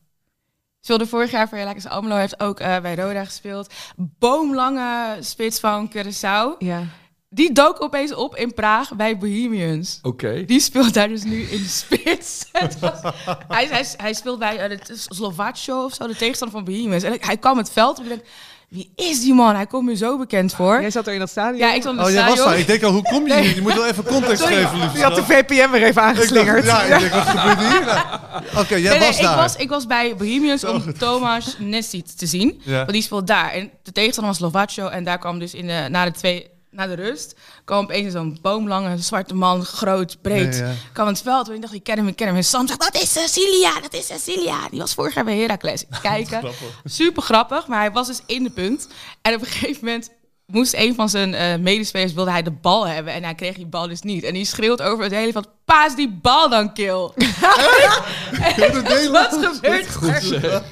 Speelde 0.82 1.08
vorig 1.08 1.32
jaar 1.32 1.50
voor 1.50 1.58
Heracles 1.58 1.88
Almelo. 1.88 2.16
Heeft 2.16 2.40
ook 2.40 2.60
eh, 2.60 2.80
bij 2.80 2.96
Roda 2.96 3.26
gespeeld. 3.26 3.74
Boomlange 3.96 5.18
spits 5.20 5.60
van 5.60 5.92
Curaçao. 5.98 6.58
ja. 6.60 6.84
Die 7.30 7.52
dook 7.54 7.82
opeens 7.84 8.14
op 8.14 8.36
in 8.36 8.54
Praag 8.54 8.96
bij 8.96 9.18
Bohemians. 9.18 10.00
Oké. 10.02 10.46
Die 10.46 10.60
speelt 10.60 10.94
daar 10.94 11.08
dus 11.08 11.24
nu 11.24 11.42
in 11.42 11.62
de 11.62 11.68
spits. 11.70 12.46
Was- 12.80 13.02
hij, 13.48 13.68
hij, 13.68 13.86
hij 13.98 14.14
speelt 14.14 14.40
bij 14.40 14.70
uh, 14.72 14.78
de 14.86 14.96
Slovacio 15.10 15.84
of 15.84 15.94
zo, 15.94 16.08
de 16.08 16.16
tegenstander 16.16 16.58
van 16.58 16.66
Bohemians. 16.74 17.04
En 17.04 17.18
hij 17.20 17.38
kwam 17.38 17.58
het 17.58 17.72
veld 17.72 18.00
op 18.00 18.06
en 18.06 18.12
ik 18.12 18.18
denk, 18.18 18.28
wie 18.70 18.92
is 18.96 19.22
die 19.22 19.34
man? 19.34 19.56
Hij 19.56 19.66
komt 19.68 19.86
me 19.86 19.96
zo 19.96 20.18
bekend 20.18 20.54
voor. 20.54 20.82
Jij 20.82 20.92
zat 20.92 21.08
er 21.08 21.14
in 21.14 21.20
dat 21.20 21.30
stadion. 21.30 21.58
Ja, 21.58 21.74
ik 21.74 21.82
stond 21.82 21.96
in 21.98 22.02
Oh, 22.02 22.08
het 22.10 22.16
jij 22.18 22.28
was 22.28 22.38
daar. 22.38 22.58
Ik 22.60 22.68
denk 22.68 22.84
al, 22.84 22.92
hoe 22.92 23.02
kom 23.02 23.28
je 23.28 23.40
hier? 23.40 23.56
Je 23.56 23.62
moet 23.62 23.74
wel 23.74 23.86
even 23.88 24.04
context 24.14 24.42
Sorry. 24.42 24.56
geven, 24.56 24.80
liefst. 24.80 24.96
Je 24.98 25.04
had 25.04 25.16
de 25.16 25.24
VPN 25.24 25.70
weer 25.72 25.84
even 25.84 26.02
aangeslingerd. 26.02 26.66
Ja, 26.66 26.82
ik 26.84 27.00
denk, 27.00 27.14
wat 27.14 27.28
gebeurt 27.28 27.60
hier? 27.60 28.06
Oké, 28.60 28.76
jij 28.76 28.90
Nee, 28.90 29.00
nee, 29.00 29.08
was 29.08 29.18
ik, 29.18 29.24
daar. 29.24 29.36
was, 29.38 29.56
ik 29.56 29.70
was 29.70 29.86
bij 29.88 30.16
Bohemians 30.16 30.64
om 30.64 30.94
Tomas 30.98 31.56
Nessit 31.60 32.18
te 32.18 32.26
zien. 32.26 32.62
Ja. 32.64 32.78
Want 32.78 32.92
die 32.92 33.02
speelt 33.02 33.28
daar. 33.28 33.52
En 33.52 33.72
de 33.84 33.92
tegenstander 33.92 34.34
was 34.34 34.42
Slovacio. 34.42 34.88
En 34.88 35.04
daar 35.04 35.18
kwam 35.20 35.40
dus 35.40 35.54
in 35.54 35.68
de, 35.68 35.88
na 35.90 36.06
de 36.06 36.12
twee... 36.12 36.48
Na 36.78 36.88
de 36.88 36.94
rust 36.94 37.36
kwam 37.66 37.84
opeens 37.84 38.14
zo'n 38.14 38.38
boomlange 38.42 38.98
zwarte 38.98 39.34
man, 39.34 39.66
groot, 39.66 40.18
breed, 40.22 40.56
Ja, 40.56 40.68
ja. 40.68 40.74
kwam 40.94 41.08
het 41.08 41.22
veld. 41.22 41.48
En 41.50 41.56
ik 41.56 41.62
dacht, 41.62 41.74
ik 41.74 41.84
ken 41.84 41.98
hem, 41.98 42.08
ik 42.08 42.16
ken 42.16 42.28
hem. 42.28 42.36
En 42.36 42.44
Sam 42.44 42.68
zegt, 42.68 42.80
dat 42.80 42.96
is 43.02 43.12
Cecilia, 43.12 43.80
dat 43.82 43.94
is 43.94 44.06
Cecilia. 44.06 44.70
Die 44.70 44.80
was 44.80 44.94
vorig 44.94 45.14
jaar 45.14 45.24
bij 45.24 45.38
Heracles. 45.38 45.84
Kijken, 46.02 46.52
super 46.84 47.22
grappig, 47.24 47.68
maar 47.68 47.80
hij 47.80 47.92
was 47.92 48.08
dus 48.08 48.22
in 48.26 48.44
de 48.44 48.50
punt. 48.50 48.88
En 49.22 49.34
op 49.36 49.42
een 49.42 49.48
gegeven 49.48 49.86
moment 49.86 50.10
moest 50.48 50.74
een 50.74 50.96
van 50.96 51.10
zijn 51.10 51.34
eh, 51.34 51.58
medespelers, 51.58 52.14
wilde 52.14 52.32
hij 52.32 52.44
de 52.44 52.52
bal 52.52 52.88
hebben. 52.88 53.14
En 53.14 53.24
hij 53.24 53.36
kreeg 53.36 53.56
die 53.56 53.66
bal 53.66 53.88
dus 53.88 54.02
niet. 54.02 54.24
En 54.24 54.34
die 54.34 54.46
schreeuwt 54.46 54.82
over 54.82 55.04
het 55.04 55.14
hele 55.14 55.32
veld, 55.32 55.48
paas 55.66 55.96
die 55.96 56.20
bal 56.22 56.50
dan, 56.50 56.74
kill. 56.74 57.10
Wat 59.12 59.38
gebeurt 59.42 60.44
er? 60.44 60.64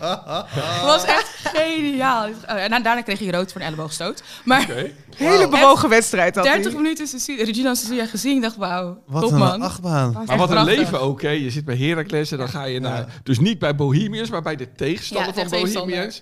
Het 0.49 0.81
was 0.81 1.03
echt 1.03 1.29
geniaal. 1.53 2.27
En 2.45 2.69
daarna 2.83 3.01
kreeg 3.01 3.19
hij 3.19 3.29
rood 3.29 3.51
voor 3.51 3.61
een 3.61 3.67
elleboogstoot. 3.67 4.23
Maar 4.43 4.67
Hele 5.15 5.47
bewogen 5.47 5.89
wedstrijd 5.89 6.35
had 6.35 6.43
30 6.43 6.71
hij. 6.71 6.81
minuten 6.81 7.07
Regina 7.45 7.73
Cecilia 7.75 8.05
gezien. 8.05 8.35
Ik 8.35 8.41
dacht, 8.41 8.55
wauw, 8.55 9.01
Wat 9.05 9.21
top 9.21 9.31
een 9.31 9.37
man. 9.37 9.61
achtbaan. 9.61 10.23
Maar 10.25 10.37
wat 10.37 10.49
een 10.51 10.63
leven 10.63 10.99
ook, 11.01 11.21
hè. 11.21 11.29
Je 11.29 11.49
zit 11.49 11.65
bij 11.65 11.77
Heracles 11.77 12.31
en 12.31 12.37
dan 12.37 12.49
ga 12.49 12.63
je 12.63 12.79
naar... 12.79 13.05
Dus 13.23 13.39
niet 13.39 13.59
bij 13.59 13.75
Bohemians, 13.75 14.29
maar 14.29 14.41
bij 14.41 14.55
de 14.55 14.71
tegenstander 14.75 15.27
Ja, 15.27 15.33
van 15.33 15.43
de 15.43 15.49
tegenstander. 15.49 16.21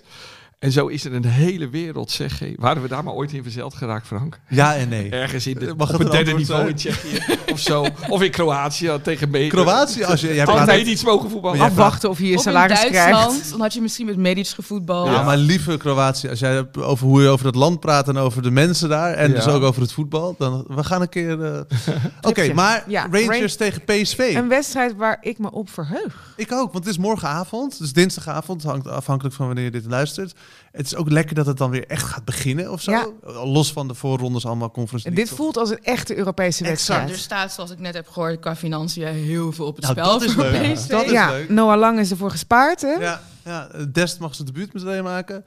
En 0.64 0.72
zo 0.72 0.86
is 0.86 1.04
er 1.04 1.14
een 1.14 1.24
hele 1.24 1.68
wereld, 1.68 2.10
zeg. 2.10 2.38
hé. 2.38 2.52
Waren 2.56 2.82
we 2.82 2.88
daar 2.88 3.04
maar 3.04 3.12
ooit 3.14 3.32
in 3.32 3.42
verzeld 3.42 3.74
geraakt, 3.74 4.06
Frank? 4.06 4.40
Ja 4.48 4.76
en 4.76 4.88
nee. 4.88 5.10
Ergens 5.10 5.46
in 5.46 5.58
de, 5.58 5.74
Mag 5.76 5.92
op 5.94 5.98
het 5.98 6.10
derde 6.10 6.32
niveau 6.32 6.68
in? 6.68 6.74
Tsjechië 6.74 7.18
of 7.52 7.58
zo. 7.58 7.86
Of 8.08 8.22
in 8.22 8.30
Kroatië 8.30 8.90
tegen 9.02 9.30
mee. 9.30 9.48
Kroatië, 9.48 10.04
als 10.04 10.20
je... 10.20 10.34
Jij 10.34 10.82
iets 10.82 11.04
mogen 11.04 11.30
voetballen. 11.30 11.60
Afwachten 11.60 12.10
of 12.10 12.18
je 12.18 12.24
je 12.26 12.30
Of 12.30 12.36
in 12.36 12.42
salaris 12.52 12.80
Duitsland, 12.80 13.30
krijgt. 13.30 13.50
dan 13.50 13.60
had 13.60 13.74
je 13.74 13.80
misschien 13.80 14.06
met 14.06 14.16
Medic 14.16 14.46
gevoetbald. 14.46 15.08
ja, 15.08 15.22
maar 15.22 15.36
lieve 15.36 15.76
Kroatië, 15.76 16.28
als 16.28 16.38
jij 16.38 16.54
hebt 16.54 16.76
over 16.76 17.06
hoe 17.06 17.22
je 17.22 17.28
over 17.28 17.46
het 17.46 17.54
land 17.54 17.80
praat 17.80 18.08
en 18.08 18.16
over 18.16 18.42
de 18.42 18.50
mensen 18.50 18.88
daar 18.88 19.12
en 19.14 19.28
Ja. 19.28 19.34
dus 19.34 19.46
ook 19.46 19.62
over 19.62 19.82
het 19.82 19.92
voetbal, 19.92 20.34
dan 20.38 20.64
we 20.68 20.84
gaan 20.84 21.00
een 21.00 21.08
keer. 21.08 21.44
eh, 21.44 21.60
Oké, 22.28 22.52
maar 22.52 22.84
Ja, 22.88 23.08
Rangers 23.10 23.56
tegen 23.56 23.82
PSV. 23.84 24.32
Een 24.36 24.48
wedstrijd 24.48 24.96
waar 24.96 25.18
ik 25.20 25.38
me 25.38 25.50
op 25.52 25.70
verheug. 25.70 26.32
Ik 26.36 26.52
ook, 26.52 26.72
want 26.72 26.84
het 26.84 26.94
is 26.94 26.98
morgenavond, 27.00 27.78
dus 27.78 27.92
dinsdagavond, 27.92 28.62
hangt 28.62 28.88
afhankelijk 28.88 29.34
van 29.34 29.46
wanneer 29.46 29.64
je 29.64 29.70
dit 29.70 29.86
luistert. 29.86 30.34
Het 30.72 30.86
is 30.86 30.94
ook 30.94 31.10
lekker 31.10 31.34
dat 31.34 31.46
het 31.46 31.56
dan 31.58 31.70
weer 31.70 31.86
echt 31.86 32.02
gaat 32.02 32.24
beginnen 32.24 32.72
of 32.72 32.82
zo. 32.82 32.90
Ja. 32.90 33.06
Los 33.44 33.72
van 33.72 33.88
de 33.88 33.94
voorrondes 33.94 34.46
allemaal 34.46 34.70
conference. 34.70 35.08
En 35.08 35.14
dit 35.14 35.28
toch? 35.28 35.36
voelt 35.36 35.56
als 35.56 35.70
een 35.70 35.82
echte 35.82 36.16
Europese 36.16 36.58
Exact. 36.64 36.68
wedstrijd. 36.68 37.10
Er 37.10 37.16
staat, 37.18 37.52
zoals 37.52 37.70
ik 37.70 37.78
net 37.78 37.94
heb 37.94 38.08
gehoord, 38.08 38.40
qua 38.40 38.56
financiën 38.56 39.06
heel 39.06 39.52
veel 39.52 39.66
op 39.66 39.76
het 39.76 39.84
Nou, 39.84 39.96
spel. 39.98 40.12
dat 40.12 40.22
is 40.22 40.34
leuk. 40.36 40.88
Dat 40.88 41.04
is 41.04 41.10
ja, 41.10 41.30
leuk. 41.30 41.48
Noah 41.48 41.78
Lang 41.78 41.98
is 41.98 42.10
ervoor 42.10 42.30
gespaard, 42.30 42.80
hè? 42.80 42.92
Ja, 42.92 43.22
ja, 43.44 43.68
Dest 43.92 44.18
mag 44.18 44.34
zijn 44.34 44.46
debuut 44.46 44.72
meteen 44.72 45.02
maken. 45.02 45.44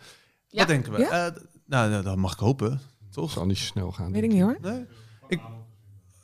Ja. 0.48 0.58
Wat 0.60 0.68
denken 0.68 0.92
we? 0.94 1.00
Ja? 1.00 1.26
Eh, 1.26 1.34
nou, 1.66 1.92
ja, 1.92 2.02
dat 2.02 2.16
mag 2.16 2.34
ik 2.34 2.40
hopen, 2.40 2.70
Dat 2.70 2.80
toch? 3.12 3.32
zal 3.32 3.46
niet 3.46 3.58
zo 3.58 3.64
snel 3.66 3.92
gaan. 3.92 4.12
Weet 4.12 4.24
ik 4.24 4.32
niet 4.32 4.42
hoor. 4.42 4.58
Nee? 4.62 4.86
Ik, 5.28 5.40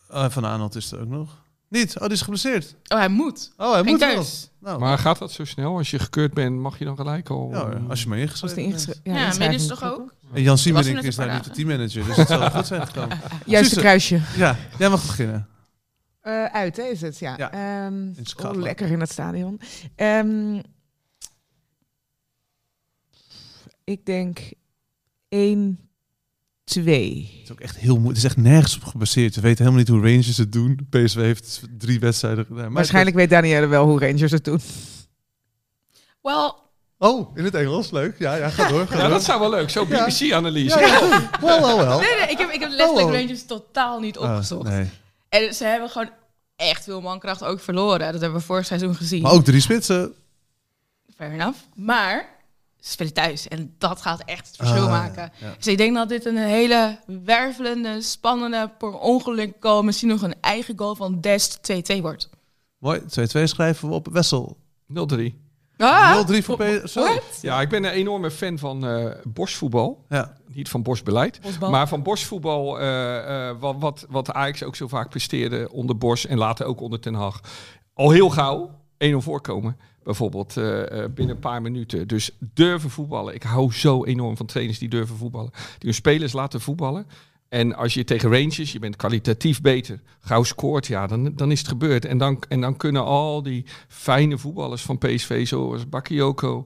Oh, 0.10 0.30
van 0.30 0.44
Arnold 0.44 0.76
is 0.76 0.92
er 0.92 1.00
ook 1.02 1.08
nog. 1.08 1.43
Niet? 1.74 1.96
Oh, 1.96 2.02
die 2.04 2.12
is 2.12 2.22
geblesseerd. 2.22 2.76
Oh, 2.88 2.98
hij 2.98 3.08
moet. 3.10 3.52
Oh, 3.58 3.72
hij 3.74 3.82
Geen 3.82 3.92
moet 3.92 4.00
wel. 4.00 4.14
thuis. 4.14 4.50
Nou, 4.60 4.80
Maar 4.80 4.98
gaat 4.98 5.18
dat 5.18 5.32
zo 5.32 5.46
snel? 5.46 5.78
Als 5.78 5.92
je 5.92 6.00
gekeurd 6.00 6.34
bent, 6.34 6.60
mag 6.60 6.80
je 6.80 6.86
dan 6.86 6.96
gelijk 6.96 7.30
al... 7.30 7.50
ja, 7.52 7.60
hoor, 7.60 7.82
als 7.90 8.02
je 8.04 8.08
maar 8.10 8.18
Als 8.22 8.28
ingeschreven 8.42 8.56
de 8.56 8.56
bent. 8.56 8.68
ingeschreven. 8.68 9.14
Ja, 9.14 9.34
Medisch 9.38 9.68
toch 9.68 9.84
ook? 9.84 10.14
En 10.34 10.42
Jan 10.42 10.54
er 10.54 10.60
Siemerink 10.60 10.96
net 10.96 11.04
is 11.04 11.18
een 11.18 11.26
daar 11.26 11.36
niet 11.36 11.44
de 11.44 11.50
teammanager, 11.52 12.06
dus 12.06 12.16
het 12.16 12.28
zal 12.28 12.52
goed 12.52 12.68
zijn 12.68 12.88
gekomen. 12.88 13.20
Juiste 13.46 13.70
Suze. 13.70 13.80
kruisje. 13.80 14.20
Ja, 14.36 14.58
jij 14.78 14.90
mag 14.90 15.06
beginnen. 15.06 15.48
Eh, 16.22 16.46
uit, 16.46 16.78
hè, 16.78 16.84
is 16.84 17.02
het, 17.02 17.20
ja. 17.20 17.34
Ja, 17.38 17.52
in 17.88 18.16
oh, 18.20 18.26
Scotland. 18.26 18.58
lekker 18.64 18.92
in 18.92 19.00
het 19.00 19.12
stadion. 19.12 19.60
Ehm, 19.96 20.60
ik 23.84 24.06
denk 24.06 24.40
1, 25.30 25.80
2. 26.82 27.30
Het 27.34 27.44
is 27.44 27.52
ook 27.52 27.60
echt 27.60 27.78
heel 27.78 27.94
moeilijk. 27.94 28.16
Het 28.16 28.26
is 28.26 28.32
echt 28.32 28.38
nergens 28.48 28.76
op 28.76 28.84
gebaseerd. 28.84 29.36
We 29.36 29.42
weten 29.42 29.58
helemaal 29.66 29.80
niet 29.86 29.88
hoe 29.96 30.10
Rangers 30.12 30.38
het 30.38 30.52
doen. 30.52 30.88
PSV 30.90 31.16
heeft 31.16 31.62
drie 31.78 32.00
wedstrijden 32.00 32.46
gedaan. 32.46 32.64
Maar 32.64 32.72
Waarschijnlijk 32.74 33.16
weet 33.16 33.30
Danielle 33.30 33.68
wel 33.68 33.86
hoe 33.86 34.00
Rangers 34.00 34.32
het 34.32 34.44
doen. 34.46 34.60
Wel, 36.22 36.62
Oh, 36.98 37.38
in 37.38 37.44
het 37.44 37.56
Engels. 37.56 37.92
Leuk. 37.92 38.20
Ja, 38.20 38.36
ja 38.36 38.50
ga 38.50 38.68
door. 38.68 38.88
Ga 38.88 38.96
Ja, 38.98 39.02
door. 39.02 39.10
dat 39.10 39.24
zou 39.24 39.40
wel 39.40 39.50
leuk. 39.50 39.70
Zo'n. 39.70 39.88
BBC-analyse. 39.88 40.80
Ja, 40.80 40.88
ja. 40.88 41.30
Wel, 41.42 41.62
wel, 41.62 41.78
wel. 41.78 42.00
nee, 42.00 42.16
nee, 42.20 42.28
ik 42.30 42.38
heb, 42.38 42.50
ik 42.50 42.60
heb 42.60 42.70
letterlijk 42.70 43.08
Oh. 43.08 43.14
Rangers 43.14 43.46
totaal 43.46 44.00
niet 44.00 44.18
Ah, 44.18 44.30
opgezocht. 44.32 44.68
nee. 44.70 44.90
En 45.30 45.54
ze 45.54 45.66
hebben 45.66 45.90
gewoon 45.90 46.10
echt 46.56 46.84
veel 46.84 47.02
mankracht 47.02 47.44
ook 47.44 47.60
verloren. 47.60 48.12
Dat 48.12 48.22
hebben 48.22 48.40
we 48.40 48.46
vorig 48.46 48.66
seizoen 48.66 48.96
gezien. 48.96 49.22
Maar 49.22 49.32
ook 49.32 49.44
drie 49.44 49.62
spitsen. 49.62 50.14
Fair 51.16 51.32
enough. 51.32 51.58
Maar 51.76 52.18
ze 52.20 52.26
spelen 52.86 53.14
thuis 53.14 53.48
en 53.48 53.76
dat 53.78 54.02
gaat 54.02 54.22
echt 54.26 54.48
het 54.48 54.56
verschil 54.56 54.84
Ah, 54.84 54.90
maken. 54.90 55.32
ja. 55.40 55.54
Dus 55.58 55.68
ik 55.68 55.78
denk 55.78 55.96
dat 55.96 56.10
dit 56.10 56.26
een 56.26 56.38
hele 56.38 57.00
wervelende, 57.06 58.02
spannende, 58.02 58.72
per 58.78 58.98
ongeluk 59.00 59.54
goal, 59.60 59.84
misschien 59.84 60.10
nog 60.10 60.22
een 60.22 60.36
eigen 60.42 60.78
goal 60.78 60.96
van 60.96 61.22
Dest 61.22 61.60
2-2 61.94 62.02
wordt. 62.02 62.30
Mooi. 62.78 63.00
2-2 63.00 63.44
schrijven 63.44 63.90
we 63.90 63.94
op 63.96 64.08
Wessel. 64.12 64.58
0-3. 64.88 65.42
Ah, 65.78 66.28
0-3 66.28 66.44
voor 66.44 66.58
PSV. 66.58 67.00
Ja, 67.42 67.62
ik 67.62 67.70
ben 67.70 67.84
een 67.84 67.92
enorme 67.92 68.32
fan 68.32 68.58
van 68.58 68.86
eh 68.88 69.12
bosvoetbal. 69.24 70.06
Ja. 70.10 70.38
Niet 70.48 70.70
van 70.70 70.82
bosbeleid. 70.84 71.40
Bosbal. 71.42 71.70
Maar 71.70 71.88
van 71.88 72.04
bosvoetbal, 72.04 72.80
eh, 72.80 73.50
eh, 73.50 73.56
wat, 73.60 73.76
wat, 73.80 74.06
wat 74.10 74.32
Ajax 74.32 74.64
ook 74.64 74.76
zo 74.76 74.88
vaak 74.88 75.10
presteerde 75.10 75.72
onder 75.72 75.98
Bos 75.98 76.26
en 76.26 76.38
later 76.38 76.66
ook 76.66 76.82
onder 76.82 77.00
Ten 77.00 77.14
Hag. 77.14 77.40
Al 77.94 78.10
heel 78.12 78.30
gauw 78.30 78.80
1-0 78.98 79.18
voorkomen. 79.18 79.78
Bijvoorbeeld 80.04 80.58
eh, 80.58 81.04
eh, 81.04 81.12
binnen 81.12 81.36
een 81.36 81.42
paar 81.42 81.62
minuten. 81.62 82.08
Dus 82.08 82.32
durven 82.40 82.90
voetballen. 82.90 83.36
Ik 83.36 83.44
hou 83.44 83.74
zo 83.74 84.06
enorm 84.06 84.38
van 84.38 84.46
trainers 84.46 84.80
die 84.80 84.90
durven 84.90 85.16
voetballen. 85.16 85.52
Die 85.52 85.80
hun 85.80 85.94
spelers 85.94 86.34
laten 86.34 86.62
voetballen. 86.62 87.06
En 87.50 87.76
als 87.76 87.94
je 87.94 88.04
tegen 88.04 88.32
Rangers, 88.32 88.72
je 88.72 88.80
bent 88.80 88.96
kwalitatief 88.96 89.62
beter, 89.62 90.00
gauw 90.20 90.44
scoort, 90.44 90.88
ja, 90.88 91.08
dan, 91.08 91.36
dan 91.36 91.52
is 91.52 91.60
het 91.60 91.68
gebeurd. 91.68 92.06
En 92.06 92.18
dan, 92.18 92.44
en 92.48 92.62
dan 92.62 92.78
kunnen 92.78 93.04
al 93.04 93.44
die 93.44 93.66
fijne 93.88 94.38
voetballers 94.38 94.82
van 94.82 94.98
PSV, 94.98 95.48
zoals 95.48 95.90
Bakayoko 95.90 96.66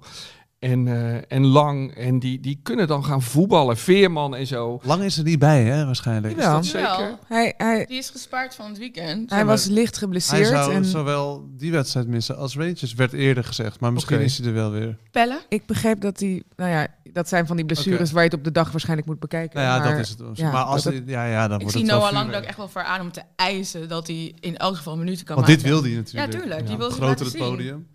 en, 0.60 0.88
eh, 0.88 1.22
en 1.28 1.46
Lang, 1.46 1.96
en 1.96 2.20
die, 2.20 2.40
die 2.40 2.60
kunnen 2.64 2.88
dan 2.88 3.04
gaan 3.06 3.22
voetballen. 3.22 3.78
Veerman 3.78 4.36
en 4.36 4.48
zo. 4.48 4.80
Lang 4.84 5.04
is 5.04 5.18
er 5.18 5.24
niet 5.24 5.40
bij, 5.40 5.64
hè, 5.64 5.86
waarschijnlijk. 5.86 6.38
Dat 6.38 6.66
zeker? 6.66 6.98
Wel, 6.98 7.20
Hij, 7.28 7.54
hij, 7.58 7.86
die 7.86 7.98
is 7.98 8.10
gespaard 8.10 8.56
van 8.56 8.68
het 8.70 8.78
weekend. 8.78 9.30
hij 9.30 9.46
was 9.46 9.66
licht 9.66 9.90
Hij 9.92 10.00
geblesseerd. 10.00 10.48
zou 10.48 10.74
En 10.74 10.86
zowel 10.86 11.50
die 11.58 11.72
wedstrijd 11.72 12.08
missen 12.08 12.38
als 12.38 12.56
Rangers, 12.56 12.94
werd 12.94 13.14
eerder 13.14 13.44
gezegd. 13.44 13.80
Maar 13.80 13.94
misschien 13.94 14.20
is 14.20 14.38
hij 14.38 14.48
er 14.48 14.54
wel 14.54 14.72
weer. 14.72 14.98
Pellen. 15.12 15.40
ik 15.50 15.66
begreep 15.66 16.02
dat 16.02 16.20
hij... 16.20 16.44
Nou 16.56 16.72
ja, 16.72 16.88
dat 17.14 17.28
zijn 17.28 17.48
van 17.48 17.56
die 17.56 17.66
blessures 17.66 18.12
waar 18.12 18.24
je 18.24 18.30
het 18.30 18.38
op 18.38 18.44
de 18.44 18.52
dag 18.52 18.72
waarschijnlijk 18.72 19.08
moet 19.08 19.20
bekijken. 19.20 19.60
Nou 19.60 19.68
ja, 19.78 19.84
maar, 19.84 19.92
dat 19.96 20.00
is 20.06 20.10
het. 20.10 20.22
ja, 20.34 20.52
maar 20.52 20.64
als 20.64 20.84
dat 20.84 20.94
hij- 20.94 21.04
ja, 21.06 21.26
ja, 21.26 21.48
dan 21.48 21.56
Ik 21.56 21.62
wordt 21.62 21.72
zie 21.78 21.82
het 21.86 21.92
wel 21.92 22.00
Noah 22.02 22.12
Lang 22.14 22.34
er 22.34 22.44
echt 22.44 22.58
wel 22.58 22.68
voor 22.70 22.84
aan 22.84 23.02
om 23.02 23.12
te 23.12 23.22
eisen 23.36 23.88
dat 23.90 24.08
hij 24.08 24.36
in 24.40 24.58
elk 24.58 24.76
geval 24.76 24.98
minuten 24.98 25.26
kan 25.26 25.36
Want 25.36 25.48
maken. 25.48 25.64
dit 25.64 25.72
wil 25.72 25.84
hij 25.84 25.92
natuurlijk. 25.92 26.34
Ja, 26.34 26.40
tuurlijk. 26.40 26.62
Die 26.62 26.72
Ja, 26.72 26.78
wil 26.78 26.90
groter 26.90 27.26
het 27.26 27.34
zien. 27.36 27.42
podium. 27.44 27.88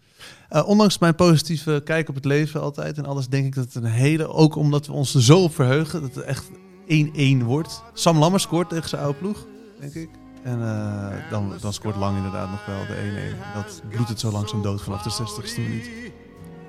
Eh, 0.53 0.69
ondanks 0.69 0.99
mijn 0.99 1.15
positieve 1.15 1.81
kijk 1.85 2.09
op 2.09 2.15
het 2.15 2.25
leven 2.25 2.61
altijd 2.61 2.99
en 2.99 3.07
alles, 3.07 3.29
denk 3.29 3.47
ik 3.47 3.55
dat 3.55 3.65
het 3.65 3.75
een 3.75 3.85
hele, 3.85 4.29
ook 4.29 4.57
omdat 4.57 4.87
we 4.87 4.93
ons 4.93 5.15
er 5.15 5.23
zo 5.23 5.43
op 5.43 5.55
verheugen, 5.55 6.01
dat 6.01 6.15
het 6.15 6.25
echt 6.25 6.51
1-1 6.87 7.45
wordt. 7.45 7.83
Sam 7.93 8.19
Lammers 8.19 8.43
scoort 8.43 8.69
tegen 8.69 8.89
zijn 8.89 9.03
oude 9.03 9.19
ploeg, 9.19 9.47
denk 9.81 9.95
ik. 9.95 10.09
En 10.43 10.63
eh, 10.63 11.31
dan, 11.31 11.53
dan 11.61 11.73
scoort 11.73 11.97
Lang 11.97 12.17
inderdaad 12.17 12.51
nog 12.51 12.67
wel 12.67 12.87
de 12.87 13.35
1-1. 13.53 13.55
Dat 13.55 13.83
bloedt 13.89 14.09
het 14.09 14.21
zo 14.21 14.31
langzaam 14.31 14.63
dood 14.63 14.83
vanaf 14.83 15.03
de 15.03 15.11
60ste 15.11 15.61
minuut. 15.61 15.91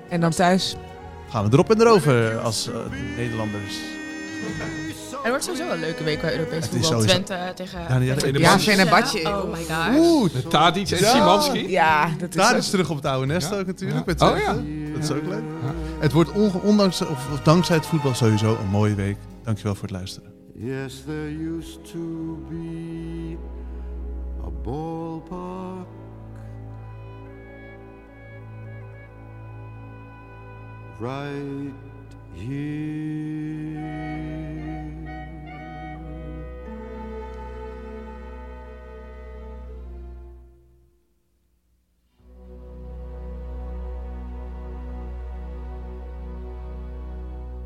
En 0.08 0.20
dan 0.20 0.30
thuis. 0.30 0.76
Gaan 1.28 1.44
we 1.44 1.52
erop 1.52 1.70
en 1.70 1.80
erover 1.80 2.38
als 2.38 2.68
eh, 2.68 2.76
Nederlanders. 3.16 3.78
Het 5.24 5.32
wordt 5.32 5.44
sowieso 5.48 5.70
een 5.72 5.80
leuke 5.80 6.04
week 6.04 6.20
bij 6.20 6.32
Europees 6.36 6.64
Het 6.64 6.74
is 6.74 6.80
voetbal. 6.86 6.90
sowieso- 6.90 7.22
Twente 7.22 7.52
tegen... 7.54 7.80
Ja, 7.88 7.98
die- 7.98 8.14
tegen 8.14 8.40
Ja, 8.40 8.58
Fenerbahce. 8.58 9.18
Oh 9.28 9.44
my 9.52 9.64
god. 9.64 9.96
Oeh, 9.98 10.32
Met 10.32 10.50
Tadic 10.50 10.90
en 10.90 10.98
Ja. 10.98 11.10
Simanski. 11.10 11.68
Ja, 11.70 12.08
dat 12.18 12.28
is... 12.28 12.34
daar 12.34 12.56
is 12.56 12.70
terug 12.70 12.90
op 12.90 12.96
het 12.96 13.04
oude 13.06 13.26
nest 13.26 13.50
Ja. 13.50 13.58
ook 13.58 13.66
natuurlijk. 13.66 13.98
Ja. 13.98 14.04
Met 14.06 14.20
Oh, 14.22 14.28
Twente. 14.30 14.70
ja. 14.72 14.92
Dat 14.94 15.02
is 15.02 15.10
ook 15.10 15.26
leuk. 15.26 15.42
Het 15.98 16.12
wordt 16.12 16.32
onge- 16.32 16.60
ondanks, 16.62 17.00
of, 17.00 17.10
of 17.32 17.40
dankzij 17.42 17.76
het 17.76 17.86
voetbal 17.86 18.14
sowieso 18.14 18.56
een 18.60 18.68
mooie 18.70 18.94
week. 18.94 19.16
Dankjewel 19.44 19.74
voor 19.74 19.82
het 19.82 19.90
luisteren. 19.96 20.32
Yes, 20.54 21.02
there 21.06 21.56
used 21.58 21.84
to 21.92 22.38
be 22.48 23.36
a 24.46 24.50
ballpark 24.62 25.86
right 31.00 31.72
here. 32.36 34.03